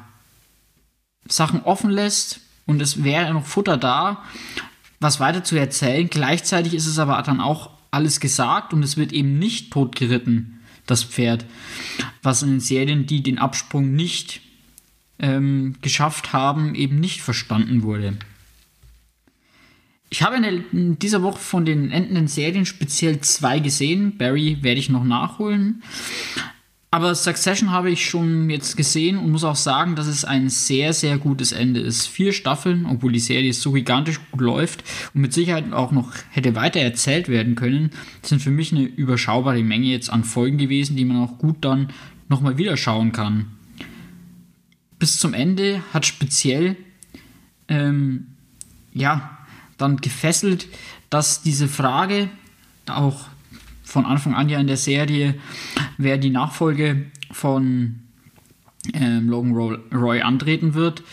Sachen 1.27 1.61
offen 1.61 1.89
lässt 1.89 2.39
und 2.65 2.81
es 2.81 3.03
wäre 3.03 3.33
noch 3.33 3.45
Futter 3.45 3.75
da, 3.75 4.23
was 5.01 5.19
weiter 5.19 5.43
zu 5.43 5.57
erzählen. 5.57 6.09
Gleichzeitig 6.09 6.73
ist 6.73 6.87
es 6.87 6.99
aber 6.99 7.21
dann 7.21 7.41
auch 7.41 7.71
alles 7.91 8.21
gesagt 8.21 8.73
und 8.73 8.81
es 8.81 8.95
wird 8.95 9.11
eben 9.11 9.37
nicht 9.37 9.71
totgeritten 9.71 10.56
das 10.87 11.03
Pferd. 11.03 11.45
Was 12.23 12.43
in 12.43 12.49
den 12.49 12.59
Serien, 12.59 13.05
die 13.05 13.21
den 13.21 13.37
Absprung 13.37 13.93
nicht 13.93 14.41
ähm, 15.19 15.75
geschafft 15.81 16.33
haben, 16.33 16.75
eben 16.75 16.99
nicht 16.99 17.21
verstanden 17.21 17.83
wurde. 17.83 18.17
Ich 20.09 20.21
habe 20.21 20.37
in, 20.37 20.97
dieser 20.99 21.21
Woche 21.21 21.39
von 21.39 21.65
den 21.65 21.91
endenden 21.91 22.27
Serien 22.27 22.65
speziell 22.65 23.19
zwei 23.21 23.59
gesehen. 23.59 24.17
Barry 24.17 24.57
werde 24.61 24.79
ich 24.79 24.89
noch 24.89 25.03
nachholen. 25.03 25.83
Aber 26.89 27.13
Succession 27.15 27.71
habe 27.71 27.91
ich 27.91 28.09
schon 28.09 28.49
jetzt 28.49 28.77
gesehen 28.77 29.17
und 29.17 29.29
muss 29.29 29.43
auch 29.43 29.57
sagen, 29.57 29.95
dass 29.95 30.07
es 30.07 30.23
ein 30.23 30.49
sehr, 30.49 30.93
sehr 30.93 31.17
gutes 31.17 31.51
Ende 31.51 31.81
ist. 31.81 32.07
Vier 32.07 32.31
Staffeln, 32.31 32.85
obwohl 32.85 33.11
die 33.11 33.19
Serie 33.19 33.51
so 33.53 33.73
gigantisch 33.73 34.21
gut 34.31 34.39
läuft 34.39 34.85
und 35.13 35.21
mit 35.21 35.33
Sicherheit 35.33 35.73
auch 35.73 35.91
noch 35.91 36.13
hätte 36.31 36.55
weiter 36.55 36.79
erzählt 36.79 37.27
werden 37.27 37.55
können, 37.55 37.91
sind 38.21 38.41
für 38.41 38.51
mich 38.51 38.71
eine 38.71 38.83
überschaubare 38.83 39.61
Menge 39.63 39.87
jetzt 39.87 40.09
an 40.09 40.23
Folgen 40.23 40.57
gewesen, 40.57 40.95
die 40.95 41.03
man 41.03 41.17
auch 41.17 41.37
gut 41.37 41.57
dann 41.61 41.89
nochmal 42.29 42.57
wieder 42.57 42.77
schauen 42.77 43.11
kann. 43.11 43.47
Bis 44.97 45.19
zum 45.19 45.33
Ende 45.33 45.83
hat 45.93 46.05
speziell, 46.05 46.77
ähm, 47.67 48.27
ja, 48.93 49.37
dann 49.77 49.97
gefesselt, 49.97 50.67
dass 51.09 51.41
diese 51.41 51.67
Frage 51.67 52.29
auch 52.87 53.25
von 53.87 54.05
Anfang 54.05 54.35
an 54.35 54.49
ja 54.49 54.59
in 54.59 54.67
der 54.67 54.77
Serie, 54.77 55.35
wer 55.97 56.17
die 56.17 56.29
Nachfolge 56.29 57.05
von 57.31 57.99
ähm, 58.93 59.29
Logan 59.29 59.79
Roy 59.93 60.21
antreten 60.21 60.73
wird, 60.73 61.03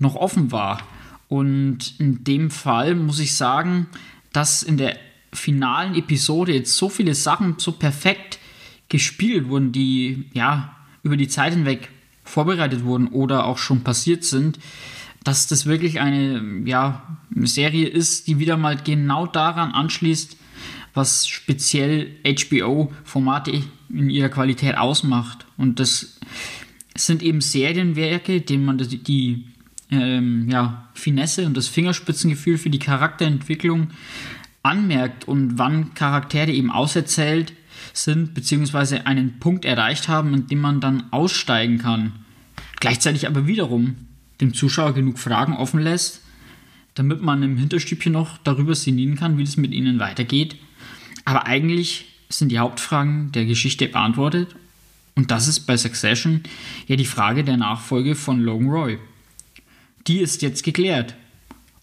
noch 0.00 0.16
offen 0.16 0.50
war. 0.50 0.80
Und 1.28 1.94
in 2.00 2.24
dem 2.24 2.50
Fall 2.50 2.96
muss 2.96 3.20
ich 3.20 3.34
sagen, 3.34 3.86
dass 4.32 4.64
in 4.64 4.76
der 4.76 4.96
finalen 5.32 5.94
Episode 5.94 6.52
jetzt 6.52 6.76
so 6.76 6.88
viele 6.88 7.14
Sachen 7.14 7.54
so 7.58 7.70
perfekt 7.70 8.40
gespielt 8.88 9.48
wurden, 9.48 9.70
die 9.70 10.24
ja 10.32 10.74
über 11.04 11.16
die 11.16 11.28
Zeit 11.28 11.52
hinweg 11.52 11.88
vorbereitet 12.24 12.84
wurden 12.84 13.08
oder 13.08 13.46
auch 13.46 13.58
schon 13.58 13.84
passiert 13.84 14.24
sind, 14.24 14.58
dass 15.22 15.46
das 15.46 15.66
wirklich 15.66 16.00
eine 16.00 16.62
ja, 16.64 17.16
Serie 17.42 17.86
ist, 17.86 18.26
die 18.26 18.40
wieder 18.40 18.56
mal 18.56 18.76
genau 18.76 19.26
daran 19.26 19.70
anschließt, 19.70 20.36
was 20.94 21.26
speziell 21.26 22.12
HBO-Formate 22.24 23.64
in 23.90 24.10
ihrer 24.10 24.28
Qualität 24.28 24.78
ausmacht. 24.78 25.44
Und 25.56 25.80
das 25.80 26.18
sind 26.96 27.22
eben 27.22 27.40
Serienwerke, 27.40 28.40
denen 28.40 28.64
man 28.64 28.78
die, 28.78 29.02
die 29.02 29.44
ähm, 29.90 30.48
ja, 30.48 30.88
Finesse 30.94 31.46
und 31.46 31.56
das 31.56 31.66
Fingerspitzengefühl 31.66 32.58
für 32.58 32.70
die 32.70 32.78
Charakterentwicklung 32.78 33.88
anmerkt 34.62 35.26
und 35.26 35.58
wann 35.58 35.94
Charaktere 35.94 36.52
eben 36.52 36.70
auserzählt 36.70 37.52
sind, 37.92 38.32
beziehungsweise 38.34 39.06
einen 39.06 39.38
Punkt 39.40 39.64
erreicht 39.64 40.08
haben, 40.08 40.32
in 40.32 40.46
dem 40.46 40.60
man 40.60 40.80
dann 40.80 41.12
aussteigen 41.12 41.78
kann. 41.78 42.12
Gleichzeitig 42.80 43.26
aber 43.26 43.46
wiederum 43.46 43.96
dem 44.40 44.54
Zuschauer 44.54 44.94
genug 44.94 45.18
Fragen 45.18 45.54
offen 45.54 45.80
lässt, 45.80 46.22
damit 46.94 47.20
man 47.20 47.42
im 47.42 47.56
Hinterstübchen 47.56 48.12
noch 48.12 48.38
darüber 48.38 48.74
sinnieren 48.74 49.16
kann, 49.16 49.38
wie 49.38 49.42
es 49.42 49.56
mit 49.56 49.72
ihnen 49.72 49.98
weitergeht 49.98 50.56
aber 51.24 51.46
eigentlich 51.46 52.06
sind 52.28 52.50
die 52.50 52.58
Hauptfragen 52.58 53.32
der 53.32 53.44
Geschichte 53.44 53.88
beantwortet 53.88 54.54
und 55.14 55.30
das 55.30 55.48
ist 55.48 55.60
bei 55.60 55.76
Succession 55.76 56.42
ja 56.86 56.96
die 56.96 57.04
Frage 57.04 57.44
der 57.44 57.56
Nachfolge 57.56 58.14
von 58.14 58.40
Logan 58.40 58.68
Roy. 58.68 58.98
Die 60.06 60.18
ist 60.18 60.42
jetzt 60.42 60.64
geklärt. 60.64 61.14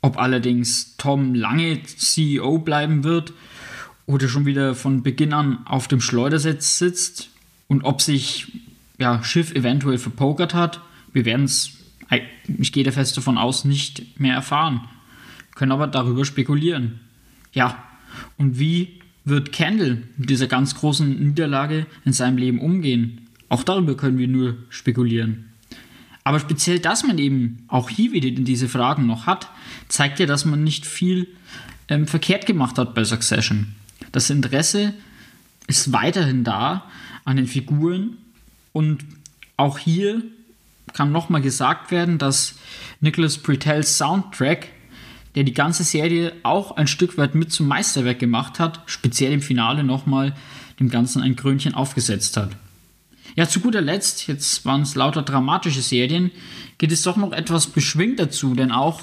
Ob 0.02 0.18
allerdings 0.18 0.98
Tom 0.98 1.36
lange 1.36 1.84
CEO 1.84 2.58
bleiben 2.58 3.04
wird 3.04 3.34
oder 4.08 4.28
schon 4.28 4.46
wieder 4.46 4.74
von 4.74 5.04
Beginn 5.04 5.32
an 5.32 5.66
auf 5.66 5.88
dem 5.88 6.02
Schleudersitz 6.02 6.80
sitzt 6.80 7.30
und 7.68 7.84
ob 7.84 8.02
sich 8.02 8.48
ja, 8.98 9.24
Schiff 9.24 9.54
eventuell 9.54 9.98
verpokert 9.98 10.54
hat, 10.54 10.82
wir 11.14 11.26
werden 11.26 11.46
es, 11.46 11.78
ich 12.48 12.72
gehe 12.72 12.84
da 12.84 12.92
fest 12.92 13.16
davon 13.16 13.38
aus, 13.38 13.64
nicht 13.64 14.20
mehr 14.20 14.34
erfahren. 14.34 14.82
Können 15.56 15.72
aber 15.72 15.88
darüber 15.88 16.26
spekulieren. 16.26 17.00
Ja, 17.54 17.84
und 18.38 18.60
wie 18.60 19.01
wird 19.24 19.52
Kendall 19.52 20.04
mit 20.18 20.30
dieser 20.30 20.48
ganz 20.48 20.76
großen 20.76 21.28
Niederlage 21.28 21.86
in 22.06 22.14
seinem 22.14 22.38
Leben 22.38 22.60
umgehen? 22.60 23.28
Auch 23.50 23.64
darüber 23.64 23.96
können 23.96 24.18
wir 24.18 24.28
nur 24.28 24.58
spekulieren. 24.70 25.50
Aber 26.24 26.40
speziell, 26.40 26.80
dass 26.80 27.04
man 27.04 27.18
eben 27.18 27.64
auch 27.68 27.90
hier 27.90 28.12
wieder 28.12 28.30
diese 28.30 28.70
Fragen 28.70 29.08
noch 29.08 29.26
hat, 29.26 29.50
zeigt 29.88 30.20
ja, 30.20 30.26
dass 30.26 30.46
man 30.46 30.64
nicht 30.64 30.86
viel 30.86 31.28
ähm, 31.88 32.08
verkehrt 32.08 32.46
gemacht 32.46 32.78
hat 32.78 32.94
bei 32.94 33.04
Succession. 33.04 33.76
Das 34.12 34.30
Interesse 34.30 34.94
ist 35.68 35.92
weiterhin 35.92 36.44
da 36.44 36.90
an 37.26 37.38
den 37.38 37.48
Figuren 37.48 38.18
und 38.74 39.04
auch 39.58 39.78
hier 39.78 40.22
kann 40.94 41.12
nochmal 41.12 41.42
gesagt 41.42 41.92
werden, 41.92 42.18
dass 42.18 42.56
Nicholas 43.00 43.38
Pretells 43.38 43.98
Soundtrack 43.98 44.70
der 45.36 45.44
die 45.44 45.54
ganze 45.54 45.84
Serie 45.84 46.34
auch 46.44 46.72
ein 46.72 46.88
Stück 46.88 47.18
weit 47.18 47.36
mit 47.36 47.52
zum 47.52 47.68
Meisterwerk 47.68 48.20
gemacht 48.20 48.60
hat, 48.60 48.82
speziell 48.86 49.32
im 49.32 49.42
Finale 49.42 49.84
nochmal 49.84 50.36
dem 50.80 50.90
Ganzen 50.90 51.22
ein 51.22 51.36
Krönchen 51.36 51.74
aufgesetzt 51.74 52.38
hat. 52.38 52.52
Ja, 53.36 53.48
zu 53.48 53.62
guter 53.62 53.82
Letzt, 53.82 54.28
jetzt 54.28 54.66
waren 54.66 54.82
es 54.82 54.96
lauter 54.96 55.22
dramatische 55.22 55.82
Serien, 55.82 56.32
geht 56.78 56.92
es 56.92 57.04
doch 57.04 57.16
noch 57.16 57.32
etwas 57.32 57.68
beschwingt 57.68 58.20
dazu, 58.20 58.56
denn 58.56 58.72
auch 58.72 59.02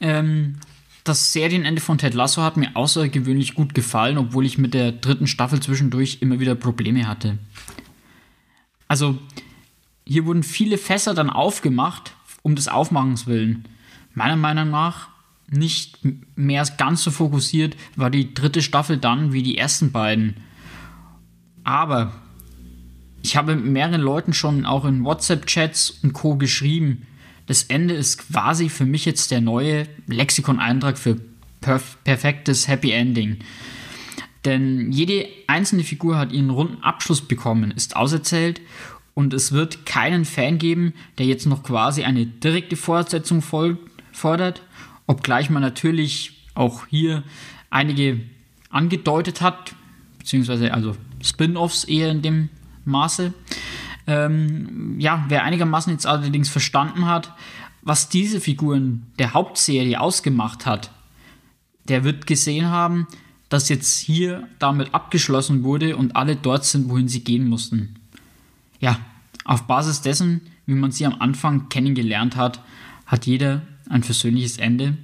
ähm, 0.00 0.56
das 1.04 1.32
Serienende 1.32 1.80
von 1.80 1.98
Ted 1.98 2.14
Lasso 2.14 2.42
hat 2.42 2.56
mir 2.56 2.76
außergewöhnlich 2.76 3.54
gut 3.54 3.74
gefallen, 3.74 4.18
obwohl 4.18 4.44
ich 4.44 4.58
mit 4.58 4.74
der 4.74 4.92
dritten 4.92 5.26
Staffel 5.26 5.60
zwischendurch 5.60 6.18
immer 6.20 6.38
wieder 6.38 6.54
Probleme 6.54 7.08
hatte. 7.08 7.38
Also, 8.88 9.18
hier 10.04 10.26
wurden 10.26 10.42
viele 10.42 10.76
Fässer 10.76 11.14
dann 11.14 11.30
aufgemacht, 11.30 12.14
um 12.42 12.54
des 12.54 12.68
Aufmachens 12.68 13.26
willen. 13.26 13.66
Meiner 14.14 14.36
Meinung 14.36 14.70
nach 14.70 15.08
nicht 15.52 15.98
mehr 16.34 16.64
ganz 16.76 17.02
so 17.04 17.10
fokussiert 17.10 17.76
war 17.96 18.10
die 18.10 18.34
dritte 18.34 18.62
Staffel 18.62 18.96
dann 18.96 19.32
wie 19.32 19.42
die 19.42 19.58
ersten 19.58 19.92
beiden. 19.92 20.36
Aber 21.64 22.12
ich 23.22 23.36
habe 23.36 23.54
mit 23.54 23.66
mehreren 23.66 24.00
Leuten 24.00 24.32
schon 24.32 24.66
auch 24.66 24.84
in 24.84 25.04
WhatsApp-Chats 25.04 25.98
und 26.02 26.12
Co. 26.12 26.36
geschrieben. 26.36 27.06
Das 27.46 27.64
Ende 27.64 27.94
ist 27.94 28.28
quasi 28.28 28.68
für 28.68 28.84
mich 28.84 29.04
jetzt 29.04 29.30
der 29.30 29.40
neue 29.40 29.86
Lexikon-Eintrag 30.06 30.98
für 30.98 31.20
perf 31.60 31.98
perfektes 32.04 32.66
Happy 32.66 32.90
Ending. 32.90 33.38
Denn 34.44 34.90
jede 34.90 35.28
einzelne 35.46 35.84
Figur 35.84 36.18
hat 36.18 36.32
ihren 36.32 36.50
runden 36.50 36.82
Abschluss 36.82 37.20
bekommen, 37.20 37.70
ist 37.70 37.94
auserzählt 37.94 38.60
und 39.14 39.34
es 39.34 39.52
wird 39.52 39.86
keinen 39.86 40.24
Fan 40.24 40.58
geben, 40.58 40.94
der 41.18 41.26
jetzt 41.26 41.46
noch 41.46 41.62
quasi 41.62 42.02
eine 42.02 42.26
direkte 42.26 42.76
Fortsetzung 42.76 43.40
fordert 44.12 44.62
obgleich 45.06 45.50
man 45.50 45.62
natürlich 45.62 46.46
auch 46.54 46.86
hier 46.86 47.22
einige 47.70 48.20
angedeutet 48.70 49.40
hat, 49.40 49.74
beziehungsweise 50.18 50.72
also 50.72 50.96
Spin-offs 51.22 51.84
eher 51.84 52.10
in 52.10 52.22
dem 52.22 52.48
Maße. 52.84 53.32
Ähm, 54.06 54.98
ja, 54.98 55.24
wer 55.28 55.44
einigermaßen 55.44 55.92
jetzt 55.92 56.06
allerdings 56.06 56.48
verstanden 56.48 57.06
hat, 57.06 57.34
was 57.82 58.08
diese 58.08 58.40
Figuren 58.40 59.06
der 59.18 59.34
Hauptserie 59.34 60.00
ausgemacht 60.00 60.66
hat, 60.66 60.90
der 61.88 62.04
wird 62.04 62.26
gesehen 62.26 62.66
haben, 62.66 63.06
dass 63.48 63.68
jetzt 63.68 63.98
hier 63.98 64.48
damit 64.58 64.94
abgeschlossen 64.94 65.62
wurde 65.62 65.96
und 65.96 66.16
alle 66.16 66.36
dort 66.36 66.64
sind, 66.64 66.88
wohin 66.88 67.08
sie 67.08 67.22
gehen 67.22 67.48
mussten. 67.48 67.96
Ja, 68.80 68.98
auf 69.44 69.66
Basis 69.66 70.00
dessen, 70.00 70.40
wie 70.66 70.74
man 70.74 70.92
sie 70.92 71.06
am 71.06 71.20
Anfang 71.20 71.68
kennengelernt 71.68 72.36
hat, 72.36 72.60
hat 73.06 73.26
jeder 73.26 73.62
ein 73.88 74.02
persönliches 74.02 74.58
Ende. 74.58 74.96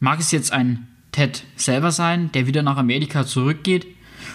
Mag 0.00 0.20
es 0.20 0.30
jetzt 0.32 0.52
ein 0.52 0.88
Ted 1.12 1.44
selber 1.56 1.92
sein, 1.92 2.32
der 2.32 2.46
wieder 2.46 2.62
nach 2.62 2.76
Amerika 2.76 3.26
zurückgeht, 3.26 3.86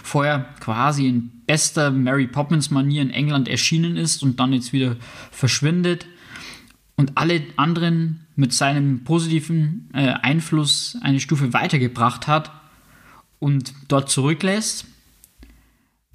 vorher 0.04 0.54
quasi 0.60 1.08
in 1.08 1.32
bester 1.46 1.92
Mary 1.92 2.28
Poppins 2.28 2.70
Manier 2.70 3.02
in 3.02 3.10
England 3.10 3.48
erschienen 3.48 3.98
ist 3.98 4.22
und 4.22 4.40
dann 4.40 4.54
jetzt 4.54 4.74
wieder 4.74 4.96
verschwindet 5.32 6.06
und 6.96 7.18
alle 7.18 7.42
anderen 7.56 8.26
mit 8.36 8.54
seinem 8.54 9.04
positiven 9.04 9.90
äh, 9.94 10.14
Einfluss 10.22 10.98
eine 11.02 11.20
Stufe 11.20 11.54
weitergebracht 11.54 12.28
hat 12.28 12.52
und 13.40 13.74
dort 13.88 14.10
zurücklässt. 14.10 14.86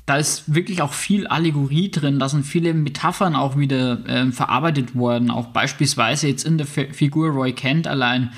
Da 0.04 0.16
ist 0.16 0.52
wirklich 0.52 0.82
auch 0.82 0.92
viel 0.92 1.28
Allegorie 1.28 1.90
drin, 1.90 2.18
da 2.18 2.28
sind 2.28 2.44
viele 2.44 2.74
Metaphern 2.74 3.36
auch 3.36 3.56
wieder 3.56 4.04
äh, 4.08 4.32
verarbeitet 4.32 4.96
worden, 4.96 5.30
auch 5.30 5.48
beispielsweise 5.48 6.26
jetzt 6.26 6.44
in 6.44 6.58
der 6.58 6.66
F 6.66 6.96
Figur 6.96 7.30
Roy 7.30 7.52
Kent 7.52 7.86
allein, 7.86 8.32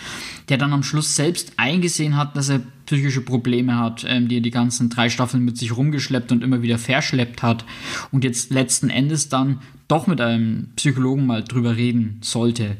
der 0.50 0.58
dann 0.58 0.74
am 0.74 0.82
Schluss 0.82 1.16
selbst 1.16 1.54
eingesehen 1.56 2.18
hat, 2.18 2.36
dass 2.36 2.50
er 2.50 2.60
psychische 2.84 3.22
Probleme 3.22 3.78
hat, 3.78 4.04
ähm, 4.06 4.28
die 4.28 4.36
er 4.36 4.42
die 4.42 4.50
ganzen 4.50 4.90
drei 4.90 5.08
Staffeln 5.08 5.44
mit 5.44 5.56
sich 5.56 5.74
rumgeschleppt 5.74 6.32
und 6.32 6.44
immer 6.44 6.60
wieder 6.60 6.78
verschleppt 6.78 7.42
hat 7.42 7.64
und 8.12 8.24
jetzt 8.24 8.50
letzten 8.50 8.90
Endes 8.90 9.30
dann 9.30 9.60
doch 9.88 10.06
mit 10.06 10.20
einem 10.20 10.68
Psychologen 10.76 11.26
mal 11.26 11.42
drüber 11.42 11.76
reden 11.76 12.18
sollte. 12.22 12.76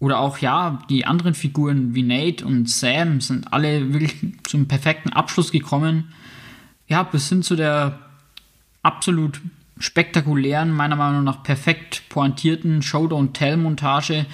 Oder 0.00 0.20
auch, 0.20 0.38
ja, 0.38 0.80
die 0.88 1.04
anderen 1.06 1.34
Figuren 1.34 1.94
wie 1.94 2.04
Nate 2.04 2.46
und 2.46 2.68
Sam 2.68 3.20
sind 3.20 3.52
alle 3.52 3.92
wirklich 3.92 4.14
zum 4.44 4.68
perfekten 4.68 5.10
Abschluss 5.10 5.50
gekommen. 5.50 6.12
Ja, 6.88 7.02
bis 7.02 7.28
hin 7.28 7.42
zu 7.42 7.54
der 7.54 7.98
absolut 8.82 9.40
spektakulären, 9.78 10.72
meiner 10.72 10.96
Meinung 10.96 11.24
nach 11.24 11.42
perfekt 11.42 12.08
pointierten 12.08 12.82
Show-Don't-Tell-Montage, 12.82 14.26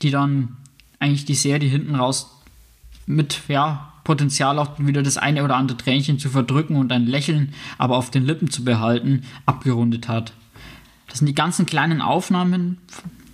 die 0.00 0.10
dann 0.10 0.56
eigentlich 0.98 1.24
die 1.24 1.34
Serie 1.34 1.68
hinten 1.68 1.94
raus 1.94 2.30
mit, 3.06 3.42
ja, 3.48 3.92
Potenzial 4.04 4.58
auch 4.58 4.78
wieder 4.78 5.02
das 5.02 5.16
eine 5.16 5.44
oder 5.44 5.56
andere 5.56 5.76
Tränchen 5.76 6.18
zu 6.18 6.28
verdrücken 6.28 6.76
und 6.76 6.90
ein 6.90 7.06
Lächeln 7.06 7.54
aber 7.78 7.96
auf 7.96 8.10
den 8.10 8.24
Lippen 8.24 8.50
zu 8.50 8.64
behalten, 8.64 9.22
abgerundet 9.46 10.08
hat. 10.08 10.32
Das 11.08 11.18
sind 11.18 11.26
die 11.26 11.34
ganzen 11.34 11.66
kleinen 11.66 12.00
Aufnahmen, 12.00 12.78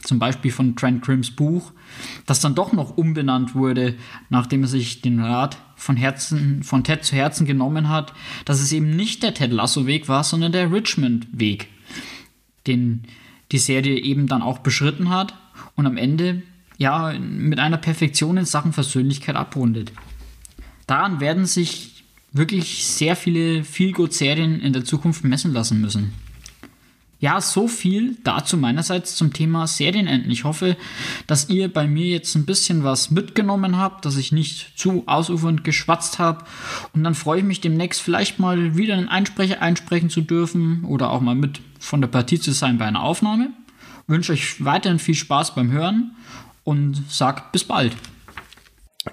zum 0.02 0.18
Beispiel 0.18 0.52
von 0.52 0.76
Trent 0.76 1.02
Grimms 1.02 1.30
Buch, 1.30 1.72
das 2.26 2.41
dann 2.41 2.55
doch 2.55 2.72
noch 2.72 2.97
umbenannt 2.97 3.55
wurde, 3.55 3.95
nachdem 4.28 4.62
er 4.62 4.68
sich 4.68 5.01
den 5.01 5.20
Rat 5.20 5.59
von, 5.76 5.97
Herzen, 5.97 6.62
von 6.62 6.84
Ted 6.84 7.05
zu 7.05 7.16
Herzen 7.16 7.47
genommen 7.47 7.89
hat, 7.89 8.12
dass 8.45 8.61
es 8.61 8.72
eben 8.72 8.91
nicht 8.91 9.22
der 9.22 9.34
Ted 9.34 9.53
Lasso-Weg 9.53 10.09
war, 10.09 10.24
sondern 10.24 10.53
der 10.53 10.72
Richmond-Weg, 10.72 11.68
den 12.66 13.05
die 13.53 13.59
Serie 13.59 13.99
eben 13.99 14.26
dann 14.26 14.43
auch 14.43 14.59
beschritten 14.59 15.11
hat 15.11 15.34
und 15.74 15.86
am 15.86 15.97
Ende 15.97 16.43
ja 16.76 17.12
mit 17.18 17.59
einer 17.59 17.78
Perfektion 17.78 18.36
in 18.36 18.45
Sachen 18.45 18.72
Versöhnlichkeit 18.72 19.36
abrundet. 19.36 19.93
Daran 20.86 21.20
werden 21.20 21.47
sich 21.47 22.05
wirklich 22.32 22.84
sehr 22.84 23.16
viele 23.16 23.64
Feel-Good-Serien 23.64 24.61
in 24.61 24.72
der 24.72 24.84
Zukunft 24.84 25.24
messen 25.24 25.53
lassen 25.53 25.80
müssen. 25.80 26.12
Ja, 27.21 27.41
so 27.41 27.66
viel 27.66 28.16
dazu 28.23 28.57
meinerseits 28.57 29.16
zum 29.16 29.33
Thema 29.33 29.66
Serienenden. 29.66 30.31
Ich 30.31 30.45
hoffe, 30.45 30.77
dass 31.27 31.49
ihr 31.49 31.73
bei 31.73 31.89
mir 31.89 32.07
jetzt 32.07 32.37
ein 32.37 32.47
bisschen 32.47 32.85
was 32.85 33.11
mitgenommen 33.11 33.77
habt, 33.77 34.05
dass 34.05 34.16
ich 34.16 34.31
nicht 34.31 34.79
zu 34.79 35.03
ausufernd 35.07 35.64
geschwatzt 35.64 36.21
habe. 36.21 36.45
Und 36.93 37.03
dann 37.03 37.16
freue 37.16 37.41
ich 37.41 37.45
mich 37.45 37.61
demnächst 37.61 38.01
vielleicht 38.03 38.39
mal 38.39 38.77
wieder 38.77 38.95
einen 38.95 39.09
Einsprecher 39.09 39.61
einsprechen 39.61 40.11
zu 40.11 40.21
dürfen 40.21 40.85
oder 40.85 41.11
auch 41.11 41.21
mal 41.21 41.35
mit 41.35 41.61
von 41.81 42.01
der 42.01 42.09
Partie 42.09 42.39
zu 42.39 42.53
sein 42.53 42.79
bei 42.79 42.85
einer 42.85 43.03
Aufnahme. 43.03 43.51
Ich 44.03 44.09
wünsche 44.09 44.33
euch 44.33 44.64
weiterhin 44.64 45.01
viel 45.01 45.16
Spaß 45.16 45.57
beim 45.57 45.73
Hören 45.73 46.12
und 46.62 47.03
sag 47.09 47.51
bis 47.51 47.64
bald. 47.64 47.97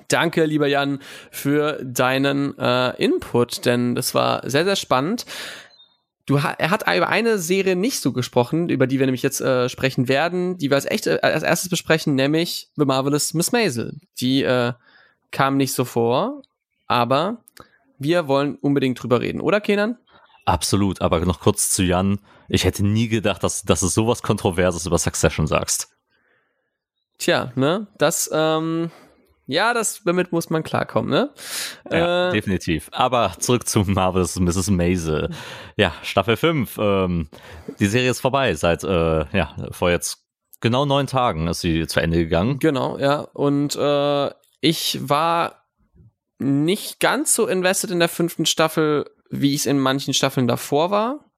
Danke, 0.10 0.46
lieber 0.46 0.68
Jan, 0.68 1.00
für 1.32 1.84
deinen 1.84 2.58
äh, 2.58 3.04
Input, 3.04 3.66
denn 3.66 3.96
das 3.96 4.14
war 4.14 4.48
sehr, 4.48 4.66
sehr 4.66 4.76
spannend. 4.76 5.26
Du, 6.26 6.38
er 6.38 6.72
hat 6.72 6.82
über 6.84 7.08
eine 7.08 7.38
Serie 7.38 7.76
nicht 7.76 8.00
so 8.00 8.12
gesprochen, 8.12 8.70
über 8.70 8.88
die 8.88 9.00
wir 9.00 9.06
nämlich 9.06 9.22
jetzt 9.22 9.42
äh, 9.42 9.70
sprechen 9.70 10.08
werden, 10.08 10.58
die 10.58 10.72
wir 10.72 10.76
als 10.76 10.86
echt 10.86 11.06
äh, 11.06 11.20
als 11.22 11.44
erstes 11.44 11.70
besprechen, 11.70 12.16
nämlich 12.16 12.70
The 12.76 12.86
Marvelous 12.86 13.36
Miss 13.36 13.52
Maisel. 13.52 14.00
Die 14.20 14.42
äh, 14.42 14.74
kam 15.32 15.58
nicht 15.58 15.74
so 15.74 15.86
vor, 15.86 16.42
aber 16.88 17.44
wir 18.00 18.28
wollen 18.28 18.56
unbedingt 18.56 19.02
drüber 19.02 19.22
reden, 19.22 19.40
oder 19.40 19.62
Kenan? 19.62 19.98
Absolut, 20.46 21.02
aber 21.02 21.20
noch 21.26 21.40
kurz 21.40 21.72
zu 21.72 21.84
Jan. 21.84 22.20
Ich 22.48 22.66
hätte 22.66 22.86
nie 22.86 23.08
gedacht, 23.08 23.44
dass, 23.44 23.64
dass 23.64 23.80
du 23.80 23.88
sowas 23.88 24.22
Kontroverses 24.22 24.86
über 24.86 24.98
Succession 24.98 25.48
sagst. 25.48 25.90
Tja, 27.18 27.52
ne, 27.56 27.88
das, 27.98 28.30
ähm, 28.34 28.92
ja, 29.48 29.74
das, 29.74 30.02
damit 30.04 30.32
muss 30.32 30.50
man 30.50 30.64
klarkommen, 30.64 31.12
ne? 31.12 31.30
Ja, 31.92 32.30
äh, 32.30 32.32
definitiv. 32.32 32.90
Aber 32.92 33.34
zurück 33.40 33.68
zu 33.68 33.80
Marvel's 33.86 34.40
Mrs. 34.40 34.70
Maisel. 34.72 35.30
Ja, 35.76 35.94
Staffel 36.02 36.36
5. 36.36 36.78
Ähm, 36.80 37.30
die 37.80 37.86
Serie 37.86 38.10
ist 38.10 38.22
vorbei. 38.22 38.56
Seit, 38.56 38.84
äh, 38.84 39.26
ja, 39.38 39.56
vor 39.72 39.92
jetzt 39.92 40.26
genau 40.62 40.86
neun 40.86 41.06
Tagen 41.06 41.48
ist 41.48 41.62
sie 41.62 41.86
zu 41.86 42.00
Ende 42.00 42.18
gegangen. 42.18 42.58
Genau, 42.58 42.98
ja. 42.98 43.20
Und 43.20 43.76
äh, 43.76 44.32
ich 44.62 45.00
war 45.08 45.64
nicht 46.40 47.00
ganz 47.00 47.36
so 47.36 47.48
invested 47.48 47.92
in 47.92 48.00
der 48.00 48.10
fünften 48.10 48.48
Staffel, 48.48 49.06
wie 49.30 49.54
ich 49.54 49.62
es 49.62 49.66
in 49.68 49.80
manchen 49.80 50.16
Staffeln 50.16 50.48
davor 50.48 50.90
war. 50.90 51.32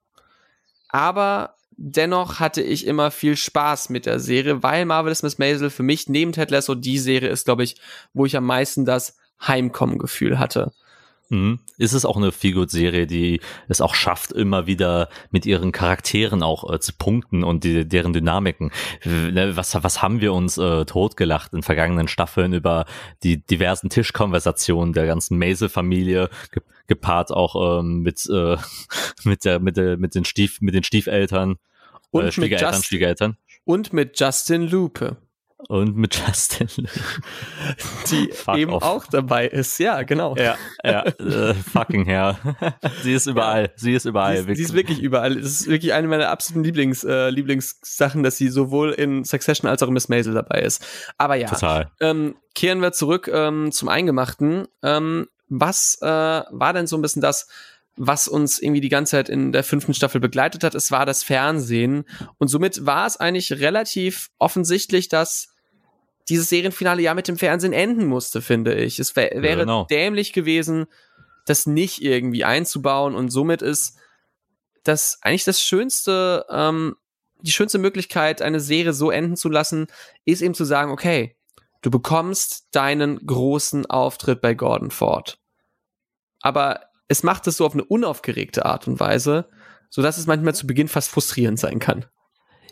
Aber 0.89 1.56
dennoch 1.78 2.39
hatte 2.39 2.61
ich 2.61 2.86
immer 2.86 3.11
viel 3.11 3.38
Spaß 3.38 3.89
mit 3.89 4.05
der 4.05 4.19
Serie, 4.19 4.63
weil 4.63 4.86
Marvelous 4.86 5.23
Miss 5.23 5.38
Maisel 5.38 5.69
für 5.69 5.84
mich 5.84 6.09
neben 6.09 6.32
Ted 6.32 6.51
Lasso 6.51 6.75
die 6.75 6.97
Serie 6.97 7.30
ist, 7.30 7.45
glaube 7.45 7.63
ich, 7.63 7.75
wo 8.13 8.25
ich 8.25 8.36
am 8.36 8.45
meisten 8.45 8.86
das 8.86 9.17
Heimkommen-Gefühl 9.39 10.39
hatte. 10.39 10.71
Mhm. 11.30 11.59
Ist 11.78 11.93
es 11.93 12.05
auch 12.05 12.15
eine 12.15 12.32
Feelgood-Serie, 12.32 13.05
die 13.05 13.41
es 13.67 13.82
auch 13.82 13.95
schafft, 13.95 14.32
immer 14.32 14.65
wieder 14.65 15.09
mit 15.30 15.45
ihren 15.45 15.71
Charakteren 15.71 16.41
auch 16.41 16.71
äh, 16.71 16.80
zu 16.80 16.93
punkten 16.93 17.43
und 17.43 17.63
die, 17.63 17.86
deren 17.88 18.13
Dynamiken. 18.13 18.71
Ne, 19.03 19.51
was, 19.55 19.75
was 19.84 20.01
haben 20.01 20.21
wir 20.21 20.34
uns 20.34 20.57
äh, 20.57 20.86
totgelacht 20.86 21.53
in 21.53 21.63
vergangenen 21.63 22.07
Staffeln 22.07 22.53
über 22.53 22.86
die 23.23 23.45
diversen 23.45 23.89
Tischkonversationen 23.89 24.93
der 24.93 25.05
ganzen 25.05 25.38
Maisel-Familie, 25.38 26.30
ge 26.51 26.63
gepaart 26.88 27.32
auch 27.32 27.82
ähm, 27.82 28.01
mit, 28.01 28.25
äh, 28.30 28.55
mit, 29.25 29.43
der, 29.43 29.59
mit, 29.59 29.75
der, 29.75 29.97
mit, 29.97 30.15
den 30.15 30.23
Stief, 30.23 30.61
mit 30.61 30.73
den 30.73 30.84
Stiefeltern, 30.84 31.57
und 32.11 32.25
äh, 32.25 32.31
Schwiegereltern, 32.31 32.73
Just, 32.73 32.85
Schwiegereltern. 32.85 33.37
Und 33.63 33.93
mit 33.93 34.19
Justin 34.19 34.63
Lupe 34.63 35.17
und 35.67 35.97
mit 35.97 36.15
Justin, 36.15 36.67
die 38.11 38.31
eben 38.55 38.71
off. 38.71 38.83
auch 38.83 39.05
dabei 39.07 39.47
ist. 39.47 39.79
Ja, 39.79 40.03
genau. 40.03 40.35
Ja, 40.35 40.55
ja, 40.83 41.03
äh, 41.03 41.53
fucking 41.55 42.05
hell. 42.05 42.37
sie 43.01 43.13
ist 43.13 43.25
überall. 43.25 43.71
Sie 43.75 43.93
ist 43.93 44.05
überall. 44.05 44.43
Sie 44.43 44.51
ist, 44.51 44.57
sie 44.57 44.63
ist, 44.63 44.73
wirklich 44.73 45.01
überall. 45.01 45.35
Das 45.35 45.45
ist 45.45 45.67
wirklich 45.67 45.93
eine 45.93 46.07
meiner 46.07 46.29
absoluten 46.29 46.63
Lieblings, 46.63 47.03
äh, 47.03 47.29
Lieblingssachen, 47.29 48.21
dass 48.21 48.37
sie 48.37 48.49
sowohl 48.49 48.91
in 48.91 49.23
Succession 49.23 49.69
als 49.69 49.81
auch 49.81 49.87
in 49.87 49.93
Miss 49.93 50.09
Maisel 50.09 50.35
dabei 50.35 50.61
ist. 50.61 50.85
Aber 51.17 51.35
ja, 51.35 51.49
Total. 51.49 51.91
Ähm, 51.99 52.35
kehren 52.53 52.81
wir 52.81 52.91
zurück 52.91 53.29
ähm, 53.33 53.71
zum 53.71 53.89
Eingemachten. 53.89 54.67
Ähm, 54.83 55.27
was 55.49 55.97
äh, 56.01 56.05
war 56.05 56.73
denn 56.73 56.87
so 56.87 56.97
ein 56.97 57.01
bisschen 57.01 57.21
das, 57.21 57.47
was 57.97 58.27
uns 58.27 58.59
irgendwie 58.59 58.81
die 58.81 58.89
ganze 58.89 59.11
Zeit 59.11 59.27
in 59.27 59.51
der 59.51 59.63
fünften 59.63 59.93
Staffel 59.93 60.21
begleitet 60.21 60.63
hat, 60.63 60.75
es 60.75 60.91
war 60.91 61.05
das 61.05 61.23
Fernsehen. 61.23 62.05
Und 62.37 62.47
somit 62.47 62.85
war 62.85 63.07
es 63.07 63.17
eigentlich 63.17 63.51
relativ 63.53 64.29
offensichtlich, 64.37 65.09
dass 65.09 65.49
dieses 66.29 66.49
Serienfinale 66.49 67.01
ja 67.01 67.13
mit 67.13 67.27
dem 67.27 67.37
Fernsehen 67.37 67.73
enden 67.73 68.05
musste, 68.05 68.41
finde 68.41 68.75
ich. 68.75 68.99
Es 68.99 69.15
wär, 69.15 69.31
wäre 69.41 69.61
genau. 69.61 69.85
dämlich 69.85 70.31
gewesen, 70.33 70.85
das 71.45 71.65
nicht 71.65 72.01
irgendwie 72.01 72.43
einzubauen. 72.43 73.15
Und 73.15 73.29
somit 73.29 73.61
ist 73.61 73.97
das 74.83 75.19
eigentlich 75.21 75.45
das 75.45 75.61
schönste, 75.61 76.45
ähm, 76.49 76.95
die 77.41 77.51
schönste 77.51 77.79
Möglichkeit, 77.79 78.41
eine 78.41 78.59
Serie 78.59 78.93
so 78.93 79.09
enden 79.09 79.37
zu 79.37 79.49
lassen, 79.49 79.87
ist 80.25 80.41
eben 80.41 80.53
zu 80.53 80.65
sagen, 80.65 80.91
okay, 80.91 81.35
du 81.81 81.89
bekommst 81.89 82.67
deinen 82.71 83.25
großen 83.25 83.85
Auftritt 83.85 84.41
bei 84.41 84.53
Gordon 84.53 84.91
Ford. 84.91 85.39
Aber 86.41 86.81
es 87.07 87.23
macht 87.23 87.47
es 87.47 87.57
so 87.57 87.65
auf 87.65 87.73
eine 87.73 87.83
unaufgeregte 87.83 88.65
Art 88.65 88.87
und 88.87 88.99
Weise, 88.99 89.49
so 89.89 90.01
dass 90.01 90.17
es 90.17 90.27
manchmal 90.27 90.55
zu 90.55 90.67
Beginn 90.67 90.87
fast 90.87 91.09
frustrierend 91.09 91.59
sein 91.59 91.79
kann. 91.79 92.05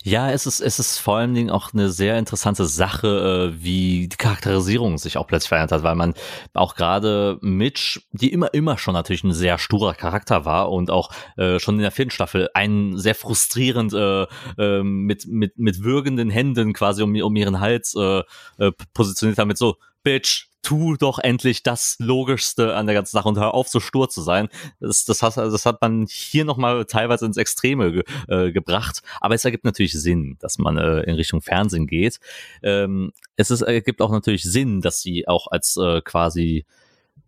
Ja, 0.07 0.29
es 0.29 0.45
ist, 0.45 0.59
es 0.59 0.77
ist 0.77 0.99
vor 0.99 1.17
allen 1.17 1.33
Dingen 1.33 1.49
auch 1.49 1.73
eine 1.73 1.89
sehr 1.89 2.19
interessante 2.19 2.65
Sache, 2.65 3.53
äh, 3.57 3.63
wie 3.63 4.07
die 4.07 4.17
Charakterisierung 4.17 4.99
sich 4.99 5.17
auch 5.17 5.25
plötzlich 5.25 5.49
verändert 5.49 5.71
hat, 5.71 5.83
weil 5.83 5.95
man 5.95 6.13
auch 6.53 6.75
gerade 6.75 7.39
Mitch, 7.41 8.01
die 8.11 8.31
immer, 8.31 8.53
immer 8.53 8.77
schon 8.77 8.93
natürlich 8.93 9.23
ein 9.23 9.33
sehr 9.33 9.57
sturer 9.57 9.95
Charakter 9.95 10.45
war 10.45 10.71
und 10.71 10.91
auch 10.91 11.09
äh, 11.38 11.57
schon 11.59 11.77
in 11.77 11.81
der 11.81 11.89
vierten 11.89 12.11
Staffel 12.11 12.49
einen 12.53 12.99
sehr 12.99 13.15
frustrierend 13.15 13.93
äh, 13.93 14.27
äh, 14.59 14.83
mit, 14.83 15.25
mit, 15.25 15.57
mit 15.57 15.81
würgenden 15.81 16.29
Händen 16.29 16.73
quasi 16.73 17.01
um, 17.01 17.19
um 17.19 17.36
ihren 17.36 17.59
Hals 17.59 17.95
äh, 17.97 18.21
äh, 18.59 18.71
positioniert 18.93 19.39
hat, 19.39 19.47
mit 19.47 19.57
so, 19.57 19.77
Bitch, 20.06 20.49
tu 20.62 20.95
doch 20.97 21.18
endlich 21.20 21.64
das 21.64 21.95
Logischste 21.99 22.76
an 22.76 22.86
der 22.86 22.93
ganzen 22.93 23.12
Sache 23.12 23.28
und 23.28 23.38
hör 23.38 23.53
auf, 23.53 23.68
so 23.68 23.80
stur 23.80 24.08
zu 24.08 24.22
sein. 24.22 24.49
Das, 24.80 25.03
das, 25.03 25.24
hat, 25.24 25.36
das 25.36 25.66
hat 25.66 25.82
man 25.82 26.06
hier 26.08 26.45
nochmal 26.45 26.86
teilweise 26.86 27.26
ins 27.26 27.38
Extreme 27.38 27.91
ge, 27.91 28.03
äh, 28.28 28.51
gebracht. 28.51 29.01
Aber 29.20 29.34
es 29.34 29.43
ergibt 29.45 29.66
natürlich 29.66 29.93
Sinn, 29.93 30.38
dass 30.39 30.60
man 30.60 30.78
äh, 30.78 31.01
in 31.01 31.16
Richtung 31.16 31.41
Fernsehen 31.41 31.88
geht. 31.88 32.20
Ähm, 32.62 33.14
es 33.36 33.49
ist, 33.49 33.62
ergibt 33.62 34.01
auch 34.01 34.12
natürlich 34.12 34.43
Sinn, 34.43 34.82
dass 34.82 35.01
sie 35.01 35.28
auch 35.28 35.47
als 35.47 35.76
äh, 35.78 36.01
quasi 36.01 36.66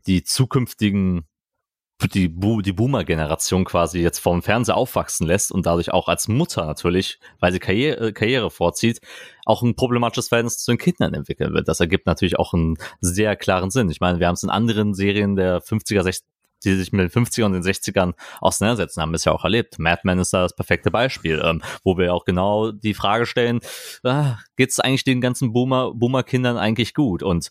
die 0.06 0.24
zukünftigen 0.24 1.26
die, 2.06 2.28
Bo 2.28 2.62
die 2.62 2.74
Boomer-Generation 2.74 3.66
quasi 3.66 4.00
jetzt 4.00 4.20
vom 4.20 4.44
Fernseher 4.44 4.78
aufwachsen 4.78 5.26
lässt 5.26 5.52
und 5.52 5.66
dadurch 5.66 5.92
auch 5.92 6.08
als 6.08 6.28
Mutter 6.28 6.66
natürlich, 6.66 7.20
weil 7.40 7.52
sie 7.52 7.60
Karriere, 7.60 8.14
Karriere 8.14 8.52
vorzieht, 8.52 9.02
auch 9.46 9.64
ein 9.64 9.76
problematisches 9.76 10.28
Verhältnis 10.28 10.60
zu 10.60 10.72
den 10.72 10.78
Kindern 10.78 11.14
entwickeln 11.14 11.54
wird. 11.54 11.68
Das 11.68 11.80
ergibt 11.80 12.06
natürlich 12.06 12.38
auch 12.38 12.54
einen 12.54 12.78
sehr 13.02 13.36
klaren 13.36 13.72
Sinn. 13.72 13.90
Ich 13.90 14.00
meine, 14.00 14.20
wir 14.20 14.28
haben 14.28 14.36
es 14.36 14.44
in 14.44 14.50
anderen 14.50 14.94
Serien 14.94 15.36
der 15.36 15.62
50er, 15.62 16.02
60er, 16.02 16.24
die 16.64 16.76
sich 16.76 16.92
mit 16.92 17.14
den 17.14 17.26
50ern 17.26 17.46
und 17.46 17.54
den 17.54 17.64
60ern 17.64 18.14
auseinandersetzen, 18.42 19.02
haben 19.02 19.14
es 19.14 19.26
ja 19.26 19.32
auch 19.32 19.44
erlebt. 19.44 19.80
Mad 19.80 20.02
Men 20.04 20.20
ist 20.20 20.34
da 20.34 20.44
das 20.44 20.56
perfekte 20.56 20.92
Beispiel, 20.92 21.42
ähm, 21.44 21.62
wo 21.84 21.98
wir 21.98 22.14
auch 22.14 22.26
genau 22.26 22.72
die 22.72 22.94
Frage 22.94 23.26
stellen, 23.26 23.60
ah, 24.04 24.38
geht 24.56 24.72
es 24.72 24.80
eigentlich 24.80 25.04
den 25.04 25.22
ganzen 25.22 25.54
Boomer, 25.54 25.94
Boomer-Kindern 25.94 26.58
eigentlich 26.58 26.94
gut? 26.94 27.22
Und 27.22 27.50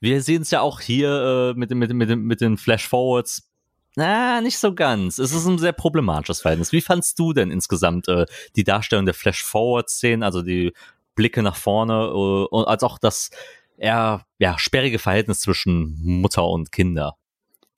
wir 0.00 0.22
sehen 0.22 0.42
es 0.42 0.50
ja 0.50 0.60
auch 0.60 0.80
hier 0.80 1.54
äh, 1.54 1.58
mit, 1.58 1.70
mit, 1.70 1.92
mit, 1.94 2.16
mit 2.16 2.40
den 2.40 2.56
Flash-Forwards 2.58 3.48
na, 3.96 4.42
nicht 4.42 4.58
so 4.58 4.74
ganz. 4.74 5.18
Es 5.18 5.32
ist 5.32 5.46
ein 5.46 5.58
sehr 5.58 5.72
problematisches 5.72 6.42
Verhältnis. 6.42 6.70
Wie 6.70 6.82
fandst 6.82 7.18
du 7.18 7.32
denn 7.32 7.50
insgesamt 7.50 8.08
äh, 8.08 8.26
die 8.54 8.64
Darstellung 8.64 9.06
der 9.06 9.14
Flash-Forward-Szenen, 9.14 10.22
also 10.22 10.42
die 10.42 10.74
Blicke 11.14 11.42
nach 11.42 11.56
vorne, 11.56 12.12
äh, 12.52 12.64
als 12.66 12.82
auch 12.82 12.98
das 12.98 13.30
eher 13.78 14.26
ja, 14.38 14.58
sperrige 14.58 14.98
Verhältnis 14.98 15.40
zwischen 15.40 15.98
Mutter 16.02 16.46
und 16.46 16.72
Kinder? 16.72 17.16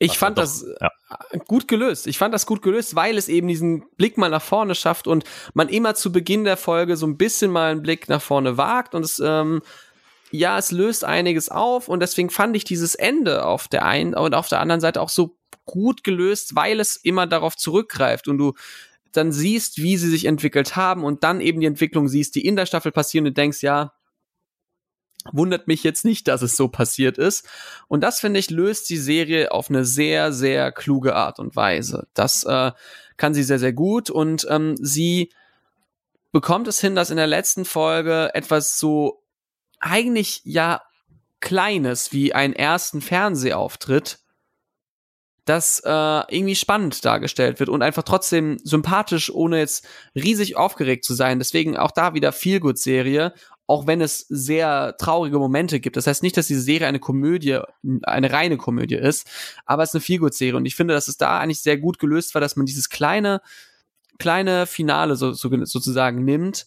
Ich 0.01 0.11
Was 0.11 0.17
fand 0.19 0.39
doch, 0.39 0.43
das 0.43 0.67
ja. 0.81 0.91
gut 1.47 1.69
gelöst. 1.69 2.09
Ich 2.09 2.19
fand 2.19 2.35
das 2.35 2.47
gut 2.47 2.63
gelöst, 2.63 2.97
weil 2.97 3.17
es 3.17 3.29
eben 3.29 3.47
diesen 3.47 3.85
Blick 3.97 4.19
mal 4.19 4.31
nach 4.31 4.43
vorne 4.43 4.75
schafft 4.75 5.07
und 5.07 5.25
man 5.55 5.69
immer 5.69 5.95
zu 5.95 6.11
Beginn 6.11 6.45
der 6.45 6.57
Folge 6.57 6.97
so 6.97 7.07
ein 7.07 7.17
bisschen 7.17 7.51
mal 7.51 7.71
einen 7.71 7.83
Blick 7.83 8.09
nach 8.09 8.23
vorne 8.23 8.57
wagt 8.57 8.95
und 8.95 9.05
es 9.05 9.21
ähm, 9.25 9.63
ja, 10.31 10.59
es 10.59 10.73
löst 10.73 11.05
einiges 11.05 11.49
auf 11.49 11.89
und 11.89 12.01
deswegen 12.01 12.31
fand 12.31 12.55
ich 12.55 12.65
dieses 12.65 12.95
Ende 12.95 13.45
auf 13.45 13.67
der 13.67 13.87
einen 13.87 14.15
und 14.15 14.35
auf 14.35 14.49
der 14.49 14.61
anderen 14.61 14.81
Seite 14.81 15.01
auch 15.01 15.09
so 15.09 15.38
gut 15.69 16.03
gelöst, 16.03 16.57
weil 16.57 16.81
es 16.81 16.97
immer 16.97 17.27
darauf 17.27 17.57
zurückgreift 17.57 18.27
und 18.27 18.39
du 18.39 18.55
dann 19.13 19.33
siehst, 19.33 19.79
wie 19.79 19.97
sie 19.97 20.11
sich 20.11 20.25
entwickelt 20.25 20.77
haben 20.77 21.05
und 21.05 21.23
dann 21.25 21.41
eben 21.41 21.61
die 21.61 21.67
Entwicklung 21.67 22.09
siehst, 22.09 22.35
die 22.35 22.45
in 22.45 22.57
der 22.57 22.67
Staffel 22.67 22.93
passieren 22.93 23.27
und 23.27 23.37
denkst, 23.37 23.63
ja, 23.63 23.93
wundert 25.33 25.69
mich 25.69 25.83
jetzt 25.83 26.05
nicht, 26.05 26.29
dass 26.29 26.43
es 26.43 26.57
so 26.57 26.69
passiert 26.69 27.19
ist. 27.19 27.47
Und 27.87 28.03
das, 28.03 28.21
finde 28.21 28.41
ich, 28.41 28.51
löst 28.51 28.89
die 28.89 28.97
Serie 28.97 29.53
auf 29.53 29.69
eine 29.69 29.85
sehr, 29.85 30.33
sehr 30.33 30.73
kluge 30.73 31.15
Art 31.15 31.39
und 31.39 31.57
Weise. 31.57 32.07
Das 32.15 32.45
äh, 32.45 32.73
kann 33.17 33.35
sie 33.35 33.43
sehr, 33.43 33.59
sehr 33.59 33.73
gut 33.73 34.11
und 34.11 34.47
ähm, 34.49 34.77
sie 34.81 35.33
bekommt 36.33 36.69
es 36.69 36.81
hin, 36.81 36.95
dass 36.95 37.11
in 37.11 37.17
der 37.17 37.27
letzten 37.27 37.65
Folge 37.65 38.31
etwas 38.35 38.79
so 38.79 39.23
eigentlich 39.81 40.41
ja 40.45 40.83
Kleines 41.41 42.13
wie 42.13 42.35
einen 42.35 42.53
ersten 42.53 43.01
Fernsehauftritt 43.01 44.19
das 45.49 45.81
äh, 45.85 45.91
irgendwie 45.91 46.55
spannend 46.55 47.05
dargestellt 47.05 47.61
wird 47.61 47.69
und 47.69 47.83
einfach 47.83 48.03
trotzdem 48.03 48.59
sympathisch, 48.63 49.31
ohne 49.31 49.59
jetzt 49.59 49.87
riesig 50.15 50.57
aufgeregt 50.57 51.05
zu 51.05 51.15
sein. 51.15 51.39
Deswegen 51.39 51.77
auch 51.77 51.91
da 51.91 52.15
wieder 52.15 52.33
Feelgood-Serie, 52.33 53.33
auch 53.67 53.87
wenn 53.87 54.01
es 54.01 54.27
sehr 54.29 54.97
traurige 54.99 55.39
Momente 55.39 55.81
gibt. 55.81 55.97
Das 55.97 56.07
heißt 56.07 56.23
nicht, 56.23 56.37
dass 56.37 56.47
diese 56.47 56.61
Serie 56.61 56.87
eine 56.87 56.99
Komödie, 56.99 57.61
eine 58.03 58.33
reine 58.33 58.57
Komödie 58.57 58.97
ist, 58.97 59.29
aber 59.67 59.83
es 59.83 59.91
ist 59.91 59.97
eine 59.97 60.01
Feelgood-Serie 60.03 60.57
und 60.57 60.67
ich 60.67 60.75
finde, 60.77 60.95
dass 60.95 61.09
es 61.09 61.17
da 61.17 61.39
eigentlich 61.39 61.63
sehr 61.63 61.79
gut 61.79 61.99
gelöst 61.99 62.35
war, 62.35 62.41
dass 62.41 62.57
man 62.57 62.67
dieses 62.67 62.89
kleine, 62.89 63.41
kleine 64.19 64.67
Finale 64.67 65.17
so, 65.17 65.33
so, 65.33 65.51
sozusagen 65.65 66.25
nimmt 66.25 66.67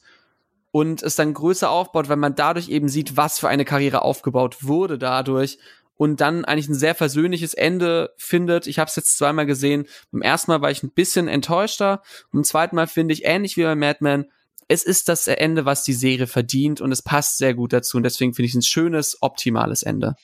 und 0.71 1.03
es 1.03 1.15
dann 1.15 1.33
größer 1.33 1.69
aufbaut, 1.69 2.09
weil 2.09 2.17
man 2.17 2.35
dadurch 2.35 2.69
eben 2.69 2.89
sieht, 2.89 3.17
was 3.17 3.39
für 3.39 3.49
eine 3.49 3.65
Karriere 3.65 4.03
aufgebaut 4.03 4.63
wurde 4.63 4.97
dadurch 4.97 5.59
und 5.95 6.21
dann 6.21 6.45
eigentlich 6.45 6.69
ein 6.69 6.75
sehr 6.75 6.95
versöhnliches 6.95 7.53
Ende 7.53 8.13
findet. 8.17 8.67
Ich 8.67 8.79
habe 8.79 8.89
es 8.89 8.95
jetzt 8.95 9.17
zweimal 9.17 9.45
gesehen. 9.45 9.85
Beim 10.11 10.21
ersten 10.21 10.51
Mal 10.51 10.61
war 10.61 10.71
ich 10.71 10.83
ein 10.83 10.91
bisschen 10.91 11.27
enttäuschter. 11.27 12.01
Beim 12.31 12.43
zweiten 12.43 12.75
Mal 12.75 12.87
finde 12.87 13.13
ich, 13.13 13.25
ähnlich 13.25 13.57
wie 13.57 13.63
bei 13.63 13.75
Mad 13.75 13.99
Men, 14.01 14.25
es 14.67 14.83
ist 14.83 15.09
das 15.09 15.27
Ende, 15.27 15.65
was 15.65 15.83
die 15.83 15.93
Serie 15.93 16.27
verdient 16.27 16.79
und 16.79 16.91
es 16.91 17.01
passt 17.01 17.37
sehr 17.37 17.53
gut 17.53 17.73
dazu. 17.73 17.97
Und 17.97 18.03
deswegen 18.03 18.33
finde 18.33 18.47
ich 18.47 18.55
ein 18.55 18.61
schönes, 18.61 19.17
optimales 19.21 19.83
Ende. 19.83 20.15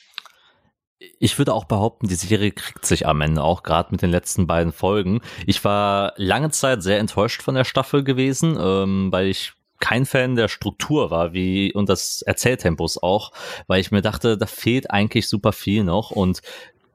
Ich 1.19 1.37
würde 1.37 1.53
auch 1.53 1.65
behaupten, 1.65 2.07
die 2.07 2.15
Serie 2.15 2.51
kriegt 2.51 2.85
sich 2.85 3.05
am 3.05 3.21
Ende 3.21 3.43
auch 3.43 3.61
gerade 3.61 3.89
mit 3.91 4.01
den 4.01 4.09
letzten 4.09 4.47
beiden 4.47 4.71
Folgen. 4.71 5.21
Ich 5.45 5.63
war 5.63 6.13
lange 6.15 6.49
Zeit 6.49 6.81
sehr 6.81 6.97
enttäuscht 6.97 7.43
von 7.43 7.55
der 7.55 7.65
Staffel 7.65 8.03
gewesen, 8.03 8.57
ähm, 8.59 9.11
weil 9.11 9.27
ich 9.27 9.53
kein 9.79 10.05
Fan 10.05 10.35
der 10.35 10.47
Struktur 10.47 11.11
war, 11.11 11.33
wie 11.33 11.73
und 11.73 11.89
des 11.89 12.21
Erzähltempos 12.21 13.01
auch, 13.01 13.31
weil 13.67 13.81
ich 13.81 13.91
mir 13.91 14.01
dachte, 14.01 14.37
da 14.37 14.45
fehlt 14.45 14.91
eigentlich 14.91 15.27
super 15.27 15.51
viel 15.51 15.83
noch. 15.83 16.11
Und 16.11 16.41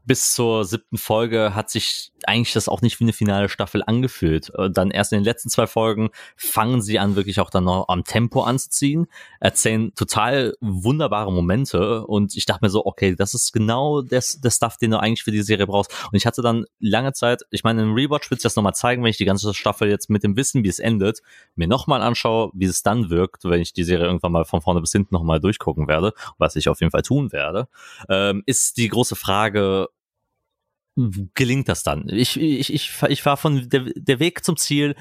bis 0.05 0.35
zur 0.35 0.65
siebten 0.65 0.99
Folge 0.99 1.55
hat 1.55 1.71
sich 1.71 2.13
eigentlich 2.27 2.53
das 2.53 2.69
auch 2.69 2.83
nicht 2.83 3.01
wie 3.01 3.05
eine 3.05 3.13
finale 3.13 3.49
Staffel 3.49 3.83
angefühlt. 3.85 4.53
Äh, 4.57 4.71
dann 4.71 4.91
erst 4.91 5.13
in 5.13 5.19
den 5.19 5.25
letzten 5.25 5.49
zwei 5.49 5.67
Folgen 5.67 6.11
fangen 6.37 6.83
sie 6.83 6.99
an, 6.99 7.17
wirklich 7.17 7.41
auch 7.41 7.51
dann 7.51 7.65
noch 7.65 7.89
am 7.89 8.05
Tempo 8.05 8.43
anzuziehen, 8.43 9.07
erzählen 9.41 9.95
total 9.95 10.55
wunderbare 10.61 11.33
Momente 11.33 12.07
und 12.07 12.37
ich 12.37 12.47
dachte 12.47 12.65
mir 12.65 12.71
so, 12.71 12.85
okay, 12.87 13.15
das 13.15 13.35
ist 13.35 13.53
genau 13.53 14.03
das, 14.03 14.41
der 14.41 14.51
Stuff, 14.51 14.77
den 14.77 14.93
du 14.93 15.01
eigentlich 15.01 15.25
für 15.25 15.31
die 15.31 15.43
Serie 15.43 15.67
brauchst. 15.67 15.93
Und 16.11 16.17
ich 16.17 16.27
hatte 16.27 16.43
dann 16.43 16.65
lange 16.79 17.13
Zeit, 17.13 17.43
ich 17.51 17.65
meine, 17.65 17.83
im 17.83 17.95
Rewatch 17.95 18.31
wird 18.31 18.45
das 18.45 18.57
nochmal 18.57 18.75
zeigen, 18.75 19.03
wenn 19.03 19.11
ich 19.11 19.17
die 19.17 19.25
ganze 19.25 19.53
Staffel 19.55 19.89
jetzt 19.89 20.11
mit 20.11 20.23
dem 20.23 20.37
Wissen, 20.37 20.65
wie 20.65 20.69
es 20.69 20.79
endet, 20.79 21.21
mir 21.55 21.69
nochmal 21.69 22.03
anschaue, 22.03 22.51
wie 22.55 22.67
es 22.67 22.83
dann 22.83 23.11
wirkt, 23.11 23.45
wenn 23.45 23.61
ich 23.61 23.73
die 23.73 23.85
Serie 23.85 24.07
irgendwann 24.07 24.33
mal 24.33 24.45
von 24.45 24.61
vorne 24.61 24.81
bis 24.81 24.93
hinten 24.93 25.15
nochmal 25.15 25.41
durchgucken 25.41 25.89
werde, 25.89 26.13
was 26.39 26.57
ich 26.57 26.69
auf 26.69 26.81
jeden 26.81 26.91
Fall 26.91 27.03
tun 27.03 27.33
werde, 27.33 27.69
ähm, 28.09 28.43
ist 28.47 28.77
die 28.77 28.89
große 28.89 29.17
Frage, 29.17 29.89
gelingt 31.35 31.69
das 31.69 31.83
dann. 31.83 32.09
Ich, 32.09 32.39
ich, 32.39 32.73
ich, 32.73 33.03
ich 33.09 33.27
war 33.27 33.37
von 33.37 33.69
der, 33.69 33.87
der 33.95 34.21
Weg 34.21 34.45
zum 34.45 34.57
Ziel 34.57 34.95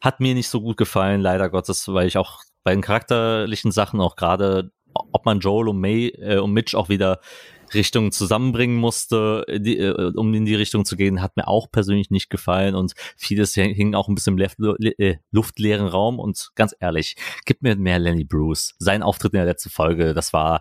hat 0.00 0.20
mir 0.20 0.34
nicht 0.34 0.48
so 0.48 0.60
gut 0.60 0.76
gefallen, 0.76 1.20
leider 1.22 1.48
Gottes, 1.48 1.88
weil 1.88 2.06
ich 2.06 2.18
auch 2.18 2.40
bei 2.62 2.72
den 2.72 2.82
charakterlichen 2.82 3.72
Sachen 3.72 4.00
auch 4.00 4.16
gerade, 4.16 4.70
ob 4.92 5.24
man 5.24 5.40
Joel 5.40 5.68
und 5.68 5.80
May 5.80 6.08
äh, 6.08 6.38
und 6.38 6.52
Mitch 6.52 6.76
auch 6.76 6.88
wieder 6.88 7.20
Richtungen 7.72 8.12
zusammenbringen 8.12 8.76
musste, 8.76 9.44
die, 9.48 9.78
äh, 9.78 10.12
um 10.14 10.32
in 10.34 10.44
die 10.44 10.54
Richtung 10.54 10.84
zu 10.84 10.96
gehen, 10.96 11.22
hat 11.22 11.36
mir 11.36 11.48
auch 11.48 11.70
persönlich 11.70 12.10
nicht 12.10 12.28
gefallen 12.28 12.74
und 12.74 12.92
vieles 13.16 13.54
hing 13.54 13.94
auch 13.94 14.08
ein 14.08 14.14
bisschen 14.14 14.38
im 14.38 14.84
äh, 14.98 15.16
luftleeren 15.30 15.86
Raum 15.86 16.18
und 16.18 16.50
ganz 16.54 16.74
ehrlich, 16.78 17.16
gib 17.46 17.62
mir 17.62 17.74
mehr 17.76 17.98
Lenny 17.98 18.24
Bruce. 18.24 18.74
Sein 18.78 19.02
Auftritt 19.02 19.32
in 19.32 19.38
der 19.38 19.46
letzten 19.46 19.70
Folge, 19.70 20.14
das 20.14 20.32
war 20.32 20.60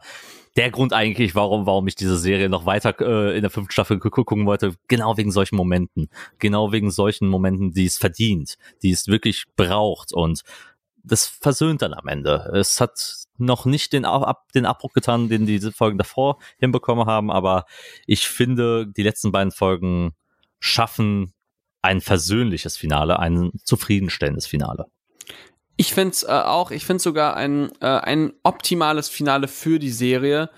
der 0.55 0.69
Grund 0.71 0.93
eigentlich, 0.93 1.35
warum, 1.35 1.65
warum 1.65 1.87
ich 1.87 1.95
diese 1.95 2.17
Serie 2.17 2.49
noch 2.49 2.65
weiter 2.65 2.95
äh, 2.99 3.35
in 3.35 3.41
der 3.41 3.49
fünften 3.49 3.71
Staffel 3.71 3.99
gucken 3.99 4.45
wollte, 4.45 4.75
genau 4.87 5.17
wegen 5.17 5.31
solchen 5.31 5.55
Momenten. 5.55 6.09
Genau 6.39 6.71
wegen 6.71 6.91
solchen 6.91 7.27
Momenten, 7.27 7.71
die 7.71 7.85
es 7.85 7.97
verdient, 7.97 8.57
die 8.83 8.91
es 8.91 9.07
wirklich 9.07 9.45
braucht 9.55 10.13
und 10.13 10.43
das 11.03 11.25
versöhnt 11.25 11.81
dann 11.81 11.93
am 11.93 12.07
Ende. 12.07 12.51
Es 12.53 12.79
hat 12.79 13.25
noch 13.37 13.65
nicht 13.65 13.93
den, 13.93 14.05
Ab 14.05 14.51
den 14.53 14.65
Abbruch 14.65 14.93
getan, 14.93 15.27
den 15.27 15.45
diese 15.45 15.71
Folgen 15.71 15.97
davor 15.97 16.37
hinbekommen 16.57 17.07
haben, 17.07 17.29
aber 17.29 17.65
ich 18.07 18.27
finde, 18.27 18.87
die 18.87 19.03
letzten 19.03 19.31
beiden 19.31 19.51
Folgen 19.51 20.13
schaffen 20.59 21.33
ein 21.81 21.99
versöhnliches 21.99 22.77
Finale, 22.77 23.19
ein 23.19 23.51
zufriedenstellendes 23.65 24.47
Finale. 24.47 24.85
Ich 25.75 25.93
finde 25.93 26.11
es 26.11 26.23
äh, 26.23 26.27
auch, 26.27 26.71
ich 26.71 26.85
finde 26.85 27.01
sogar 27.01 27.35
ein, 27.35 27.71
äh, 27.81 27.85
ein 27.85 28.33
optimales 28.43 29.09
Finale 29.09 29.47
für 29.47 29.79
die 29.79 29.91
Serie. 29.91 30.49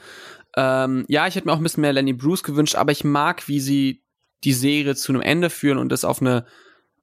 Ähm, 0.57 1.05
ja, 1.07 1.27
ich 1.27 1.35
hätte 1.35 1.47
mir 1.47 1.53
auch 1.53 1.57
ein 1.57 1.63
bisschen 1.63 1.81
mehr 1.81 1.93
Lenny 1.93 2.13
Bruce 2.13 2.43
gewünscht, 2.43 2.75
aber 2.75 2.91
ich 2.91 3.03
mag, 3.03 3.47
wie 3.47 3.59
sie 3.59 4.01
die 4.43 4.53
Serie 4.53 4.95
zu 4.95 5.11
einem 5.11 5.21
Ende 5.21 5.49
führen 5.49 5.77
und 5.77 5.89
das 5.91 6.05
auf 6.05 6.21
eine 6.21 6.45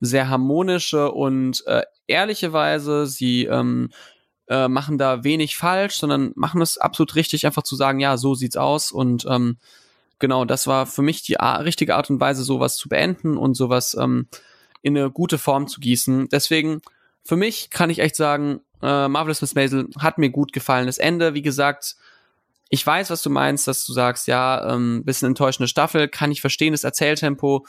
sehr 0.00 0.28
harmonische 0.28 1.12
und 1.12 1.66
äh, 1.66 1.82
ehrliche 2.06 2.52
Weise. 2.52 3.06
Sie 3.06 3.44
ähm, 3.44 3.90
äh, 4.48 4.68
machen 4.68 4.98
da 4.98 5.24
wenig 5.24 5.56
falsch, 5.56 5.96
sondern 5.96 6.32
machen 6.34 6.60
es 6.60 6.76
absolut 6.76 7.14
richtig, 7.14 7.46
einfach 7.46 7.62
zu 7.62 7.76
sagen, 7.76 8.00
ja, 8.00 8.16
so 8.16 8.34
sieht's 8.34 8.56
aus. 8.56 8.92
Und 8.92 9.24
ähm, 9.28 9.56
genau, 10.18 10.44
das 10.44 10.66
war 10.66 10.86
für 10.86 11.02
mich 11.02 11.22
die 11.22 11.34
richtige 11.34 11.96
Art 11.96 12.10
und 12.10 12.20
Weise, 12.20 12.42
sowas 12.42 12.76
zu 12.76 12.88
beenden 12.88 13.36
und 13.36 13.54
sowas 13.54 13.96
ähm, 13.98 14.26
in 14.82 14.96
eine 14.96 15.10
gute 15.10 15.38
Form 15.38 15.68
zu 15.68 15.80
gießen. 15.80 16.28
Deswegen 16.30 16.82
für 17.24 17.36
mich 17.36 17.70
kann 17.70 17.90
ich 17.90 18.00
echt 18.00 18.16
sagen, 18.16 18.60
äh, 18.82 19.08
Marvelous 19.08 19.40
Miss 19.40 19.54
Maisel 19.54 19.88
hat 19.98 20.18
mir 20.18 20.30
gut 20.30 20.52
gefallen. 20.52 20.86
Das 20.86 20.98
Ende, 20.98 21.34
wie 21.34 21.42
gesagt, 21.42 21.96
ich 22.68 22.86
weiß, 22.86 23.10
was 23.10 23.22
du 23.22 23.30
meinst, 23.30 23.68
dass 23.68 23.84
du 23.84 23.92
sagst, 23.92 24.26
ja, 24.26 24.74
ähm, 24.74 25.04
bisschen 25.04 25.28
enttäuschende 25.28 25.68
Staffel, 25.68 26.08
kann 26.08 26.32
ich 26.32 26.40
verstehen, 26.40 26.72
das 26.72 26.84
Erzähltempo. 26.84 27.66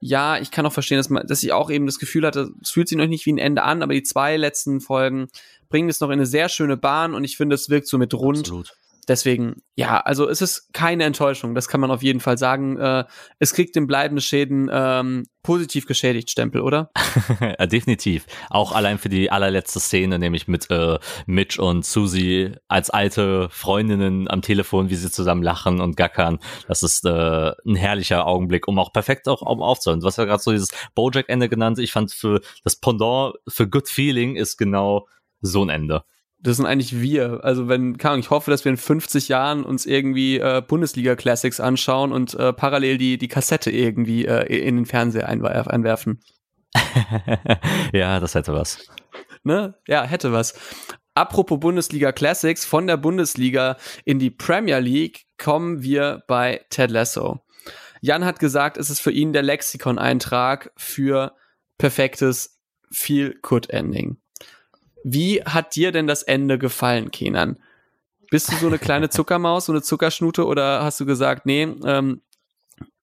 Ja, 0.00 0.38
ich 0.38 0.50
kann 0.50 0.66
auch 0.66 0.72
verstehen, 0.72 0.98
dass, 0.98 1.08
man, 1.08 1.26
dass 1.26 1.42
ich 1.42 1.52
auch 1.52 1.70
eben 1.70 1.86
das 1.86 1.98
Gefühl 1.98 2.26
hatte, 2.26 2.50
es 2.60 2.70
fühlt 2.70 2.88
sich 2.88 2.98
noch 2.98 3.06
nicht 3.06 3.26
wie 3.26 3.32
ein 3.32 3.38
Ende 3.38 3.62
an, 3.62 3.82
aber 3.82 3.92
die 3.92 4.02
zwei 4.02 4.36
letzten 4.36 4.80
Folgen 4.80 5.28
bringen 5.68 5.88
es 5.88 6.00
noch 6.00 6.08
in 6.08 6.14
eine 6.14 6.26
sehr 6.26 6.48
schöne 6.48 6.76
Bahn 6.76 7.14
und 7.14 7.22
ich 7.24 7.36
finde, 7.36 7.54
es 7.54 7.68
wirkt 7.68 7.86
so 7.86 7.96
mit 7.96 8.12
rund. 8.12 8.40
Absolut. 8.40 8.74
Deswegen, 9.10 9.62
ja, 9.74 9.98
also 9.98 10.28
es 10.28 10.40
ist 10.40 10.72
keine 10.72 11.04
Enttäuschung, 11.04 11.54
das 11.54 11.68
kann 11.68 11.80
man 11.80 11.90
auf 11.90 12.02
jeden 12.02 12.20
Fall 12.20 12.38
sagen. 12.38 12.78
Äh, 12.78 13.04
es 13.40 13.52
kriegt 13.52 13.74
den 13.74 13.86
bleibenden 13.86 14.22
Schäden 14.22 14.70
ähm, 14.72 15.26
positiv 15.42 15.86
geschädigt 15.86 16.30
Stempel, 16.30 16.60
oder? 16.60 16.90
definitiv. 17.66 18.26
Auch 18.50 18.72
allein 18.72 18.98
für 18.98 19.08
die 19.08 19.30
allerletzte 19.30 19.80
Szene, 19.80 20.18
nämlich 20.18 20.46
mit 20.46 20.70
äh, 20.70 20.98
Mitch 21.26 21.60
und 21.60 21.84
Susie 21.84 22.52
als 22.68 22.90
alte 22.90 23.48
Freundinnen 23.50 24.30
am 24.30 24.42
Telefon, 24.42 24.90
wie 24.90 24.96
sie 24.96 25.10
zusammen 25.10 25.42
lachen 25.42 25.80
und 25.80 25.96
gackern. 25.96 26.38
Das 26.68 26.82
ist 26.82 27.04
äh, 27.04 27.52
ein 27.66 27.74
herrlicher 27.74 28.26
Augenblick, 28.26 28.68
um 28.68 28.78
auch 28.78 28.92
perfekt 28.92 29.28
auch 29.28 29.42
um 29.42 29.60
aufzuhören. 29.60 30.00
Du 30.00 30.06
hast 30.06 30.18
ja 30.18 30.24
gerade 30.24 30.42
so 30.42 30.52
dieses 30.52 30.70
Bojack-Ende 30.94 31.48
genannt. 31.48 31.78
Ich 31.80 31.92
fand 31.92 32.12
für 32.12 32.40
das 32.62 32.76
Pendant 32.76 33.34
für 33.48 33.68
Good 33.68 33.88
Feeling 33.88 34.36
ist 34.36 34.56
genau 34.56 35.08
so 35.40 35.62
ein 35.64 35.68
Ende 35.68 36.04
das 36.42 36.56
sind 36.56 36.66
eigentlich 36.66 37.00
wir. 37.00 37.44
Also 37.44 37.68
wenn, 37.68 37.98
kann 37.98 38.18
ich 38.18 38.30
hoffe, 38.30 38.50
dass 38.50 38.64
wir 38.64 38.70
in 38.70 38.78
50 38.78 39.28
Jahren 39.28 39.64
uns 39.64 39.86
irgendwie 39.86 40.38
äh, 40.38 40.62
Bundesliga 40.66 41.14
Classics 41.16 41.60
anschauen 41.60 42.12
und 42.12 42.34
äh, 42.34 42.52
parallel 42.52 42.98
die, 42.98 43.18
die 43.18 43.28
Kassette 43.28 43.70
irgendwie 43.70 44.24
äh, 44.24 44.46
in 44.46 44.76
den 44.76 44.86
Fernseher 44.86 45.28
einwerf 45.28 45.68
einwerfen. 45.68 46.20
ja, 47.92 48.20
das 48.20 48.34
hätte 48.34 48.52
was. 48.52 48.78
Ne? 49.42 49.74
Ja, 49.86 50.04
hätte 50.04 50.32
was. 50.32 50.54
Apropos 51.14 51.58
Bundesliga 51.58 52.12
Classics, 52.12 52.64
von 52.64 52.86
der 52.86 52.96
Bundesliga 52.96 53.76
in 54.04 54.18
die 54.18 54.30
Premier 54.30 54.78
League 54.78 55.26
kommen 55.38 55.82
wir 55.82 56.22
bei 56.26 56.64
Ted 56.70 56.90
Lasso. 56.90 57.40
Jan 58.00 58.24
hat 58.24 58.38
gesagt, 58.38 58.78
es 58.78 58.88
ist 58.88 59.00
für 59.00 59.10
ihn 59.10 59.32
der 59.32 59.42
Lexikon-Eintrag 59.42 60.72
für 60.76 61.34
perfektes 61.76 62.60
Feel-Good-Ending. 62.90 64.16
Wie 65.04 65.42
hat 65.42 65.74
dir 65.76 65.92
denn 65.92 66.06
das 66.06 66.22
Ende 66.22 66.58
gefallen, 66.58 67.10
Kenan? 67.10 67.58
Bist 68.30 68.52
du 68.52 68.56
so 68.56 68.66
eine 68.66 68.78
kleine 68.78 69.08
Zuckermaus, 69.10 69.66
so 69.66 69.72
eine 69.72 69.82
Zuckerschnute 69.82 70.46
oder 70.46 70.82
hast 70.82 71.00
du 71.00 71.06
gesagt, 71.06 71.46
nee, 71.46 71.62
ähm, 71.84 72.22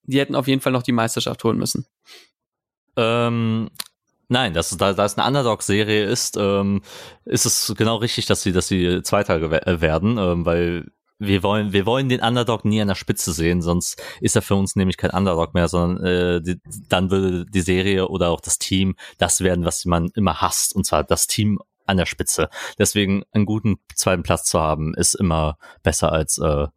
die 0.03 0.19
hätten 0.19 0.35
auf 0.35 0.47
jeden 0.47 0.61
Fall 0.61 0.71
noch 0.71 0.83
die 0.83 0.93
Meisterschaft 0.93 1.43
holen 1.43 1.57
müssen? 1.57 1.85
Ähm, 2.95 3.69
nein, 4.29 4.53
dass 4.53 4.75
da, 4.77 4.93
da 4.93 5.05
es 5.05 5.17
eine 5.17 5.27
Underdog-Serie 5.27 6.05
ist, 6.05 6.37
ähm, 6.37 6.81
ist 7.25 7.45
es 7.45 7.73
genau 7.77 7.97
richtig, 7.97 8.25
dass 8.25 8.41
sie, 8.41 8.51
dass 8.53 8.67
sie 8.67 9.01
Zweiter 9.03 9.35
äh, 9.67 9.81
werden, 9.81 10.17
ähm, 10.17 10.45
weil 10.45 10.85
wir 11.19 11.41
wollen, 11.43 11.73
wir 11.73 11.85
wollen 11.85 12.09
den 12.09 12.21
Underdog 12.21 12.63
nie 12.63 12.79
an 12.79 12.87
der 12.87 12.95
Spitze 12.95 13.33
sehen, 13.33 13.61
sonst 13.61 14.01
ist 14.21 14.35
er 14.35 14.41
für 14.41 14.55
uns 14.55 14.75
nämlich 14.75 14.97
kein 14.97 15.11
Underdog 15.11 15.53
mehr, 15.53 15.67
sondern 15.67 16.05
äh, 16.05 16.41
die, 16.41 16.61
dann 16.89 17.09
würde 17.09 17.45
die 17.45 17.61
Serie 17.61 18.07
oder 18.07 18.29
auch 18.29 18.41
das 18.41 18.59
Team 18.59 18.95
das 19.17 19.41
werden, 19.41 19.65
was 19.65 19.85
man 19.85 20.09
immer 20.15 20.41
hasst, 20.41 20.75
und 20.75 20.85
zwar 20.85 21.03
das 21.03 21.27
Team 21.27 21.59
an 21.87 21.97
der 21.97 22.05
Spitze. 22.05 22.49
Deswegen 22.77 23.23
einen 23.31 23.45
guten 23.45 23.79
zweiten 23.95 24.23
Platz 24.23 24.45
zu 24.45 24.59
haben, 24.59 24.93
ist 24.93 25.15
immer 25.15 25.57
besser 25.83 26.11
als 26.11 26.37
äh, 26.37 26.67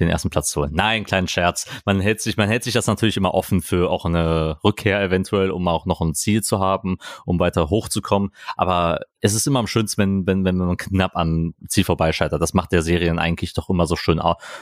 den 0.00 0.08
ersten 0.08 0.30
Platz 0.30 0.50
zu 0.50 0.60
holen. 0.60 0.72
Nein, 0.74 1.04
kleinen 1.04 1.28
Scherz. 1.28 1.66
Man 1.84 2.00
hält 2.00 2.20
sich, 2.20 2.36
man 2.36 2.48
hält 2.48 2.64
sich 2.64 2.74
das 2.74 2.86
natürlich 2.86 3.16
immer 3.16 3.34
offen 3.34 3.60
für 3.60 3.90
auch 3.90 4.04
eine 4.04 4.58
Rückkehr 4.64 5.00
eventuell, 5.00 5.50
um 5.50 5.68
auch 5.68 5.86
noch 5.86 6.00
ein 6.00 6.14
Ziel 6.14 6.42
zu 6.42 6.58
haben, 6.58 6.98
um 7.24 7.38
weiter 7.38 7.70
hochzukommen. 7.70 8.30
Aber 8.56 9.00
es 9.20 9.34
ist 9.34 9.46
immer 9.46 9.58
am 9.58 9.66
schönsten, 9.66 10.00
wenn, 10.00 10.26
wenn, 10.26 10.44
wenn 10.44 10.56
man 10.56 10.76
knapp 10.76 11.16
am 11.16 11.54
Ziel 11.68 11.84
vorbeischeitert. 11.84 12.40
Das 12.40 12.54
macht 12.54 12.72
der 12.72 12.82
Serien 12.82 13.18
eigentlich 13.18 13.52
doch 13.52 13.68
immer 13.68 13.86
so 13.86 13.96
schön, 13.96 14.20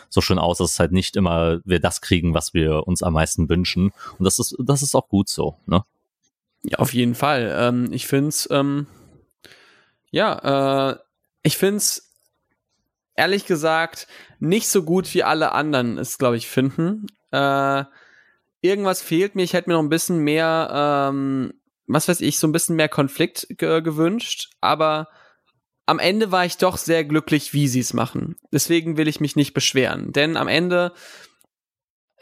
so 0.09 0.21
schön 0.21 0.39
aus, 0.39 0.59
dass 0.59 0.73
es 0.73 0.81
halt 0.81 0.93
nicht 0.93 1.17
immer 1.17 1.61
wir 1.65 1.81
das 1.81 2.01
kriegen, 2.01 2.35
was 2.35 2.53
wir 2.53 2.87
uns 2.87 3.03
am 3.03 3.15
meisten 3.15 3.49
wünschen. 3.49 3.93
Und 4.19 4.25
das 4.25 4.39
ist, 4.39 4.57
das 4.59 4.83
ist 4.83 4.95
auch 4.95 5.09
gut 5.09 5.29
so, 5.29 5.57
ne? 5.67 5.83
Ja, 6.65 6.79
auf 6.79 6.93
jeden 6.93 7.15
Fall. 7.15 7.55
Ähm, 7.57 7.93
ich 7.93 8.09
finde 8.09 8.29
es, 8.31 8.49
ähm, 8.51 8.89
ja, 10.11 10.91
äh, 10.91 10.97
ich 11.43 11.57
find's 11.57 12.13
ehrlich 13.15 13.47
gesagt 13.47 14.07
nicht 14.39 14.69
so 14.69 14.83
gut, 14.85 15.13
wie 15.15 15.25
alle 15.25 15.53
anderen 15.53 15.99
es, 15.99 16.19
glaube 16.19 16.37
ich, 16.37 16.49
finden. 16.49 17.07
Äh, 17.33 17.85
irgendwas 18.61 19.03
fehlt 19.03 19.35
mir. 19.35 19.43
Ich 19.43 19.53
hätte 19.53 19.69
mir 19.69 19.75
noch 19.75 19.83
ein 19.83 19.89
bisschen 19.89 20.19
mehr, 20.19 20.71
ähm, 21.11 21.55
was 21.87 22.09
weiß 22.09 22.21
ich, 22.21 22.39
so 22.39 22.47
ein 22.47 22.53
bisschen 22.53 22.77
mehr 22.77 22.89
Konflikt 22.89 23.47
ge 23.51 23.83
gewünscht. 23.83 24.51
Aber 24.61 25.09
am 25.87 25.99
Ende 25.99 26.31
war 26.31 26.45
ich 26.45 26.59
doch 26.59 26.77
sehr 26.77 27.05
glücklich, 27.05 27.53
wie 27.55 27.67
sie 27.67 27.81
es 27.81 27.95
machen. 27.95 28.37
Deswegen 28.53 28.97
will 28.97 29.09
ich 29.09 29.21
mich 29.21 29.37
nicht 29.37 29.55
beschweren. 29.55 30.13
Denn 30.13 30.37
am 30.37 30.49
Ende 30.49 30.93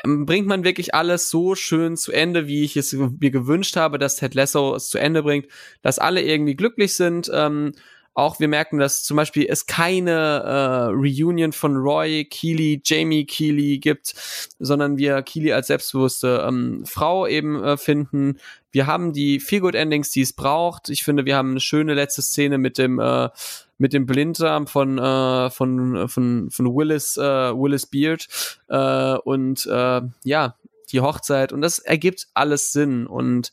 bringt 0.03 0.47
man 0.47 0.65
wirklich 0.65 0.95
alles 0.95 1.31
so 1.31 1.55
schön 1.55 1.97
zu 1.97 2.13
Ende, 2.13 2.47
wie 2.47 2.65
ich 2.65 2.77
es 2.77 2.93
mir 2.93 3.31
gewünscht 3.31 3.77
habe, 3.77 3.99
dass 3.99 4.17
Ted 4.17 4.35
Lasso 4.35 4.75
es 4.75 4.89
zu 4.89 4.99
Ende 4.99 5.23
bringt, 5.23 5.47
dass 5.83 5.99
alle 5.99 6.23
irgendwie 6.23 6.57
glücklich 6.57 6.95
sind. 6.95 7.31
Ähm, 7.33 7.73
auch 8.17 8.41
wir 8.41 8.49
merken, 8.49 8.79
dass 8.79 9.03
zum 9.05 9.19
Beispiel 9.19 9.47
es 9.47 9.67
keine 9.67 10.11
äh, 10.11 10.91
Reunion 10.91 11.53
von 11.53 11.77
Roy 11.77 12.25
Keely, 12.25 12.81
Jamie 12.83 13.27
Keely 13.27 13.79
gibt, 13.79 14.15
sondern 14.59 14.97
wir 14.97 15.23
Keely 15.23 15.53
als 15.53 15.67
selbstbewusste 15.67 16.43
ähm, 16.49 16.85
Frau 16.87 17.27
eben 17.27 17.63
äh, 17.63 17.77
finden. 17.77 18.39
Wir 18.73 18.87
haben 18.87 19.13
die 19.13 19.39
Feel 19.39 19.61
Good 19.61 19.75
Endings, 19.75 20.11
die 20.11 20.23
es 20.23 20.33
braucht. 20.33 20.89
Ich 20.89 21.05
finde, 21.05 21.27
wir 21.27 21.37
haben 21.37 21.51
eine 21.51 21.61
schöne 21.61 21.93
letzte 21.93 22.23
Szene 22.23 22.57
mit 22.57 22.79
dem 22.79 22.99
äh, 22.99 23.29
mit 23.77 23.93
dem 23.93 24.07
Blinddarm 24.07 24.67
von 24.67 24.97
äh, 24.97 25.51
von 25.51 26.09
von 26.09 26.51
von 26.51 26.75
Willis 26.75 27.19
äh, 27.19 27.21
Willis 27.21 27.85
Beard 27.85 28.29
äh, 28.69 29.19
und 29.19 29.67
äh, 29.67 30.01
ja 30.25 30.57
die 30.91 31.01
Hochzeit 31.01 31.53
und 31.53 31.61
das 31.61 31.81
ergibt 31.81 32.29
alles 32.33 32.73
Sinn 32.73 33.07
und 33.07 33.53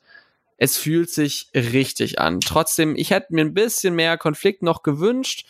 es 0.57 0.77
fühlt 0.77 1.09
sich 1.09 1.49
richtig 1.53 2.19
an. 2.19 2.39
Trotzdem, 2.39 2.95
ich 2.95 3.11
hätte 3.11 3.33
mir 3.33 3.41
ein 3.41 3.53
bisschen 3.53 3.95
mehr 3.95 4.17
Konflikt 4.17 4.61
noch 4.61 4.83
gewünscht. 4.83 5.45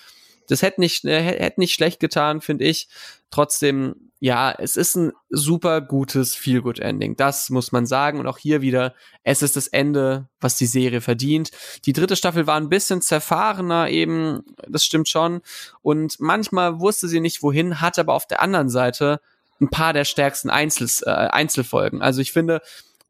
Das 0.48 0.62
hätte 0.62 0.82
nicht, 0.82 1.06
äh, 1.06 1.22
hätte 1.22 1.60
nicht 1.60 1.74
schlecht 1.74 2.00
getan, 2.00 2.42
finde 2.42 2.66
ich. 2.66 2.88
Trotzdem, 3.32 4.12
ja, 4.20 4.52
es 4.52 4.78
ist 4.78 4.96
ein 4.96 5.14
super 5.30 5.82
gutes 5.82 6.36
Feel-Good-Ending. 6.36 7.16
Das 7.16 7.50
muss 7.50 7.72
man 7.72 7.86
sagen. 7.86 8.20
Und 8.20 8.28
auch 8.28 8.38
hier 8.38 8.62
wieder, 8.62 8.94
es 9.24 9.42
ist 9.42 9.56
das 9.56 9.68
Ende, 9.68 10.30
was 10.40 10.56
die 10.56 10.66
Serie 10.66 11.02
verdient. 11.02 11.52
Die 11.86 11.94
dritte 11.94 12.16
Staffel 12.16 12.48
war 12.48 12.58
ein 12.58 12.70
bisschen 12.70 13.02
zerfahrener 13.02 13.90
eben, 13.90 14.44
das 14.68 14.86
stimmt 14.86 15.10
schon. 15.10 15.42
Und 15.82 16.20
manchmal 16.20 16.80
wusste 16.80 17.08
sie 17.08 17.20
nicht 17.20 17.44
wohin, 17.44 17.82
hat 17.82 18.00
aber 18.00 18.14
auf 18.14 18.28
der 18.28 18.42
anderen 18.42 18.70
Seite 18.70 19.20
ein 19.60 19.70
paar 19.70 19.94
der 19.94 20.06
stärksten 20.06 20.50
Einzel 20.50 20.90
äh, 21.06 21.10
Einzelfolgen. 21.10 22.02
Also 22.02 22.22
ich 22.22 22.32
finde, 22.32 22.62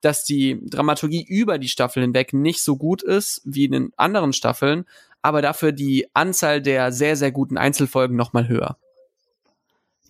dass 0.03 0.25
die 0.25 0.59
Dramaturgie 0.65 1.23
über 1.23 1.57
die 1.57 1.69
Staffel 1.69 2.03
hinweg 2.03 2.33
nicht 2.33 2.61
so 2.61 2.75
gut 2.75 3.01
ist 3.01 3.41
wie 3.45 3.65
in 3.65 3.71
den 3.71 3.93
anderen 3.95 4.33
Staffeln, 4.33 4.85
aber 5.21 5.41
dafür 5.41 5.71
die 5.71 6.07
Anzahl 6.13 6.61
der 6.61 6.91
sehr, 6.91 7.15
sehr 7.15 7.31
guten 7.31 7.57
Einzelfolgen 7.57 8.17
nochmal 8.17 8.47
höher. 8.47 8.77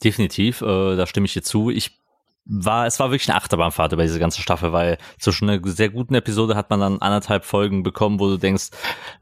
Definitiv, 0.04 0.62
äh, 0.62 0.96
da 0.96 1.06
stimme 1.06 1.28
ich 1.28 1.34
dir 1.34 1.44
zu. 1.44 1.70
Ich 1.70 1.98
war, 2.46 2.86
es 2.88 3.00
war 3.00 3.10
wirklich 3.10 3.30
eine 3.30 3.38
Achterbahnfahrt 3.38 3.94
über 3.94 4.04
diese 4.04 4.20
ganze 4.20 4.42
Staffel, 4.42 4.74
weil 4.74 4.98
zwischen 5.18 5.50
einer 5.50 5.66
sehr 5.66 5.90
guten 5.90 6.14
Episode 6.16 6.56
hat 6.56 6.70
man 6.70 6.80
dann 6.82 7.00
anderthalb 7.00 7.46
Folgen 7.46 7.84
bekommen, 7.84 8.20
wo 8.20 8.28
du 8.28 8.38
denkst, 8.38 8.70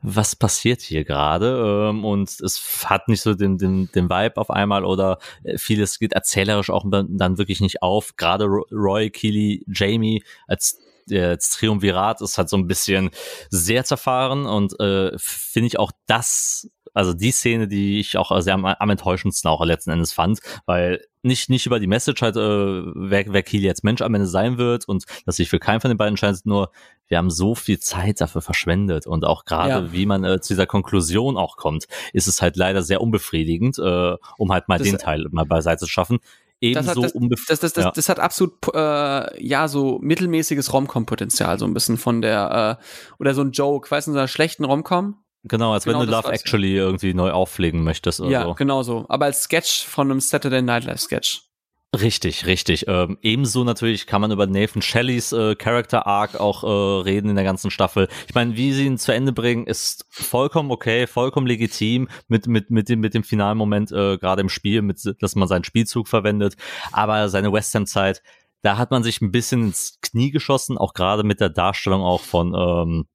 was 0.01 0.35
passiert 0.35 0.81
hier 0.81 1.03
gerade? 1.03 1.89
Ähm, 1.89 2.03
und 2.03 2.29
es 2.29 2.85
hat 2.85 3.07
nicht 3.07 3.21
so 3.21 3.35
den, 3.35 3.57
den, 3.57 3.91
den 3.93 4.09
Vibe 4.09 4.37
auf 4.37 4.49
einmal 4.49 4.85
oder 4.85 5.19
äh, 5.43 5.57
vieles 5.57 5.99
geht 5.99 6.13
erzählerisch 6.13 6.69
auch 6.71 6.85
dann 6.89 7.37
wirklich 7.37 7.61
nicht 7.61 7.83
auf. 7.83 8.15
Gerade 8.15 8.45
Roy, 8.45 9.09
Keely, 9.09 9.63
Jamie 9.67 10.23
als 10.47 10.79
als 11.11 11.49
Triumvirat 11.49 12.21
ist 12.21 12.37
halt 12.37 12.47
so 12.47 12.55
ein 12.55 12.67
bisschen 12.67 13.09
sehr 13.49 13.83
zerfahren 13.83 14.45
und 14.45 14.79
äh, 14.79 15.11
finde 15.17 15.67
ich 15.67 15.77
auch 15.77 15.91
das 16.05 16.69
also 16.93 17.13
die 17.13 17.31
Szene, 17.31 17.67
die 17.67 17.99
ich 17.99 18.17
auch 18.17 18.39
sehr 18.41 18.53
am, 18.53 18.65
am 18.65 18.89
enttäuschendsten 18.89 19.49
auch 19.49 19.63
letzten 19.65 19.91
Endes 19.91 20.13
fand, 20.13 20.39
weil 20.65 21.01
nicht, 21.23 21.49
nicht 21.49 21.65
über 21.65 21.79
die 21.79 21.87
Message 21.87 22.21
halt, 22.21 22.35
äh, 22.35 22.39
wer, 22.39 23.25
wer 23.27 23.43
Kiel 23.43 23.61
jetzt 23.61 23.83
Mensch 23.83 24.01
am 24.01 24.13
Ende 24.13 24.27
sein 24.27 24.57
wird 24.57 24.87
und 24.87 25.05
dass 25.25 25.35
sich 25.35 25.49
für 25.49 25.59
keinen 25.59 25.81
von 25.81 25.89
den 25.89 25.97
beiden 25.97 26.13
entscheidet, 26.13 26.45
nur 26.45 26.71
wir 27.07 27.17
haben 27.17 27.29
so 27.29 27.55
viel 27.55 27.79
Zeit 27.79 28.21
dafür 28.21 28.41
verschwendet 28.41 29.05
und 29.05 29.25
auch 29.25 29.45
gerade, 29.45 29.85
ja. 29.85 29.93
wie 29.93 30.05
man 30.05 30.23
äh, 30.23 30.39
zu 30.41 30.53
dieser 30.53 30.65
Konklusion 30.65 31.37
auch 31.37 31.57
kommt, 31.57 31.87
ist 32.13 32.27
es 32.27 32.41
halt 32.41 32.55
leider 32.55 32.83
sehr 32.83 33.01
unbefriedigend, 33.01 33.77
äh, 33.79 34.15
um 34.37 34.51
halt 34.51 34.67
mal 34.67 34.77
das 34.77 34.87
den 34.87 34.97
Teil 34.97 35.27
mal 35.31 35.45
beiseite 35.45 35.79
zu 35.79 35.87
schaffen. 35.87 36.19
Ebenso 36.63 37.01
das, 37.01 37.13
das, 37.47 37.59
das, 37.59 37.73
das, 37.73 37.83
ja. 37.85 37.91
das 37.91 38.07
hat 38.07 38.19
absolut 38.19 38.53
äh, 38.73 39.43
ja 39.43 39.67
so 39.67 39.97
mittelmäßiges 39.99 40.71
Romcom-Potenzial, 40.71 41.57
so 41.57 41.65
ein 41.65 41.73
bisschen 41.73 41.97
von 41.97 42.21
der 42.21 42.79
äh, 42.79 42.83
oder 43.19 43.33
so 43.33 43.41
ein 43.41 43.51
Joke, 43.51 43.89
weißt 43.89 44.07
du, 44.07 44.11
so 44.11 44.17
einer 44.19 44.27
schlechten 44.27 44.63
Romcom, 44.63 45.15
Genau, 45.43 45.73
als 45.73 45.85
genau 45.85 46.01
wenn 46.01 46.07
du 46.07 46.11
Love 46.11 46.31
Actually 46.31 46.75
irgendwie 46.75 47.13
neu 47.13 47.31
auflegen 47.31 47.83
möchtest. 47.83 48.21
Oder 48.21 48.29
ja, 48.29 48.43
so. 48.43 48.53
genau 48.53 48.83
so. 48.83 49.05
Aber 49.09 49.25
als 49.25 49.43
Sketch 49.43 49.85
von 49.85 50.11
einem 50.11 50.19
Saturday 50.19 50.61
Night 50.61 50.85
Live 50.85 50.99
Sketch. 50.99 51.51
Richtig, 51.99 52.45
richtig. 52.45 52.85
Ähm, 52.87 53.17
ebenso 53.21 53.65
natürlich 53.65 54.07
kann 54.07 54.21
man 54.21 54.31
über 54.31 54.47
Nathan 54.47 54.81
Shellys 54.81 55.33
äh, 55.33 55.55
Character 55.55 56.07
Arc 56.07 56.39
auch 56.39 56.63
äh, 56.63 57.01
reden 57.01 57.29
in 57.29 57.35
der 57.35 57.43
ganzen 57.43 57.69
Staffel. 57.69 58.07
Ich 58.29 58.33
meine, 58.33 58.55
wie 58.55 58.71
sie 58.71 58.85
ihn 58.85 58.97
zu 58.97 59.13
Ende 59.13 59.33
bringen, 59.33 59.67
ist 59.67 60.05
vollkommen 60.09 60.71
okay, 60.71 61.05
vollkommen 61.05 61.47
legitim 61.47 62.07
mit 62.29 62.47
mit 62.47 62.69
mit 62.69 62.87
dem 62.87 63.01
mit 63.01 63.13
dem 63.13 63.25
finalen 63.25 63.57
Moment 63.57 63.91
äh, 63.91 64.17
gerade 64.17 64.39
im 64.39 64.47
Spiel, 64.47 64.81
mit 64.81 65.01
dass 65.19 65.35
man 65.35 65.49
seinen 65.49 65.65
Spielzug 65.65 66.07
verwendet. 66.07 66.55
Aber 66.93 67.27
seine 67.27 67.51
West 67.51 67.75
Ham 67.75 67.85
Zeit, 67.85 68.23
da 68.61 68.77
hat 68.77 68.91
man 68.91 69.03
sich 69.03 69.19
ein 69.19 69.33
bisschen 69.33 69.63
ins 69.63 69.99
Knie 70.01 70.31
geschossen, 70.31 70.77
auch 70.77 70.93
gerade 70.93 71.23
mit 71.23 71.41
der 71.41 71.49
Darstellung 71.49 72.03
auch 72.03 72.21
von 72.21 72.53
ähm, 72.55 73.05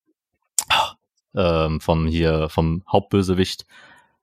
ähm, 1.36 1.80
vom 1.80 2.06
hier, 2.06 2.48
vom 2.48 2.82
Hauptbösewicht. 2.90 3.66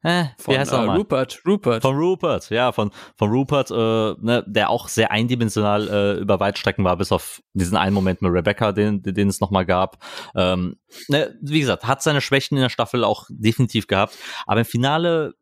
äh, 0.04 0.26
von 0.38 0.54
wie 0.54 0.60
heißt 0.60 0.74
äh, 0.74 0.78
nochmal? 0.78 0.98
Rupert. 0.98 1.42
Rupert. 1.48 1.82
Von 1.82 1.96
Rupert, 1.96 2.50
ja, 2.50 2.72
von, 2.72 2.92
von 3.16 3.30
Rupert, 3.30 3.72
äh, 3.72 3.76
ne, 4.22 4.44
der 4.48 4.70
auch 4.70 4.88
sehr 4.88 5.12
eindimensional 5.12 5.88
äh, 5.88 6.20
über 6.20 6.40
Weitstrecken 6.40 6.84
war, 6.84 6.98
bis 6.98 7.12
auf 7.12 7.42
diesen 7.54 7.78
einen 7.78 7.94
Moment 7.94 8.22
mit 8.22 8.32
Rebecca, 8.32 8.72
den, 8.72 9.02
den 9.02 9.30
es 9.30 9.40
nochmal 9.40 9.66
gab. 9.66 9.98
Ähm, 10.36 10.78
ne, 11.08 11.38
wie 11.42 11.62
gesagt, 11.62 11.86
hat 11.86 12.02
seine 12.02 12.22
Schwächen 12.22 12.58
in 12.58 12.64
der 12.64 12.70
Staffel 12.70 13.04
auch 13.04 13.28
definitiv 13.30 13.88
gehabt, 13.88 14.18
aber 14.46 14.60
im 14.62 14.66
Finale 14.66 15.36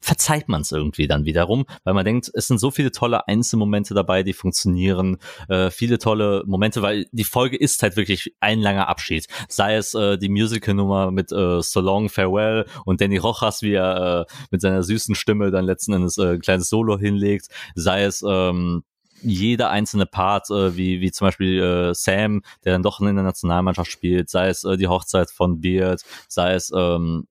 verzeiht 0.00 0.48
man 0.48 0.62
es 0.62 0.72
irgendwie 0.72 1.06
dann 1.06 1.24
wiederum, 1.24 1.66
weil 1.84 1.94
man 1.94 2.04
denkt, 2.04 2.30
es 2.32 2.46
sind 2.46 2.58
so 2.58 2.70
viele 2.70 2.90
tolle 2.90 3.28
Einzelmomente 3.28 3.94
dabei, 3.94 4.22
die 4.22 4.32
funktionieren, 4.32 5.18
äh, 5.48 5.70
viele 5.70 5.98
tolle 5.98 6.42
Momente, 6.46 6.82
weil 6.82 7.06
die 7.12 7.24
Folge 7.24 7.56
ist 7.56 7.82
halt 7.82 7.96
wirklich 7.96 8.34
ein 8.40 8.60
langer 8.60 8.88
Abschied. 8.88 9.26
Sei 9.48 9.76
es 9.76 9.94
äh, 9.94 10.16
die 10.18 10.28
Musical-Nummer 10.28 11.10
mit 11.10 11.32
äh, 11.32 11.62
So 11.62 11.80
Long 11.80 12.08
Farewell 12.08 12.66
und 12.84 13.00
Danny 13.00 13.18
Rojas, 13.18 13.62
wie 13.62 13.74
er 13.74 14.26
äh, 14.28 14.32
mit 14.50 14.60
seiner 14.60 14.82
süßen 14.82 15.14
Stimme 15.14 15.50
dann 15.50 15.64
letzten 15.64 15.92
Endes 15.92 16.16
äh, 16.18 16.34
ein 16.34 16.40
kleines 16.40 16.68
Solo 16.68 16.98
hinlegt, 16.98 17.48
sei 17.74 18.04
es 18.04 18.24
ähm, 18.26 18.82
jeder 19.22 19.70
einzelne 19.70 20.06
Part, 20.06 20.50
äh, 20.50 20.76
wie, 20.76 21.00
wie 21.00 21.12
zum 21.12 21.26
Beispiel 21.26 21.60
äh, 21.60 21.94
Sam, 21.94 22.42
der 22.64 22.72
dann 22.72 22.82
doch 22.82 23.00
in 23.00 23.14
der 23.14 23.24
Nationalmannschaft 23.24 23.90
spielt, 23.90 24.30
sei 24.30 24.48
es 24.48 24.64
äh, 24.64 24.76
die 24.76 24.88
Hochzeit 24.88 25.30
von 25.30 25.60
Beard, 25.60 26.02
sei 26.28 26.54
es 26.54 26.72
ähm, 26.74 27.26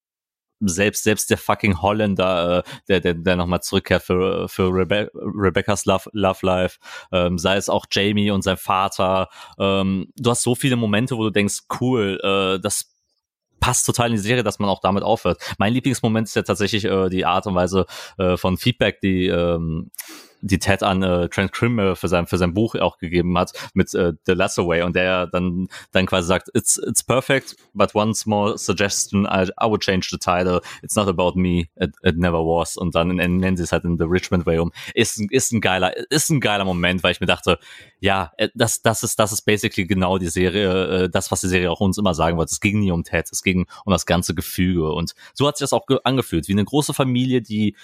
selbst 0.59 1.03
selbst 1.03 1.29
der 1.29 1.37
fucking 1.37 1.81
Holländer, 1.81 2.59
äh, 2.59 2.63
der 2.87 2.99
der 2.99 3.13
der 3.13 3.35
nochmal 3.35 3.61
zurückkehrt 3.61 4.03
für 4.03 4.47
für 4.49 4.69
Rebe 4.73 5.11
Rebecca's 5.13 5.85
Love 5.85 6.09
Love 6.13 6.45
Life, 6.45 6.79
ähm, 7.11 7.37
sei 7.37 7.57
es 7.57 7.69
auch 7.69 7.85
Jamie 7.91 8.31
und 8.31 8.43
sein 8.43 8.57
Vater. 8.57 9.29
Ähm, 9.57 10.11
du 10.17 10.29
hast 10.29 10.43
so 10.43 10.55
viele 10.55 10.75
Momente, 10.75 11.17
wo 11.17 11.23
du 11.23 11.29
denkst, 11.29 11.59
cool, 11.79 12.19
äh, 12.23 12.59
das 12.61 12.95
passt 13.59 13.85
total 13.85 14.07
in 14.07 14.13
die 14.13 14.19
Serie, 14.19 14.43
dass 14.43 14.59
man 14.59 14.69
auch 14.69 14.81
damit 14.81 15.03
aufhört. 15.03 15.41
Mein 15.57 15.73
Lieblingsmoment 15.73 16.27
ist 16.27 16.35
ja 16.35 16.43
tatsächlich 16.43 16.85
äh, 16.85 17.09
die 17.09 17.25
Art 17.25 17.45
und 17.47 17.55
Weise 17.55 17.85
äh, 18.17 18.37
von 18.37 18.57
Feedback, 18.57 19.01
die 19.01 19.27
ähm, 19.27 19.91
die 20.41 20.59
Ted 20.59 20.83
an 20.83 21.03
äh, 21.03 21.29
Trent 21.29 21.51
Crimmel 21.51 21.95
für 21.95 22.07
sein 22.07 22.27
für 22.27 22.37
sein 22.37 22.53
Buch 22.53 22.75
auch 22.75 22.97
gegeben 22.97 23.37
hat 23.37 23.51
mit 23.73 23.93
äh, 23.93 24.13
The 24.25 24.33
Lesser 24.33 24.67
Way 24.67 24.83
und 24.83 24.95
der 24.95 25.27
dann 25.27 25.67
dann 25.91 26.05
quasi 26.05 26.27
sagt 26.27 26.49
it's 26.53 26.77
it's 26.77 27.03
perfect 27.03 27.55
but 27.73 27.93
one 27.95 28.13
small 28.13 28.57
suggestion 28.57 29.25
I, 29.25 29.49
I 29.61 29.65
would 29.65 29.81
change 29.81 30.09
the 30.11 30.17
title. 30.17 30.61
It's 30.81 30.95
not 30.95 31.07
about 31.07 31.33
me 31.35 31.69
it, 31.75 31.95
it 32.03 32.17
never 32.17 32.39
was. 32.39 32.77
Und 32.77 32.95
dann 32.95 33.15
nennen 33.15 33.57
sie 33.57 33.63
es 33.63 33.71
halt 33.71 33.83
in 33.83 33.97
The 33.97 34.05
Richmond 34.05 34.45
Way 34.45 34.59
um. 34.59 34.71
Ist 34.93 35.21
ist 35.31 35.51
ein 35.51 35.61
geiler 35.61 35.95
ist 36.09 36.29
ein 36.29 36.39
geiler 36.39 36.65
Moment 36.65 37.03
weil 37.03 37.11
ich 37.11 37.19
mir 37.19 37.27
dachte 37.27 37.59
ja 37.99 38.31
äh, 38.37 38.49
das 38.55 38.81
das 38.81 39.03
ist 39.03 39.19
das 39.19 39.31
ist 39.31 39.41
basically 39.41 39.85
genau 39.85 40.17
die 40.17 40.29
Serie 40.29 41.03
äh, 41.03 41.09
das 41.09 41.31
was 41.31 41.41
die 41.41 41.47
Serie 41.47 41.71
auch 41.71 41.81
uns 41.81 41.97
immer 41.97 42.13
sagen 42.13 42.37
wollte. 42.37 42.51
Es 42.51 42.59
ging 42.59 42.79
nie 42.79 42.91
um 42.91 43.03
Ted 43.03 43.27
es 43.31 43.43
ging 43.43 43.67
um 43.85 43.91
das 43.91 44.05
ganze 44.05 44.33
Gefüge. 44.33 44.91
Und 44.91 45.13
so 45.33 45.47
hat 45.47 45.57
sich 45.57 45.63
das 45.63 45.73
auch 45.73 45.85
angefühlt 46.03 46.47
wie 46.47 46.53
eine 46.53 46.65
große 46.65 46.93
Familie 46.93 47.41
die 47.41 47.75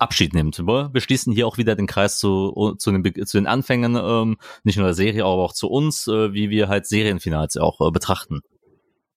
Abschied 0.00 0.34
nimmt. 0.34 0.58
Wir 0.58 1.00
schließen 1.00 1.32
hier 1.32 1.46
auch 1.46 1.58
wieder 1.58 1.74
den 1.74 1.86
Kreis 1.86 2.18
zu, 2.18 2.74
zu, 2.78 2.92
den, 2.92 3.26
zu 3.26 3.38
den 3.38 3.46
Anfängen, 3.46 3.96
ähm, 3.96 4.38
nicht 4.64 4.76
nur 4.76 4.86
der 4.86 4.94
Serie, 4.94 5.24
aber 5.24 5.42
auch 5.42 5.52
zu 5.52 5.68
uns, 5.68 6.06
äh, 6.06 6.32
wie 6.32 6.50
wir 6.50 6.68
halt 6.68 6.86
Serienfinals 6.86 7.56
auch 7.56 7.80
äh, 7.86 7.90
betrachten. 7.90 8.40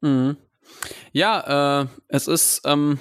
Mhm. 0.02 0.38
Ja, 1.12 1.82
äh, 1.82 1.88
es 2.08 2.28
ist 2.28 2.62
ähm, 2.66 2.98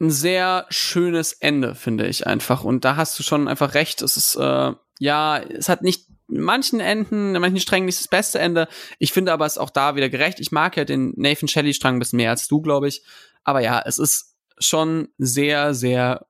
ein 0.00 0.10
sehr 0.10 0.66
schönes 0.68 1.32
Ende, 1.32 1.74
finde 1.74 2.06
ich 2.06 2.26
einfach. 2.26 2.64
Und 2.64 2.84
da 2.84 2.96
hast 2.96 3.18
du 3.18 3.22
schon 3.22 3.48
einfach 3.48 3.74
recht. 3.74 4.02
Es 4.02 4.16
ist, 4.16 4.36
äh, 4.36 4.72
ja, 4.98 5.38
es 5.38 5.68
hat 5.68 5.82
nicht 5.82 6.06
manchen 6.28 6.80
Enden, 6.80 7.34
in 7.34 7.40
manchen 7.40 7.60
Strängen 7.60 7.86
nicht 7.86 8.00
das 8.00 8.08
beste 8.08 8.38
Ende. 8.38 8.68
Ich 8.98 9.12
finde 9.12 9.32
aber 9.32 9.46
es 9.46 9.58
auch 9.58 9.70
da 9.70 9.96
wieder 9.96 10.08
gerecht. 10.08 10.40
Ich 10.40 10.52
mag 10.52 10.76
ja 10.76 10.84
den 10.84 11.12
Nathan 11.16 11.48
Shelley 11.48 11.72
Strang 11.72 11.96
ein 11.96 11.98
bisschen 11.98 12.18
mehr 12.18 12.30
als 12.30 12.48
du, 12.48 12.60
glaube 12.60 12.88
ich. 12.88 13.02
Aber 13.44 13.60
ja, 13.60 13.80
es 13.84 13.98
ist 13.98 14.35
schon 14.58 15.08
sehr, 15.18 15.74
sehr 15.74 16.26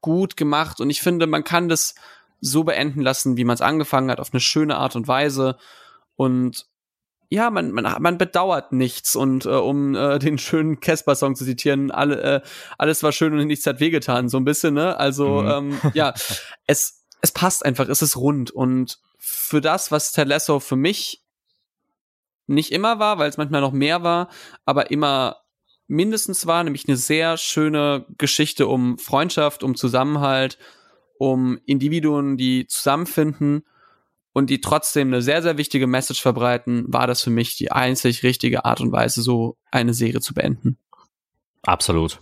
gut 0.00 0.36
gemacht 0.36 0.80
und 0.80 0.90
ich 0.90 1.00
finde, 1.00 1.26
man 1.26 1.44
kann 1.44 1.68
das 1.68 1.94
so 2.40 2.64
beenden 2.64 3.00
lassen, 3.00 3.36
wie 3.36 3.44
man 3.44 3.54
es 3.54 3.60
angefangen 3.60 4.10
hat, 4.10 4.20
auf 4.20 4.32
eine 4.32 4.40
schöne 4.40 4.76
Art 4.76 4.96
und 4.96 5.08
Weise 5.08 5.56
und 6.16 6.66
ja, 7.28 7.50
man, 7.50 7.72
man, 7.72 8.00
man 8.00 8.18
bedauert 8.18 8.72
nichts 8.72 9.16
und 9.16 9.46
äh, 9.46 9.48
um 9.48 9.94
äh, 9.94 10.18
den 10.20 10.38
schönen 10.38 10.80
Casper-Song 10.80 11.34
zu 11.34 11.44
zitieren, 11.44 11.90
alle, 11.90 12.22
äh, 12.22 12.40
alles 12.78 13.02
war 13.02 13.12
schön 13.12 13.32
und 13.32 13.46
nichts 13.46 13.66
hat 13.66 13.80
wehgetan, 13.80 14.28
so 14.28 14.36
ein 14.36 14.44
bisschen, 14.44 14.74
ne? 14.74 14.98
Also, 14.98 15.42
mhm. 15.42 15.48
ähm, 15.48 15.80
ja, 15.94 16.14
es, 16.66 17.04
es 17.20 17.32
passt 17.32 17.64
einfach, 17.64 17.88
es 17.88 18.02
ist 18.02 18.16
rund 18.16 18.50
und 18.50 19.00
für 19.18 19.60
das, 19.60 19.90
was 19.90 20.12
Ted 20.12 20.32
für 20.40 20.76
mich 20.76 21.22
nicht 22.46 22.70
immer 22.70 23.00
war, 23.00 23.18
weil 23.18 23.28
es 23.28 23.38
manchmal 23.38 23.60
noch 23.60 23.72
mehr 23.72 24.04
war, 24.04 24.28
aber 24.64 24.90
immer 24.92 25.38
mindestens 25.86 26.46
war, 26.46 26.64
nämlich 26.64 26.88
eine 26.88 26.96
sehr 26.96 27.36
schöne 27.36 28.06
Geschichte 28.18 28.66
um 28.66 28.98
Freundschaft, 28.98 29.62
um 29.62 29.74
Zusammenhalt, 29.74 30.58
um 31.18 31.58
Individuen, 31.66 32.36
die 32.36 32.66
zusammenfinden 32.66 33.64
und 34.32 34.50
die 34.50 34.60
trotzdem 34.60 35.08
eine 35.08 35.22
sehr, 35.22 35.42
sehr 35.42 35.56
wichtige 35.56 35.86
Message 35.86 36.20
verbreiten, 36.20 36.84
war 36.88 37.06
das 37.06 37.22
für 37.22 37.30
mich 37.30 37.56
die 37.56 37.72
einzig 37.72 38.22
richtige 38.22 38.64
Art 38.64 38.80
und 38.80 38.92
Weise, 38.92 39.22
so 39.22 39.56
eine 39.70 39.94
Serie 39.94 40.20
zu 40.20 40.34
beenden. 40.34 40.78
Absolut. 41.62 42.20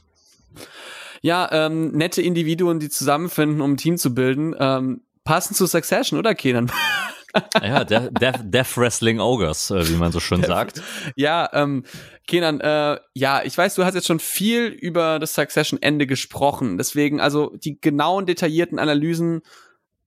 Ja, 1.23 1.49
ähm, 1.53 1.93
nette 1.93 2.23
Individuen, 2.23 2.81
die 2.81 2.91
zusammenfinden, 2.91 3.61
um 3.61 3.73
ein 3.73 3.77
Team 3.77 3.97
zu 3.97 4.15
bilden. 4.15 4.55
Ähm, 4.59 5.03
passend 5.25 5.57
zu 5.57 5.67
Succession, 5.67 6.19
oder 6.19 6.35
Kenan? 6.35 6.71
ja, 7.63 7.85
Death, 7.85 8.11
Death, 8.21 8.41
Death 8.43 8.77
Wrestling 8.77 9.21
Ogres, 9.21 9.71
äh, 9.71 9.89
wie 9.89 9.97
man 9.97 10.13
so 10.13 10.21
schön 10.21 10.43
sagt. 10.43 10.83
Ja, 11.17 11.49
ähm, 11.53 11.85
Kenan, 12.27 12.61
äh, 12.61 12.99
ja, 13.15 13.43
ich 13.45 13.57
weiß, 13.57 13.75
du 13.75 13.85
hast 13.85 13.95
jetzt 13.95 14.07
schon 14.07 14.21
viel 14.21 14.67
über 14.67 15.19
das 15.19 15.35
Succession-Ende 15.35 16.07
gesprochen. 16.07 16.79
Deswegen, 16.79 17.21
also 17.21 17.53
die 17.57 17.81
genauen, 17.81 18.27
detaillierten 18.27 18.79
Analysen 18.79 19.43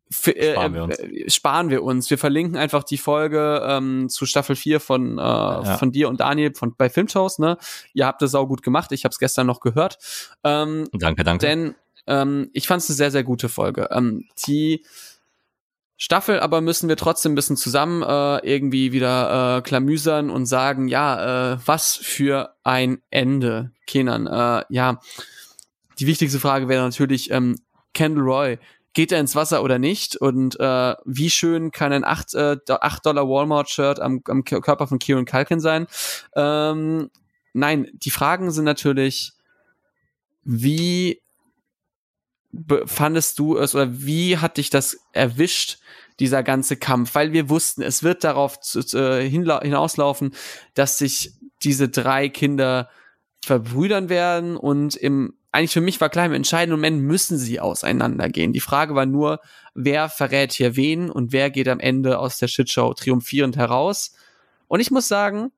für, 0.09 0.35
äh, 0.35 0.53
sparen, 0.53 0.73
wir 0.73 0.83
uns. 0.83 0.99
Äh, 0.99 1.29
sparen 1.29 1.69
wir 1.69 1.83
uns. 1.83 2.09
Wir 2.09 2.17
verlinken 2.17 2.57
einfach 2.57 2.83
die 2.83 2.97
Folge 2.97 3.61
ähm, 3.67 4.09
zu 4.09 4.25
Staffel 4.25 4.55
4 4.55 4.79
von, 4.79 5.17
äh, 5.17 5.21
ja. 5.21 5.77
von 5.77 5.91
dir 5.91 6.09
und 6.09 6.19
Daniel 6.19 6.53
von, 6.53 6.75
bei 6.75 6.89
Filmshows. 6.89 7.39
Ne? 7.39 7.57
Ihr 7.93 8.05
habt 8.05 8.21
das 8.21 8.31
sau 8.31 8.47
gut 8.47 8.63
gemacht. 8.63 8.91
Ich 8.91 9.03
habe 9.03 9.11
es 9.11 9.19
gestern 9.19 9.47
noch 9.47 9.59
gehört. 9.59 9.97
Ähm, 10.43 10.87
danke, 10.93 11.23
danke. 11.23 11.45
Denn 11.45 11.75
ähm, 12.07 12.49
ich 12.53 12.67
fand 12.67 12.81
es 12.81 12.89
eine 12.89 12.95
sehr, 12.95 13.11
sehr 13.11 13.23
gute 13.23 13.49
Folge. 13.49 13.89
Ähm, 13.91 14.25
die 14.47 14.85
Staffel, 15.97 16.39
aber 16.39 16.61
müssen 16.61 16.89
wir 16.89 16.95
trotzdem 16.95 17.31
ein 17.31 17.35
bisschen 17.35 17.57
zusammen 17.57 18.03
äh, 18.03 18.37
irgendwie 18.47 18.91
wieder 18.91 19.57
äh, 19.57 19.61
klamüsern 19.61 20.29
und 20.29 20.45
sagen, 20.45 20.87
ja, 20.87 21.53
äh, 21.53 21.57
was 21.65 21.95
für 21.95 22.55
ein 22.63 23.01
Ende, 23.09 23.71
Kenan. 23.87 24.27
Äh, 24.27 24.63
ja, 24.69 24.99
die 25.99 26.05
wichtigste 26.05 26.39
Frage 26.39 26.67
wäre 26.69 26.83
natürlich, 26.83 27.31
ähm, 27.31 27.55
Kendall 27.93 28.23
Roy, 28.23 28.59
geht 28.93 29.11
er 29.11 29.19
ins 29.19 29.35
Wasser 29.35 29.63
oder 29.63 29.79
nicht? 29.79 30.15
Und 30.15 30.59
äh, 30.59 30.95
wie 31.05 31.31
schön 31.31 31.71
kann 31.71 31.91
ein 31.91 32.03
8, 32.03 32.33
äh, 32.35 32.57
8 32.67 33.05
Dollar 33.05 33.27
Walmart-Shirt 33.27 33.99
am, 33.99 34.21
am 34.27 34.43
Körper 34.43 34.87
von 34.87 34.99
Kieran 34.99 35.25
Culkin 35.25 35.59
sein? 35.59 35.87
Ähm, 36.35 37.09
nein, 37.53 37.87
die 37.93 38.11
Fragen 38.11 38.51
sind 38.51 38.65
natürlich, 38.65 39.33
wie 40.43 41.21
fandest 42.85 43.39
du 43.39 43.57
es 43.57 43.75
oder 43.75 43.89
wie 43.91 44.37
hat 44.37 44.57
dich 44.57 44.69
das 44.69 44.97
erwischt, 45.13 45.79
dieser 46.19 46.43
ganze 46.43 46.77
Kampf? 46.77 47.15
Weil 47.15 47.33
wir 47.33 47.49
wussten, 47.49 47.81
es 47.81 48.03
wird 48.03 48.23
darauf 48.23 48.59
zu, 48.59 48.79
äh, 48.97 49.29
hinauslaufen, 49.29 50.33
dass 50.73 50.97
sich 50.97 51.33
diese 51.63 51.89
drei 51.89 52.29
Kinder 52.29 52.89
verbrüdern 53.43 54.09
werden 54.09 54.57
und 54.57 54.95
im 54.95 55.33
eigentlich 55.51 55.73
für 55.73 55.81
mich 55.81 55.99
war 56.01 56.09
klar, 56.09 56.25
im 56.25 56.33
entscheidenden 56.33 56.79
Moment 56.79 57.01
müssen 57.01 57.37
sie 57.37 57.59
auseinandergehen. 57.59 58.53
Die 58.53 58.59
Frage 58.59 58.93
war 58.93 59.07
nur, 59.07 59.39
wer 59.73 60.07
verrät 60.07 60.53
hier 60.53 60.75
wen 60.75 61.09
und 61.09 61.31
wer 61.31 61.49
geht 61.49 61.67
am 61.67 61.79
Ende 61.79 62.19
aus 62.19 62.37
der 62.37 62.47
Shitshow 62.47 62.93
triumphierend 62.93 63.57
heraus. 63.57 64.13
Und 64.67 64.81
ich 64.81 64.91
muss 64.91 65.07
sagen, 65.07 65.51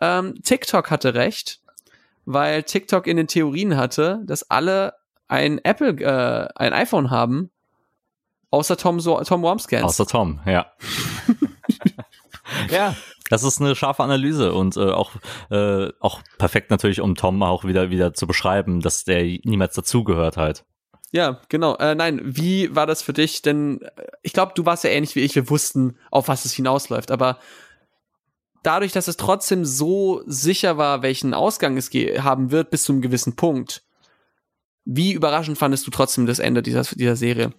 ähm, 0.00 0.34
TikTok 0.44 0.88
hatte 0.90 1.14
recht, 1.14 1.60
weil 2.26 2.62
TikTok 2.62 3.08
in 3.08 3.16
den 3.16 3.26
Theorien 3.26 3.76
hatte, 3.76 4.22
dass 4.24 4.50
alle 4.50 4.94
ein 5.28 5.58
Apple, 5.64 6.00
äh, 6.00 6.48
ein 6.56 6.72
iPhone 6.72 7.10
haben, 7.10 7.50
außer 8.50 8.76
Tom, 8.76 9.00
so 9.00 9.20
Tom 9.22 9.42
Wormscans. 9.42 9.84
Außer 9.84 10.06
Tom, 10.06 10.40
ja. 10.46 10.66
ja, 12.70 12.94
das 13.30 13.42
ist 13.42 13.60
eine 13.60 13.74
scharfe 13.74 14.02
Analyse 14.02 14.52
und 14.52 14.76
äh, 14.76 14.90
auch, 14.90 15.12
äh, 15.50 15.88
auch 16.00 16.20
perfekt 16.38 16.70
natürlich, 16.70 17.00
um 17.00 17.14
Tom 17.14 17.42
auch 17.42 17.64
wieder, 17.64 17.90
wieder 17.90 18.14
zu 18.14 18.26
beschreiben, 18.26 18.80
dass 18.80 19.04
der 19.04 19.22
niemals 19.44 19.74
dazugehört 19.74 20.36
halt. 20.36 20.64
Ja, 21.14 21.40
genau. 21.48 21.76
Äh, 21.76 21.94
nein, 21.94 22.20
wie 22.24 22.74
war 22.74 22.86
das 22.86 23.00
für 23.00 23.12
dich? 23.12 23.40
Denn 23.40 23.82
äh, 23.82 24.06
ich 24.22 24.32
glaube, 24.32 24.50
du 24.56 24.66
warst 24.66 24.82
ja 24.82 24.90
ähnlich 24.90 25.14
wie 25.14 25.20
ich. 25.20 25.36
Wir 25.36 25.48
wussten, 25.48 25.96
auf 26.10 26.26
was 26.26 26.44
es 26.44 26.52
hinausläuft. 26.52 27.12
Aber 27.12 27.38
dadurch, 28.64 28.90
dass 28.90 29.06
es 29.06 29.16
trotzdem 29.16 29.64
so 29.64 30.22
sicher 30.26 30.76
war, 30.76 31.02
welchen 31.02 31.32
Ausgang 31.32 31.76
es 31.76 31.90
haben 31.90 32.50
wird 32.50 32.70
bis 32.70 32.82
zu 32.82 32.92
einem 32.92 33.00
gewissen 33.00 33.36
Punkt, 33.36 33.83
wie 34.84 35.12
überraschend 35.12 35.58
fandest 35.58 35.86
du 35.86 35.90
trotzdem 35.90 36.26
das 36.26 36.38
Ende 36.38 36.62
dieser, 36.62 36.82
dieser 36.82 37.16
Serie? 37.16 37.52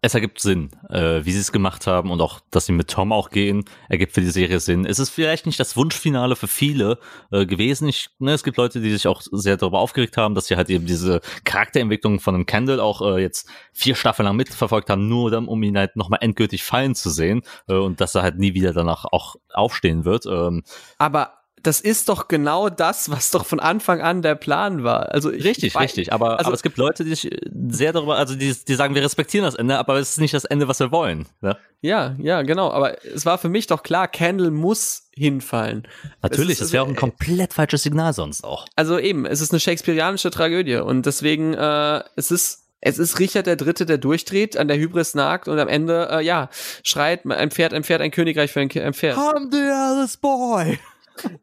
es 0.00 0.14
ergibt 0.14 0.38
Sinn, 0.40 0.70
äh, 0.90 1.24
wie 1.24 1.32
sie 1.32 1.40
es 1.40 1.50
gemacht 1.50 1.88
haben 1.88 2.12
und 2.12 2.20
auch, 2.20 2.38
dass 2.50 2.66
sie 2.66 2.72
mit 2.72 2.88
Tom 2.88 3.10
auch 3.10 3.30
gehen, 3.30 3.64
ergibt 3.88 4.12
für 4.12 4.20
die 4.20 4.30
Serie 4.30 4.60
Sinn. 4.60 4.84
Es 4.86 5.00
ist 5.00 5.10
vielleicht 5.10 5.44
nicht 5.44 5.58
das 5.58 5.76
Wunschfinale 5.76 6.36
für 6.36 6.46
viele 6.46 6.98
äh, 7.32 7.46
gewesen. 7.46 7.88
Ich, 7.88 8.08
ne, 8.20 8.32
es 8.32 8.44
gibt 8.44 8.58
Leute, 8.58 8.80
die 8.80 8.92
sich 8.92 9.08
auch 9.08 9.22
sehr 9.32 9.56
darüber 9.56 9.80
aufgeregt 9.80 10.16
haben, 10.16 10.36
dass 10.36 10.46
sie 10.46 10.56
halt 10.56 10.70
eben 10.70 10.86
diese 10.86 11.20
Charakterentwicklung 11.42 12.20
von 12.20 12.36
einem 12.36 12.46
Candle 12.46 12.80
auch 12.80 13.02
äh, 13.02 13.20
jetzt 13.20 13.48
vier 13.72 13.96
Staffeln 13.96 14.26
lang 14.26 14.36
mitverfolgt 14.36 14.88
haben, 14.88 15.08
nur 15.08 15.32
dann, 15.32 15.48
um 15.48 15.60
ihn 15.64 15.76
halt 15.76 15.96
nochmal 15.96 16.20
endgültig 16.22 16.62
fallen 16.62 16.94
zu 16.94 17.10
sehen 17.10 17.42
äh, 17.68 17.74
und 17.74 18.00
dass 18.00 18.14
er 18.14 18.22
halt 18.22 18.38
nie 18.38 18.54
wieder 18.54 18.72
danach 18.72 19.04
auch 19.04 19.34
aufstehen 19.52 20.04
wird. 20.04 20.26
Ähm, 20.26 20.62
Aber 20.98 21.37
das 21.62 21.80
ist 21.80 22.08
doch 22.08 22.28
genau 22.28 22.68
das, 22.68 23.10
was 23.10 23.30
doch 23.30 23.44
von 23.46 23.60
Anfang 23.60 24.00
an 24.00 24.22
der 24.22 24.34
Plan 24.34 24.84
war. 24.84 25.12
Also 25.12 25.30
ich, 25.32 25.44
richtig, 25.44 25.64
ich 25.68 25.74
weiß, 25.74 25.82
richtig. 25.84 26.12
Aber, 26.12 26.38
also- 26.38 26.46
aber 26.48 26.54
es 26.54 26.62
gibt 26.62 26.76
Leute, 26.76 27.04
die 27.04 27.10
sich 27.14 27.30
sehr 27.70 27.92
darüber, 27.92 28.16
also 28.16 28.34
die, 28.34 28.54
die 28.66 28.74
sagen, 28.74 28.94
wir 28.94 29.02
respektieren 29.02 29.44
das 29.44 29.54
Ende, 29.54 29.78
aber 29.78 29.96
es 29.98 30.10
ist 30.10 30.20
nicht 30.20 30.34
das 30.34 30.44
Ende, 30.44 30.68
was 30.68 30.80
wir 30.80 30.90
wollen. 30.92 31.26
Ne? 31.40 31.56
Ja, 31.80 32.14
ja, 32.18 32.42
genau. 32.42 32.70
Aber 32.70 33.04
es 33.04 33.24
war 33.26 33.38
für 33.38 33.48
mich 33.48 33.66
doch 33.66 33.82
klar, 33.82 34.08
Candle 34.08 34.50
muss 34.50 35.08
hinfallen. 35.14 35.86
Natürlich, 36.22 36.52
ist- 36.52 36.60
das 36.62 36.72
wäre 36.72 36.84
auch 36.84 36.88
ein 36.88 36.96
komplett 36.96 37.52
falsches 37.54 37.82
Signal 37.82 38.12
sonst 38.12 38.44
auch. 38.44 38.66
Also 38.76 38.98
eben, 38.98 39.26
es 39.26 39.40
ist 39.40 39.52
eine 39.52 39.60
shakespearianische 39.60 40.30
Tragödie 40.30 40.76
und 40.76 41.06
deswegen, 41.06 41.54
äh, 41.54 42.02
es 42.16 42.30
ist 42.30 42.64
es 42.80 43.00
ist 43.00 43.18
Richard 43.18 43.48
der 43.48 43.56
Dritte, 43.56 43.86
der 43.86 43.98
durchdreht, 43.98 44.56
an 44.56 44.68
der 44.68 44.76
Hybris 44.78 45.16
nagt 45.16 45.48
und 45.48 45.58
am 45.58 45.66
Ende, 45.66 46.08
äh, 46.12 46.24
ja, 46.24 46.48
schreit, 46.84 47.26
ein 47.26 47.50
Pferd, 47.50 47.74
ein 47.74 47.82
Pferd, 47.82 48.00
ein 48.00 48.12
Königreich 48.12 48.52
für 48.52 48.60
ein, 48.60 48.70
ein 48.70 48.94
Pferd. 48.94 49.16
I'm 49.18 49.50
the 49.50 49.58
eldest 49.58 50.20
boy. 50.20 50.78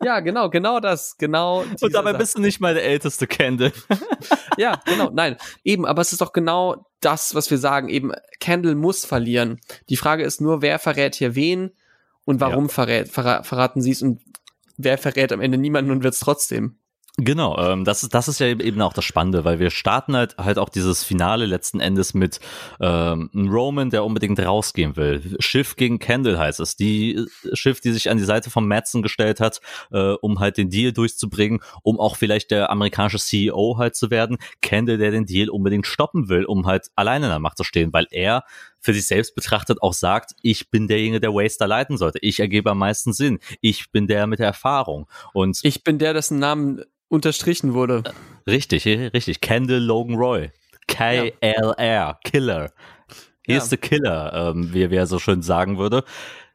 Ja, 0.03 0.19
genau, 0.19 0.49
genau 0.49 0.79
das, 0.79 1.17
genau. 1.17 1.61
Und 1.61 1.93
dabei 1.93 2.11
Satz. 2.11 2.19
bist 2.19 2.37
du 2.37 2.41
nicht 2.41 2.59
mal 2.59 2.73
der 2.73 2.83
älteste 2.83 3.27
Candle. 3.27 3.71
Ja, 4.57 4.79
genau, 4.85 5.11
nein, 5.13 5.35
eben, 5.65 5.85
aber 5.85 6.01
es 6.01 6.13
ist 6.13 6.21
doch 6.21 6.31
genau 6.31 6.87
das, 7.01 7.35
was 7.35 7.51
wir 7.51 7.57
sagen, 7.57 7.89
eben, 7.89 8.13
Candle 8.39 8.75
muss 8.75 9.05
verlieren. 9.05 9.59
Die 9.89 9.97
Frage 9.97 10.23
ist 10.23 10.39
nur, 10.39 10.61
wer 10.61 10.79
verrät 10.79 11.15
hier 11.15 11.35
wen 11.35 11.71
und 12.23 12.39
warum 12.39 12.69
verrät, 12.69 13.09
verra 13.09 13.43
verraten 13.43 13.81
sie 13.81 13.91
es 13.91 14.01
und 14.01 14.21
wer 14.77 14.97
verrät 14.97 15.33
am 15.33 15.41
Ende 15.41 15.57
niemanden 15.57 15.91
und 15.91 16.03
wird 16.03 16.13
es 16.13 16.21
trotzdem. 16.21 16.79
Genau, 17.17 17.57
ähm, 17.57 17.85
das 17.85 18.03
ist 18.03 18.13
das 18.13 18.27
ist 18.27 18.39
ja 18.39 18.47
eben 18.47 18.81
auch 18.81 18.91
das 18.91 19.05
Spannende, 19.05 19.45
weil 19.45 19.57
wir 19.57 19.69
starten 19.69 20.17
halt 20.17 20.35
halt 20.37 20.57
auch 20.59 20.67
dieses 20.67 21.05
Finale 21.05 21.45
letzten 21.45 21.79
Endes 21.79 22.13
mit 22.13 22.41
ähm, 22.81 23.29
Roman, 23.33 23.89
der 23.89 24.03
unbedingt 24.03 24.37
rausgehen 24.37 24.97
will. 24.97 25.37
Schiff 25.39 25.77
gegen 25.77 25.99
Candle 25.99 26.37
heißt 26.37 26.59
es. 26.59 26.75
Die 26.75 27.15
äh, 27.15 27.55
Schiff, 27.55 27.79
die 27.79 27.93
sich 27.93 28.09
an 28.09 28.17
die 28.17 28.25
Seite 28.25 28.49
von 28.49 28.67
Madsen 28.67 29.01
gestellt 29.01 29.39
hat, 29.39 29.61
äh, 29.91 30.11
um 30.21 30.41
halt 30.41 30.57
den 30.57 30.69
Deal 30.69 30.91
durchzubringen, 30.91 31.61
um 31.83 32.01
auch 32.01 32.17
vielleicht 32.17 32.51
der 32.51 32.69
amerikanische 32.69 33.19
CEO 33.19 33.77
halt 33.77 33.95
zu 33.95 34.11
werden. 34.11 34.37
Candle, 34.61 34.97
der 34.97 35.11
den 35.11 35.25
Deal 35.25 35.49
unbedingt 35.49 35.87
stoppen 35.87 36.27
will, 36.27 36.43
um 36.43 36.67
halt 36.67 36.87
alleine 36.95 37.27
in 37.27 37.31
der 37.31 37.39
Macht 37.39 37.55
zu 37.57 37.63
stehen, 37.63 37.93
weil 37.93 38.07
er 38.11 38.43
für 38.85 38.93
sich 38.93 39.07
selbst 39.07 39.33
betrachtet 39.33 39.81
auch 39.81 39.93
sagt, 39.93 40.33
ich 40.43 40.69
bin 40.69 40.87
derjenige, 40.87 41.19
der 41.19 41.33
Waster 41.33 41.65
leiten 41.67 41.97
sollte. 41.97 42.19
Ich 42.21 42.39
ergebe 42.39 42.69
am 42.69 42.77
meisten 42.77 43.13
Sinn. 43.13 43.39
Ich 43.59 43.91
bin 43.91 44.05
der 44.05 44.27
mit 44.27 44.37
der 44.39 44.45
Erfahrung. 44.45 45.07
Und 45.33 45.59
Ich 45.63 45.83
bin 45.83 45.97
der, 45.97 46.13
dessen 46.13 46.37
Namen 46.37 46.81
unterstrichen 47.07 47.73
wurde. 47.73 48.03
Richtig, 48.47 48.85
richtig. 48.85 49.41
Kendall 49.41 49.79
Logan 49.79 50.15
Roy. 50.15 50.51
KLR, 50.87 52.19
Killer. 52.23 52.71
Hier 53.45 53.55
Ja. 53.55 53.61
ist 53.61 53.69
der 53.69 53.79
Killer, 53.79 54.51
ähm, 54.53 54.71
wie, 54.73 54.89
wie 54.91 54.95
er 54.95 55.07
so 55.07 55.17
schön 55.19 55.41
sagen 55.41 55.77
würde. 55.79 56.03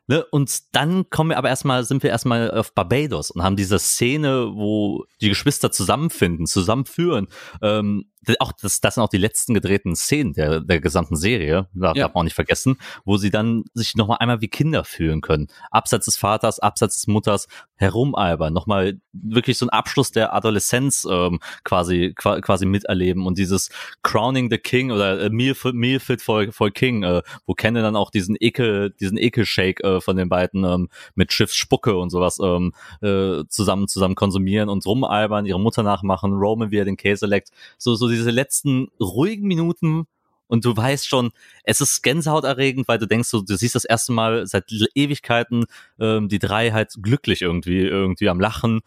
Ne? 0.07 0.25
Und 0.33 0.75
dann 0.75 1.09
kommen 1.11 1.31
wir 1.31 1.39
aber 1.39 1.49
erstmal, 1.49 1.85
sind 1.85 2.03
wir 2.03 2.11
erstmal 2.11 2.51
auf 2.51 2.75
Barbados 2.75 3.31
und 3.31 3.43
haben 3.45 3.55
diese 3.57 3.79
Szene, 3.79 4.51
wo 4.55 5.05
die 5.21 5.29
Geschwister 5.29 5.71
zusammenfinden, 5.71 6.47
zusammenführen. 6.47 7.29
Ähm, 7.63 8.07
auch 8.39 8.53
das, 8.53 8.81
das 8.81 8.95
sind 8.95 9.03
auch 9.03 9.09
die 9.09 9.17
letzten 9.19 9.55
gedrehten 9.55 9.97
Szenen 9.97 10.35
der, 10.35 10.61
der 10.61 10.81
gesamten 10.81 11.17
Serie, 11.17 11.69
darf, 11.75 11.97
Ja. 11.97 12.05
darf 12.05 12.15
man 12.15 12.21
auch 12.21 12.25
nicht 12.25 12.35
vergessen, 12.35 12.77
wo 13.05 13.17
sie 13.17 13.31
dann 13.31 13.65
sich 13.75 13.95
nochmal 13.97 14.19
einmal 14.21 14.41
wie 14.41 14.49
Kinder 14.49 14.85
fühlen 14.85 15.21
können. 15.23 15.49
Abseits 15.71 16.05
des 16.05 16.17
Vaters, 16.17 16.59
abseits 16.61 16.97
des 16.97 17.07
Mutters, 17.07 17.49
herumalbern, 17.77 18.53
nochmal 18.53 19.01
wirklich 19.13 19.57
so 19.57 19.65
ein 19.67 19.71
Abschluss 19.71 20.13
der 20.13 20.35
Adoleszenz 20.35 21.07
ähm, 21.11 21.41
quasi, 21.65 22.13
qua- 22.15 22.41
quasi 22.43 22.67
miterleben 22.67 23.27
und 23.27 23.39
dieses 23.39 23.71
Crowning 24.03 24.51
the 24.51 24.59
King 24.59 24.91
oder 24.91 25.19
äh, 25.23 25.31
Meal, 25.31 25.55
for- 25.55 25.73
Meal 25.73 25.99
Fit 25.99 26.21
for, 26.21 26.53
for 26.53 26.71
King, 26.71 27.03
äh, 27.05 27.23
wo 27.47 27.55
Kenne 27.55 27.81
dann 27.81 27.97
auch 27.97 28.11
diesen 28.11 28.37
Ekel, 28.39 28.91
diesen 29.01 29.17
Ekelshake 29.17 29.83
äh, 29.83 30.01
von 30.03 30.17
den 30.17 30.29
beiden 30.29 30.65
ähm, 30.65 30.89
mit 31.15 31.33
Schiffsspucke 31.33 31.97
und 31.97 32.11
sowas 32.11 32.39
ähm, 32.43 32.75
äh, 33.01 33.45
zusammen 33.49 33.89
zusammen 33.89 34.15
konsumieren 34.15 34.69
und 34.69 34.85
rumalbern, 34.85 35.47
ihre 35.47 35.59
Mutter 35.61 35.83
nachmachen, 35.83 36.35
Roman, 36.35 36.71
wie 36.71 36.77
er 36.79 36.85
den 36.85 36.99
Käse 36.99 37.25
leckt, 37.27 37.49
so 37.79 37.95
so 37.95 38.10
diese 38.11 38.31
letzten 38.31 38.89
ruhigen 39.01 39.47
Minuten 39.47 40.07
und 40.47 40.65
du 40.65 40.77
weißt 40.77 41.07
schon, 41.07 41.31
es 41.63 41.81
ist 41.81 42.03
gänsehautaerregend, 42.03 42.89
weil 42.89 42.99
du 42.99 43.07
denkst, 43.07 43.29
so, 43.29 43.41
du 43.41 43.57
siehst 43.57 43.75
das 43.77 43.85
erste 43.85 44.13
Mal 44.13 44.47
seit 44.47 44.65
Ewigkeiten 44.95 45.65
ähm, 46.01 46.29
die 46.29 46.41
drei 46.41 46.73
halt 46.73 46.95
glücklich 47.01 47.43
irgendwie, 47.43 47.81
irgendwie 47.83 48.29
am 48.29 48.41
Lachen, 48.41 48.81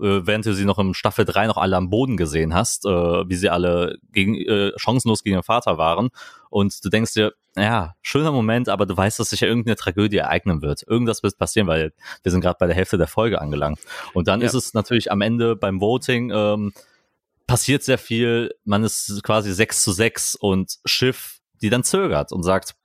äh, 0.00 0.22
während 0.26 0.46
du 0.46 0.54
sie 0.54 0.64
noch 0.64 0.78
im 0.78 0.94
Staffel 0.94 1.26
3 1.26 1.46
noch 1.46 1.58
alle 1.58 1.76
am 1.76 1.90
Boden 1.90 2.16
gesehen 2.16 2.54
hast, 2.54 2.86
äh, 2.86 2.88
wie 2.88 3.34
sie 3.34 3.50
alle 3.50 3.98
gegen, 4.12 4.34
äh, 4.36 4.72
chancenlos 4.76 5.22
gegen 5.22 5.34
ihren 5.36 5.42
Vater 5.42 5.76
waren. 5.76 6.08
Und 6.48 6.82
du 6.82 6.88
denkst 6.88 7.12
dir, 7.12 7.34
ja, 7.54 7.94
schöner 8.00 8.32
Moment, 8.32 8.68
aber 8.70 8.86
du 8.86 8.96
weißt, 8.96 9.18
dass 9.20 9.30
sich 9.30 9.40
ja 9.40 9.48
irgendeine 9.48 9.76
Tragödie 9.76 10.16
ereignen 10.16 10.62
wird. 10.62 10.84
Irgendwas 10.86 11.22
wird 11.22 11.36
passieren, 11.36 11.66
weil 11.68 11.92
wir 12.22 12.32
sind 12.32 12.40
gerade 12.40 12.56
bei 12.58 12.66
der 12.66 12.76
Hälfte 12.76 12.96
der 12.96 13.08
Folge 13.08 13.40
angelangt. 13.40 13.80
Und 14.14 14.26
dann 14.28 14.40
Ja. 14.40 14.46
ist 14.46 14.54
es 14.54 14.72
natürlich 14.72 15.12
am 15.12 15.20
Ende 15.20 15.54
beim 15.56 15.80
Voting, 15.82 16.30
ähm, 16.34 16.72
passiert 17.50 17.82
sehr 17.82 17.98
viel, 17.98 18.54
man 18.64 18.84
ist 18.84 19.24
quasi 19.24 19.52
6 19.52 19.82
zu 19.82 19.90
6 19.90 20.36
und 20.36 20.78
Schiff, 20.84 21.40
die 21.60 21.68
dann 21.68 21.82
zögert 21.82 22.30
und 22.30 22.44
sagt, 22.44 22.76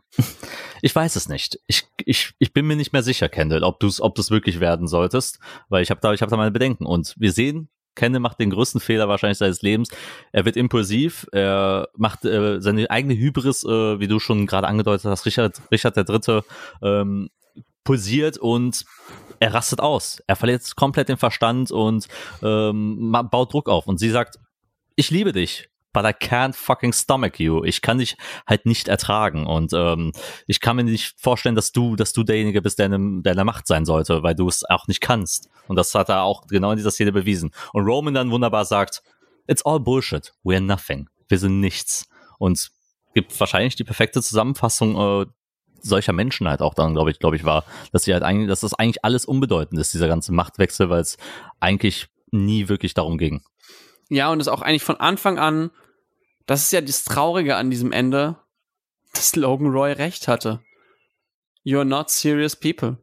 ich 0.82 0.96
weiß 0.96 1.16
es 1.18 1.30
nicht. 1.30 1.60
Ich, 1.68 1.84
ich, 2.04 2.34
ich 2.40 2.52
bin 2.52 2.66
mir 2.66 2.76
nicht 2.76 2.92
mehr 2.92 3.04
sicher, 3.04 3.30
Kendall, 3.30 3.64
ob 3.64 3.80
du 3.80 3.86
es 3.86 4.02
ob 4.02 4.16
du's 4.16 4.32
wirklich 4.32 4.60
werden 4.60 4.88
solltest, 4.88 5.38
weil 5.70 5.84
ich 5.84 5.92
habe 5.92 6.02
da, 6.02 6.14
ich 6.14 6.24
hab 6.24 6.30
da 6.30 6.38
meine 6.38 6.50
Bedenken. 6.50 6.88
Und 6.88 7.14
wir 7.20 7.32
sehen, 7.32 7.70
Kendall 7.94 8.22
macht 8.22 8.40
den 8.40 8.50
größten 8.50 8.82
Fehler 8.82 9.08
wahrscheinlich 9.08 9.38
seines 9.38 9.62
Lebens. 9.62 9.90
Er 10.32 10.46
wird 10.46 10.58
impulsiv, 10.58 11.28
er 11.32 11.90
macht 11.96 12.26
äh, 12.26 12.60
seine 12.60 12.90
eigene 12.90 13.16
Hybris, 13.16 13.66
äh, 13.66 14.00
wie 14.00 14.08
du 14.08 14.20
schon 14.20 14.48
gerade 14.48 14.66
angedeutet 14.66 15.06
hast, 15.06 15.28
Richard, 15.28 15.62
Richard 15.72 15.96
der 15.96 16.06
Dritte, 16.06 16.44
ähm, 16.82 17.30
pulsiert 17.84 18.40
und 18.40 18.84
er 19.40 19.54
rastet 19.54 19.80
aus. 19.80 20.24
Er 20.26 20.36
verliert 20.36 20.76
komplett 20.76 21.10
den 21.10 21.18
Verstand 21.18 21.70
und 21.72 22.08
ähm, 22.42 23.16
baut 23.30 23.54
Druck 23.54 23.70
auf. 23.70 23.86
Und 23.86 24.00
sie 24.00 24.10
sagt, 24.10 24.40
ich 24.96 25.12
liebe 25.12 25.32
dich, 25.32 25.70
but 25.96 26.04
I 26.04 26.10
can't 26.10 26.54
fucking 26.54 26.92
stomach 26.94 27.38
you. 27.38 27.64
Ich 27.64 27.82
kann 27.82 28.00
dich 28.00 28.18
halt 28.46 28.66
nicht 28.66 28.90
ertragen. 28.90 29.48
Und 29.48 29.72
ähm, 29.74 30.12
ich 30.46 30.60
kann 30.60 30.76
mir 30.76 30.84
nicht 30.84 31.16
vorstellen, 31.18 31.56
dass 31.56 31.72
du, 31.72 31.96
dass 31.96 32.12
du 32.12 32.24
derjenige 32.24 32.62
bist, 32.62 32.80
der 32.80 32.88
in, 32.88 33.24
der 33.24 33.32
in 33.32 33.38
der 33.38 33.46
Macht 33.46 33.66
sein 33.66 33.86
sollte, 33.86 34.22
weil 34.22 34.36
du 34.36 34.48
es 34.48 34.64
auch 34.70 34.88
nicht 34.88 35.00
kannst. 35.00 35.50
Und 35.68 35.78
das 35.78 35.96
hat 35.96 36.10
er 36.10 36.24
auch 36.24 36.48
genau 36.48 36.72
in 36.72 36.78
dieser 36.78 36.92
Szene 36.92 37.14
bewiesen. 37.14 37.52
Und 37.72 37.86
Roman 37.86 38.14
dann 38.14 38.30
wunderbar 38.30 38.66
sagt, 38.66 39.04
it's 39.48 39.66
all 39.66 39.80
bullshit. 39.80 40.34
We're 40.44 40.60
nothing. 40.60 41.08
Wir 41.30 41.40
sind 41.40 41.62
nichts. 41.62 42.10
Und 42.40 42.72
gibt 43.14 43.40
wahrscheinlich 43.40 43.78
die 43.78 43.86
perfekte 43.86 44.22
Zusammenfassung 44.22 45.22
äh, 45.22 45.26
solcher 45.82 46.14
Menschen 46.14 46.50
halt 46.50 46.62
auch 46.62 46.74
dann, 46.74 46.94
glaube 46.94 47.12
ich, 47.12 47.20
glaube 47.20 47.38
ich, 47.38 47.46
war, 47.46 47.64
dass 47.94 48.04
sie 48.04 48.14
halt 48.14 48.24
eigentlich, 48.24 48.50
dass 48.50 48.60
das 48.60 48.74
eigentlich 48.74 49.06
alles 49.06 49.26
unbedeutend 49.26 49.80
ist, 49.80 49.94
dieser 49.94 50.10
ganze 50.10 50.34
Machtwechsel, 50.34 50.90
weil 50.90 51.02
es 51.02 51.18
eigentlich 51.62 52.08
nie 52.32 52.68
wirklich 52.68 52.94
darum 52.94 53.18
ging. 53.18 53.42
Ja, 54.10 54.32
und 54.32 54.40
es 54.40 54.48
auch 54.48 54.62
eigentlich 54.62 54.84
von 54.84 55.00
Anfang 55.00 55.40
an, 55.40 55.72
das 56.46 56.64
ist 56.64 56.72
ja 56.72 56.82
das 56.82 57.04
Traurige 57.04 57.56
an 57.56 57.72
diesem 57.72 57.92
Ende, 57.92 58.38
dass 59.14 59.36
Logan 59.36 59.68
Roy 59.70 59.92
recht 59.92 60.28
hatte. 60.28 60.62
You're 61.66 61.86
not 61.86 62.10
serious 62.10 62.56
people. 62.56 62.98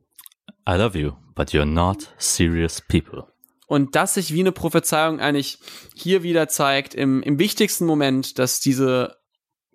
I 0.68 0.76
love 0.76 0.96
you, 0.96 1.12
but 1.34 1.50
you're 1.50 1.64
not 1.64 2.14
serious 2.18 2.80
people. 2.80 3.26
Und 3.66 3.96
das 3.96 4.14
sich 4.14 4.32
wie 4.32 4.40
eine 4.40 4.52
Prophezeiung 4.52 5.18
eigentlich 5.18 5.58
hier 5.94 6.22
wieder 6.22 6.46
zeigt, 6.46 6.94
im, 6.94 7.22
im 7.22 7.38
wichtigsten 7.38 7.86
Moment, 7.86 8.38
dass 8.38 8.60
diese 8.60 9.16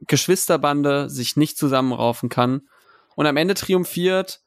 Geschwisterbande 0.02 1.10
sich 1.10 1.36
nicht 1.36 1.58
zusammenraufen 1.58 2.30
kann 2.30 2.68
und 3.16 3.26
am 3.26 3.38
Ende 3.38 3.56
triumphiert, 3.56 4.42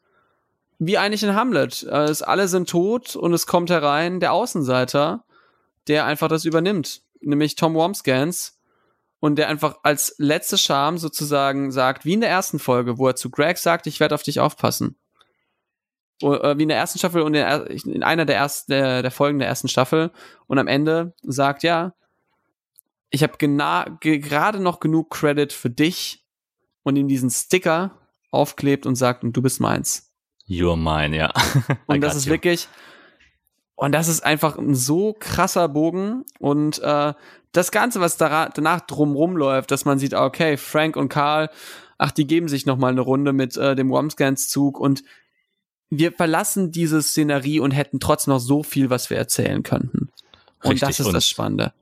wie 0.78 0.97
eigentlich 0.97 1.24
in 1.24 1.35
Hamlet. 1.35 1.82
Es, 1.82 2.23
alle 2.23 2.48
sind 2.48 2.70
tot 2.70 3.16
und 3.16 3.32
es 3.35 3.47
kommt 3.47 3.70
herein 3.70 4.20
der 4.20 4.32
Außenseiter, 4.32 5.24
der 5.89 6.05
einfach 6.05 6.28
das 6.28 6.44
übernimmt, 6.44 7.02
nämlich 7.20 7.57
Tom 7.57 7.74
Womskans 7.74 8.59
und 9.20 9.36
der 9.36 9.48
einfach 9.48 9.78
als 9.82 10.15
letzte 10.19 10.57
Scham 10.59 10.98
sozusagen 10.98 11.70
sagt, 11.73 12.05
wie 12.05 12.15
in 12.15 12.20
der 12.20 12.31
ersten 12.31 12.59
Folge, 12.59 12.98
wo 12.98 13.09
er 13.09 13.16
zu 13.16 13.31
Greg 13.31 13.59
sagt, 13.59 13.86
ich 13.86 14.01
werde 14.01 14.15
auf 14.15 14.23
dich 14.23 14.40
aufpassen. 14.40 14.97
Äh, 16.23 16.59
Wie 16.59 16.62
in 16.65 16.69
der 16.69 16.77
ersten 16.78 16.98
Staffel 16.98 17.23
und 17.23 17.35
in, 17.35 17.40
er- 17.43 17.66
einer 18.07 18.24
der, 18.27 18.36
ersten, 18.36 18.73
der, 18.73 19.02
der 19.02 19.11
Folgen 19.11 19.39
der 19.39 19.48
ersten 19.48 19.69
Staffel 19.69 20.11
und 20.47 20.59
am 20.59 20.66
Ende 20.69 21.15
sagt, 21.23 21.62
ja, 21.62 21.94
ich 23.11 23.23
habe 23.23 23.36
ge 23.39 24.19
gerade 24.19 24.61
noch 24.61 24.81
genug 24.81 25.11
Credit 25.11 25.52
für 25.52 25.70
dich 25.70 26.24
und 26.82 26.97
ihm 26.97 27.09
diesen 27.09 27.31
Sticker 27.31 27.98
aufklebt 28.31 28.86
und 28.86 28.94
sagt, 28.97 29.24
und 29.24 29.32
du 29.32 29.43
bist 29.43 29.61
meins. 29.61 30.12
You're 30.47 30.77
mine, 30.77 31.16
ja. 31.16 31.32
Und 31.86 32.01
das 32.01 32.16
ist 32.16 32.27
you. 32.27 32.32
wirklich, 32.32 32.69
und 33.81 33.93
das 33.93 34.09
ist 34.09 34.24
einfach 34.24 34.57
ein 34.59 34.74
so 34.74 35.15
krasser 35.19 35.69
Bogen 35.69 36.24
und 36.39 36.78
äh, 36.81 37.15
das 37.52 37.70
Ganze, 37.73 38.01
was 38.01 38.16
dara- 38.19 38.51
danach 38.55 38.81
drumrum 38.82 39.36
läuft, 39.36 39.70
dass 39.70 39.85
man 39.85 39.98
sieht, 39.98 40.15
okay, 40.15 40.57
Frank 40.57 40.97
und 40.97 41.09
Carl 41.09 41.51
ach, 42.02 42.12
die 42.12 42.27
geben 42.27 42.48
sich 42.48 42.65
noch 42.65 42.78
mal 42.78 42.89
eine 42.93 43.02
Runde 43.02 43.35
mit 43.35 43.59
äh, 43.59 43.74
dem 43.77 43.90
Womscans-Zug 43.90 44.81
und 44.81 45.02
wir 45.90 46.12
verlassen 46.12 46.70
diese 46.73 47.02
Szenerie 47.02 47.61
und 47.61 47.73
hätten 47.73 48.01
trotzdem 48.01 48.32
noch 48.32 48.39
so 48.40 48.62
viel, 48.62 48.89
was 48.89 49.11
wir 49.11 49.19
erzählen 49.19 49.62
könnten. 49.62 50.09
Und 50.62 50.70
Richtig, 50.73 50.81
das 50.89 51.01
ist 51.01 51.07
und- 51.07 51.12
das 51.12 51.27
Spannende. 51.28 51.74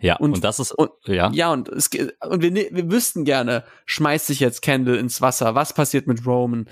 Ja, 0.00 0.16
Und- 0.16 0.34
und, 0.34 0.44
das 0.44 0.58
ist, 0.58 0.72
und- 0.72 0.90
ja, 1.06 1.30
Ja, 1.32 1.52
und, 1.52 1.68
es, 1.68 1.88
und 2.28 2.42
wir, 2.42 2.50
ne- 2.50 2.68
wir 2.72 2.90
wüssten 2.90 3.24
gerne, 3.24 3.64
schmeißt 3.86 4.26
sich 4.26 4.40
jetzt 4.40 4.60
Kendall 4.60 4.96
ins 4.96 5.20
Wasser? 5.22 5.54
Was 5.54 5.72
passiert 5.72 6.06
mit 6.06 6.26
Roman? 6.26 6.66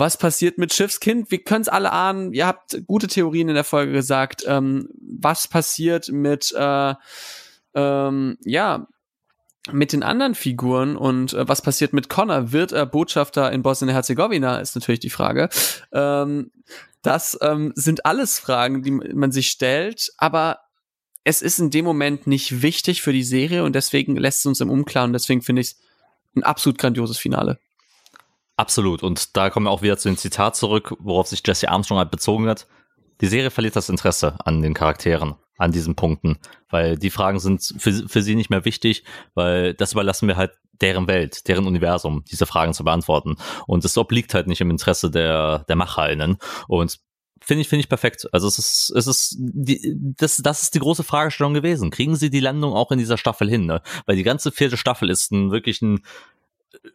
Was 0.00 0.16
passiert 0.16 0.56
mit 0.56 0.72
Schiffskind? 0.72 1.30
Wir 1.30 1.44
können 1.44 1.60
es 1.60 1.68
alle 1.68 1.92
ahnen. 1.92 2.32
Ihr 2.32 2.46
habt 2.46 2.86
gute 2.86 3.06
Theorien 3.06 3.50
in 3.50 3.54
der 3.54 3.64
Folge 3.64 3.92
gesagt. 3.92 4.44
Ähm, 4.46 4.88
was 4.98 5.46
passiert 5.46 6.08
mit, 6.08 6.54
äh, 6.56 6.94
ähm, 7.74 8.38
ja, 8.42 8.88
mit 9.70 9.92
den 9.92 10.02
anderen 10.02 10.34
Figuren 10.34 10.96
und 10.96 11.34
äh, 11.34 11.46
was 11.46 11.60
passiert 11.60 11.92
mit 11.92 12.08
Connor? 12.08 12.50
Wird 12.50 12.72
er 12.72 12.86
Botschafter 12.86 13.52
in 13.52 13.60
Bosnien-Herzegowina? 13.60 14.60
Ist 14.60 14.74
natürlich 14.74 15.00
die 15.00 15.10
Frage. 15.10 15.50
Ähm, 15.92 16.50
das 17.02 17.38
ähm, 17.42 17.74
sind 17.74 18.06
alles 18.06 18.38
Fragen, 18.38 18.82
die 18.82 18.92
man 18.92 19.32
sich 19.32 19.48
stellt, 19.48 20.14
aber 20.16 20.60
es 21.24 21.42
ist 21.42 21.58
in 21.58 21.68
dem 21.68 21.84
Moment 21.84 22.26
nicht 22.26 22.62
wichtig 22.62 23.02
für 23.02 23.12
die 23.12 23.22
Serie 23.22 23.64
und 23.64 23.74
deswegen 23.74 24.16
lässt 24.16 24.38
es 24.38 24.46
uns 24.46 24.60
im 24.62 24.70
Unklaren. 24.70 25.12
Deswegen 25.12 25.42
finde 25.42 25.60
ich 25.60 25.72
es 25.72 25.76
ein 26.34 26.42
absolut 26.42 26.78
grandioses 26.78 27.18
Finale. 27.18 27.58
Absolut. 28.60 29.02
Und 29.02 29.36
da 29.36 29.50
kommen 29.50 29.66
wir 29.66 29.70
auch 29.70 29.82
wieder 29.82 29.96
zu 29.96 30.08
dem 30.08 30.16
Zitat 30.16 30.54
zurück, 30.54 30.94
worauf 31.00 31.26
sich 31.26 31.42
Jesse 31.44 31.68
Armstrong 31.68 31.98
halt 31.98 32.10
bezogen 32.10 32.46
hat. 32.48 32.66
Die 33.20 33.26
Serie 33.26 33.50
verliert 33.50 33.76
das 33.76 33.88
Interesse 33.88 34.36
an 34.44 34.62
den 34.62 34.74
Charakteren, 34.74 35.34
an 35.58 35.72
diesen 35.72 35.94
Punkten, 35.94 36.38
weil 36.68 36.96
die 36.96 37.10
Fragen 37.10 37.40
sind 37.40 37.74
für, 37.78 37.92
für 38.08 38.22
sie 38.22 38.34
nicht 38.34 38.50
mehr 38.50 38.64
wichtig, 38.64 39.04
weil 39.34 39.74
das 39.74 39.92
überlassen 39.92 40.28
wir 40.28 40.36
halt 40.36 40.52
deren 40.80 41.08
Welt, 41.08 41.48
deren 41.48 41.66
Universum, 41.66 42.24
diese 42.30 42.46
Fragen 42.46 42.72
zu 42.72 42.84
beantworten. 42.84 43.36
Und 43.66 43.84
es 43.84 43.98
obliegt 43.98 44.32
halt 44.34 44.46
nicht 44.46 44.60
im 44.60 44.70
Interesse 44.70 45.10
der, 45.10 45.64
der 45.68 45.76
MacherInnen. 45.76 46.38
Und 46.68 46.98
finde 47.40 47.62
ich, 47.62 47.68
finde 47.68 47.80
ich 47.80 47.88
perfekt. 47.88 48.28
Also 48.32 48.46
es 48.46 48.58
ist, 48.58 48.92
es 48.96 49.06
ist, 49.06 49.36
die, 49.38 49.94
das, 50.16 50.36
das 50.36 50.62
ist 50.62 50.74
die 50.74 50.78
große 50.78 51.04
Fragestellung 51.04 51.52
gewesen. 51.54 51.90
Kriegen 51.90 52.16
sie 52.16 52.30
die 52.30 52.40
Landung 52.40 52.72
auch 52.72 52.90
in 52.90 52.98
dieser 52.98 53.18
Staffel 53.18 53.48
hin, 53.48 53.66
ne? 53.66 53.82
Weil 54.06 54.16
die 54.16 54.22
ganze 54.22 54.52
vierte 54.52 54.76
Staffel 54.76 55.10
ist 55.10 55.32
ein 55.32 55.50
wirklich 55.50 55.82
ein, 55.82 56.00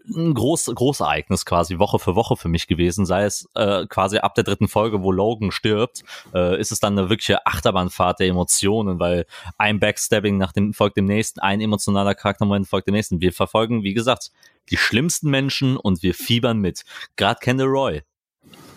ein 0.07 0.33
groß, 0.33 0.71
Großereignis 0.73 1.45
quasi 1.45 1.79
Woche 1.79 1.99
für 1.99 2.15
Woche 2.15 2.35
für 2.35 2.47
mich 2.47 2.67
gewesen, 2.67 3.05
sei 3.05 3.25
es 3.25 3.49
äh, 3.55 3.85
quasi 3.87 4.17
ab 4.17 4.35
der 4.35 4.43
dritten 4.43 4.67
Folge, 4.67 5.03
wo 5.03 5.11
Logan 5.11 5.51
stirbt, 5.51 6.03
äh, 6.33 6.59
ist 6.59 6.71
es 6.71 6.79
dann 6.79 6.97
eine 6.97 7.09
wirkliche 7.09 7.45
Achterbahnfahrt 7.45 8.19
der 8.19 8.27
Emotionen, 8.27 8.99
weil 8.99 9.25
ein 9.57 9.79
Backstabbing 9.79 10.37
nach 10.37 10.53
dem 10.53 10.73
folgt 10.73 10.97
dem 10.97 11.05
nächsten, 11.05 11.39
ein 11.39 11.61
emotionaler 11.61 12.15
Charaktermoment 12.15 12.67
folgt 12.67 12.87
dem 12.87 12.93
nächsten. 12.93 13.21
Wir 13.21 13.33
verfolgen, 13.33 13.83
wie 13.83 13.93
gesagt, 13.93 14.31
die 14.69 14.77
schlimmsten 14.77 15.29
Menschen 15.29 15.77
und 15.77 16.03
wir 16.03 16.13
fiebern 16.13 16.59
mit. 16.59 16.83
Gerade 17.15 17.39
Kendall 17.41 17.67
Roy, 17.67 18.01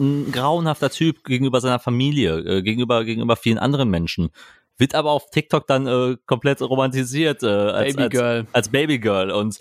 ein 0.00 0.30
grauenhafter 0.32 0.90
Typ 0.90 1.24
gegenüber 1.24 1.60
seiner 1.60 1.78
Familie, 1.78 2.38
äh, 2.38 2.62
gegenüber 2.62 3.04
gegenüber 3.04 3.36
vielen 3.36 3.58
anderen 3.58 3.88
Menschen. 3.90 4.30
Wird 4.78 4.94
aber 4.94 5.10
auf 5.10 5.30
TikTok 5.30 5.66
dann 5.66 5.86
äh, 5.86 6.16
komplett 6.26 6.62
romantisiert 6.62 7.42
äh, 7.42 7.46
als, 7.46 7.96
Baby 7.96 8.18
als, 8.18 8.46
als 8.52 8.68
Babygirl 8.68 9.30
und 9.30 9.58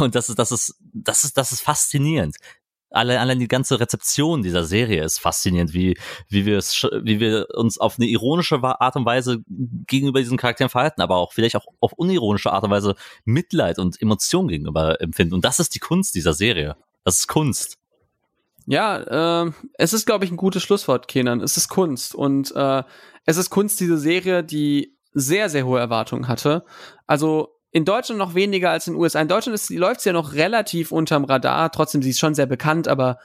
und 0.00 0.14
das 0.14 0.28
ist 0.28 0.38
das 0.38 0.52
ist 0.52 0.74
das 0.92 1.24
ist 1.24 1.36
das 1.36 1.52
ist 1.52 1.60
faszinierend. 1.60 2.36
Allein, 2.90 3.18
allein 3.18 3.40
die 3.40 3.48
ganze 3.48 3.80
Rezeption 3.80 4.42
dieser 4.42 4.62
Serie 4.62 5.02
ist 5.02 5.18
faszinierend, 5.18 5.74
wie 5.74 5.98
wie 6.28 6.46
wir 6.46 6.58
es 6.58 6.82
wie 7.02 7.18
wir 7.20 7.48
uns 7.54 7.78
auf 7.78 7.98
eine 7.98 8.06
ironische 8.06 8.62
Art 8.62 8.96
und 8.96 9.04
Weise 9.04 9.42
gegenüber 9.48 10.20
diesen 10.20 10.38
Charakteren 10.38 10.70
verhalten, 10.70 11.02
aber 11.02 11.16
auch 11.16 11.32
vielleicht 11.32 11.56
auch 11.56 11.66
auf 11.80 11.92
unironische 11.94 12.52
Art 12.52 12.62
und 12.64 12.70
Weise 12.70 12.94
Mitleid 13.24 13.78
und 13.78 14.00
Emotion 14.00 14.48
gegenüber 14.48 15.00
empfinden. 15.00 15.34
Und 15.34 15.44
das 15.44 15.58
ist 15.58 15.74
die 15.74 15.80
Kunst 15.80 16.14
dieser 16.14 16.34
Serie. 16.34 16.76
Das 17.04 17.16
ist 17.16 17.26
Kunst. 17.26 17.78
Ja, 18.66 19.44
äh, 19.44 19.52
es 19.74 19.92
ist, 19.92 20.06
glaube 20.06 20.24
ich, 20.24 20.30
ein 20.30 20.36
gutes 20.36 20.62
Schlusswort, 20.62 21.08
Kenan. 21.08 21.40
Es 21.40 21.56
ist 21.56 21.68
Kunst. 21.68 22.14
Und 22.14 22.54
äh, 22.56 22.82
es 23.24 23.36
ist 23.36 23.50
Kunst, 23.50 23.80
diese 23.80 23.98
Serie, 23.98 24.44
die 24.44 24.96
sehr, 25.12 25.48
sehr 25.48 25.64
hohe 25.66 25.78
Erwartungen 25.80 26.28
hatte. 26.28 26.64
Also 27.06 27.54
in 27.70 27.84
Deutschland 27.84 28.18
noch 28.18 28.34
weniger 28.34 28.70
als 28.70 28.86
in 28.86 28.94
den 28.94 29.00
USA. 29.00 29.20
In 29.20 29.28
Deutschland 29.28 29.54
ist, 29.54 29.70
läuft 29.70 30.00
sie 30.00 30.10
ja 30.10 30.12
noch 30.12 30.34
relativ 30.34 30.92
unterm 30.92 31.24
Radar. 31.24 31.72
Trotzdem, 31.72 32.02
sie 32.02 32.10
ist 32.10 32.20
schon 32.20 32.34
sehr 32.34 32.46
bekannt, 32.46 32.86
aber 32.88 33.18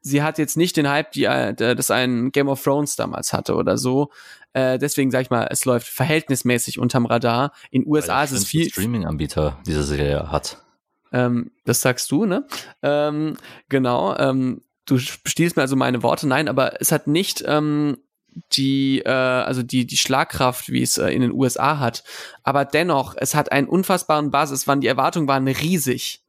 sie 0.00 0.22
hat 0.22 0.38
jetzt 0.38 0.56
nicht 0.56 0.76
den 0.76 0.88
Hype, 0.88 1.12
die 1.12 1.24
äh, 1.24 1.54
das 1.54 1.90
ein 1.90 2.30
Game 2.30 2.48
of 2.48 2.62
Thrones 2.62 2.96
damals 2.96 3.32
hatte 3.32 3.54
oder 3.54 3.78
so. 3.78 4.10
Äh, 4.52 4.78
deswegen 4.78 5.10
sag 5.10 5.22
ich 5.22 5.30
mal, 5.30 5.48
es 5.50 5.64
läuft 5.64 5.88
verhältnismäßig 5.88 6.78
unterm 6.78 7.06
Radar. 7.06 7.52
In 7.70 7.86
USA 7.86 8.22
ist 8.22 8.32
es 8.32 8.44
viel, 8.44 8.68
Streaming-Anbieter 8.70 9.58
diese 9.66 9.82
Serie 9.82 10.30
hat. 10.30 10.62
ähm, 11.12 11.50
das 11.64 11.80
sagst 11.80 12.10
du, 12.10 12.26
ne? 12.26 12.46
Ähm, 12.82 13.36
genau. 13.68 14.16
Ähm, 14.18 14.62
du 14.84 14.98
stiehlst 14.98 15.56
mir 15.56 15.62
also 15.62 15.76
meine 15.76 16.02
Worte. 16.02 16.28
Nein, 16.28 16.48
aber 16.48 16.80
es 16.80 16.92
hat 16.92 17.06
nicht 17.06 17.42
ähm, 17.46 17.96
die, 18.52 19.00
äh, 19.00 19.10
also 19.10 19.62
die, 19.62 19.86
die 19.86 19.96
Schlagkraft, 19.96 20.70
wie 20.70 20.82
es 20.82 20.98
äh, 20.98 21.10
in 21.10 21.22
den 21.22 21.32
USA 21.32 21.78
hat. 21.78 22.04
Aber 22.42 22.64
dennoch, 22.64 23.14
es 23.16 23.34
hat 23.34 23.52
einen 23.52 23.68
unfassbaren 23.68 24.30
Basis, 24.30 24.66
waren 24.66 24.80
die 24.80 24.86
Erwartungen 24.86 25.28
waren 25.28 25.46
riesig. 25.48 26.22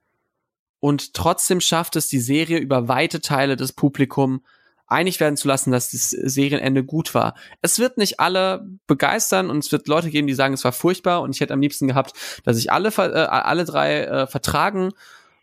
Und 0.80 1.14
trotzdem 1.14 1.61
schafft 1.61 1.95
es 1.95 2.07
die 2.07 2.19
Serie 2.19 2.60
über 2.60 2.88
weite 2.88 3.22
Teile 3.22 3.56
des 3.56 3.73
Publikum 3.73 4.41
einig 4.88 5.19
werden 5.19 5.38
zu 5.38 5.48
lassen, 5.48 5.72
dass 5.72 5.91
das 5.91 6.10
Serienende 6.10 6.84
gut 6.84 7.15
war. 7.15 7.36
Es 7.61 7.80
wird 7.80 7.98
nicht 7.98 8.19
alle 8.19 8.68
begeistern 8.86 9.49
und 9.49 9.60
es 9.60 9.72
wird 9.72 9.88
Leute 9.88 10.11
geben, 10.11 10.27
die 10.27 10.34
sagen, 10.34 10.53
es 10.53 10.64
war 10.64 10.73
furchtbar 10.73 11.22
und 11.22 11.34
ich 11.34 11.41
hätte 11.41 11.53
am 11.53 11.61
liebsten 11.61 11.88
gehabt, 11.88 12.14
dass 12.44 12.57
sich 12.57 12.72
alle, 12.72 12.90
äh, 12.90 13.26
alle 13.26 13.65
drei 13.65 14.03
äh, 14.03 14.27
vertragen 14.27 14.91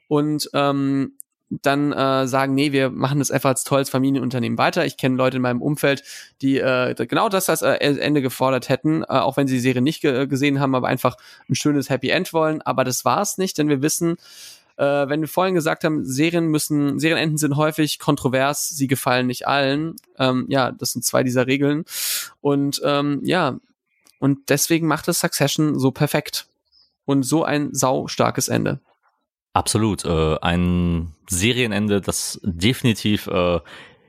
und 0.06 0.48
ähm, 0.54 1.16
dann 1.62 1.92
äh, 1.92 2.26
sagen, 2.26 2.54
nee, 2.54 2.72
wir 2.72 2.90
machen 2.90 3.18
das 3.18 3.30
einfach 3.30 3.50
als 3.50 3.64
tolles 3.64 3.90
Familienunternehmen 3.90 4.58
weiter. 4.58 4.86
Ich 4.86 4.96
kenne 4.96 5.16
Leute 5.16 5.36
in 5.36 5.42
meinem 5.42 5.60
Umfeld, 5.60 6.02
die 6.40 6.58
äh, 6.58 6.94
genau 6.94 7.28
das 7.28 7.50
als 7.50 7.62
äh, 7.62 7.74
Ende 7.74 8.22
gefordert 8.22 8.68
hätten, 8.68 9.02
äh, 9.02 9.06
auch 9.06 9.36
wenn 9.36 9.46
sie 9.46 9.54
die 9.54 9.60
Serie 9.60 9.82
nicht 9.82 10.00
ge 10.00 10.26
gesehen 10.26 10.60
haben, 10.60 10.74
aber 10.74 10.88
einfach 10.88 11.16
ein 11.48 11.54
schönes 11.54 11.90
Happy 11.90 12.08
End 12.08 12.32
wollen. 12.32 12.62
Aber 12.62 12.84
das 12.84 13.04
war 13.04 13.20
es 13.20 13.38
nicht, 13.38 13.58
denn 13.58 13.68
wir 13.68 13.82
wissen, 13.82 14.16
äh, 14.76 15.08
wenn 15.08 15.20
wir 15.20 15.28
vorhin 15.28 15.54
gesagt 15.54 15.84
haben, 15.84 16.04
Serien 16.04 16.46
müssen, 16.46 16.98
Serienenden 16.98 17.38
sind 17.38 17.56
häufig 17.56 17.98
kontrovers, 17.98 18.68
sie 18.68 18.86
gefallen 18.86 19.26
nicht 19.26 19.46
allen. 19.46 19.96
Ähm, 20.18 20.46
ja, 20.48 20.72
das 20.72 20.92
sind 20.92 21.04
zwei 21.04 21.22
dieser 21.22 21.46
Regeln. 21.46 21.84
Und 22.40 22.80
ähm, 22.84 23.20
ja, 23.24 23.58
und 24.18 24.48
deswegen 24.48 24.86
macht 24.86 25.08
es 25.08 25.20
Succession 25.20 25.78
so 25.78 25.90
perfekt. 25.90 26.46
Und 27.04 27.24
so 27.24 27.42
ein 27.42 27.74
saustarkes 27.74 28.46
Ende. 28.46 28.80
Absolut. 29.54 30.04
Äh, 30.04 30.36
ein 30.40 31.14
Serienende, 31.28 32.00
das 32.00 32.40
definitiv 32.42 33.26
äh, 33.26 33.60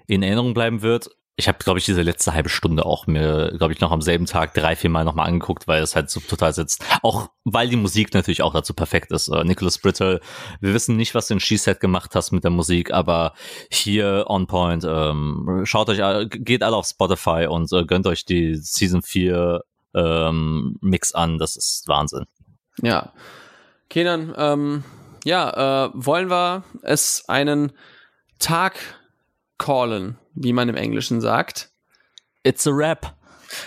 in 0.08 0.24
Erinnerung 0.24 0.54
bleiben 0.54 0.82
wird. 0.82 1.10
Ich 1.36 1.48
habe, 1.48 1.58
glaube 1.58 1.80
ich, 1.80 1.86
diese 1.86 2.04
letzte 2.04 2.34
halbe 2.36 2.48
Stunde 2.50 2.86
auch 2.86 3.08
mir, 3.08 3.52
glaube 3.58 3.74
ich, 3.74 3.80
noch 3.82 3.92
am 3.92 4.04
selben 4.04 4.28
Tag 4.28 4.54
drei, 4.54 4.76
vier 4.76 4.92
Mal 4.92 5.04
nochmal 5.04 5.28
angeguckt, 5.28 5.68
weil 5.68 5.82
es 5.82 5.96
halt 5.96 6.12
so 6.12 6.20
total 6.20 6.54
sitzt. 6.54 6.86
Auch 7.02 7.30
weil 7.44 7.68
die 7.70 7.76
Musik 7.76 8.14
natürlich 8.14 8.44
auch 8.44 8.54
dazu 8.54 8.76
perfekt 8.76 9.12
ist. 9.12 9.30
Äh, 9.30 9.44
Nicholas 9.44 9.80
Brittle, 9.80 10.22
wir 10.62 10.74
wissen 10.76 10.96
nicht, 10.96 11.16
was 11.16 11.28
du 11.28 11.34
in 11.34 11.40
She-Set 11.40 11.80
gemacht 11.80 12.12
hast 12.14 12.32
mit 12.32 12.44
der 12.44 12.52
Musik, 12.52 12.94
aber 12.94 13.34
hier 13.72 14.26
on 14.28 14.46
point. 14.46 14.86
Ähm, 14.88 15.62
schaut 15.66 15.90
euch, 15.90 16.04
all- 16.04 16.28
geht 16.30 16.62
alle 16.62 16.76
auf 16.76 16.86
Spotify 16.86 17.48
und 17.50 17.72
äh, 17.74 17.84
gönnt 17.84 18.06
euch 18.06 18.26
die 18.26 18.56
Season 18.56 19.02
4 19.02 19.64
ähm, 19.96 20.78
Mix 20.82 21.14
an. 21.16 21.40
Das 21.40 21.56
ist 21.56 21.88
Wahnsinn. 21.88 22.26
Ja. 22.82 23.12
Kenan, 23.90 24.34
ähm, 24.38 24.84
ja, 25.24 25.86
äh, 25.86 25.90
wollen 25.94 26.30
wir 26.30 26.64
es 26.82 27.26
einen 27.28 27.72
Tag 28.40 28.76
callen, 29.58 30.18
wie 30.34 30.54
man 30.54 30.70
im 30.70 30.76
Englischen 30.76 31.22
sagt? 31.22 31.72
It's 32.44 32.68
a 32.68 32.72
rap. 32.72 33.16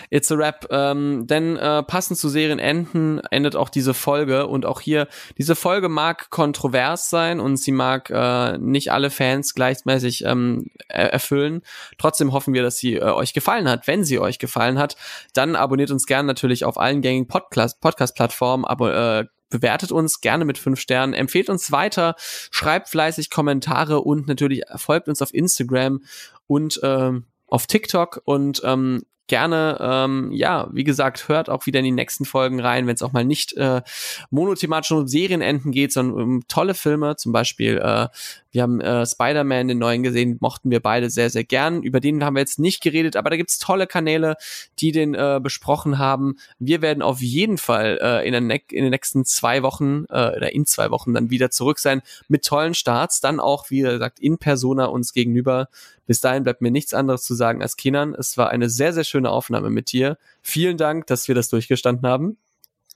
It's 0.09 0.31
a 0.31 0.35
Rap, 0.35 0.67
ähm, 0.69 1.27
denn 1.27 1.57
äh, 1.57 1.83
passend 1.83 2.19
zu 2.19 2.29
Serienenden 2.29 3.21
endet 3.31 3.55
auch 3.55 3.69
diese 3.69 3.93
Folge 3.93 4.47
und 4.47 4.65
auch 4.65 4.81
hier, 4.81 5.07
diese 5.37 5.55
Folge 5.55 5.89
mag 5.89 6.29
kontrovers 6.29 7.09
sein 7.09 7.39
und 7.39 7.57
sie 7.57 7.71
mag 7.71 8.09
äh, 8.09 8.57
nicht 8.57 8.91
alle 8.91 9.09
Fans 9.09 9.53
gleichmäßig 9.53 10.25
ähm, 10.25 10.67
er 10.87 11.13
erfüllen. 11.13 11.61
Trotzdem 11.97 12.33
hoffen 12.33 12.53
wir, 12.53 12.63
dass 12.63 12.77
sie 12.77 12.95
äh, 12.95 13.03
euch 13.03 13.33
gefallen 13.33 13.69
hat. 13.69 13.87
Wenn 13.87 14.03
sie 14.03 14.19
euch 14.19 14.39
gefallen 14.39 14.77
hat, 14.77 14.95
dann 15.33 15.55
abonniert 15.55 15.91
uns 15.91 16.05
gerne 16.05 16.27
natürlich 16.27 16.65
auf 16.65 16.77
allen 16.77 17.01
gängigen 17.01 17.27
Podcast- 17.27 17.79
Podcast-Plattformen, 17.81 18.65
aber 18.65 19.19
äh, 19.19 19.25
bewertet 19.49 19.91
uns 19.91 20.21
gerne 20.21 20.45
mit 20.45 20.57
fünf 20.57 20.79
Sternen, 20.79 21.13
empfehlt 21.13 21.49
uns 21.49 21.71
weiter, 21.71 22.15
schreibt 22.51 22.89
fleißig 22.89 23.29
Kommentare 23.29 24.01
und 24.01 24.27
natürlich 24.27 24.63
folgt 24.75 25.07
uns 25.07 25.21
auf 25.21 25.33
Instagram 25.33 26.03
und 26.47 26.79
ähm, 26.83 27.25
auf 27.47 27.67
TikTok 27.67 28.21
und 28.25 28.61
ähm, 28.63 29.03
gerne, 29.27 29.77
ähm, 29.79 30.31
ja, 30.31 30.69
wie 30.71 30.83
gesagt, 30.83 31.27
hört 31.27 31.49
auch 31.49 31.65
wieder 31.65 31.79
in 31.79 31.85
die 31.85 31.91
nächsten 31.91 32.25
Folgen 32.25 32.59
rein, 32.59 32.87
wenn 32.87 32.95
es 32.95 33.01
auch 33.01 33.11
mal 33.11 33.25
nicht 33.25 33.53
äh, 33.53 33.81
monothematisch 34.29 34.91
um 34.91 35.07
Serienenden 35.07 35.71
geht, 35.71 35.93
sondern 35.93 36.21
um 36.21 36.47
tolle 36.47 36.73
Filme. 36.73 37.15
Zum 37.17 37.31
Beispiel, 37.31 37.77
äh, 37.77 38.07
wir 38.51 38.63
haben 38.63 38.81
äh, 38.81 39.05
Spider-Man, 39.05 39.67
den 39.67 39.77
neuen 39.77 40.01
gesehen, 40.03 40.37
mochten 40.39 40.71
wir 40.71 40.79
beide 40.79 41.09
sehr, 41.09 41.29
sehr 41.29 41.43
gern. 41.43 41.83
Über 41.83 41.99
den 41.99 42.23
haben 42.23 42.35
wir 42.35 42.39
jetzt 42.39 42.57
nicht 42.57 42.81
geredet, 42.81 43.15
aber 43.15 43.29
da 43.29 43.35
gibt's 43.35 43.59
tolle 43.59 43.85
Kanäle, 43.85 44.35
die 44.79 44.91
den 44.91 45.13
äh, 45.13 45.39
besprochen 45.41 45.99
haben. 45.99 46.37
Wir 46.57 46.81
werden 46.81 47.03
auf 47.03 47.21
jeden 47.21 47.57
Fall 47.57 47.99
äh, 48.01 48.27
in, 48.27 48.33
den 48.33 48.49
in 48.49 48.83
den 48.83 48.89
nächsten 48.89 49.25
zwei 49.25 49.61
Wochen 49.61 50.05
äh, 50.09 50.37
oder 50.37 50.53
in 50.53 50.65
zwei 50.65 50.89
Wochen 50.89 51.13
dann 51.13 51.29
wieder 51.29 51.51
zurück 51.51 51.79
sein 51.79 52.01
mit 52.29 52.45
tollen 52.45 52.73
Starts. 52.73 53.21
Dann 53.21 53.39
auch, 53.39 53.69
wie 53.69 53.81
gesagt, 53.81 54.19
in 54.19 54.37
Persona 54.37 54.85
uns 54.85 55.13
gegenüber. 55.13 55.67
Bis 56.07 56.21
dahin 56.21 56.43
bleibt 56.43 56.61
mir 56.61 56.71
nichts 56.71 56.93
anderes 56.95 57.21
zu 57.21 57.35
sagen 57.35 57.61
als 57.61 57.77
Kenan. 57.77 58.15
Es 58.15 58.37
war 58.37 58.49
eine 58.49 58.69
sehr, 58.69 58.93
sehr 58.93 59.03
schöne 59.03 59.29
Aufnahme 59.29 59.69
mit 59.69 59.91
dir. 59.91 60.17
Vielen 60.41 60.77
Dank, 60.77 61.05
dass 61.05 61.27
wir 61.27 61.35
das 61.35 61.49
durchgestanden 61.49 62.09
haben. 62.09 62.37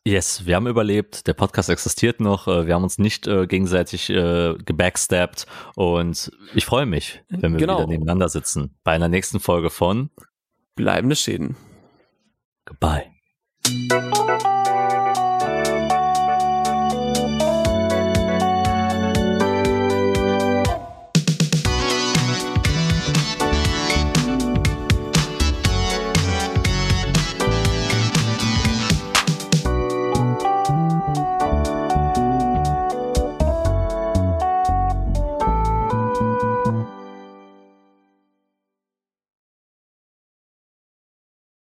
Yes, 0.03 0.47
wir 0.47 0.55
haben 0.55 0.65
überlebt. 0.65 1.27
Der 1.27 1.33
Podcast 1.33 1.69
existiert 1.69 2.21
noch. 2.21 2.47
Äh, 2.47 2.65
wir 2.65 2.73
haben 2.73 2.83
uns 2.83 2.97
nicht 2.97 3.27
äh, 3.27 3.45
gegenseitig 3.45 4.09
äh, 4.09 4.55
gebackstabbt 4.55 5.45
und 5.75 6.31
ich 6.55 6.65
freue 6.65 6.87
mich, 6.87 7.21
wenn 7.29 7.53
wir 7.53 7.59
genau. 7.59 7.77
wieder 7.77 7.87
nebeneinander 7.87 8.29
sitzen 8.29 8.73
bei 8.83 8.93
einer 8.93 9.09
nächsten 9.09 9.39
Folge 9.39 9.69
von 9.69 10.09
Bleibende 10.75 11.15
Schäden. 11.15 11.55
Goodbye. 12.65 13.11